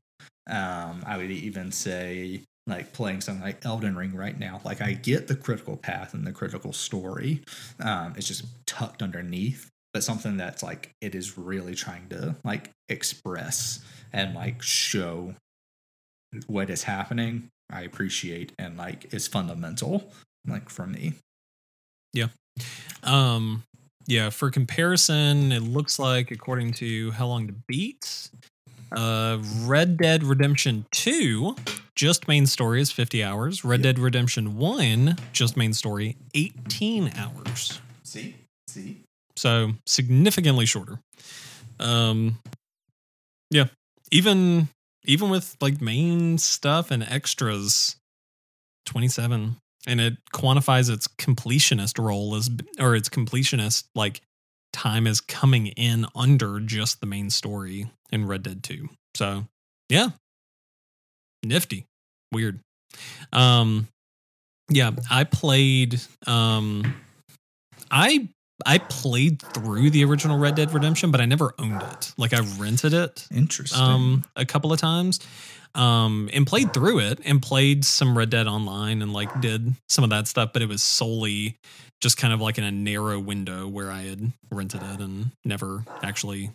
Um, 0.50 1.04
I 1.06 1.16
would 1.18 1.30
even 1.30 1.70
say 1.70 2.42
like 2.66 2.92
playing 2.94 3.20
something 3.20 3.44
like 3.44 3.64
Elden 3.64 3.94
Ring 3.94 4.14
right 4.14 4.38
now. 4.38 4.60
Like 4.64 4.80
I 4.80 4.94
get 4.94 5.28
the 5.28 5.36
critical 5.36 5.76
path 5.76 6.14
and 6.14 6.26
the 6.26 6.32
critical 6.32 6.72
story. 6.72 7.42
Um, 7.78 8.14
it's 8.16 8.26
just 8.26 8.44
tucked 8.66 9.02
underneath, 9.02 9.68
but 9.92 10.02
something 10.02 10.36
that's 10.38 10.62
like 10.62 10.90
it 11.02 11.14
is 11.14 11.36
really 11.36 11.74
trying 11.74 12.08
to 12.08 12.36
like 12.42 12.70
express 12.88 13.80
and 14.12 14.34
like 14.34 14.62
show 14.62 15.34
what 16.46 16.68
is 16.68 16.82
happening 16.82 17.48
i 17.70 17.82
appreciate 17.82 18.52
and 18.58 18.76
like 18.76 19.12
is 19.14 19.28
fundamental 19.28 20.12
like 20.46 20.68
for 20.68 20.86
me 20.86 21.12
Yeah. 22.12 22.26
Um, 23.02 23.62
yeah, 24.06 24.30
for 24.30 24.50
comparison, 24.50 25.52
it 25.52 25.62
looks 25.62 25.98
like 25.98 26.30
according 26.30 26.72
to 26.74 27.10
how 27.12 27.26
long 27.26 27.46
to 27.46 27.54
beat, 27.66 28.30
uh, 28.96 29.38
Red 29.62 29.96
Dead 29.96 30.22
Redemption 30.22 30.86
2, 30.92 31.56
just 31.94 32.28
main 32.28 32.46
story 32.46 32.80
is 32.80 32.90
50 32.90 33.22
hours. 33.22 33.64
Red 33.64 33.80
Yep. 33.80 33.96
Dead 33.96 33.98
Redemption 33.98 34.56
1, 34.56 35.16
just 35.32 35.56
main 35.56 35.72
story, 35.72 36.16
18 36.34 37.12
hours. 37.16 37.80
see 38.02 38.36
see 38.68 39.00
So 39.36 39.72
significantly 39.86 40.66
shorter. 40.66 40.98
Um, 41.80 42.38
yeah, 43.50 43.66
even 44.10 44.68
even 45.06 45.30
with 45.30 45.56
like 45.60 45.80
main 45.80 46.38
stuff 46.38 46.90
and 46.90 47.02
extras, 47.02 47.96
27 48.86 49.56
and 49.86 50.00
it 50.00 50.14
quantifies 50.32 50.90
its 50.90 51.06
completionist 51.06 52.02
role 52.02 52.34
as 52.34 52.50
or 52.78 52.94
its 52.94 53.08
completionist 53.08 53.84
like 53.94 54.20
time 54.72 55.06
is 55.06 55.20
coming 55.20 55.68
in 55.68 56.06
under 56.14 56.60
just 56.60 57.00
the 57.00 57.06
main 57.06 57.30
story 57.30 57.86
in 58.10 58.26
Red 58.26 58.42
Dead 58.42 58.62
2. 58.62 58.88
So, 59.14 59.46
yeah. 59.88 60.08
Nifty. 61.44 61.86
Weird. 62.32 62.60
Um 63.32 63.88
yeah, 64.70 64.92
I 65.10 65.24
played 65.24 66.00
um 66.26 66.94
I 67.90 68.28
I 68.64 68.78
played 68.78 69.42
through 69.42 69.90
the 69.90 70.04
original 70.04 70.38
Red 70.38 70.54
Dead 70.54 70.72
Redemption, 70.72 71.10
but 71.10 71.20
I 71.20 71.26
never 71.26 71.52
owned 71.58 71.82
it. 71.82 72.12
Like 72.16 72.32
I 72.32 72.40
rented 72.58 72.94
it 72.94 73.26
interesting 73.30 73.80
um 73.80 74.24
a 74.36 74.46
couple 74.46 74.72
of 74.72 74.80
times 74.80 75.20
um 75.74 76.28
and 76.32 76.46
played 76.46 76.72
through 76.72 77.00
it 77.00 77.20
and 77.24 77.42
played 77.42 77.84
some 77.84 78.16
red 78.16 78.30
dead 78.30 78.46
online 78.46 79.02
and 79.02 79.12
like 79.12 79.30
did 79.38 79.72
some 79.88 80.04
of 80.04 80.10
that 80.10 80.26
stuff 80.28 80.50
but 80.52 80.62
it 80.62 80.68
was 80.68 80.82
solely 80.82 81.56
just 82.00 82.16
kind 82.16 82.32
of 82.32 82.40
like 82.40 82.58
in 82.58 82.64
a 82.64 82.70
narrow 82.70 83.18
window 83.18 83.66
where 83.66 83.90
i 83.90 84.02
had 84.02 84.32
rented 84.50 84.82
it 84.82 85.00
and 85.00 85.30
never 85.44 85.84
actually 86.02 86.50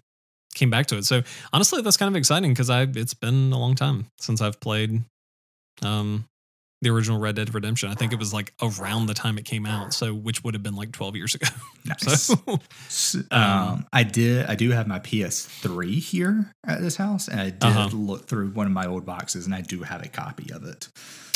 came 0.55 0.69
back 0.69 0.87
to 0.87 0.97
it. 0.97 1.05
So 1.05 1.21
honestly 1.53 1.81
that's 1.81 1.97
kind 1.97 2.09
of 2.09 2.15
exciting 2.17 2.51
because 2.51 2.69
i 2.69 2.83
it's 2.83 3.13
been 3.13 3.51
a 3.53 3.59
long 3.59 3.75
time 3.75 4.07
since 4.19 4.41
i've 4.41 4.59
played 4.59 5.01
um 5.83 6.25
the 6.81 6.89
original 6.89 7.19
red 7.19 7.35
dead 7.35 7.53
redemption 7.53 7.89
i 7.89 7.93
think 7.93 8.13
it 8.13 8.19
was 8.19 8.33
like 8.33 8.53
around 8.61 9.05
the 9.07 9.13
time 9.13 9.37
it 9.37 9.45
came 9.45 9.65
out 9.65 9.93
so 9.93 10.13
which 10.13 10.43
would 10.43 10.53
have 10.53 10.63
been 10.63 10.75
like 10.75 10.91
12 10.91 11.15
years 11.15 11.35
ago 11.35 11.47
nice. 11.85 12.21
so 12.23 12.35
S- 12.87 13.15
um, 13.31 13.85
I 13.93 14.03
did. 14.03 14.45
I 14.47 14.55
do 14.55 14.71
have 14.71 14.87
my 14.87 14.99
PS3 14.99 15.95
here 15.99 16.51
at 16.67 16.81
this 16.81 16.95
house, 16.97 17.27
and 17.27 17.39
I 17.39 17.49
did 17.51 17.63
Uh-huh. 17.63 17.89
look 17.95 18.27
through 18.27 18.49
one 18.51 18.65
of 18.67 18.71
my 18.73 18.85
old 18.85 19.05
boxes, 19.05 19.45
and 19.45 19.55
I 19.55 19.61
do 19.61 19.81
have 19.83 20.03
a 20.03 20.07
copy 20.09 20.51
of 20.51 20.63
it. 20.65 20.89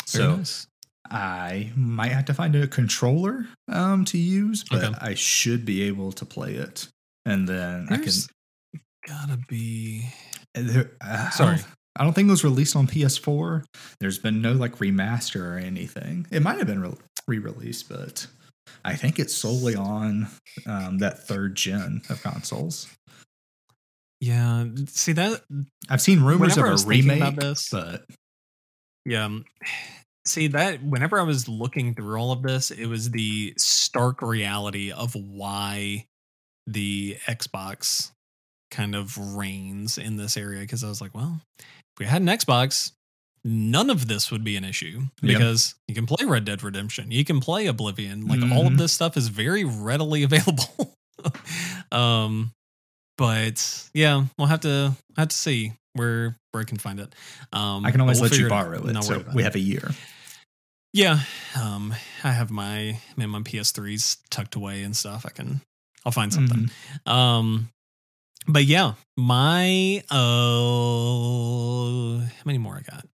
So 0.06 0.36
nice. 0.36 0.66
I 1.10 1.72
might 1.76 2.12
have 2.12 2.24
to 2.26 2.34
find 2.34 2.54
a 2.56 2.66
controller 2.66 3.46
um, 3.68 4.04
to 4.06 4.18
use, 4.18 4.64
but 4.70 4.84
Okay. 4.84 4.94
I 5.00 5.14
should 5.14 5.64
be 5.64 5.82
able 5.82 6.12
to 6.12 6.24
play 6.26 6.54
it, 6.54 6.88
and 7.24 7.48
then 7.48 7.86
I 7.90 7.96
can. 7.98 8.12
gotta 9.06 9.38
be 9.48 10.08
There, 10.54 10.92
uh, 11.00 11.30
Sorry. 11.30 11.58
I 11.96 12.04
don't, 12.04 12.12
think 12.12 12.28
it 12.28 12.30
was 12.30 12.44
released 12.44 12.74
on 12.76 12.86
PS4. 12.86 13.64
There's 14.00 14.18
been 14.18 14.40
no 14.42 14.52
like 14.52 14.78
remaster 14.78 15.42
or 15.44 15.58
anything. 15.58 16.26
It 16.30 16.42
might 16.42 16.58
have 16.58 16.66
been 16.66 16.80
re- 16.82 16.96
re-released, 17.28 17.88
but 17.88 18.26
I 18.84 18.96
think 18.96 19.18
it's 19.18 19.34
solely 19.34 19.74
on 19.76 20.28
um, 20.66 20.98
that 20.98 21.26
third 21.26 21.54
gen 21.54 22.02
of 22.10 22.22
consoles. 22.22 22.88
yeah 24.20 24.64
see 24.86 25.12
that 25.12 25.42
I've 25.88 26.00
seen 26.00 26.20
rumors 26.22 26.56
of 26.56 26.64
a 26.64 26.76
remake, 26.86 27.36
this- 27.36 27.68
but 27.70 28.04
Yeah. 29.04 29.24
um, 29.26 29.44
See 30.26 30.46
that 30.48 30.82
whenever 30.82 31.20
I 31.20 31.22
was 31.22 31.48
looking 31.50 31.94
through 31.94 32.16
all 32.18 32.32
of 32.32 32.42
this, 32.42 32.70
it 32.70 32.86
was 32.86 33.10
the 33.10 33.52
stark 33.58 34.22
reality 34.22 34.90
of 34.90 35.14
why 35.14 36.06
the 36.66 37.18
Xbox 37.26 38.10
kind 38.70 38.94
of 38.94 39.18
reigns 39.36 39.98
in 39.98 40.16
this 40.16 40.38
area. 40.38 40.60
Because 40.60 40.82
I 40.82 40.88
was 40.88 41.02
like, 41.02 41.14
well, 41.14 41.42
we 41.98 42.06
had 42.06 42.22
an 42.22 42.28
Xbox, 42.28 42.92
none 43.44 43.90
of 43.90 44.08
this 44.08 44.30
would 44.30 44.42
be 44.44 44.56
an 44.56 44.64
issue 44.64 45.00
Yep. 45.00 45.38
because 45.38 45.74
you 45.88 45.94
can 45.94 46.06
play 46.06 46.24
Red 46.24 46.44
Dead 46.44 46.62
Redemption, 46.62 47.10
you 47.10 47.24
can 47.24 47.40
play 47.40 47.66
Oblivion, 47.66 48.26
like 48.26 48.40
all 48.52 48.66
of 48.66 48.72
Mhm. 48.74 48.78
this 48.78 48.92
stuff 48.92 49.16
is 49.16 49.28
very 49.28 49.64
readily 49.64 50.22
available. 50.28 50.96
um, 51.92 52.52
but 53.16 53.88
yeah, 53.94 54.24
we'll 54.38 54.48
have 54.48 54.60
to 54.60 54.94
have 55.16 55.28
to 55.28 55.36
see 55.36 55.72
where 55.94 56.36
where 56.52 56.60
I 56.62 56.64
can 56.64 56.78
find 56.78 56.98
it. 57.00 57.14
Um, 57.52 57.84
I 57.84 57.90
can 57.90 58.00
always 58.00 58.20
we'll 58.20 58.30
let 58.30 58.38
you 58.38 58.48
borrow 58.48 58.72
it. 58.78 58.82
worried 58.84 59.04
So 59.04 59.24
we 59.34 59.42
it. 59.42 59.44
have 59.44 59.54
a 59.54 59.60
year. 59.60 59.90
Yeah, 60.92 61.20
um, 61.60 61.92
I 62.22 62.30
have 62.30 62.50
my 62.52 63.00
man, 63.16 63.30
my 63.30 63.40
PS3s 63.40 64.18
tucked 64.30 64.54
away 64.54 64.82
and 64.84 64.96
stuff. 64.96 65.24
I 65.26 65.30
can, 65.30 65.60
I'll 66.04 66.12
find 66.12 66.32
something. 66.32 66.70
Mm-hmm. 67.06 67.10
Um, 67.12 67.68
but 68.46 68.64
yeah, 68.64 68.94
my 69.16 70.02
uh, 70.10 70.16
how 72.18 72.42
many 72.44 72.58
more 72.58 72.76
I 72.76 72.82
got? 72.82 73.06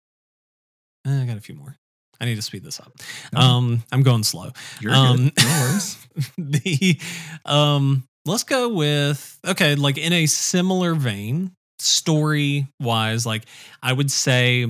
Eh, 1.07 1.21
I 1.23 1.25
got 1.25 1.37
a 1.37 1.41
few 1.41 1.55
more. 1.55 1.75
I 2.21 2.25
need 2.25 2.35
to 2.35 2.41
speed 2.41 2.63
this 2.63 2.79
up. 2.79 2.91
Um, 3.33 3.83
I'm 3.91 4.03
going 4.03 4.23
slow. 4.23 4.51
You're 4.81 4.93
um, 4.93 5.29
good. 5.29 5.33
No 5.43 5.61
worries. 5.61 5.97
the 6.37 6.99
um, 7.45 8.03
let's 8.25 8.43
go 8.43 8.69
with 8.69 9.39
okay, 9.47 9.75
like 9.75 9.97
in 9.97 10.11
a 10.11 10.25
similar 10.25 10.95
vein, 10.95 11.51
story 11.79 12.67
wise, 12.79 13.25
like 13.25 13.45
I 13.81 13.93
would 13.93 14.11
say 14.11 14.67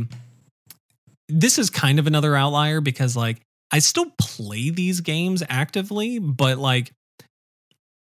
this 1.28 1.58
is 1.58 1.70
kind 1.70 2.00
of 2.00 2.08
another 2.08 2.36
outlier 2.36 2.82
because 2.82 3.16
like 3.16 3.42
I 3.72 3.80
still 3.80 4.12
play 4.18 4.70
these 4.70 5.02
games 5.02 5.44
actively, 5.48 6.20
but 6.20 6.58
like 6.58 6.92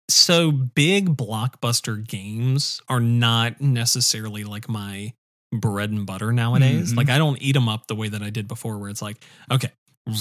so 0.08 0.50
big 0.52 1.16
blockbuster 1.16 2.06
games 2.06 2.80
are 2.88 3.00
not 3.00 3.60
necessarily 3.60 4.44
like 4.44 4.68
my 4.68 5.12
bread 5.52 5.90
and 5.90 6.06
butter 6.06 6.32
nowadays. 6.32 6.92
Mhm. 6.92 6.96
Like 6.96 7.08
I 7.10 7.18
don't 7.18 7.40
eat 7.40 7.52
them 7.52 7.68
up 7.68 7.86
the 7.86 7.94
way 7.94 8.08
that 8.08 8.22
I 8.22 8.30
did 8.30 8.48
before 8.48 8.78
where 8.78 8.88
it's 8.90 9.02
like, 9.02 9.22
okay, 9.50 9.70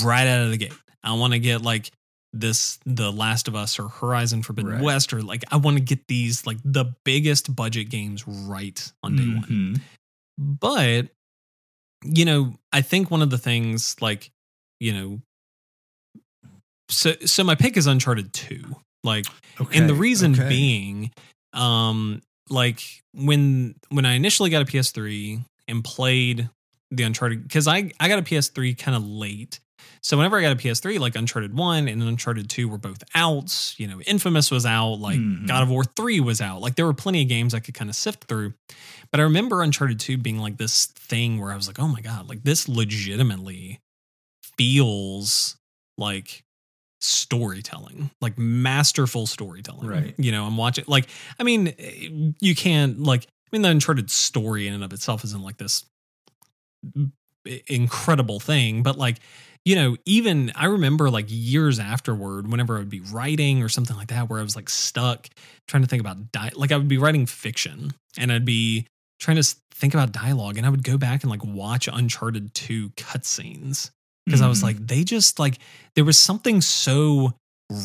right 0.03 0.27
out 0.27 0.43
of 0.45 0.51
the 0.51 0.57
gate, 0.57 0.73
I 1.03 1.13
want 1.13 1.33
to 1.33 1.39
get 1.39 1.61
like 1.61 1.91
this 2.33 2.79
The 2.85 3.11
Last 3.11 3.47
of 3.49 3.55
Us 3.55 3.77
or 3.79 3.89
Horizon 3.89 4.43
Forbidden 4.43 4.71
Right. 4.73 4.81
West 4.81 5.11
or 5.13 5.21
like 5.21 5.43
I 5.51 5.57
want 5.57 5.77
to 5.77 5.83
get 5.83 6.07
these 6.07 6.45
like 6.45 6.57
the 6.63 6.93
biggest 7.03 7.53
budget 7.53 7.89
games 7.89 8.25
right 8.27 8.91
on 9.03 9.15
day 9.17 9.23
one 9.25 9.43
Mhm. 9.43 9.81
but 10.39 11.09
you 12.03 12.25
know 12.25 12.57
i 12.73 12.81
think 12.81 13.11
one 13.11 13.21
of 13.21 13.29
the 13.29 13.37
things 13.37 13.95
like 14.01 14.31
you 14.79 14.91
know 14.93 15.21
so 16.89 17.13
so 17.25 17.43
my 17.43 17.53
pick 17.55 17.77
is 17.77 17.85
uncharted 17.87 18.33
2 18.33 18.63
Like 19.03 19.25
Okay. 19.59 19.77
and 19.79 19.89
the 19.89 19.93
reason 19.95 20.33
okay. 20.33 20.47
being 20.49 21.11
um 21.53 22.21
like 22.49 22.81
when 23.13 23.75
when 23.89 24.05
i 24.05 24.13
initially 24.13 24.49
got 24.49 24.61
a 24.61 24.65
ps3 24.65 25.43
and 25.67 25.83
played 25.83 26.49
the 26.91 27.03
uncharted 27.03 27.43
because 27.43 27.67
i 27.67 27.91
i 27.99 28.07
got 28.07 28.19
a 28.19 28.21
ps3 28.21 28.77
kind 28.77 28.95
of 28.95 29.03
late 29.05 29.59
so 30.01 30.15
whenever 30.17 30.37
i 30.37 30.41
got 30.41 30.51
a 30.53 30.55
ps3 30.55 30.97
like 30.99 31.15
uncharted 31.15 31.53
1 31.53 31.87
and 31.87 32.01
uncharted 32.03 32.49
2 32.49 32.67
were 32.69 32.77
both 32.77 33.03
out 33.15 33.73
you 33.77 33.87
know 33.87 33.99
infamous 34.01 34.49
was 34.51 34.65
out 34.65 34.93
like 34.95 35.19
Mhm. 35.19 35.47
god 35.47 35.63
of 35.63 35.69
war 35.69 35.83
3 35.83 36.19
was 36.21 36.39
out 36.41 36.61
like 36.61 36.75
there 36.75 36.85
were 36.85 36.93
plenty 36.93 37.21
of 37.21 37.27
games 37.27 37.53
i 37.53 37.59
could 37.59 37.73
kind 37.73 37.89
of 37.89 37.95
sift 37.95 38.25
through 38.25 38.53
but 39.11 39.19
i 39.19 39.23
remember 39.23 39.61
uncharted 39.61 39.99
2 39.99 40.17
being 40.17 40.39
like 40.39 40.57
this 40.57 40.85
thing 40.87 41.39
where 41.39 41.51
i 41.51 41.55
was 41.55 41.67
like 41.67 41.79
oh 41.79 41.87
my 41.87 42.01
god 42.01 42.29
like 42.29 42.43
this 42.43 42.67
legitimately 42.69 43.79
feels 44.57 45.57
like 45.97 46.43
storytelling, 47.03 48.11
like 48.21 48.37
masterful 48.37 49.27
storytelling. 49.27 49.87
Right. 49.87 50.13
You 50.17 50.31
know, 50.31 50.45
I'm 50.45 50.57
watching, 50.57 50.85
like, 50.87 51.07
I 51.39 51.43
mean, 51.43 51.73
eh, 51.79 52.31
you 52.39 52.55
can't, 52.55 53.01
like, 53.01 53.23
I 53.23 53.49
mean, 53.51 53.61
the 53.61 53.69
Uncharted 53.69 54.09
story 54.09 54.67
in 54.67 54.73
and 54.73 54.83
of 54.83 54.93
itself 54.93 55.23
isn't 55.23 55.43
like 55.43 55.57
this 55.57 55.85
incredible 57.67 58.39
thing, 58.39 58.83
but 58.83 58.97
like, 58.97 59.17
you 59.65 59.75
know, 59.75 59.95
even 60.05 60.51
I 60.55 60.65
remember 60.65 61.09
like 61.09 61.25
years 61.27 61.79
afterward, 61.79 62.49
whenever 62.49 62.75
I 62.77 62.79
would 62.79 62.89
be 62.89 63.01
writing 63.01 63.61
or 63.61 63.69
something 63.69 63.95
like 63.95 64.07
that, 64.07 64.29
where 64.29 64.39
I 64.39 64.43
was 64.43 64.55
like 64.55 64.69
stuck 64.69 65.27
trying 65.67 65.83
to 65.83 65.87
think 65.87 65.99
about 65.99 66.31
di- 66.31 66.51
like 66.55 66.71
I 66.71 66.77
would 66.77 66.87
be 66.87 66.97
writing 66.97 67.25
fiction 67.25 67.91
and 68.17 68.31
I'd 68.31 68.45
be 68.45 68.87
trying 69.19 69.37
to 69.37 69.55
think 69.73 69.93
about 69.93 70.11
dialogue 70.11 70.57
and 70.57 70.65
I 70.65 70.69
would 70.69 70.83
go 70.83 70.97
back 70.97 71.23
and 71.23 71.29
like 71.29 71.43
watch 71.43 71.87
Uncharted 71.91 72.53
2 72.55 72.89
cutscenes 72.91 73.91
because 74.25 74.41
I 74.41 74.47
was 74.47 74.63
like, 74.63 74.77
they 74.87 75.03
just 75.03 75.39
like 75.39 75.57
there 75.95 76.05
was 76.05 76.17
something 76.17 76.61
so 76.61 77.33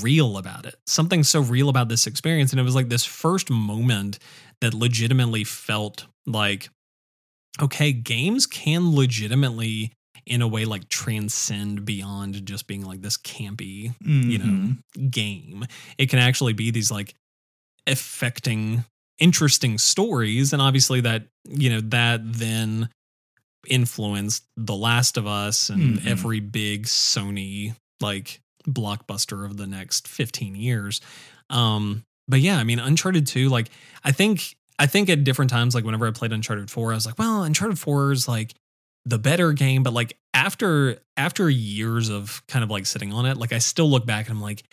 real 0.03 0.37
about 0.39 0.67
it, 0.67 0.75
something 0.87 1.23
so 1.23 1.41
real 1.41 1.69
about 1.69 1.89
this 1.89 2.07
experience, 2.07 2.53
and 2.53 2.61
it 2.61 2.65
was 2.65 2.75
like 2.75 2.89
this 2.89 3.05
first 3.05 3.51
moment 3.51 4.19
that 4.61 4.75
legitimately 4.75 5.45
felt 5.45 6.07
like, 6.27 6.71
okay, 7.61 7.93
games 7.93 8.47
can 8.47 8.95
legitimately, 8.95 9.93
in 10.27 10.43
a 10.43 10.49
way, 10.49 10.65
like 10.65 10.89
transcend 10.89 11.85
beyond 11.85 12.45
just 12.47 12.67
being 12.67 12.85
like 12.85 13.01
this 13.03 13.17
campy 13.17 13.95
you 14.01 14.39
know, 14.39 14.45
Mhm. 14.45 15.11
game. 15.11 15.65
It 15.99 16.09
can 16.11 16.19
actually 16.19 16.53
be 16.53 16.71
these 16.71 16.91
like 16.91 17.15
affecting, 17.87 18.85
interesting 19.19 19.79
stories. 19.79 20.53
And 20.53 20.61
obviously, 20.61 21.01
that, 21.03 21.27
you 21.49 21.71
know, 21.71 21.81
that 21.81 22.21
then 22.33 22.89
influenced 23.69 24.45
The 24.57 24.75
Last 24.75 25.17
of 25.17 25.27
Us 25.27 25.71
and 25.71 25.99
Mhm. 26.01 26.07
every 26.07 26.41
big 26.41 26.85
Sony 26.87 27.75
like 28.01 28.41
blockbuster 28.69 29.45
of 29.47 29.57
the 29.57 29.67
next 29.67 30.09
15 30.09 30.55
years. 30.55 31.01
Um, 31.51 32.05
but 32.29 32.41
yeah, 32.41 32.59
I 32.59 32.65
mean, 32.65 32.79
Uncharted 32.79 33.27
2, 33.27 33.49
like, 33.49 33.71
I 34.05 34.13
think, 34.13 34.57
I 34.79 34.87
think 34.87 35.09
at 35.09 35.25
different 35.25 35.51
times, 35.51 35.75
like 35.75 35.85
whenever 35.85 36.07
I 36.07 36.11
played 36.11 36.33
Uncharted 36.33 36.71
4, 36.71 36.93
I 36.93 36.95
was 36.97 37.07
like, 37.07 37.19
well, 37.19 37.43
Uncharted 37.45 37.79
4 37.79 38.13
is 38.13 38.27
like 38.29 38.55
the 39.05 39.19
better 39.19 39.53
game. 39.53 39.83
But 39.83 39.93
like 39.93 40.19
after, 40.35 40.99
after 41.17 41.49
years 41.49 42.09
of 42.09 42.43
kind 42.49 42.63
of 42.65 42.71
like 42.71 42.87
sitting 42.87 43.13
on 43.13 43.25
it, 43.27 43.37
like 43.37 43.53
I 43.53 43.59
still 43.59 43.89
look 43.89 44.05
back 44.05 44.29
and 44.29 44.37
I'm 44.37 44.43
like, 44.43 44.65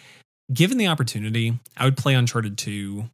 given 0.51 0.77
the 0.77 0.87
opportunity, 0.87 1.57
I 1.77 1.85
would 1.85 1.95
play 1.97 2.15
Uncharted 2.15 2.57
2 2.57 3.09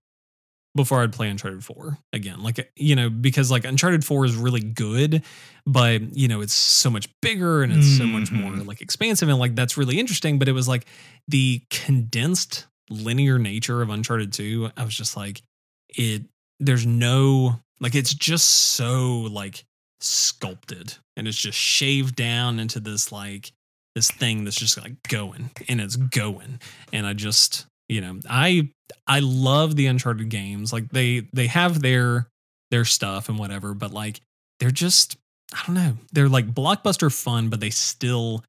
before 0.83 1.01
I'd 1.01 1.13
play 1.13 1.29
Uncharted 1.29 1.63
4 1.63 1.97
again. 2.13 2.41
Like, 2.41 2.71
you 2.75 2.95
know, 2.95 3.09
because 3.09 3.51
like 3.51 3.65
Uncharted 3.65 4.03
4 4.05 4.25
is 4.25 4.35
really 4.35 4.61
good, 4.61 5.23
but, 5.65 6.15
you 6.15 6.27
know, 6.27 6.41
it's 6.41 6.53
so 6.53 6.89
much 6.89 7.07
bigger 7.21 7.61
and 7.63 7.71
it's 7.73 7.97
so 7.97 8.05
much 8.05 8.31
more 8.31 8.51
Mhm. 8.53 8.65
like 8.65 8.81
expansive 8.81 9.29
and 9.29 9.37
like 9.39 9.55
that's 9.55 9.77
really 9.77 9.99
interesting. 9.99 10.39
But 10.39 10.47
it 10.47 10.53
was 10.53 10.67
like 10.67 10.85
the 11.27 11.61
condensed 11.69 12.65
linear 12.89 13.37
nature 13.37 13.81
of 13.81 13.89
Uncharted 13.89 14.33
2. 14.33 14.71
I 14.77 14.83
was 14.83 14.95
just 14.95 15.15
like, 15.17 15.41
it, 15.89 16.23
there's 16.59 16.85
no, 16.85 17.59
like, 17.79 17.95
it's 17.95 18.13
just 18.13 18.49
so 18.49 19.21
like 19.31 19.63
sculpted 20.01 20.95
and 21.15 21.27
it's 21.27 21.37
just 21.37 21.57
shaved 21.57 22.15
down 22.15 22.59
into 22.59 22.79
this 22.79 23.11
like, 23.11 23.51
this 23.95 24.09
thing 24.11 24.43
that's 24.43 24.55
just 24.55 24.79
like 24.81 24.93
going 25.07 25.49
and 25.67 25.81
it's 25.81 25.95
going. 25.95 26.59
And 26.93 27.05
I 27.05 27.13
just, 27.13 27.65
you 27.89 28.01
know, 28.01 28.19
I 28.29 28.69
I 29.07 29.19
love 29.19 29.75
the 29.75 29.87
Uncharted 29.87 30.29
games. 30.29 30.71
Like 30.71 30.89
they 30.89 31.27
they 31.33 31.47
have 31.47 31.81
their 31.81 32.27
their 32.71 32.85
stuff 32.85 33.27
and 33.27 33.37
whatever, 33.37 33.73
but 33.73 33.91
like 33.91 34.21
they're 34.59 34.71
just 34.71 35.17
I 35.53 35.63
don't 35.65 35.75
know. 35.75 35.97
They're 36.13 36.29
like 36.29 36.53
blockbuster 36.53 37.13
fun, 37.13 37.49
but 37.49 37.59
they 37.59 37.71
still 37.71 38.43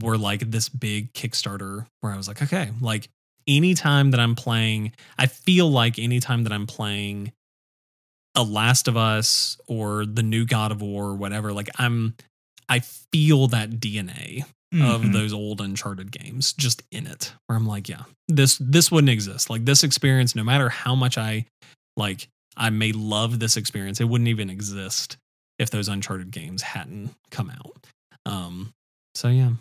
were 0.00 0.18
like 0.18 0.50
this 0.50 0.68
big 0.68 1.12
Kickstarter 1.14 1.86
where 2.00 2.12
I 2.12 2.16
was 2.16 2.28
like, 2.28 2.42
okay, 2.42 2.70
like 2.80 3.08
anytime 3.46 4.10
that 4.10 4.20
I'm 4.20 4.34
playing, 4.34 4.92
I 5.18 5.26
feel 5.26 5.70
like 5.70 5.98
anytime 5.98 6.44
that 6.44 6.52
I'm 6.52 6.66
playing 6.66 7.32
a 8.34 8.44
Last 8.44 8.86
of 8.86 8.96
Us 8.96 9.58
or 9.66 10.04
the 10.04 10.22
new 10.22 10.44
God 10.44 10.70
of 10.70 10.82
War 10.82 11.06
or 11.06 11.14
whatever, 11.14 11.52
like 11.52 11.70
I'm 11.78 12.14
I 12.68 12.80
feel 12.80 13.46
that 13.48 13.70
DNA 13.70 14.44
of 14.72 15.02
Mhm. 15.02 15.12
those 15.12 15.32
old 15.32 15.60
uncharted 15.62 16.12
games 16.12 16.52
just 16.52 16.82
in 16.92 17.06
it 17.06 17.32
where 17.46 17.56
i'm 17.56 17.66
like 17.66 17.88
yeah 17.88 18.02
this 18.28 18.58
this 18.60 18.90
wouldn't 18.90 19.08
exist 19.10 19.48
like 19.48 19.64
this 19.64 19.82
experience 19.82 20.34
no 20.36 20.44
matter 20.44 20.68
how 20.68 20.94
much 20.94 21.16
i 21.16 21.46
like 21.96 22.28
i 22.56 22.68
may 22.68 22.92
love 22.92 23.38
this 23.40 23.56
experience 23.56 23.98
it 24.00 24.04
wouldn't 24.04 24.28
even 24.28 24.50
exist 24.50 25.16
if 25.58 25.70
those 25.70 25.88
uncharted 25.88 26.30
games 26.30 26.60
hadn't 26.60 27.10
come 27.30 27.50
out 27.50 27.86
um 28.26 28.70
so 29.14 29.28
yeah 29.28 29.52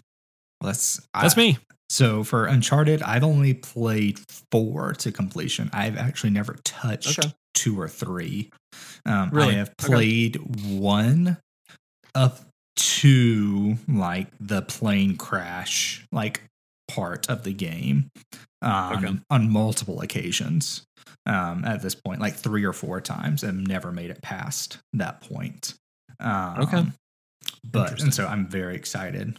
That's 0.61 0.99
that's 1.13 1.37
I- 1.37 1.41
me 1.41 1.57
So 1.89 2.25
for 2.25 2.47
Uncharted, 2.47 3.01
I've 3.01 3.23
only 3.23 3.53
played 3.53 4.19
four 4.51 4.91
to 4.95 5.09
completion. 5.09 5.69
I've 5.71 5.95
actually 5.95 6.31
never 6.31 6.55
touched 6.65 7.17
Okay. 7.19 7.31
two 7.53 7.79
or 7.79 7.87
three. 7.87 8.49
Um, 9.05 9.29
Really? 9.29 9.53
I 9.53 9.57
have 9.59 9.69
Okay. 9.81 9.87
played 9.93 10.35
one 10.67 11.37
up 12.13 12.41
to 12.77 13.77
like 13.87 14.27
the 14.39 14.61
plane 14.61 15.17
crash 15.17 16.05
like 16.11 16.41
part 16.87 17.29
of 17.29 17.43
the 17.43 17.53
game 17.53 18.09
um, 18.61 18.97
Okay. 18.97 19.19
on 19.29 19.49
multiple 19.51 20.01
occasions. 20.01 20.83
Um, 21.25 21.65
at 21.65 21.81
this 21.81 21.93
point, 21.93 22.21
like 22.21 22.35
three 22.35 22.63
or 22.63 22.71
four 22.71 23.01
times, 23.01 23.43
and 23.43 23.67
never 23.67 23.91
made 23.91 24.09
it 24.11 24.21
past 24.21 24.77
that 24.93 25.19
point. 25.21 25.73
Um, 26.21 26.59
Okay. 26.61 26.83
but 27.65 28.01
and 28.01 28.13
so 28.13 28.25
I'm 28.25 28.47
very 28.47 28.75
excited 28.75 29.37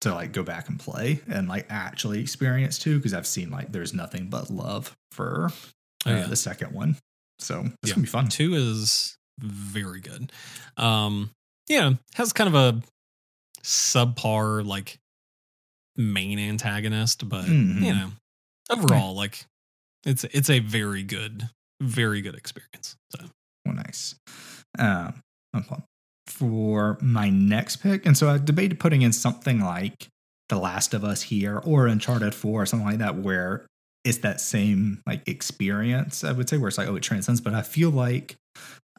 to 0.00 0.14
like 0.14 0.32
go 0.32 0.42
back 0.42 0.68
and 0.70 0.80
play 0.80 1.20
and 1.28 1.46
like 1.46 1.66
actually 1.68 2.20
experience 2.20 2.78
too 2.78 2.96
because 2.96 3.12
I've 3.12 3.26
seen 3.26 3.50
like 3.50 3.70
there's 3.70 3.92
nothing 3.92 4.28
but 4.30 4.48
love 4.50 4.96
for 5.12 5.50
Oh, 6.06 6.10
uh, 6.10 6.14
yeah. 6.20 6.26
the 6.26 6.36
second 6.36 6.72
one. 6.72 6.96
So 7.38 7.60
it's 7.82 7.90
Yeah. 7.90 7.94
gonna 7.96 8.02
be 8.04 8.08
fun. 8.08 8.28
two 8.28 8.54
is 8.54 9.16
very 9.38 10.00
good 10.00 10.30
um 10.78 11.30
yeah 11.70 11.92
has 12.14 12.34
kind 12.34 12.48
of 12.48 12.54
a 12.54 12.82
subpar 13.62 14.64
like 14.66 14.98
main 15.96 16.38
antagonist 16.38 17.26
but 17.28 17.46
you 17.48 17.54
Mhm. 17.54 17.80
know 17.82 18.10
overall 18.70 19.14
like 19.14 19.44
it's 20.04 20.24
it's 20.24 20.48
a 20.50 20.58
very 20.60 21.02
good 21.02 21.48
very 21.82 22.20
good 22.20 22.34
experience 22.34 22.96
so 23.14 23.24
Well, 23.66 23.74
nice. 23.74 24.14
Um, 24.78 25.22
for 26.26 26.96
my 27.02 27.28
next 27.28 27.76
pick, 27.76 28.06
and 28.06 28.16
so 28.16 28.30
I 28.30 28.38
debated 28.38 28.78
putting 28.80 29.02
in 29.02 29.12
something 29.12 29.60
like 29.60 30.08
The 30.48 30.56
Last 30.58 30.94
of 30.94 31.04
Us 31.04 31.22
here 31.22 31.58
or 31.58 31.86
Uncharted 31.86 32.34
Four 32.34 32.62
or 32.62 32.66
something 32.66 32.86
like 32.86 32.98
that, 32.98 33.16
where 33.16 33.66
it's 34.04 34.18
that 34.18 34.40
same 34.40 35.02
like 35.06 35.26
experience. 35.28 36.22
I 36.24 36.32
would 36.32 36.48
say 36.48 36.56
where 36.56 36.68
it's 36.68 36.78
like 36.78 36.88
oh 36.88 36.96
it 36.96 37.02
transcends, 37.02 37.40
but 37.40 37.52
I 37.54 37.62
feel 37.62 37.90
like 37.90 38.36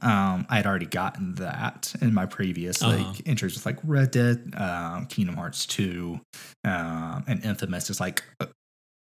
um, 0.01 0.45
I 0.49 0.57
had 0.57 0.65
already 0.65 0.85
gotten 0.85 1.35
that 1.35 1.93
in 2.01 2.13
my 2.13 2.25
previous 2.25 2.81
Uh-huh. 2.81 2.97
like 2.97 3.27
entries 3.27 3.53
with 3.55 3.65
like 3.65 3.77
Red 3.83 4.11
Dead, 4.11 4.53
um, 4.57 5.05
Kingdom 5.07 5.35
Hearts 5.35 5.65
Two, 5.65 6.19
um, 6.63 7.23
and 7.27 7.43
Infamous. 7.45 7.89
It's 7.89 7.99
like 7.99 8.23
uh, 8.39 8.47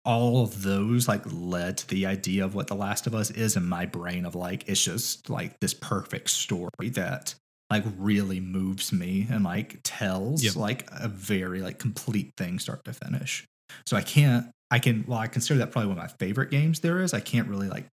all 0.06 0.44
of 0.44 0.64
those 0.64 1.07
like 1.07 1.22
led 1.32 1.78
to 1.78 1.88
the 1.88 2.06
idea 2.06 2.44
of 2.45 2.56
what 2.56 2.68
The 2.68 2.76
Last 2.76 3.07
of 3.07 3.15
Us 3.15 3.32
is 3.32 3.56
in 3.56 3.65
my 3.65 3.86
brain 3.86 4.26
of 4.26 4.36
like 4.36 4.68
it's 4.68 4.84
just 4.84 5.30
like 5.30 5.60
this 5.61 5.74
perfect 5.74 6.30
story 6.30 6.90
that 6.94 7.36
like 7.70 7.86
really 7.98 8.40
moves 8.41 8.91
me 8.91 9.28
and 9.32 9.44
like 9.44 9.80
tells 9.84 10.44
Yep. 10.44 10.56
like 10.57 10.88
a 10.91 11.07
very 11.07 11.61
like 11.61 11.80
complete 11.80 12.32
thing 12.38 12.60
start 12.60 12.84
to 12.86 12.94
finish. 12.94 13.45
So 13.86 13.95
I 13.98 14.02
can't 14.02 14.48
I 14.70 14.80
can 14.80 15.06
well 15.07 15.20
I 15.20 15.28
consider 15.28 15.60
that 15.60 15.72
probably 15.72 15.88
one 15.90 15.98
of 15.98 16.03
my 16.03 16.10
favorite 16.20 16.52
games 16.52 16.82
there 16.82 16.99
is. 17.02 17.14
I 17.14 17.20
can't 17.22 17.48
really 17.48 17.70
like 17.70 17.86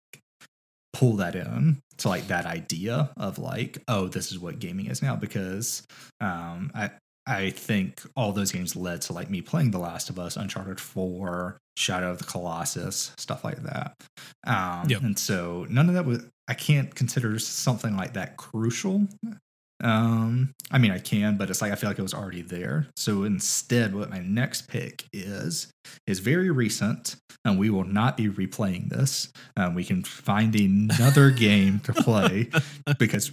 pull 0.94 1.14
that 1.18 1.36
in 1.36 1.82
to 1.98 2.10
like 2.10 2.28
that 2.28 2.46
idea 2.46 3.12
of 3.18 3.38
like 3.38 3.78
oh 3.88 4.08
this 4.08 4.32
is 4.32 4.40
what 4.40 4.60
gaming 4.60 4.88
is 4.88 5.02
now 5.02 5.16
because 5.16 5.86
um 6.22 6.72
I 6.74 6.92
I 7.28 7.52
think 7.52 8.02
all 8.16 8.32
those 8.32 8.52
games 8.52 8.76
led 8.76 9.02
to 9.04 9.14
like 9.14 9.30
me 9.30 9.42
playing 9.44 9.70
The 9.70 9.78
Last 9.78 10.10
of 10.10 10.18
Us, 10.18 10.36
Uncharted 10.36 10.80
4, 10.80 11.60
Shadow 11.78 12.10
of 12.10 12.18
the 12.18 12.24
Colossus, 12.24 13.12
stuff 13.18 13.44
like 13.44 13.62
that. 13.64 13.94
Um, 14.48 14.90
Yep. 14.90 15.02
And 15.04 15.20
so 15.20 15.68
none 15.70 15.90
of 15.90 15.94
that 15.94 16.06
was, 16.06 16.26
I 16.48 16.56
can't 16.56 16.94
consider 16.96 17.38
something 17.38 17.96
like 17.96 18.14
that 18.14 18.38
crucial 18.38 19.08
Um, 19.82 20.54
I 20.72 20.78
mean, 20.78 20.92
I 20.92 21.00
can, 21.00 21.38
but 21.38 21.50
it's 21.50 21.62
like 21.62 21.72
I 21.72 21.76
feel 21.76 21.90
like 21.90 22.00
it 22.00 22.04
was 22.04 22.14
already 22.14 22.42
there. 22.42 22.88
So 22.96 23.24
instead, 23.24 23.96
what 23.96 24.10
my 24.10 24.20
next 24.20 24.68
pick 24.68 25.06
is 25.14 25.72
is 26.06 26.20
very 26.20 26.52
recent, 26.52 27.16
and 27.46 27.58
we 27.58 27.70
will 27.70 27.86
not 27.86 28.18
be 28.18 28.28
replaying 28.30 28.90
this. 28.90 29.32
Um, 29.56 29.74
we 29.76 29.84
can 29.86 30.04
find 30.04 30.54
another 30.56 31.32
game 31.48 31.80
to 31.82 31.94
play 31.94 32.50
because 33.00 33.32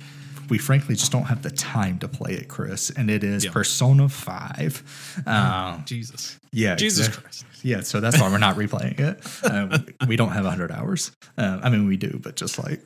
we 0.48 0.58
frankly 0.58 0.94
just 0.94 1.10
don't 1.10 1.24
have 1.24 1.42
the 1.42 1.50
time 1.50 1.98
to 1.98 2.06
play 2.08 2.32
it, 2.34 2.46
Chris. 2.48 2.90
And 2.90 3.10
it 3.10 3.24
is 3.24 3.44
Yeah. 3.44 3.50
Persona 3.50 4.08
Five. 4.08 4.82
Um, 5.26 5.82
Jesus. 5.86 6.38
yeah, 6.52 6.76
Jesus 6.76 7.08
exact- 7.08 7.22
Christ. 7.24 7.44
yeah, 7.64 7.80
so 7.80 7.98
that's 8.00 8.20
why 8.20 8.30
we're 8.30 8.38
not 8.38 8.54
replaying 8.64 9.00
it. 9.00 9.50
Um, 9.50 9.86
we 10.06 10.14
don't 10.14 10.28
have 10.30 10.44
100 10.44 10.70
hours. 10.70 11.10
Um, 11.36 11.60
I 11.64 11.70
mean, 11.70 11.86
we 11.88 11.96
do, 11.96 12.20
but 12.22 12.36
just 12.36 12.62
like, 12.62 12.80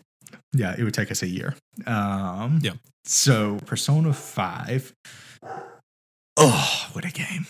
yeah, 0.53 0.75
it 0.79 0.83
would 0.85 0.95
take 0.95 1.11
us 1.11 1.23
a 1.23 1.29
year. 1.29 1.55
Um, 1.87 2.61
Yeah. 2.63 2.73
So, 3.05 3.59
Persona 3.67 4.13
5. 4.13 4.93
Oh, 6.37 6.89
what 6.93 7.05
a 7.05 7.11
game. 7.11 7.47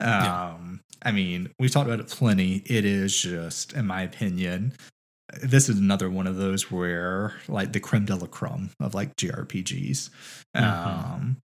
Yeah. 0.00 0.56
I 1.02 1.12
mean, 1.12 1.50
we've 1.58 1.70
talked 1.70 1.86
about 1.88 2.00
it 2.00 2.08
plenty. 2.08 2.62
It 2.66 2.84
is 2.84 3.16
just, 3.20 3.72
in 3.74 3.86
my 3.86 4.02
opinion, 4.02 4.72
this 5.42 5.68
is 5.68 5.78
another 5.78 6.08
one 6.10 6.26
of 6.26 6.36
those 6.36 6.70
where, 6.70 7.34
like, 7.48 7.72
the 7.72 7.80
creme 7.80 8.04
de 8.06 8.14
la 8.16 8.26
creme 8.26 8.70
of 8.80 8.94
like 8.94 9.14
JRPGs. 9.16 10.10
Mhm. 10.56 10.62
Um, 10.62 11.36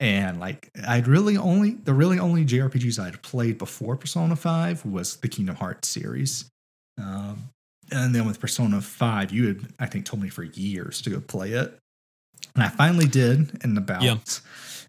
and 0.00 0.40
like 0.40 0.70
I'd 0.86 1.06
really 1.06 1.36
only 1.36 1.72
the 1.72 1.94
really 1.94 2.18
only 2.18 2.44
JRPGs 2.44 2.98
I'd 2.98 3.22
played 3.22 3.58
before 3.58 3.96
Persona 3.96 4.36
5 4.36 4.84
was 4.84 5.16
the 5.16 5.28
Kingdom 5.28 5.56
Hearts 5.56 5.88
series. 5.88 6.46
Um, 6.98 7.50
and 7.92 8.14
then 8.14 8.26
with 8.26 8.40
Persona 8.40 8.80
5, 8.80 9.32
you 9.32 9.46
had 9.48 9.66
I 9.78 9.86
think 9.86 10.04
told 10.06 10.22
me 10.22 10.28
for 10.28 10.42
years 10.42 11.00
to 11.02 11.10
go 11.10 11.20
play 11.20 11.52
it. 11.52 11.78
And 12.54 12.62
I 12.64 12.68
finally 12.68 13.06
did 13.06 13.62
in 13.64 13.76
about 13.76 14.02
Yeah. 14.02 14.16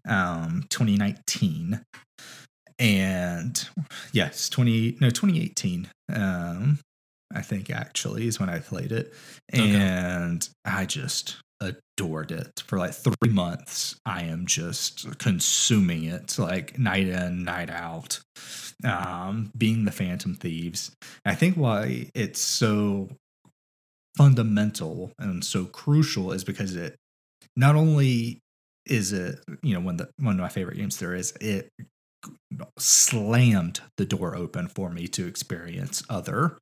um 0.08 0.64
2019. 0.68 1.80
And 2.78 3.68
yes, 4.12 4.48
20 4.48 4.98
no 5.00 5.10
2018. 5.10 5.88
Um 6.12 6.78
I 7.34 7.42
think 7.42 7.70
actually 7.70 8.28
is 8.28 8.38
when 8.38 8.48
I 8.48 8.60
played 8.60 8.92
it. 8.92 9.12
Okay. 9.52 9.74
And 9.74 10.48
I 10.64 10.84
just 10.86 11.36
adored 11.60 12.30
it 12.30 12.62
for 12.66 12.78
like 12.78 12.92
three 12.92 13.30
months. 13.30 13.96
I 14.04 14.22
am 14.22 14.46
just 14.46 15.18
consuming 15.18 16.04
it 16.04 16.38
like 16.38 16.78
night 16.78 17.08
in, 17.08 17.44
night 17.44 17.70
out. 17.70 18.20
Um, 18.84 19.50
being 19.56 19.86
the 19.86 19.90
Phantom 19.90 20.34
Thieves. 20.34 20.94
I 21.24 21.34
think 21.34 21.56
why 21.56 22.10
it's 22.14 22.40
so 22.40 23.08
fundamental 24.16 25.12
and 25.18 25.44
so 25.44 25.64
crucial 25.64 26.32
is 26.32 26.44
because 26.44 26.74
it 26.74 26.96
not 27.54 27.74
only 27.74 28.40
is 28.86 29.12
it 29.12 29.40
you 29.62 29.74
know 29.74 29.80
one 29.80 29.98
of 30.00 30.06
the 30.06 30.24
one 30.24 30.34
of 30.34 30.40
my 30.40 30.48
favorite 30.48 30.76
games 30.76 30.96
there 30.98 31.14
is 31.14 31.32
it 31.40 31.68
slammed 32.78 33.80
the 33.96 34.06
door 34.06 34.34
open 34.34 34.68
for 34.68 34.90
me 34.90 35.06
to 35.06 35.26
experience 35.26 36.02
other 36.08 36.56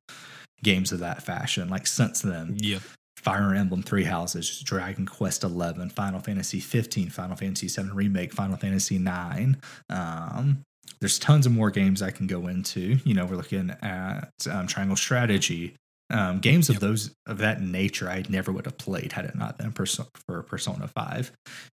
games 0.63 0.91
of 0.91 0.99
that 0.99 1.23
fashion 1.23 1.69
like 1.69 1.87
since 1.87 2.21
then 2.21 2.57
Yep. 2.59 2.81
Fire 3.25 3.53
Emblem 3.53 3.81
Three 3.81 4.03
Houses, 4.05 4.61
Dragon 4.61 5.05
Quest 5.05 5.43
Eleven, 5.43 5.89
Final 5.89 6.19
Fantasy 6.21 6.59
Fifteen, 6.61 7.09
Final 7.09 7.35
Fantasy 7.35 7.67
Seven 7.67 7.93
Remake, 7.93 8.31
Final 8.31 8.55
Fantasy 8.55 8.97
Nine. 8.99 9.57
Um, 9.89 10.61
there's 11.01 11.19
tons 11.19 11.45
of 11.45 11.51
more 11.51 11.71
games 11.71 12.01
I 12.01 12.11
can 12.11 12.27
go 12.27 12.47
into. 12.47 12.99
You 13.03 13.15
know, 13.15 13.25
we're 13.25 13.35
looking 13.35 13.71
at 13.81 14.31
um, 14.49 14.67
Triangle 14.67 14.95
Strategy, 14.95 15.75
um, 16.11 16.39
games 16.39 16.69
of 16.69 16.75
Yep. 16.75 16.81
those 16.81 17.13
of 17.25 17.39
that 17.39 17.61
nature. 17.61 18.07
I 18.09 18.23
never 18.29 18.51
would 18.51 18.65
have 18.65 18.77
played 18.77 19.11
had 19.11 19.25
it 19.25 19.35
not 19.35 19.57
been 19.57 19.71
perso- 19.71 20.07
for 20.27 20.43
Persona 20.43 20.87
Five. 20.87 21.31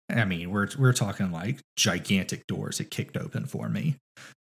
I 0.09 0.23
mean, 0.25 0.49
we're 0.51 0.69
we're 0.79 0.93
talking 0.93 1.31
like 1.33 1.59
gigantic 1.75 2.47
doors 2.47 2.79
it 2.79 2.89
kicked 2.91 3.17
open 3.17 3.45
for 3.45 3.67
me. 3.67 3.97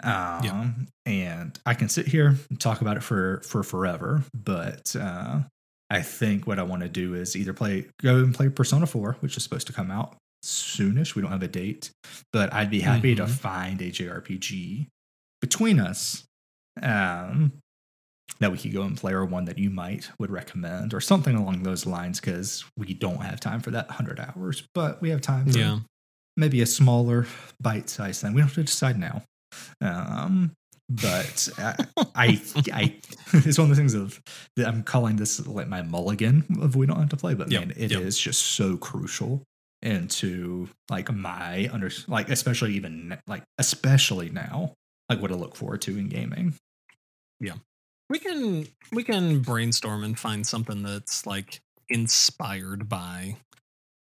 Um, 0.03 0.89
and 1.05 1.59
I 1.65 1.75
can 1.75 1.89
sit 1.89 2.07
here 2.09 2.35
and 2.51 2.61
talk 2.61 2.81
about 2.81 2.97
it 2.97 3.03
for 3.03 3.41
for 3.45 3.63
forever, 3.63 4.25
but 4.35 4.95
uh, 4.99 5.41
I 5.91 6.03
think 6.03 6.47
what 6.47 6.59
I 6.59 6.63
want 6.65 6.83
to 6.83 6.89
do 6.89 7.15
is 7.15 7.37
either 7.37 7.53
play 7.53 7.87
go 8.03 8.17
and 8.17 8.35
play 8.35 8.49
Persona 8.49 8.87
4, 8.87 9.17
which 9.21 9.37
is 9.37 9.43
supposed 9.43 9.67
to 9.69 9.73
come 9.73 9.91
out 9.91 10.17
soonish. 10.45 11.15
We 11.15 11.23
don't 11.23 11.31
have 11.33 11.43
a 11.43 11.49
date, 11.49 11.91
but 12.33 12.53
I'd 12.53 12.71
be 12.71 12.81
happy 12.81 13.15
to 13.17 13.25
Mhm. 13.25 13.31
find 13.31 13.81
a 13.83 13.91
JRPG 13.91 14.87
between 15.41 15.81
us 15.81 16.25
um, 16.83 17.53
that 18.41 18.53
we 18.53 18.59
could 18.59 18.73
go 18.73 18.83
and 18.83 18.97
play, 18.99 19.13
or 19.13 19.25
one 19.25 19.47
that 19.47 19.59
you 19.59 19.71
might 19.71 20.11
would 20.19 20.31
recommend, 20.31 20.93
or 20.93 21.01
something 21.01 21.35
along 21.35 21.63
those 21.63 21.87
lines, 21.87 22.21
because 22.21 22.65
we 22.77 22.93
don't 22.93 23.23
have 23.23 23.41
time 23.41 23.61
for 23.61 23.71
that 23.71 23.89
100 23.89 24.21
hours, 24.21 24.63
but 24.75 25.01
we 25.01 25.09
have 25.11 25.21
time 25.23 25.51
for 25.51 25.59
Yeah. 25.59 25.79
maybe 26.37 26.61
a 26.61 26.67
smaller 26.67 27.27
bite 27.61 27.89
size 27.89 28.21
thing. 28.21 28.35
We 28.35 28.41
don't 28.43 28.49
have 28.49 28.55
to 28.57 28.65
decide 28.65 28.99
now. 28.99 29.23
Um, 29.81 30.53
but 30.89 31.49
I, 31.59 31.75
I, 32.15 32.41
I, 32.73 32.97
it's 33.33 33.59
one 33.59 33.71
of 33.71 33.77
the 33.77 33.77
things 33.77 33.95
of 33.95 34.21
that 34.57 34.69
I'm 34.69 34.83
calling 34.83 35.17
this 35.17 35.45
like 35.47 35.69
my 35.69 35.83
mulligan 35.83 36.45
of 36.61 36.77
we 36.77 36.87
don't 36.87 36.99
have 36.99 37.09
to 37.11 37.17
play, 37.17 37.35
but 37.35 37.51
Yep, 37.51 37.61
man, 37.61 37.71
it 37.77 37.93
is 37.93 38.19
yep. 38.19 38.33
just 38.33 38.43
so 38.43 38.77
crucial 38.77 39.43
into 39.83 40.69
like 40.91 41.13
my 41.13 41.69
under, 41.73 41.91
like 42.07 42.29
especially 42.29 42.75
even 42.75 43.19
like 43.27 43.43
especially 43.59 44.31
now, 44.31 44.75
like 45.09 45.21
what 45.21 45.33
I 45.33 45.35
look 45.35 45.57
forward 45.57 45.83
to 45.83 45.99
in 45.99 46.09
gaming. 46.09 46.55
Yeah, 47.41 47.55
we 48.09 48.19
can 48.19 48.67
we 48.93 49.03
can 49.03 49.41
brainstorm 49.41 50.05
and 50.05 50.19
find 50.19 50.47
something 50.47 50.83
that's 50.83 51.27
like 51.27 51.61
inspired 51.89 52.89
by 52.89 53.37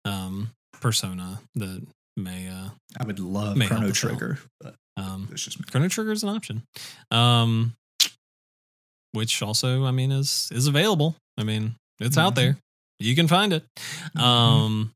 um 0.04 0.50
persona 0.80 1.40
that 1.54 1.86
may 2.16 2.48
uh 2.48 2.68
I 3.00 3.04
would 3.04 3.20
love 3.20 3.58
Chrono. 3.58 3.90
Trigger, 3.90 4.38
but 4.60 4.76
um 4.96 5.28
it's 5.32 5.44
just 5.44 5.58
me. 5.58 5.64
Chrono 5.70 5.88
Trigger 5.88 6.12
is 6.12 6.22
an 6.22 6.28
option. 6.30 6.62
Um 7.10 7.74
which 9.12 9.42
also 9.42 9.84
I 9.84 9.90
mean 9.90 10.12
is 10.12 10.48
is 10.52 10.66
available. 10.66 11.16
I 11.38 11.44
mean, 11.44 11.74
it's 12.00 12.18
out 12.18 12.32
Mhm. 12.32 12.36
there. 12.36 12.56
You 12.98 13.14
can 13.14 13.28
find 13.28 13.52
it. 13.52 13.64
Um 14.16 14.92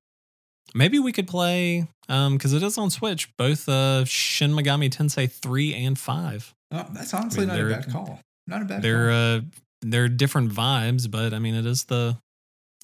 maybe 0.74 0.98
we 0.98 1.12
could 1.12 1.28
play 1.28 1.86
um 2.08 2.38
cuz 2.38 2.52
it 2.52 2.62
is 2.62 2.78
on 2.78 2.90
Switch 2.90 3.28
both 3.36 3.68
uh 3.68 4.04
Shin 4.04 4.52
Megami 4.52 4.90
Tensei 4.90 5.30
3 5.30 5.74
and 5.74 5.98
5. 5.98 6.54
Oh, 6.70 6.86
that's 6.92 7.14
honestly 7.14 7.44
I 7.44 7.46
mean, 7.46 7.56
not 7.56 7.78
a 7.78 7.80
bad 7.82 7.92
call. 7.92 8.20
Not 8.46 8.62
a 8.62 8.64
bad 8.64 8.82
They're 8.82 9.08
call. 9.10 9.36
uh 9.36 9.40
they're 9.82 10.08
different 10.08 10.50
vibes, 10.52 11.08
but 11.10 11.32
I 11.32 11.38
mean 11.38 11.54
it 11.54 11.66
is 11.66 11.84
the 11.84 12.16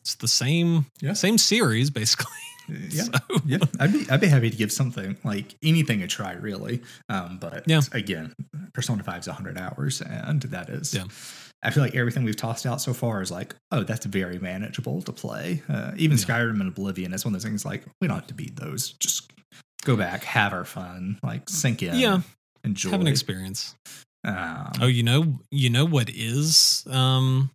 it's 0.00 0.14
the 0.16 0.28
same 0.28 0.86
Yeah. 1.00 1.14
same 1.14 1.38
series 1.38 1.90
basically. 1.90 2.30
Yeah. 2.68 3.02
So- 3.04 3.40
yeah, 3.44 3.58
I'd 3.80 3.92
be 3.92 4.06
I'd 4.10 4.20
be 4.20 4.26
happy 4.28 4.50
to 4.50 4.56
give 4.56 4.72
something 4.72 5.16
like 5.24 5.54
anything 5.62 6.02
a 6.02 6.06
try, 6.06 6.32
really. 6.34 6.82
Um, 7.08 7.38
but 7.40 7.64
Yeah. 7.66 7.80
again, 7.92 8.32
Persona 8.72 9.02
5 9.02 9.20
is 9.20 9.26
100 9.28 9.58
hours, 9.58 10.00
and 10.00 10.42
that 10.42 10.68
is. 10.68 10.94
Yeah. 10.94 11.04
I 11.62 11.70
feel 11.70 11.82
like 11.82 11.94
everything 11.94 12.24
we've 12.24 12.36
tossed 12.36 12.66
out 12.66 12.82
so 12.82 12.92
far 12.92 13.22
is 13.22 13.30
like, 13.30 13.54
oh, 13.72 13.84
that's 13.84 14.04
very 14.04 14.38
manageable 14.38 15.00
to 15.02 15.12
play. 15.12 15.62
Uh, 15.68 15.92
even 15.96 16.18
Yeah. 16.18 16.24
Skyrim 16.24 16.60
and 16.60 16.68
Oblivion 16.68 17.14
is 17.14 17.24
one 17.24 17.34
of 17.34 17.40
those 17.40 17.48
things 17.48 17.64
like 17.64 17.84
we 18.02 18.08
don't 18.08 18.18
have 18.18 18.26
to 18.26 18.34
beat 18.34 18.56
those. 18.56 18.92
Just 19.00 19.30
go 19.82 19.96
back, 19.96 20.24
have 20.24 20.52
our 20.52 20.64
fun, 20.66 21.18
like 21.22 21.48
sink 21.48 21.82
in, 21.82 21.98
Yeah. 21.98 22.20
enjoy. 22.64 22.90
Have 22.90 23.00
an 23.00 23.06
experience. 23.06 23.74
Um, 24.24 24.72
Oh, 24.80 24.86
you 24.86 25.02
know, 25.02 25.38
you 25.50 25.70
know 25.70 25.84
what 25.86 26.10
is 26.10 26.84
um 26.90 27.50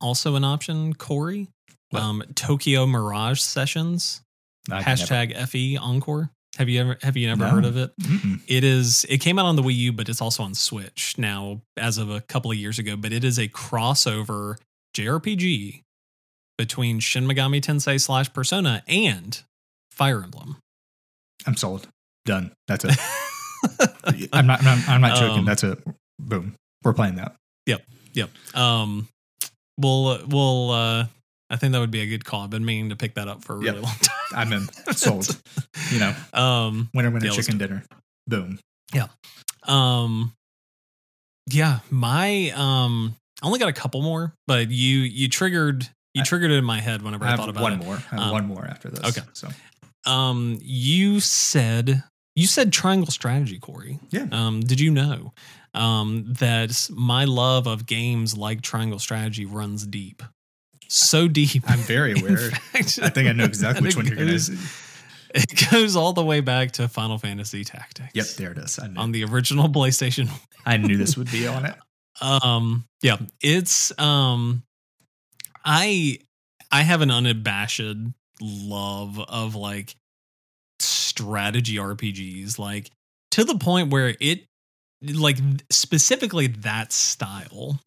also 0.00 0.34
an 0.36 0.44
option, 0.44 0.92
Corey? 0.94 1.48
Um 1.92 2.22
Tokyo 2.34 2.86
Mirage 2.86 3.40
Sessions. 3.40 4.22
I 4.70 4.82
Hashtag 4.82 5.36
FE 5.48 5.76
Encore. 5.76 6.30
Have 6.58 6.68
you 6.68 6.80
ever 6.80 6.98
have 7.02 7.16
you 7.16 7.30
ever 7.30 7.44
No. 7.44 7.50
heard 7.50 7.64
of 7.64 7.76
it? 7.76 7.92
It 8.46 8.62
is 8.64 9.04
it 9.08 9.18
came 9.18 9.38
out 9.38 9.46
on 9.46 9.56
the 9.56 9.62
Wii 9.62 9.74
U, 9.76 9.92
but 9.92 10.08
it's 10.08 10.20
also 10.20 10.42
on 10.42 10.54
Switch 10.54 11.14
now 11.18 11.62
as 11.76 11.98
of 11.98 12.10
a 12.10 12.20
couple 12.20 12.50
of 12.50 12.56
years 12.58 12.78
ago. 12.78 12.96
But 12.96 13.12
it 13.12 13.24
is 13.24 13.38
a 13.38 13.48
crossover 13.48 14.56
JRPG 14.94 15.82
between 16.58 17.00
Shin 17.00 17.26
Megami 17.26 17.60
Tensei 17.62 18.00
slash 18.00 18.32
Persona 18.32 18.82
and 18.86 19.42
Fire 19.90 20.22
Emblem. 20.22 20.58
I'm 21.46 21.56
sold. 21.56 21.88
Done. 22.24 22.52
That's 22.68 22.84
it. 22.84 22.96
I'm 24.32 24.46
not. 24.46 24.60
I'm 24.60 24.64
not, 24.64 24.88
I'm 24.88 25.00
not 25.00 25.18
joking. 25.18 25.38
Um, 25.40 25.44
that's 25.44 25.64
it. 25.64 25.78
Boom. 26.20 26.54
We're 26.84 26.92
playing 26.92 27.16
that. 27.16 27.34
Yep. 27.66 27.82
Yep. 28.12 28.30
Um, 28.54 29.08
we'll 29.78 30.20
we'll. 30.26 30.70
Uh, 30.70 31.06
I 31.52 31.56
think 31.56 31.72
that 31.72 31.80
would 31.80 31.90
be 31.90 32.00
a 32.00 32.06
good 32.06 32.24
call. 32.24 32.42
I've 32.44 32.50
been 32.50 32.64
meaning 32.64 32.88
to 32.88 32.96
pick 32.96 33.14
that 33.16 33.28
up 33.28 33.44
for 33.44 33.56
a 33.56 33.62
Yep. 33.62 33.74
really 33.74 33.80
long 33.84 33.94
time. 34.00 34.16
I'm 34.34 34.52
in. 34.54 34.68
Sold. 34.96 35.40
You 35.90 36.00
know, 36.00 36.14
Um. 36.32 36.88
winner, 36.94 37.10
winner, 37.10 37.30
chicken 37.30 37.58
dinner. 37.58 37.84
Boom. 38.26 38.58
Yeah. 38.94 39.08
Um. 39.64 40.32
Yeah. 41.50 41.80
My 41.90 42.50
um. 42.56 43.16
I 43.42 43.46
only 43.46 43.58
got 43.58 43.68
a 43.68 43.72
couple 43.72 44.02
more, 44.02 44.32
but 44.46 44.70
you 44.70 44.98
you 45.00 45.28
triggered 45.28 45.88
you 46.14 46.22
I- 46.22 46.24
triggered 46.24 46.50
it 46.50 46.54
in 46.56 46.64
my 46.64 46.80
head 46.80 47.02
whenever 47.02 47.24
I 47.24 47.34
I, 47.34 47.36
thought 47.36 47.48
about 47.48 47.62
one 47.62 47.72
it. 47.74 47.84
more. 47.84 47.96
I 47.96 48.14
have 48.14 48.18
Um, 48.20 48.30
one 48.32 48.46
more 48.46 48.64
after 48.64 48.88
this. 48.88 49.00
okay. 49.18 49.26
So 49.34 49.48
Um. 50.10 50.58
You 50.62 51.20
said 51.20 52.02
you 52.34 52.46
said 52.46 52.72
triangle 52.72 53.10
strategy, 53.10 53.58
Corey. 53.58 53.98
yeah. 54.10 54.26
Um. 54.32 54.60
Did 54.60 54.80
you 54.80 54.90
know? 54.90 55.32
Um. 55.74 56.24
That 56.38 56.88
my 56.90 57.24
love 57.24 57.66
of 57.66 57.86
games 57.86 58.36
like 58.36 58.62
triangle 58.62 58.98
strategy 58.98 59.44
runs 59.44 59.86
deep. 59.86 60.22
So 60.92 61.26
deep. 61.26 61.62
I'm 61.66 61.78
very 61.78 62.12
aware. 62.20 62.50
fact, 62.50 62.98
I 63.02 63.08
think 63.08 63.26
I 63.26 63.32
know 63.32 63.44
exactly 63.44 63.82
which 63.86 63.96
one 63.96 64.06
you're 64.06 64.16
going 64.16 64.28
goes- 64.28 64.48
to. 64.48 64.58
It 65.34 65.70
goes 65.70 65.96
all 65.96 66.12
the 66.12 66.22
way 66.22 66.40
back 66.40 66.72
to 66.72 66.88
Final 66.88 67.16
Fantasy 67.16 67.64
Tactics. 67.64 68.10
Yep, 68.12 68.26
there 68.36 68.52
it 68.52 68.58
is. 68.58 68.78
On 68.78 69.12
the 69.12 69.24
original 69.24 69.66
PlayStation. 69.70 70.28
I 70.66 70.76
knew 70.76 70.98
this 70.98 71.16
would 71.16 71.30
be 71.32 71.46
on 71.46 71.64
it. 71.64 71.74
Um, 72.20 72.84
yeah, 73.00 73.16
it's 73.40 73.98
um, 73.98 74.62
I 75.64 76.18
I 76.70 76.82
have 76.82 77.00
an 77.00 77.10
unabashed 77.10 77.80
love 78.42 79.18
of 79.18 79.54
like 79.54 79.96
strategy 80.78 81.76
RPGs, 81.76 82.58
like 82.58 82.90
to 83.30 83.44
the 83.44 83.56
point 83.56 83.90
where 83.90 84.14
it 84.20 84.44
like 85.00 85.38
specifically 85.70 86.48
that 86.48 86.92
style 86.92 87.80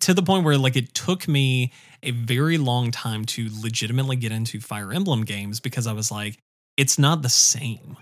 to 0.00 0.14
the 0.14 0.22
point 0.22 0.44
where 0.44 0.56
like 0.56 0.76
it 0.76 0.94
took 0.94 1.28
me 1.28 1.72
a 2.06 2.12
very 2.12 2.58
long 2.58 2.90
time 2.90 3.24
to 3.26 3.48
legitimately 3.62 4.16
get 4.16 4.32
into 4.32 4.60
Fire 4.60 4.92
Emblem 4.92 5.24
games 5.24 5.60
because 5.60 5.86
I 5.86 5.92
was 5.92 6.10
like, 6.10 6.38
it's 6.76 6.98
not 6.98 7.22
the 7.22 7.28
same. 7.28 7.96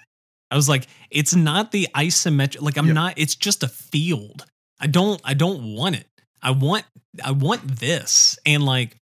I 0.50 0.56
was 0.56 0.68
like, 0.68 0.86
it's 1.10 1.34
not 1.34 1.72
the 1.72 1.88
isometric. 1.94 2.60
Like 2.62 2.76
I'm 2.76 2.86
Yep. 2.86 2.94
not. 2.94 3.14
It's 3.16 3.34
just 3.34 3.62
a 3.62 3.68
field. 3.68 4.44
I 4.80 4.86
don't. 4.86 5.20
I 5.24 5.34
don't 5.34 5.74
want 5.74 5.96
it. 5.96 6.06
I 6.42 6.50
want. 6.50 6.84
I 7.24 7.30
want 7.32 7.78
this. 7.78 8.38
And 8.44 8.64
like 8.64 8.96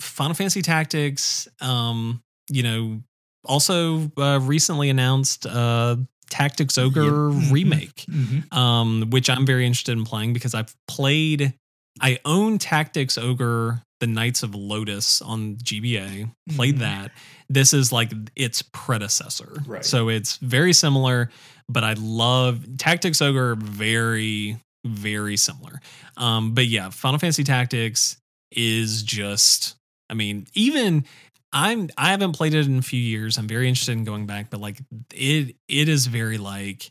Final 0.00 0.34
Fantasy 0.34 0.62
Tactics. 0.62 1.48
Um, 1.60 2.22
you 2.50 2.62
know, 2.62 3.00
also 3.44 4.10
uh, 4.16 4.40
recently 4.42 4.90
announced 4.90 5.46
uh 5.46 5.96
Tactics 6.30 6.78
Ogre 6.78 7.02
Yep. 7.02 7.12
Mhm. 7.12 7.52
remake 7.52 8.04
Mhm. 8.08 8.52
um, 8.56 9.10
which 9.10 9.28
I'm 9.28 9.44
very 9.46 9.66
interested 9.66 9.92
in 9.98 10.04
playing 10.04 10.32
because 10.32 10.54
I've 10.54 10.74
played. 10.88 11.54
I 12.00 12.18
own 12.24 12.58
Tactics 12.58 13.18
Ogre, 13.18 13.82
the 14.00 14.06
Knights 14.06 14.42
of 14.42 14.52
Lodis 14.52 15.24
on 15.24 15.56
GBA. 15.56 16.30
Played 16.56 16.76
Mhm. 16.76 16.80
that. 16.80 17.12
This 17.48 17.72
is 17.74 17.92
like 17.92 18.12
its 18.36 18.62
predecessor, 18.62 19.62
Right. 19.66 19.84
so 19.84 20.08
it's 20.08 20.36
very 20.38 20.72
similar. 20.72 21.30
But 21.68 21.84
I 21.84 21.92
love 21.94 22.64
Tactics 22.78 23.20
Ogre. 23.22 23.54
Very, 23.56 24.58
very 24.84 25.36
similar. 25.36 25.80
Um, 26.16 26.52
but 26.54 26.66
yeah, 26.66 26.90
Final 26.90 27.18
Fantasy 27.18 27.44
Tactics 27.44 28.16
is 28.52 29.02
just. 29.02 29.76
I 30.08 30.14
mean, 30.14 30.46
even 30.54 31.04
I'm 31.52 31.88
I 31.96 32.10
haven't 32.10 32.32
played 32.32 32.54
it 32.54 32.66
in 32.66 32.78
a 32.78 32.82
few 32.82 33.00
years. 33.00 33.36
I'm 33.38 33.46
very 33.48 33.68
interested 33.68 33.92
in 33.92 34.04
going 34.04 34.26
back, 34.26 34.50
but 34.50 34.60
like 34.60 34.80
it 35.12 35.56
it 35.68 35.88
is 35.88 36.06
very 36.06 36.38
like 36.38 36.90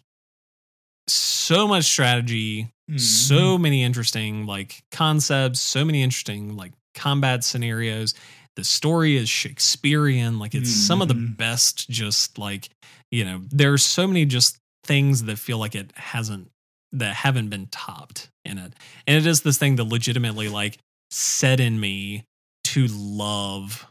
so 1.08 1.68
much 1.68 1.86
strategy, 1.86 2.70
so 2.98 3.58
many 3.58 3.84
interesting 3.84 4.46
like 4.46 4.84
concepts, 4.92 5.60
so 5.60 5.84
many 5.84 6.04
interesting 6.04 6.56
like 6.56 6.72
combat 7.00 7.44
scenarios. 7.44 8.14
The 8.56 8.64
story 8.64 9.16
is 9.16 9.30
Shakespearean, 9.30 10.38
like 10.40 10.54
it's 10.54 10.70
some 10.70 11.02
of 11.02 11.08
the 11.08 11.14
Mhm. 11.14 11.38
best 11.38 11.90
just 11.90 12.38
like, 12.38 12.70
you 13.12 13.24
know, 13.24 13.42
there's 13.50 13.84
so 13.86 14.06
many 14.08 14.26
just 14.26 14.58
things 14.84 15.24
that 15.24 15.38
feel 15.38 15.58
like 15.58 15.76
it 15.76 15.92
hasn't 15.96 16.50
that 16.92 17.16
haven't 17.16 17.50
been 17.50 17.68
topped 17.68 18.30
in 18.44 18.58
it. 18.58 18.74
And 19.08 19.16
it 19.18 19.26
is 19.26 19.42
this 19.42 19.58
thing 19.58 19.76
that 19.78 19.84
legitimately 19.86 20.50
like 20.50 20.78
set 21.12 21.60
in 21.60 21.80
me 21.80 22.24
to 22.66 22.88
love 22.88 23.86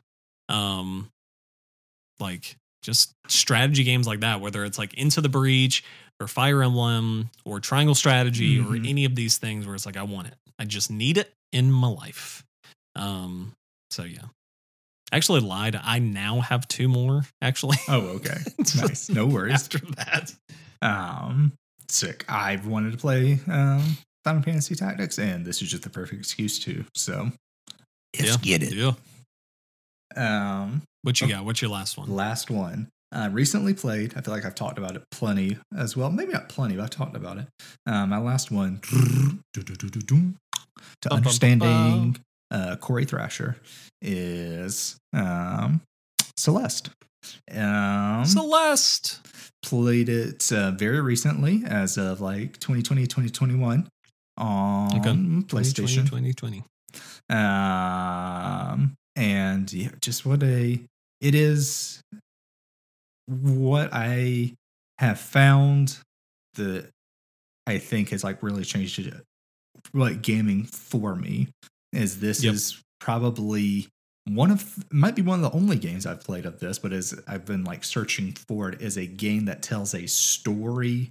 um 0.48 1.08
like 2.20 2.56
just 2.82 3.12
strategy 3.28 3.84
games 3.84 4.06
like 4.06 4.20
that 4.20 4.40
whether 4.40 4.64
it's 4.64 4.78
like 4.78 4.94
into 4.94 5.20
the 5.20 5.28
breach 5.28 5.82
or 6.20 6.26
fire 6.28 6.62
emblem 6.62 7.30
or 7.44 7.60
triangle 7.60 7.94
strategy 7.94 8.58
or 8.58 8.64
Mhm. 8.76 8.88
any 8.88 9.04
of 9.04 9.14
these 9.14 9.38
things 9.38 9.66
where 9.66 9.74
it's 9.74 9.86
like 9.86 9.96
i 9.96 10.02
want 10.02 10.26
it 10.28 10.34
i 10.58 10.64
just 10.64 10.90
need 10.90 11.18
it 11.18 11.32
in 11.52 11.70
my 11.72 11.88
life 11.88 12.44
um 12.98 13.52
so 13.90 14.02
yeah 14.02 14.24
actually 15.12 15.40
lied 15.40 15.78
i 15.82 15.98
now 15.98 16.40
have 16.40 16.66
two 16.68 16.88
more 16.88 17.22
actually 17.40 17.76
Oh, 17.88 18.00
okay. 18.16 18.36
nice. 18.76 19.08
No 19.08 19.26
worries. 19.26 19.54
after 19.54 19.78
that 19.96 20.34
Um, 20.82 21.52
sick. 21.88 22.24
I've 22.28 22.66
wanted 22.66 22.92
to 22.92 22.98
play 22.98 23.40
um, 23.48 23.96
Final 24.24 24.42
Fantasy 24.42 24.74
Tactics, 24.74 25.18
and 25.18 25.44
this 25.46 25.62
is 25.62 25.70
just 25.70 25.82
the 25.84 25.90
perfect 25.90 26.18
excuse 26.20 26.58
to. 26.60 26.84
So 26.94 27.30
let's 28.18 28.30
yeah 28.32 28.36
get 28.42 28.62
it. 28.62 28.74
yeah 28.74 28.92
Um, 30.16 30.82
what 31.02 31.20
you 31.20 31.26
Oh. 31.26 31.30
got 31.30 31.44
what's 31.44 31.62
your 31.62 31.70
last 31.70 31.96
one 31.96 32.14
last 32.14 32.50
one. 32.50 32.88
Uh, 33.10 33.30
recently 33.32 33.72
played. 33.72 34.12
I 34.16 34.20
feel 34.20 34.34
like 34.34 34.44
I've 34.44 34.54
talked 34.54 34.76
about 34.76 34.94
it 34.94 35.02
plenty 35.10 35.56
as 35.76 35.96
well. 35.96 36.10
Maybe 36.10 36.32
not 36.32 36.50
plenty, 36.50 36.76
but 36.76 36.82
I've 36.82 36.90
talked 36.90 37.16
about 37.16 37.38
it. 37.38 37.46
Um, 37.86 38.10
my 38.10 38.18
last 38.18 38.50
one. 38.50 38.80
To 41.02 41.12
understanding 41.12 42.16
uh, 42.50 42.76
Corey 42.76 43.04
Thrasher 43.04 43.56
is 44.02 44.96
um, 45.12 45.80
Celeste. 46.36 46.90
Um, 47.54 48.24
celeste 48.24 49.20
played 49.62 50.08
it 50.08 50.50
uh, 50.52 50.70
very 50.70 51.00
recently 51.00 51.62
as 51.66 51.98
of 51.98 52.20
like 52.20 52.58
2020 52.60 53.02
2021 53.06 53.88
on 54.38 54.86
Okay. 54.98 55.10
playstation 55.48 56.06
2020 56.08 56.62
um 57.28 58.94
and 59.16 59.70
yeah 59.72 59.90
just 60.00 60.24
what 60.24 60.42
a 60.44 60.80
it 61.20 61.34
is 61.34 62.00
what 63.26 63.90
i 63.92 64.54
have 64.98 65.18
found 65.18 65.98
that 66.54 66.88
i 67.66 67.78
think 67.78 68.10
has 68.10 68.22
like 68.24 68.42
really 68.42 68.64
changed 68.64 69.00
it 69.00 69.22
like 69.92 70.22
gaming 70.22 70.62
for 70.64 71.14
me 71.16 71.48
is 71.92 72.20
this 72.20 72.42
Yep. 72.42 72.54
is 72.54 72.82
probably 73.00 73.88
one 74.26 74.50
of 74.50 74.84
might 74.92 75.16
be 75.16 75.22
one 75.22 75.42
of 75.42 75.50
the 75.50 75.56
only 75.56 75.76
games 75.78 76.04
I've 76.06 76.22
played 76.22 76.44
of 76.46 76.60
this, 76.60 76.78
but 76.78 76.92
as 76.92 77.18
I've 77.26 77.46
been 77.46 77.64
like 77.64 77.84
searching 77.84 78.32
for 78.32 78.68
it, 78.68 78.80
is 78.80 78.96
a 78.98 79.06
game 79.06 79.46
that 79.46 79.62
tells 79.62 79.94
a 79.94 80.06
story. 80.06 81.10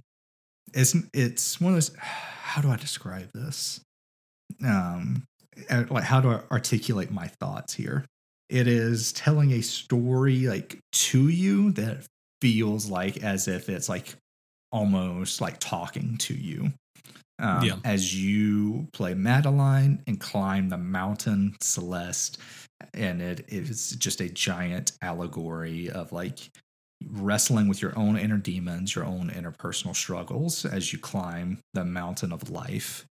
It's 0.74 0.94
it's 1.12 1.60
one 1.60 1.72
of 1.72 1.76
those. 1.76 1.94
How 1.98 2.62
do 2.62 2.70
I 2.70 2.76
describe 2.76 3.30
this? 3.34 3.80
Um, 4.64 5.24
like 5.68 6.04
how 6.04 6.20
do 6.20 6.30
I 6.30 6.40
articulate 6.50 7.10
my 7.10 7.26
thoughts 7.40 7.74
here? 7.74 8.06
It 8.48 8.66
is 8.66 9.12
telling 9.12 9.52
a 9.52 9.60
story 9.60 10.46
like 10.46 10.78
to 10.92 11.28
you 11.28 11.72
that 11.72 12.06
feels 12.40 12.88
like 12.88 13.22
as 13.22 13.48
if 13.48 13.68
it's 13.68 13.88
like 13.88 14.14
almost 14.72 15.40
like 15.42 15.58
talking 15.58 16.16
to 16.18 16.34
you. 16.34 16.72
Um, 17.38 17.64
Yeah. 17.64 17.76
As 17.84 18.14
you 18.14 18.88
play 18.92 19.14
Madeline 19.14 20.02
and 20.06 20.18
climb 20.20 20.68
the 20.68 20.78
mountain 20.78 21.56
Celeste, 21.60 22.38
and 22.94 23.20
it 23.22 23.44
is 23.48 23.92
just 23.92 24.20
a 24.20 24.28
giant 24.28 24.92
allegory 25.02 25.90
of 25.90 26.12
like 26.12 26.50
wrestling 27.06 27.68
with 27.68 27.80
your 27.80 27.96
own 27.98 28.16
inner 28.18 28.38
demons, 28.38 28.94
your 28.94 29.04
own 29.04 29.30
interpersonal 29.30 29.94
struggles 29.94 30.64
as 30.64 30.92
you 30.92 30.98
climb 30.98 31.60
the 31.74 31.84
mountain 31.84 32.32
of 32.32 32.50
life. 32.50 33.06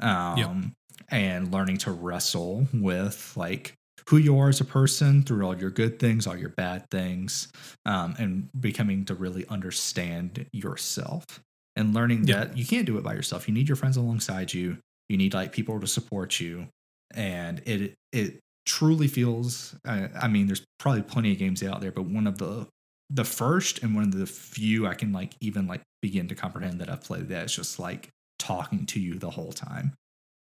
Um, 0.00 0.74
and 1.10 1.52
learning 1.52 1.78
to 1.78 1.92
wrestle 1.92 2.66
with 2.72 3.32
like 3.36 3.74
who 4.08 4.16
you 4.16 4.38
are 4.38 4.48
as 4.48 4.60
a 4.60 4.64
person 4.64 5.22
through 5.22 5.46
all 5.46 5.56
your 5.58 5.70
good 5.70 5.98
things, 5.98 6.26
all 6.26 6.36
your 6.36 6.50
bad 6.50 6.84
things, 6.90 7.48
um, 7.86 8.14
and 8.18 8.48
becoming 8.60 9.04
to 9.06 9.14
really 9.14 9.46
understand 9.48 10.46
yourself 10.52 11.40
and 11.78 11.94
learning 11.94 12.26
Yeah. 12.26 12.44
that 12.44 12.58
you 12.58 12.66
can't 12.66 12.84
do 12.86 12.98
it 12.98 13.04
by 13.04 13.14
yourself. 13.14 13.48
You 13.48 13.54
need 13.54 13.68
your 13.68 13.76
friends 13.76 13.96
alongside 13.96 14.52
you. 14.52 14.78
You 15.08 15.16
need 15.16 15.32
like 15.32 15.52
people 15.52 15.80
to 15.80 15.86
support 15.86 16.38
you, 16.40 16.68
and 17.14 17.62
it 17.64 17.94
it 18.12 18.40
truly 18.66 19.08
feels. 19.08 19.74
Uh, 19.86 20.08
I 20.20 20.28
mean, 20.28 20.46
there's 20.46 20.62
probably 20.78 21.02
plenty 21.02 21.32
of 21.32 21.38
games 21.38 21.62
out 21.62 21.80
there, 21.80 21.92
but 21.92 22.02
one 22.04 22.26
of 22.26 22.36
the 22.38 22.66
the 23.10 23.24
first 23.24 23.82
and 23.82 23.94
one 23.94 24.04
of 24.04 24.12
the 24.12 24.26
few 24.26 24.86
I 24.86 24.92
can 24.94 25.12
like 25.14 25.32
even 25.40 25.66
like 25.66 25.80
begin 26.02 26.28
to 26.28 26.34
comprehend 26.34 26.80
that 26.80 26.90
I've 26.90 27.02
played 27.02 27.28
that 27.28 27.46
is 27.46 27.54
just 27.54 27.78
like 27.78 28.10
talking 28.38 28.84
to 28.86 29.00
you 29.00 29.14
the 29.18 29.30
whole 29.30 29.52
time. 29.52 29.94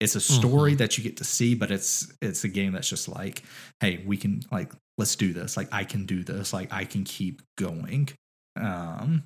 It's 0.00 0.14
a 0.16 0.20
story 0.20 0.74
that 0.76 0.96
you 0.98 1.04
get 1.04 1.18
to 1.18 1.24
see, 1.24 1.54
but 1.54 1.70
it's 1.70 2.10
it's 2.22 2.42
a 2.44 2.48
game 2.48 2.72
that's 2.72 2.88
just 2.88 3.06
like, 3.08 3.42
hey, 3.80 4.02
we 4.06 4.16
can 4.16 4.42
like 4.50 4.72
let's 4.96 5.14
do 5.16 5.32
this. 5.34 5.56
Like 5.58 5.68
I 5.72 5.84
can 5.84 6.06
do 6.06 6.24
this. 6.24 6.52
Like 6.54 6.72
I 6.72 6.84
can 6.86 7.04
keep 7.04 7.42
going. 7.58 8.08
Um, 8.56 9.24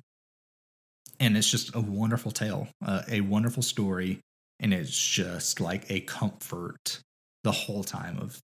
and 1.19 1.37
it's 1.37 1.49
just 1.49 1.75
a 1.75 1.79
wonderful 1.79 2.31
tale, 2.31 2.67
uh, 2.85 3.03
a 3.09 3.21
wonderful 3.21 3.63
story, 3.63 4.19
and 4.59 4.73
it's 4.73 4.97
just 4.97 5.59
like 5.61 5.89
a 5.89 6.01
comfort 6.01 7.01
the 7.43 7.51
whole 7.51 7.83
time 7.83 8.17
of 8.19 8.41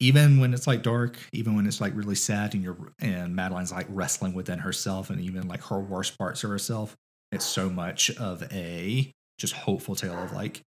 even 0.00 0.40
when 0.40 0.52
it's 0.52 0.66
like 0.66 0.82
dark, 0.82 1.16
even 1.32 1.54
when 1.54 1.66
it's 1.66 1.80
like 1.80 1.94
really 1.94 2.16
sad, 2.16 2.54
and 2.54 2.62
you're 2.62 2.92
and 3.00 3.36
Madeline's 3.36 3.72
like 3.72 3.86
wrestling 3.88 4.34
within 4.34 4.58
herself, 4.58 5.10
and 5.10 5.20
even 5.20 5.46
like 5.48 5.62
her 5.64 5.80
worst 5.80 6.18
parts 6.18 6.42
of 6.44 6.50
herself. 6.50 6.96
It's 7.30 7.44
so 7.46 7.70
much 7.70 8.10
of 8.16 8.42
a 8.52 9.10
just 9.38 9.54
hopeful 9.54 9.94
tale 9.94 10.18
of 10.18 10.32
like 10.32 10.60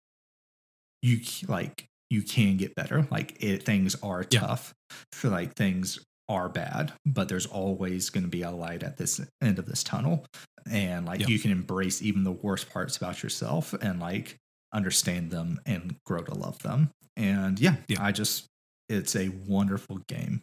you 1.03 1.21
like 1.49 1.87
you 2.11 2.23
can 2.23 2.57
get 2.57 2.75
better. 2.75 3.07
Like 3.11 3.37
it, 3.43 3.65
things 3.65 3.97
are 4.03 4.25
Yeah. 4.31 4.41
tough. 4.41 4.73
For 5.13 5.29
like 5.29 5.55
things 5.55 5.99
are 6.29 6.49
bad, 6.49 6.93
but 7.05 7.29
there's 7.29 7.47
always 7.47 8.11
going 8.11 8.25
to 8.25 8.31
be 8.31 8.43
a 8.43 8.51
light 8.51 8.83
at 8.83 8.97
this 8.97 9.21
end 9.43 9.59
of 9.59 9.67
this 9.67 9.83
tunnel, 9.83 10.25
and 10.71 11.05
like 11.07 11.21
Yeah. 11.21 11.27
you 11.29 11.39
can 11.39 11.51
embrace 11.51 12.01
even 12.03 12.25
the 12.25 12.33
worst 12.33 12.71
parts 12.71 12.97
about 12.97 13.23
yourself 13.23 13.73
and 13.75 14.01
like 14.01 14.37
understand 14.73 15.31
them 15.31 15.61
and 15.67 15.97
grow 16.05 16.23
to 16.23 16.35
love 16.35 16.59
them. 16.61 16.91
And 17.17 17.61
yeah, 17.61 17.77
Yeah. 17.89 18.03
I 18.03 18.13
just 18.13 18.47
it's 18.89 19.15
a 19.17 19.29
wonderful 19.47 19.99
game, 20.09 20.43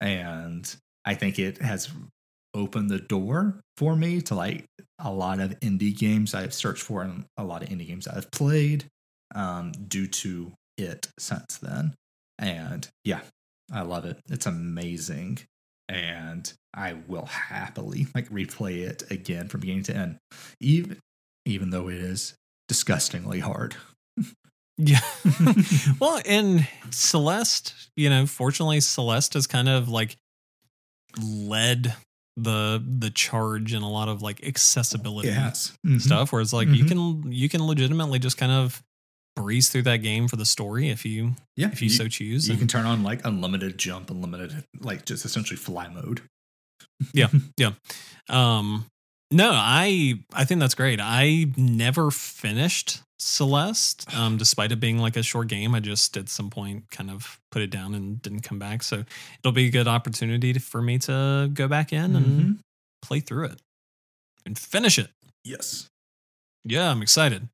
and 0.00 0.74
I 1.04 1.14
think 1.14 1.38
it 1.38 1.58
has 1.58 1.90
opened 2.54 2.90
the 2.90 2.98
door 2.98 3.60
for 3.76 3.94
me 3.96 4.20
to 4.22 4.34
like 4.34 4.64
a 4.98 5.10
lot 5.12 5.38
of 5.40 5.58
indie 5.60 5.96
games 5.96 6.34
I've 6.34 6.52
searched 6.52 6.82
for 6.82 7.02
and 7.02 7.24
a 7.36 7.44
lot 7.44 7.62
of 7.62 7.68
indie 7.68 7.86
games 7.86 8.08
I've 8.08 8.30
played 8.32 8.84
um, 9.34 9.70
due 9.72 10.06
to 10.08 10.52
it 10.76 11.08
since 11.18 11.58
then. 11.58 11.94
And 12.38 12.88
yeah, 13.04 13.20
I 13.72 13.82
love 13.82 14.04
it. 14.04 14.18
It's 14.30 14.46
amazing. 14.46 15.38
And 15.88 16.52
I 16.74 16.94
will 17.08 17.26
happily 17.26 18.06
like 18.14 18.28
replay 18.28 18.86
it 18.86 19.02
again 19.10 19.48
from 19.48 19.60
beginning 19.60 19.82
to 19.84 19.96
end, 19.96 20.18
even 20.60 20.98
even 21.46 21.70
though 21.70 21.88
it 21.88 21.96
is 21.98 22.34
disgustingly 22.68 23.40
hard. 23.40 23.74
Yeah. 24.78 25.00
well, 26.00 26.20
and 26.26 26.66
Celeste, 26.90 27.74
you 27.96 28.08
know, 28.08 28.26
fortunately 28.26 28.80
Celeste 28.80 29.34
has 29.34 29.46
kind 29.46 29.68
of 29.68 29.88
like 29.88 30.16
led 31.20 31.94
the 32.36 32.82
the 32.98 33.10
charge 33.10 33.74
in 33.74 33.82
a 33.82 33.90
lot 33.90 34.08
of 34.08 34.22
like 34.22 34.44
accessibility 34.46 35.28
Yes. 35.28 35.72
Mhm. 35.86 36.00
stuff 36.00 36.32
where 36.32 36.40
it's 36.40 36.52
like 36.52 36.68
you 36.68 36.84
Mhm. 36.84 36.88
can 37.24 37.32
you 37.32 37.48
can 37.48 37.66
legitimately 37.66 38.18
just 38.20 38.38
kind 38.38 38.52
of 38.52 38.82
breeze 39.42 39.68
through 39.70 39.82
that 39.82 39.98
game 39.98 40.28
for 40.28 40.36
the 40.36 40.44
story 40.46 40.88
if 40.90 41.04
you 41.04 41.34
Yeah. 41.56 41.70
if 41.72 41.80
you, 41.82 41.88
so 41.88 42.08
choose. 42.08 42.46
you 42.48 42.52
and- 42.52 42.58
can 42.60 42.68
turn 42.68 42.86
on 42.86 43.02
like 43.02 43.24
unlimited 43.24 43.78
jump, 43.78 44.10
unlimited 44.10 44.64
like 44.80 45.04
just 45.06 45.24
essentially 45.24 45.56
fly 45.56 45.88
mode. 45.88 46.22
Yeah, 47.14 47.28
yeah. 47.56 47.72
Um, 48.28 48.84
no, 49.30 49.50
I 49.54 50.20
I 50.34 50.44
think 50.44 50.60
that's 50.60 50.74
great. 50.74 51.00
I 51.00 51.46
never 51.56 52.10
finished 52.10 53.00
Celeste, 53.18 54.12
um, 54.14 54.36
despite 54.36 54.70
it 54.72 54.80
being 54.80 54.98
like 54.98 55.16
a 55.16 55.22
short 55.22 55.48
game. 55.48 55.74
I 55.74 55.80
just 55.80 56.16
at 56.18 56.28
some 56.28 56.50
point 56.50 56.84
kind 56.90 57.10
of 57.10 57.38
put 57.50 57.62
it 57.62 57.70
down 57.70 57.94
and 57.94 58.20
didn't 58.20 58.40
come 58.40 58.58
back. 58.58 58.82
So 58.82 59.04
it'll 59.38 59.52
be 59.52 59.66
a 59.68 59.70
good 59.70 59.88
opportunity 59.88 60.52
to, 60.52 60.60
for 60.60 60.82
me 60.82 60.98
to 61.00 61.50
go 61.54 61.68
back 61.68 61.92
in 61.92 62.16
and 62.16 62.26
Mhm. 62.26 62.58
play 63.02 63.20
through 63.20 63.46
it 63.46 63.60
and 64.44 64.58
finish 64.58 64.98
it. 64.98 65.10
Yes. 65.44 65.86
Yeah, 66.64 66.90
I'm 66.90 67.00
excited. 67.02 67.48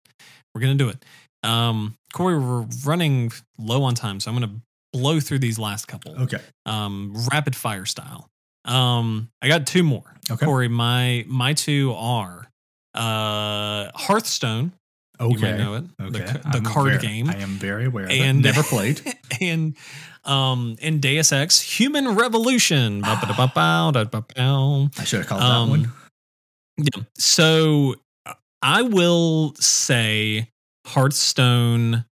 We're 0.55 0.61
gonna 0.61 0.75
do 0.75 0.89
it. 0.89 1.05
Um, 1.47 1.97
Corey, 2.12 2.39
we're 2.39 2.66
running 2.85 3.32
low 3.59 3.82
on 3.85 3.94
time, 3.94 4.20
so 4.20 4.31
I'm 4.31 4.36
gonna 4.39 4.60
blow 4.93 5.20
through 5.20 5.39
these 5.40 5.59
last 5.59 5.86
couple. 5.89 6.20
Okay. 6.23 6.39
Um, 6.64 7.14
rapid 7.32 7.55
fire 7.55 7.85
style. 7.86 8.28
Um, 8.64 9.28
I 9.43 9.48
got 9.48 9.66
two 9.66 9.82
more. 9.82 10.14
Okay. 10.31 10.44
Corey, 10.44 10.68
my 10.68 11.24
my 11.28 11.52
two 11.52 11.93
are 11.97 12.48
uh 12.94 13.90
Hearthstone. 13.94 14.73
Okay. 15.20 15.32
You 15.35 15.40
might 15.40 15.56
know 15.56 15.74
it. 15.77 15.85
Okay. 16.01 16.18
The, 16.18 16.59
the 16.59 16.68
card 16.68 16.86
very- 16.93 16.98
game. 17.02 17.28
I 17.31 17.36
am 17.36 17.51
very 17.51 17.86
aware. 17.86 18.05
Of 18.05 18.10
And- 18.10 18.43
never 18.43 18.62
played. 18.74 19.01
and 19.40 19.77
um 20.24 20.77
and 20.82 21.01
Deus 21.01 21.31
Ex 21.32 21.60
Human 21.60 22.14
Revolution. 22.16 23.02
I 23.05 23.14
should 25.05 25.20
have 25.20 25.27
called 25.28 25.43
Um, 25.43 25.68
that 25.68 25.70
one. 25.78 25.93
Yeah. 26.78 27.02
So 27.16 27.94
I 28.62 28.82
will 28.82 29.55
say 29.60 30.51
Hearthstone 30.87 32.05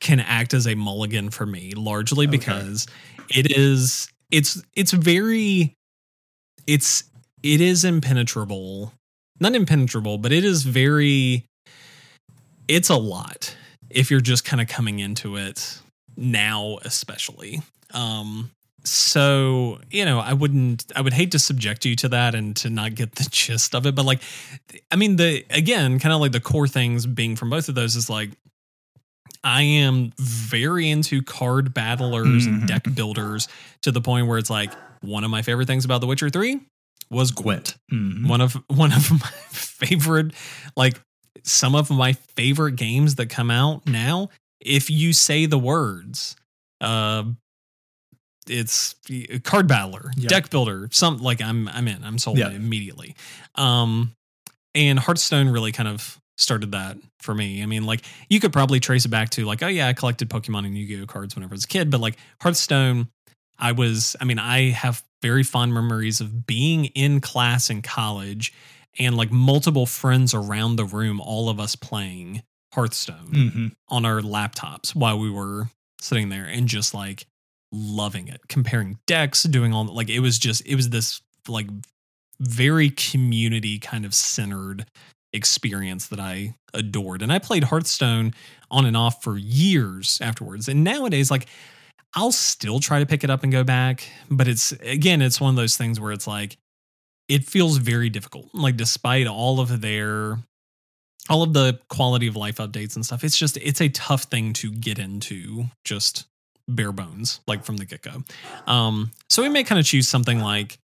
can 0.00 0.20
act 0.20 0.52
as 0.54 0.66
a 0.66 0.74
mulligan 0.74 1.30
for 1.30 1.46
me, 1.46 1.72
largely 1.76 2.26
Okay. 2.26 2.36
because 2.38 2.86
it 3.34 3.56
is 3.56 4.08
it's 4.30 4.62
it's 4.74 4.92
very 4.92 5.74
it's 6.66 7.04
it 7.42 7.60
is 7.60 7.84
impenetrable. 7.84 8.92
Not 9.40 9.54
impenetrable, 9.54 10.18
but 10.18 10.32
it 10.32 10.44
is 10.44 10.62
very 10.62 11.44
it's 12.68 12.90
a 12.90 12.96
lot 12.96 13.56
if 13.90 14.10
you're 14.10 14.20
just 14.20 14.44
kind 14.44 14.60
of 14.60 14.68
coming 14.68 14.98
into 14.98 15.36
it 15.36 15.78
now 16.16 16.78
especially. 16.84 17.62
Um 17.92 18.50
so 18.84 19.78
you 19.90 20.04
know 20.04 20.18
i 20.18 20.32
wouldn't 20.32 20.84
i 20.96 21.00
would 21.00 21.12
hate 21.12 21.30
to 21.30 21.38
subject 21.38 21.84
you 21.84 21.94
to 21.96 22.08
that 22.08 22.34
and 22.34 22.56
to 22.56 22.68
not 22.70 22.94
get 22.94 23.14
the 23.14 23.24
gist 23.30 23.74
of 23.74 23.86
it 23.86 23.94
but 23.94 24.04
like 24.04 24.20
i 24.90 24.96
mean 24.96 25.16
the 25.16 25.44
again 25.50 25.98
kind 25.98 26.12
of 26.12 26.20
like 26.20 26.32
the 26.32 26.40
core 26.40 26.66
things 26.68 27.06
being 27.06 27.36
from 27.36 27.48
both 27.50 27.68
of 27.68 27.74
those 27.74 27.94
is 27.96 28.10
like 28.10 28.30
i 29.44 29.62
am 29.62 30.12
very 30.18 30.90
into 30.90 31.22
card 31.22 31.72
battlers 31.74 32.46
and 32.46 32.66
deck 32.66 32.82
builders 32.94 33.48
to 33.82 33.90
the 33.92 34.00
point 34.00 34.26
where 34.26 34.38
it's 34.38 34.50
like 34.50 34.72
one 35.00 35.24
of 35.24 35.30
my 35.30 35.42
favorite 35.42 35.66
things 35.66 35.84
about 35.84 36.00
the 36.00 36.06
witcher 36.06 36.28
3 36.30 36.60
was 37.10 37.30
gwent 37.30 37.76
Mhm. 37.92 38.28
one 38.28 38.40
of 38.40 38.54
one 38.68 38.92
of 38.92 39.10
my 39.10 39.30
favorite 39.50 40.32
like 40.76 41.00
some 41.44 41.74
of 41.74 41.90
my 41.90 42.12
favorite 42.36 42.76
games 42.76 43.16
that 43.16 43.26
come 43.26 43.50
out 43.50 43.86
now 43.86 44.28
if 44.60 44.90
you 44.90 45.12
say 45.12 45.46
the 45.46 45.58
words 45.58 46.36
uh 46.80 47.24
it's 48.48 48.94
card 49.44 49.66
battler 49.68 50.10
Yeah. 50.16 50.28
deck 50.28 50.50
builder 50.50 50.88
some 50.92 51.18
like 51.18 51.40
i'm 51.40 51.68
i'm 51.68 51.86
in 51.88 52.02
i'm 52.04 52.18
sold 52.18 52.38
Yeah. 52.38 52.50
immediately 52.50 53.14
um 53.54 54.14
and 54.74 54.98
hearthstone 54.98 55.48
really 55.48 55.70
kind 55.72 55.88
of 55.88 56.18
started 56.38 56.72
that 56.72 56.96
for 57.20 57.34
me 57.34 57.62
i 57.62 57.66
mean 57.66 57.84
like 57.84 58.02
you 58.28 58.40
could 58.40 58.52
probably 58.52 58.80
trace 58.80 59.04
it 59.04 59.10
back 59.10 59.30
to 59.30 59.44
like 59.44 59.62
oh 59.62 59.68
yeah 59.68 59.86
i 59.88 59.92
collected 59.92 60.28
pokemon 60.28 60.66
and 60.66 60.76
yu-gi-oh 60.76 61.06
cards 61.06 61.36
whenever 61.36 61.52
i 61.52 61.56
was 61.56 61.64
a 61.64 61.68
kid 61.68 61.90
but 61.90 62.00
like 62.00 62.16
hearthstone 62.40 63.06
i 63.58 63.70
was 63.70 64.16
i 64.20 64.24
mean 64.24 64.38
i 64.38 64.70
have 64.70 65.02
very 65.20 65.44
fond 65.44 65.72
memories 65.72 66.20
of 66.20 66.46
being 66.46 66.86
in 66.86 67.20
class 67.20 67.70
in 67.70 67.80
college 67.80 68.52
and 68.98 69.16
like 69.16 69.30
multiple 69.30 69.86
friends 69.86 70.34
around 70.34 70.76
the 70.76 70.84
room 70.84 71.20
all 71.20 71.48
of 71.48 71.60
us 71.60 71.76
playing 71.76 72.42
hearthstone 72.74 73.28
Mhm. 73.32 73.72
on 73.88 74.04
our 74.04 74.20
laptops 74.20 74.96
while 74.96 75.18
we 75.18 75.30
were 75.30 75.68
sitting 76.00 76.28
there 76.30 76.46
and 76.46 76.66
just 76.66 76.92
like 76.94 77.26
loving 77.72 78.28
it 78.28 78.40
comparing 78.48 78.98
decks 79.06 79.44
doing 79.44 79.72
all 79.72 79.84
like 79.86 80.10
it 80.10 80.20
was 80.20 80.38
just 80.38 80.64
it 80.66 80.76
was 80.76 80.90
this 80.90 81.22
like 81.48 81.66
very 82.38 82.90
community 82.90 83.78
kind 83.78 84.04
of 84.04 84.12
centered 84.12 84.84
experience 85.32 86.08
that 86.08 86.20
I 86.20 86.54
adored. 86.74 87.22
And 87.22 87.32
I 87.32 87.38
played 87.38 87.64
Hearthstone 87.64 88.34
on 88.70 88.84
and 88.84 88.96
off 88.96 89.22
for 89.22 89.38
years 89.38 90.18
afterwards. 90.20 90.68
And 90.68 90.84
nowadays 90.84 91.30
like 91.30 91.46
I'll 92.14 92.32
still 92.32 92.80
try 92.80 92.98
to 92.98 93.06
pick 93.06 93.24
it 93.24 93.30
up 93.30 93.42
and 93.42 93.50
go 93.50 93.64
back 93.64 94.06
but 94.30 94.48
it's 94.48 94.72
again 94.72 95.22
it's 95.22 95.40
one 95.40 95.50
of 95.50 95.56
those 95.56 95.76
things 95.76 95.98
where 95.98 96.12
it's 96.12 96.26
like 96.26 96.56
it 97.28 97.44
feels 97.44 97.78
very 97.78 98.10
difficult. 98.10 98.48
Like 98.52 98.76
despite 98.76 99.26
all 99.26 99.60
of 99.60 99.80
their 99.80 100.38
all 101.30 101.42
of 101.42 101.52
the 101.52 101.78
quality 101.88 102.26
of 102.26 102.36
life 102.36 102.56
updates 102.56 102.96
and 102.96 103.06
stuff 103.06 103.22
it's 103.22 103.38
just 103.38 103.56
it's 103.58 103.80
a 103.80 103.88
tough 103.90 104.24
thing 104.24 104.52
to 104.52 104.72
get 104.72 104.98
into 104.98 105.64
just 105.84 106.26
bare 106.68 106.92
bones 106.92 107.40
like 107.46 107.64
from 107.64 107.76
the 107.76 107.84
get-go. 107.84 108.22
Um 108.66 109.10
so 109.28 109.42
we 109.42 109.48
may 109.48 109.64
kind 109.64 109.78
of 109.78 109.84
choose 109.86 110.08
something 110.08 110.40
like 110.40 110.78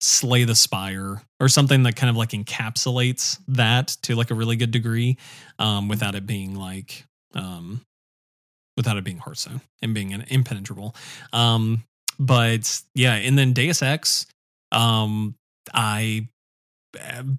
slay 0.00 0.42
the 0.44 0.54
spire 0.54 1.22
or 1.38 1.48
something 1.48 1.84
that 1.84 1.94
kind 1.94 2.10
of 2.10 2.16
like 2.16 2.30
encapsulates 2.30 3.38
that 3.48 3.88
to 4.02 4.16
like 4.16 4.30
a 4.30 4.34
really 4.34 4.56
good 4.56 4.70
degree 4.72 5.16
um 5.58 5.86
without 5.88 6.14
it 6.16 6.26
being 6.26 6.54
like 6.56 7.04
um 7.34 7.80
without 8.76 8.96
it 8.96 9.04
being 9.04 9.18
hearthstone 9.18 9.60
and 9.82 9.94
being 9.94 10.12
an 10.12 10.24
impenetrable. 10.28 10.94
Um 11.32 11.84
but 12.18 12.82
yeah 12.94 13.14
and 13.14 13.38
then 13.38 13.52
deus 13.52 13.82
ex 13.82 14.26
um 14.72 15.34
i 15.72 16.26
am- 16.98 17.38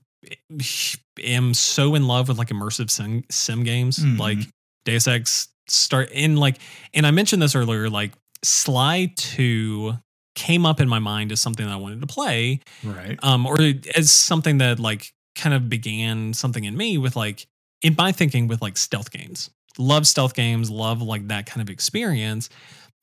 am 1.21 1.53
so 1.53 1.95
in 1.95 2.07
love 2.07 2.27
with 2.27 2.37
like 2.37 2.47
immersive 2.49 2.89
sim, 2.89 3.23
sim 3.29 3.63
games. 3.63 3.99
Mhm. 3.99 4.17
like 4.19 4.37
deus 4.85 5.07
ex 5.07 5.49
start 5.67 6.09
in 6.11 6.35
like 6.37 6.57
and 6.93 7.05
i 7.07 7.11
mentioned 7.11 7.41
this 7.41 7.55
earlier 7.55 7.89
like 7.89 8.11
sly 8.43 9.11
2 9.15 9.93
came 10.35 10.65
up 10.65 10.81
in 10.81 10.89
my 10.89 10.99
mind 10.99 11.31
as 11.31 11.39
something 11.39 11.65
that 11.65 11.71
i 11.71 11.77
wanted 11.77 12.01
to 12.01 12.07
play 12.07 12.59
Right. 12.83 13.17
um 13.23 13.45
or 13.45 13.57
as 13.95 14.11
something 14.11 14.57
that 14.57 14.79
like 14.79 15.13
kind 15.35 15.53
of 15.55 15.69
began 15.69 16.33
something 16.33 16.63
in 16.63 16.75
me 16.75 16.97
with 16.97 17.15
like 17.15 17.47
in 17.81 17.95
my 17.97 18.11
thinking 18.11 18.47
with 18.47 18.61
like 18.61 18.77
stealth 18.77 19.11
games. 19.11 19.49
Love 19.77 20.05
stealth 20.07 20.33
games 20.35 20.69
love 20.69 21.01
like 21.01 21.27
that 21.29 21.45
kind 21.47 21.61
of 21.61 21.69
experience 21.69 22.49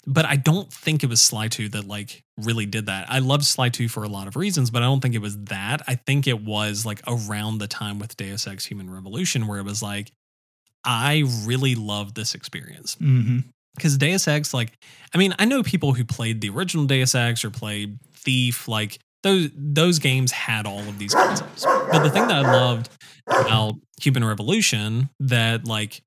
but 0.06 0.24
i 0.24 0.34
don't 0.36 0.72
think 0.72 1.02
it 1.02 1.08
was 1.08 1.20
sly 1.20 1.48
2 1.48 1.68
that 1.70 1.86
like 1.86 2.22
really 2.38 2.64
did 2.66 2.86
that. 2.86 3.06
I 3.10 3.18
loved 3.18 3.44
sly 3.44 3.68
2 3.68 3.88
for 3.88 4.02
a 4.04 4.08
lot 4.08 4.26
of 4.28 4.36
reasons 4.36 4.70
but 4.70 4.82
i 4.82 4.86
don't 4.86 5.00
think 5.00 5.14
it 5.14 5.20
was 5.22 5.36
that. 5.44 5.82
I 5.88 5.94
think 5.96 6.26
it 6.26 6.42
was 6.42 6.86
like 6.86 7.00
around 7.06 7.58
the 7.58 7.66
time 7.68 7.98
with 7.98 8.16
deus 8.16 8.46
ex 8.46 8.64
human 8.64 8.88
revolution 8.90 9.46
where 9.46 9.58
it 9.58 9.64
was 9.64 9.82
like 9.82 10.10
i 10.84 11.22
really 11.44 11.74
love 11.74 12.14
this 12.14 12.34
experience 12.34 12.96
Mm-hmm. 12.96 13.38
because 13.76 13.96
Deus 13.98 14.26
Ex, 14.28 14.52
like, 14.54 14.72
I 15.14 15.18
mean, 15.18 15.34
I 15.38 15.44
know 15.44 15.62
people 15.62 15.92
who 15.94 16.04
played 16.04 16.40
the 16.40 16.50
original 16.50 16.84
Deus 16.86 17.14
Ex 17.14 17.44
or 17.44 17.50
played 17.50 17.98
Thief, 18.14 18.68
like 18.68 18.98
those 19.22 19.50
those 19.54 19.98
games 19.98 20.32
had 20.32 20.66
all 20.66 20.80
of 20.80 20.98
these 20.98 21.14
concepts. 21.14 21.64
But 21.64 22.02
the 22.02 22.10
thing 22.10 22.26
that 22.28 22.44
I 22.44 22.52
loved 22.52 22.88
about 23.26 23.74
Human 24.00 24.24
Revolution 24.24 25.08
that 25.20 25.66
like 25.66 26.02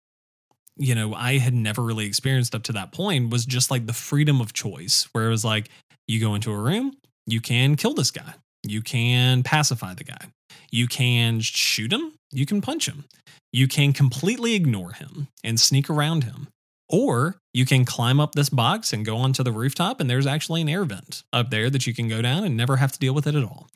you 0.77 0.95
know 0.95 1.13
I 1.13 1.37
had 1.37 1.53
never 1.53 1.81
really 1.81 2.05
experienced 2.05 2.55
up 2.55 2.63
to 2.63 2.73
that 2.73 2.91
point 2.91 3.29
was 3.31 3.45
just 3.45 3.69
like 3.71 3.85
the 3.85 3.93
freedom 3.93 4.41
of 4.41 4.53
choice, 4.53 5.07
where 5.13 5.25
it 5.27 5.29
was 5.29 5.45
like 5.45 5.69
you 6.07 6.19
go 6.19 6.35
into 6.35 6.51
a 6.51 6.57
room, 6.57 6.93
you 7.27 7.39
can 7.41 7.75
kill 7.75 7.93
this 7.93 8.11
guy, 8.11 8.33
you 8.67 8.81
can 8.81 9.43
pacify 9.43 9.93
the 9.93 10.03
guy, 10.03 10.25
you 10.71 10.87
can 10.87 11.39
shoot 11.39 11.91
him, 11.91 12.13
you 12.31 12.45
can 12.45 12.61
punch 12.61 12.87
him, 12.87 13.05
you 13.51 13.67
can 13.67 13.93
completely 13.93 14.55
ignore 14.55 14.93
him 14.93 15.27
and 15.43 15.59
sneak 15.59 15.89
around 15.89 16.23
him. 16.23 16.47
Or 16.89 17.37
you 17.53 17.65
can 17.65 17.85
climb 17.85 18.19
up 18.19 18.35
this 18.35 18.49
box 18.49 18.93
and 18.93 19.05
go 19.05 19.17
onto 19.17 19.41
the 19.41 19.51
rooftop, 19.51 19.99
and 19.99 20.09
there's 20.09 20.27
actually 20.27 20.61
an 20.61 20.69
air 20.69 20.85
vent 20.85 21.23
up 21.31 21.49
there 21.49 21.69
that 21.69 21.87
you 21.87 21.93
can 21.93 22.07
go 22.07 22.21
down 22.21 22.43
and 22.43 22.55
never 22.55 22.77
have 22.77 22.91
to 22.91 22.99
deal 22.99 23.13
with 23.13 23.25
it 23.25 23.35
at 23.35 23.43
all. 23.43 23.67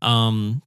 Um, 0.00 0.62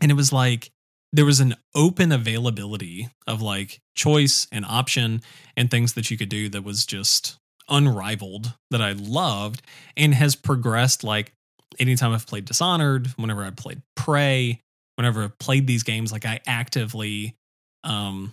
and 0.00 0.10
it 0.10 0.14
was 0.14 0.32
like 0.32 0.70
there 1.12 1.24
was 1.24 1.40
an 1.40 1.54
open 1.74 2.12
availability 2.12 3.08
of 3.26 3.42
like 3.42 3.80
choice 3.94 4.46
and 4.50 4.64
option 4.64 5.22
and 5.56 5.70
things 5.70 5.94
that 5.94 6.10
you 6.10 6.16
could 6.16 6.28
do 6.28 6.48
that 6.48 6.64
was 6.64 6.86
just 6.86 7.36
unrivaled 7.68 8.54
that 8.70 8.82
I 8.82 8.92
loved 8.92 9.62
and 9.96 10.14
has 10.14 10.34
progressed 10.34 11.04
like 11.04 11.32
anytime 11.78 12.12
I've 12.12 12.26
played 12.26 12.44
Dishonored, 12.44 13.08
whenever 13.16 13.44
I 13.44 13.50
played 13.50 13.82
Prey, 13.96 14.60
whenever 14.96 15.24
I've 15.24 15.38
played 15.38 15.66
these 15.66 15.82
games, 15.82 16.12
like 16.12 16.24
I 16.24 16.40
actively 16.46 17.34
um 17.84 18.32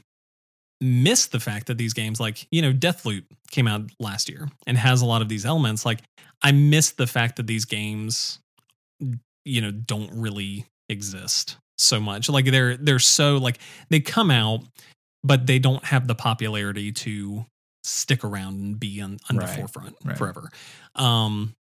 miss 0.79 1.27
the 1.27 1.39
fact 1.39 1.67
that 1.67 1.77
these 1.77 1.93
games 1.93 2.19
like, 2.19 2.47
you 2.51 2.61
know, 2.61 2.73
Deathloop 2.73 3.23
came 3.51 3.67
out 3.67 3.81
last 3.99 4.29
year 4.29 4.49
and 4.65 4.77
has 4.77 5.01
a 5.01 5.05
lot 5.05 5.21
of 5.21 5.29
these 5.29 5.45
elements. 5.45 5.85
Like 5.85 5.99
I 6.41 6.51
miss 6.51 6.91
the 6.91 7.05
fact 7.07 7.35
that 7.35 7.47
these 7.47 7.65
games 7.65 8.39
you 9.45 9.61
know 9.61 9.71
don't 9.71 10.11
really 10.13 10.65
exist 10.89 11.57
so 11.77 11.99
much. 11.99 12.29
Like 12.29 12.45
they're 12.45 12.77
they're 12.77 12.99
so 12.99 13.37
like 13.37 13.59
they 13.89 13.99
come 13.99 14.31
out 14.31 14.61
but 15.23 15.45
they 15.45 15.59
don't 15.59 15.83
have 15.85 16.07
the 16.07 16.15
popularity 16.15 16.91
to 16.91 17.45
stick 17.83 18.23
around 18.23 18.55
and 18.59 18.79
be 18.79 19.01
on, 19.01 19.17
on 19.29 19.37
Right, 19.37 19.47
the 19.47 19.53
forefront 19.55 19.95
right. 20.03 20.17
forever. 20.17 20.49
Um 20.95 21.53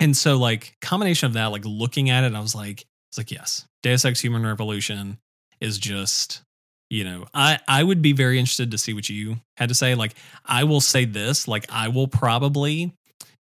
and 0.00 0.16
so 0.16 0.36
like 0.38 0.74
combination 0.80 1.26
of 1.26 1.32
that, 1.34 1.46
like 1.46 1.64
looking 1.64 2.08
at 2.10 2.24
it, 2.24 2.34
I 2.34 2.40
was 2.40 2.54
like, 2.54 2.84
it's 3.10 3.18
like, 3.18 3.30
yes, 3.30 3.66
Deus 3.82 4.04
Ex 4.04 4.20
Human 4.20 4.44
Revolution 4.44 5.18
is 5.60 5.78
just, 5.78 6.42
you 6.90 7.04
know, 7.04 7.26
I 7.34 7.58
I 7.68 7.82
would 7.82 8.02
be 8.02 8.12
very 8.12 8.38
interested 8.38 8.70
to 8.72 8.78
see 8.78 8.94
what 8.94 9.08
you 9.08 9.36
had 9.56 9.68
to 9.68 9.74
say. 9.74 9.94
Like, 9.94 10.14
I 10.44 10.64
will 10.64 10.80
say 10.80 11.04
this, 11.04 11.46
like, 11.48 11.66
I 11.70 11.88
will 11.88 12.08
probably 12.08 12.92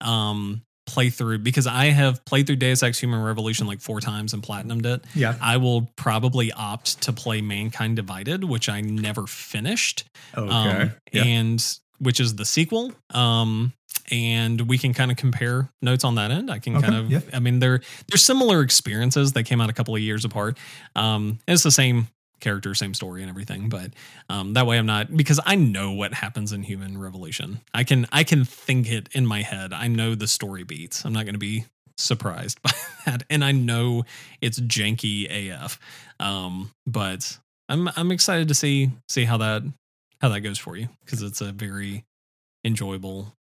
um 0.02 0.62
play 0.86 1.10
through 1.10 1.40
because 1.40 1.66
I 1.66 1.86
have 1.86 2.24
played 2.26 2.46
through 2.46 2.58
Deus 2.58 2.84
Ex 2.84 3.00
Human 3.00 3.20
Revolution 3.22 3.66
like 3.66 3.82
four 3.82 4.00
times 4.02 4.34
and 4.34 4.44
platinumed 4.44 4.86
it. 4.86 5.04
Yeah. 5.16 5.36
I 5.42 5.58
will 5.58 5.90
probably 5.96 6.52
opt 6.52 7.02
to 7.04 7.14
play 7.14 7.42
Mankind 7.42 7.96
Divided, 7.96 8.44
which 8.44 8.70
I 8.70 8.82
never 8.82 9.26
finished 9.26 10.06
Okay. 10.38 10.48
um, 10.52 10.92
yeah. 11.12 11.24
and 11.24 11.78
which 11.98 12.20
is 12.20 12.36
the 12.36 12.46
sequel. 12.46 12.92
Um, 13.16 13.74
and 14.12 14.62
we 14.62 14.78
can 14.78 14.94
kind 14.94 15.12
of 15.12 15.18
compare 15.18 15.70
notes 15.82 16.04
on 16.04 16.16
that 16.16 16.32
end. 16.32 16.52
I 16.52 16.60
can 16.60 16.76
Okay, 16.78 16.88
kind 16.88 16.96
of, 16.96 17.12
yeah. 17.12 17.22
I 17.34 17.40
mean, 17.40 17.60
they're 17.60 17.82
they're 18.08 18.18
similar 18.18 18.62
experiences. 18.62 19.34
They 19.34 19.44
came 19.44 19.62
out 19.62 19.70
a 19.70 19.74
couple 19.74 19.96
of 19.96 20.02
years 20.02 20.26
apart. 20.26 20.58
Um, 20.96 21.40
it's 21.48 21.64
the 21.64 21.72
same 21.72 22.08
character, 22.40 22.76
same 22.76 22.94
story, 22.94 23.22
and 23.22 23.30
everything. 23.30 23.70
But 23.70 23.92
um, 24.30 24.54
that 24.54 24.66
way, 24.66 24.78
I'm 24.78 24.86
not 24.86 25.16
because 25.16 25.40
I 25.46 25.56
know 25.56 25.92
what 25.92 26.14
happens 26.14 26.52
in 26.52 26.64
Human 26.64 26.98
Revolution. 26.98 27.62
I 27.74 27.84
can 27.84 28.06
I 28.12 28.24
can 28.24 28.46
think 28.46 28.92
it 28.92 29.10
in 29.14 29.26
my 29.26 29.42
head. 29.42 29.74
I 29.74 29.88
know 29.88 30.16
the 30.16 30.28
story 30.28 30.64
beats. 30.64 31.06
I'm 31.06 31.14
not 31.14 31.26
going 31.26 31.36
to 31.36 31.40
be 31.40 31.66
surprised 31.98 32.62
by 32.64 32.72
that, 33.06 33.24
and 33.30 33.44
I 33.44 33.52
know 33.52 34.04
it's 34.42 34.60
janky 34.60 35.52
AF. 35.52 35.80
Um, 36.20 36.72
but 36.86 37.38
I'm 37.70 37.90
I'm 37.96 38.12
excited 38.12 38.48
to 38.50 38.54
see 38.54 38.92
see 39.10 39.26
how 39.26 39.38
that 39.38 39.64
how 40.22 40.30
that 40.30 40.42
goes 40.42 40.58
for 40.58 40.76
you 40.76 40.90
because 41.04 41.22
it's 41.22 41.42
a 41.42 41.52
very 41.52 42.06
enjoyable 42.64 43.34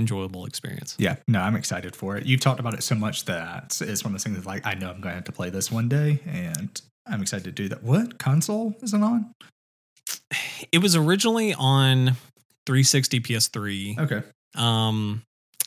enjoyable 0.00 0.44
experience. 0.46 0.96
Yeah, 0.98 1.16
no, 1.28 1.40
I'm 1.40 1.54
excited 1.54 1.94
for 1.94 2.16
it. 2.16 2.26
You've 2.26 2.40
talked 2.40 2.58
about 2.58 2.74
it 2.74 2.82
so 2.82 2.96
much 2.96 3.26
that 3.26 3.80
it's 3.80 4.02
one 4.02 4.10
of 4.10 4.14
those 4.14 4.24
things 4.24 4.36
that 4.36 4.46
like 4.46 4.66
I 4.66 4.74
know 4.74 4.88
I'm 4.90 5.00
going 5.00 5.12
to 5.12 5.16
have 5.16 5.24
to 5.24 5.32
play 5.32 5.50
this 5.50 5.70
one 5.70 5.88
day, 5.88 6.18
and 6.26 6.80
I'm 7.06 7.22
excited 7.22 7.44
to 7.44 7.52
do 7.52 7.68
that. 7.68 7.84
What 7.84 8.18
console 8.18 8.74
is 8.82 8.92
it 8.92 9.02
on? 9.02 9.32
It 10.72 10.78
was 10.78 10.96
originally 10.96 11.54
on 11.54 12.16
360 12.66 13.20
PS3. 13.20 13.98
Okay, 14.00 14.22
Um 14.56 15.22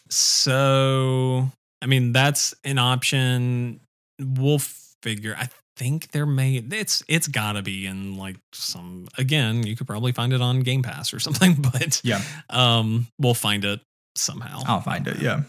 so 0.10 1.50
I 1.82 1.86
mean 1.86 2.12
that's 2.12 2.54
an 2.64 2.78
option. 2.78 3.80
We'll 4.20 4.62
figure 5.02 5.36
I 5.38 5.50
think 5.76 6.12
there 6.12 6.26
may 6.26 6.56
it's 6.58 7.04
it's 7.08 7.28
gotta 7.28 7.62
be 7.62 7.88
in 7.88 8.16
like 8.16 8.38
some 8.54 9.08
again, 9.18 9.66
you 9.66 9.76
could 9.76 9.88
probably 9.88 10.12
find 10.12 10.32
it 10.34 10.42
on 10.42 10.60
Game 10.62 10.84
Pass 10.84 11.14
or 11.14 11.20
something, 11.20 11.56
but 11.74 12.00
yeah, 12.04 12.22
um 12.50 13.08
we'll 13.20 13.34
find 13.34 13.66
it 13.66 13.82
somehow. 14.16 14.62
I'll 14.66 14.82
find 14.82 15.08
it. 15.08 15.20
Yeah, 15.20 15.42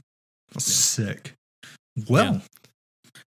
sick. 0.59 1.35
Well, 2.09 2.43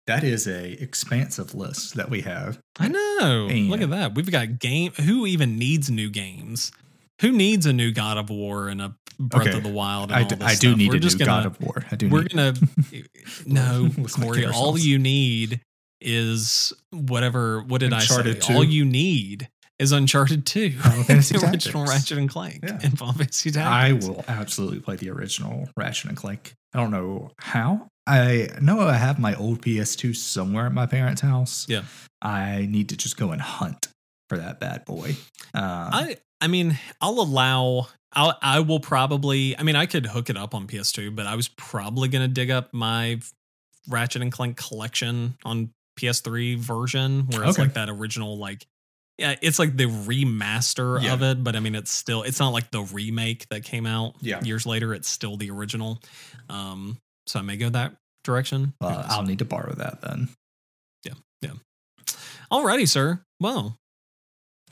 that 0.08 0.24
is 0.24 0.48
a 0.48 0.82
expansive 0.82 1.54
list 1.56 1.96
that 1.96 2.10
we 2.10 2.22
have. 2.22 2.60
I 2.80 2.88
know. 2.88 3.48
Look 3.52 3.82
at 3.82 3.90
that. 3.92 4.16
We've 4.16 4.30
got 4.32 4.60
game. 4.60 4.92
Who 4.94 5.26
even 5.26 5.58
needs 5.58 5.90
new 5.90 6.10
games? 6.10 6.72
Who 7.22 7.32
needs 7.32 7.66
a 7.66 7.74
new 7.74 7.92
God 7.92 8.18
of 8.18 8.30
War 8.30 8.68
and 8.68 8.82
a 8.82 8.96
Breath 9.20 9.48
Okay. 9.48 9.58
of 9.58 9.64
the 9.64 9.70
Wild? 9.70 10.12
And 10.12 10.20
I 10.20 10.24
this 10.24 10.40
I 10.42 10.56
do 10.56 10.76
need 10.76 10.90
We're 10.90 10.96
a 10.96 10.98
new 10.98 11.02
just 11.02 11.20
gonna, 11.20 11.30
God 11.32 11.46
of 11.46 11.62
War. 11.62 11.86
I 11.92 11.96
do. 11.96 12.10
We're 12.10 12.24
gonna. 12.24 12.54
no, 13.46 13.90
Corey. 14.12 14.46
All 14.48 14.78
you 14.78 14.98
need 14.98 15.62
is 16.00 16.74
whatever. 16.90 17.62
What 17.62 17.82
did 17.82 17.94
I 17.94 18.02
Uncharted 18.02 18.44
say? 18.44 18.54
2. 18.54 18.58
All 18.58 18.64
you 18.64 18.86
need 18.86 19.50
is 19.82 19.92
Uncharted 19.92 20.46
Two, 20.46 20.72
Final 20.72 21.04
Fantasy 21.06 21.38
the 21.38 21.46
original 21.46 21.86
Tactics. 21.86 21.96
Ratchet 21.98 22.18
and 22.18 22.30
Clank, 22.30 22.60
Yeah. 22.64 22.80
and 22.84 22.98
Final 22.98 23.14
Fantasy 23.16 23.58
I 23.60 23.94
will 23.94 24.24
absolutely 24.28 24.80
play 24.80 24.96
the 24.96 25.10
original 25.10 25.68
Ratchet 25.76 26.06
and 26.10 26.18
Clank. 26.18 26.54
I 26.74 26.78
don't 26.80 26.92
know 26.92 27.32
how. 27.40 27.88
I 28.08 28.50
know 28.62 28.80
I 28.82 28.94
have 28.94 29.20
my 29.20 29.36
old 29.36 29.62
PS2 29.62 30.16
somewhere 30.16 30.66
at 30.66 30.74
my 30.74 30.86
parents' 30.86 31.22
house. 31.22 31.66
Yeah. 31.70 31.84
I 32.22 32.68
need 32.70 32.90
to 32.90 32.98
just 32.98 33.18
go 33.18 33.32
and 33.32 33.42
hunt 33.42 33.88
for 34.30 34.38
that 34.38 34.60
bad 34.60 34.86
boy. 34.86 35.16
Uh, 35.54 35.90
I 35.92 36.18
I 36.40 36.48
mean, 36.48 36.78
I'll 37.02 37.20
allow. 37.20 37.88
I'll, 38.14 38.38
I 38.42 38.60
will 38.62 38.80
probably. 38.80 39.58
I 39.58 39.64
mean, 39.64 39.76
I 39.76 39.86
could 39.86 40.06
hook 40.06 40.30
it 40.30 40.38
up 40.38 40.54
on 40.56 40.68
PS2, 40.68 41.16
but 41.16 41.26
I 41.28 41.36
was 41.36 41.48
probably 41.50 42.08
gonna 42.10 42.28
dig 42.28 42.50
up 42.52 42.74
my 42.74 43.20
Ratchet 43.88 44.22
and 44.22 44.32
Clank 44.32 44.58
collection 44.58 45.36
on 45.46 45.72
PS3 46.00 46.58
version, 46.58 47.28
where 47.30 47.44
it's 47.44 47.54
Okay. 47.58 47.64
like 47.64 47.74
that 47.76 47.90
original, 47.90 48.38
like 48.38 48.66
yeah, 49.22 49.36
it's 49.42 49.58
like 49.60 49.78
the 49.78 49.86
remaster 49.86 51.02
Yeah. 51.02 51.14
of 51.14 51.22
it, 51.24 51.44
but 51.44 51.56
I 51.56 51.60
mean, 51.62 51.76
it's 51.76 51.92
still. 51.92 52.24
It's 52.24 52.40
not 52.40 52.50
like 52.50 52.72
the 52.72 52.82
remake 52.82 53.48
that 53.50 53.64
came 53.64 53.86
out 53.86 54.16
Yeah. 54.22 54.42
years 54.44 54.66
later. 54.66 54.94
It's 54.94 55.08
still 55.10 55.38
the 55.38 55.50
original. 55.52 56.02
Um, 56.50 56.98
so 57.28 57.40
I 57.40 57.44
may 57.44 57.56
go 57.58 57.70
that 57.70 57.96
direction. 58.24 58.74
Uh. 58.82 59.06
I'll 59.08 59.24
need 59.24 59.40
to 59.40 59.46
borrow 59.46 59.74
that 59.76 60.02
then. 60.02 60.30
Yeah, 61.06 61.14
yeah. 61.42 61.54
Alrighty, 62.52 62.88
sir. 62.90 63.22
Well, 63.40 63.78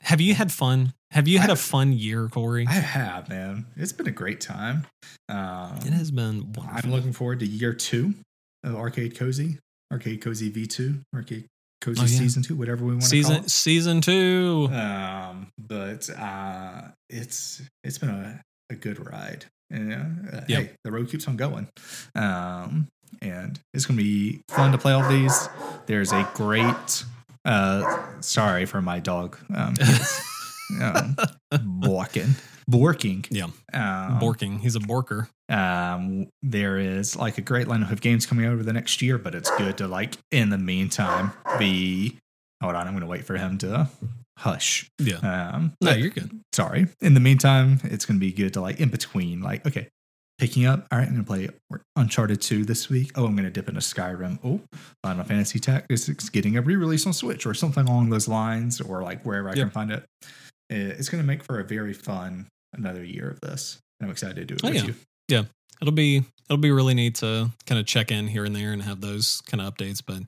have 0.01 0.19
you 0.21 0.33
had 0.33 0.51
fun? 0.51 0.93
Have 1.11 1.27
you 1.27 1.39
had 1.39 1.49
a 1.49 1.53
I've- 1.53 1.61
fun 1.61 1.93
year, 1.93 2.27
Corey? 2.27 2.65
I 2.67 2.73
have, 2.73 3.29
man. 3.29 3.65
It's 3.75 3.91
been 3.93 4.07
a 4.07 4.11
great 4.11 4.41
time. 4.41 4.85
Um, 5.27 5.77
It 5.85 5.93
has 5.93 6.11
been 6.11 6.53
wonderful. 6.53 6.63
I'm 6.83 6.91
looking 6.91 7.13
forward 7.13 7.39
to 7.39 7.47
year 7.47 7.73
two 7.73 8.13
of 8.63 8.75
Arcade 8.75 9.15
Cozy, 9.17 9.57
Arcade 9.91 10.21
Cozy 10.21 10.51
V2, 10.51 11.01
Arcade 11.15 11.45
Cozy 11.81 12.01
Oh, 12.01 12.03
yeah. 12.05 12.17
Season 12.17 12.43
2, 12.43 12.55
whatever 12.55 12.83
we 12.85 12.91
want 12.91 13.03
to 13.03 13.07
call 13.07 13.09
season 13.09 13.35
it. 13.43 13.49
season 13.49 14.01
two. 14.01 14.69
um 14.71 15.47
but 15.57 16.09
uh 16.17 16.81
it's 17.09 17.61
it's 17.83 17.97
been 17.97 18.09
a, 18.09 18.41
a 18.69 18.75
good 18.75 19.05
ride 19.09 19.45
and 19.71 20.29
uh, 20.33 20.41
Yep. 20.47 20.61
hey 20.63 20.71
the 20.83 20.91
road 20.91 21.09
keeps 21.09 21.27
on 21.27 21.37
going 21.37 21.67
um 22.15 22.87
and 23.21 23.59
it's 23.73 23.85
gonna 23.85 23.97
be 23.97 24.41
fun 24.49 24.71
to 24.71 24.77
play 24.77 24.93
all 24.93 25.07
these 25.09 25.47
there's 25.85 26.11
a 26.11 26.27
great 26.33 27.03
uh 27.45 27.97
sorry 28.19 28.65
for 28.65 28.81
my 28.81 28.99
dog 28.99 29.37
um, 29.55 29.73
um 30.81 31.15
borking 31.53 32.39
borking 32.69 33.25
Yeah. 33.31 33.45
um, 33.73 34.19
Borking. 34.19 34.59
He's 34.59 34.75
a 34.75 34.79
borker. 34.79 35.27
um, 35.49 36.27
there 36.43 36.77
is 36.77 37.15
like 37.15 37.37
a 37.39 37.41
great 37.41 37.65
lineup 37.67 37.91
of 37.91 37.99
games 38.01 38.25
coming 38.27 38.45
out 38.45 38.53
over 38.53 38.61
the 38.63 38.73
next 38.73 39.01
year, 39.01 39.17
but 39.17 39.33
it's 39.33 39.49
good 39.57 39.77
to 39.79 39.87
like 39.87 40.17
in 40.31 40.49
the 40.49 40.57
meantime 40.59 41.31
be. 41.57 42.17
Hold 42.61 42.75
on, 42.75 42.85
I'm 42.87 42.93
going 42.93 43.01
to 43.01 43.07
wait 43.07 43.25
for 43.25 43.37
him 43.37 43.57
to 43.59 43.87
hush. 44.37 44.87
Yeah. 44.99 45.15
Um, 45.17 45.73
No, 45.81 45.91
but- 45.91 45.99
you're 45.99 46.09
good. 46.11 46.29
sorry. 46.53 46.87
In 47.01 47.13
the 47.15 47.19
meantime, 47.19 47.79
it's 47.85 48.05
going 48.05 48.19
to 48.19 48.25
be 48.25 48.31
good 48.31 48.53
to 48.53 48.61
like 48.61 48.79
in 48.79 48.89
between, 48.89 49.41
like 49.41 49.65
okay, 49.65 49.87
picking 50.37 50.65
up. 50.67 50.85
All 50.91 50.99
right, 50.99 51.07
I'm 51.07 51.23
going 51.23 51.25
to 51.25 51.27
play 51.71 51.79
Uncharted 51.95 52.39
2 52.41 52.65
this 52.65 52.87
week. 52.89 53.11
Oh, 53.15 53.25
I'm 53.25 53.31
going 53.35 53.45
to 53.45 53.49
dip 53.49 53.67
into 53.67 53.81
Skyrim. 53.81 54.37
Oh, 54.43 54.61
Final 55.03 55.23
Fantasy 55.23 55.57
Tactics 55.59 56.07
getting 56.29 56.55
a 56.57 56.61
re-release 56.61 57.07
on 57.07 57.13
Switch 57.13 57.47
or 57.47 57.53
something 57.55 57.87
along 57.87 58.09
those 58.11 58.27
lines, 58.27 58.79
or 58.79 59.01
like 59.01 59.23
wherever 59.25 59.47
I 59.49 59.53
Yep. 59.53 59.57
can 59.63 59.69
find 59.71 59.91
it. 59.91 60.03
Uh, 60.71 60.75
It's 60.97 61.09
going 61.09 61.21
to 61.23 61.27
make 61.27 61.43
for 61.43 61.59
a 61.59 61.63
very 61.63 61.93
fun 61.93 62.47
another 62.73 63.03
year 63.03 63.29
of 63.29 63.41
this. 63.41 63.79
I'm 64.01 64.09
excited 64.09 64.35
to 64.35 64.45
do 64.45 64.55
it 64.55 64.61
Oh, 64.63 64.69
with 64.69 64.75
yeah. 64.77 64.85
you. 64.87 64.95
Yeah. 65.27 65.43
It'll 65.81 65.93
be 65.93 66.23
it'll 66.49 66.57
be 66.57 66.71
really 66.71 66.93
neat 66.93 67.15
to 67.15 67.49
kind 67.65 67.79
of 67.79 67.85
check 67.85 68.11
in 68.11 68.27
here 68.27 68.43
and 68.45 68.55
there 68.55 68.71
and 68.73 68.81
have 68.81 69.01
those 69.01 69.41
kind 69.47 69.61
of 69.61 69.73
updates. 69.73 70.01
But 70.05 70.23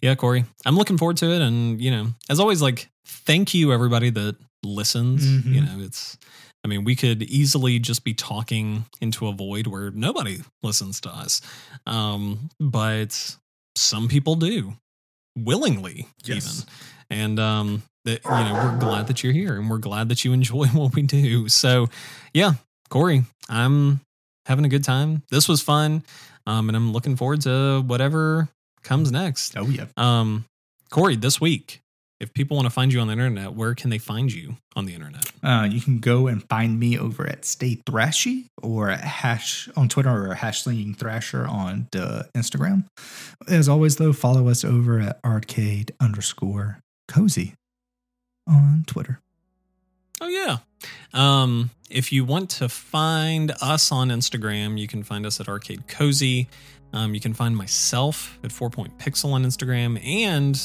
yeah, 0.00 0.14
Corey, 0.14 0.44
I'm 0.66 0.76
looking 0.76 0.98
forward 0.98 1.16
to 1.18 1.30
it. 1.32 1.40
And 1.42 1.80
you 1.80 1.90
know, 1.90 2.08
as 2.30 2.38
always, 2.40 2.62
like 2.62 2.88
thank 3.06 3.54
you 3.54 3.72
everybody 3.72 4.10
that 4.10 4.36
listens. 4.64 5.24
Mhm. 5.26 5.54
You 5.54 5.60
know, 5.62 5.76
it's 5.80 6.16
I 6.64 6.68
mean, 6.68 6.84
we 6.84 6.94
could 6.96 7.22
easily 7.24 7.78
just 7.78 8.04
be 8.04 8.14
talking 8.14 8.86
into 9.00 9.26
a 9.26 9.32
void 9.32 9.66
where 9.66 9.90
nobody 9.90 10.38
listens 10.62 11.00
to 11.02 11.10
us. 11.10 11.40
Um, 11.86 12.48
but 12.58 13.36
some 13.76 14.08
people 14.08 14.36
do 14.36 14.74
willingly 15.36 16.06
Yes. 16.24 16.64
even. 17.10 17.20
And 17.20 17.38
um 17.40 17.82
that 18.04 18.22
you 18.24 18.30
know, 18.30 18.52
we're 18.62 18.78
glad 18.78 19.06
that 19.06 19.22
you're 19.24 19.32
here 19.32 19.56
and 19.58 19.70
we're 19.70 19.78
glad 19.78 20.08
that 20.10 20.24
you 20.24 20.32
enjoy 20.32 20.66
what 20.72 20.94
we 20.94 21.02
do. 21.02 21.48
So 21.48 21.88
yeah, 22.32 22.52
Corey, 22.90 23.24
I'm 23.48 24.00
having 24.46 24.64
a 24.64 24.68
good 24.68 24.84
time. 24.84 25.22
This 25.30 25.48
was 25.48 25.60
fun. 25.62 26.02
Um, 26.46 26.68
and 26.68 26.76
I'm 26.76 26.92
looking 26.92 27.16
forward 27.16 27.40
to 27.42 27.82
whatever 27.86 28.48
comes 28.82 29.10
next. 29.10 29.56
Oh 29.56 29.66
yeah. 29.66 29.86
Um, 29.96 30.44
Corey, 30.90 31.16
this 31.16 31.40
week, 31.40 31.80
if 32.24 32.32
people 32.32 32.56
want 32.56 32.66
to 32.66 32.70
find 32.70 32.90
you 32.90 33.00
on 33.00 33.06
the 33.06 33.12
internet, 33.12 33.52
where 33.52 33.74
can 33.74 33.90
they 33.90 33.98
find 33.98 34.32
you 34.32 34.56
on 34.74 34.86
the 34.86 34.94
internet? 34.94 35.30
Uh, 35.42 35.68
you 35.70 35.78
can 35.80 35.98
go 35.98 36.26
and 36.26 36.42
find 36.48 36.80
me 36.80 36.98
over 36.98 37.26
at 37.26 37.44
Stay 37.44 37.76
Thrashy 37.86 38.46
or 38.62 38.88
at 38.88 39.00
hash 39.00 39.68
on 39.76 39.90
Twitter 39.90 40.30
or 40.30 40.34
hash 40.34 40.62
slinging 40.62 40.94
thrasher 40.94 41.46
on 41.46 41.86
the 41.92 42.26
Instagram. 42.34 42.86
As 43.46 43.68
always, 43.68 43.96
though, 43.96 44.14
follow 44.14 44.48
us 44.48 44.64
over 44.64 45.00
at 45.00 45.20
arcade 45.22 45.92
underscore 46.00 46.80
cozy 47.06 47.54
on 48.48 48.84
Twitter. 48.86 49.20
Oh 50.22 50.28
yeah. 50.28 50.58
Um, 51.12 51.70
if 51.90 52.10
you 52.10 52.24
want 52.24 52.48
to 52.50 52.70
find 52.70 53.52
us 53.60 53.92
on 53.92 54.08
Instagram, 54.08 54.78
you 54.78 54.88
can 54.88 55.02
find 55.02 55.26
us 55.26 55.40
at 55.40 55.48
Arcade 55.48 55.86
Cozy. 55.88 56.48
Um, 56.94 57.14
you 57.14 57.20
can 57.20 57.34
find 57.34 57.54
myself 57.54 58.38
at 58.42 58.50
Four 58.50 58.70
Point 58.70 58.96
Pixel 58.96 59.32
on 59.32 59.44
Instagram 59.44 60.02
and 60.02 60.58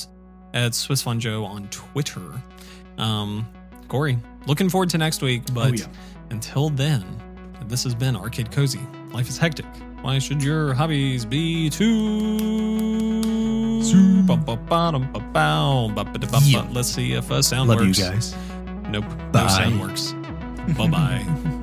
at 0.53 0.73
Swiss 0.73 1.01
Von 1.01 1.19
Joe 1.19 1.45
on 1.45 1.67
Twitter. 1.69 2.41
Um, 2.97 3.47
Corey, 3.87 4.17
looking 4.45 4.69
forward 4.69 4.89
to 4.91 4.97
next 4.97 5.21
week, 5.21 5.43
but 5.53 5.71
oh, 5.71 5.73
yeah. 5.73 5.85
until 6.29 6.69
then, 6.69 7.03
this 7.67 7.83
has 7.83 7.95
been 7.95 8.15
Arcade 8.15 8.51
Cozy. 8.51 8.81
Life 9.11 9.29
is 9.29 9.37
hectic. 9.37 9.65
Why 10.01 10.19
should 10.19 10.41
your 10.41 10.73
hobbies 10.73 11.25
be 11.25 11.69
too? 11.69 12.37
Yeah. 16.67 16.67
Let's 16.71 16.89
see 16.89 17.13
if 17.13 17.29
a 17.31 17.43
sound 17.43 17.69
Love 17.69 17.79
works. 17.79 17.97
you 17.99 18.05
guys. 18.05 18.35
Nope. 18.89 19.05
No 19.33 19.47
sound 19.47 19.79
works. 19.81 20.13
bye 20.77 20.87
bye. 20.87 21.55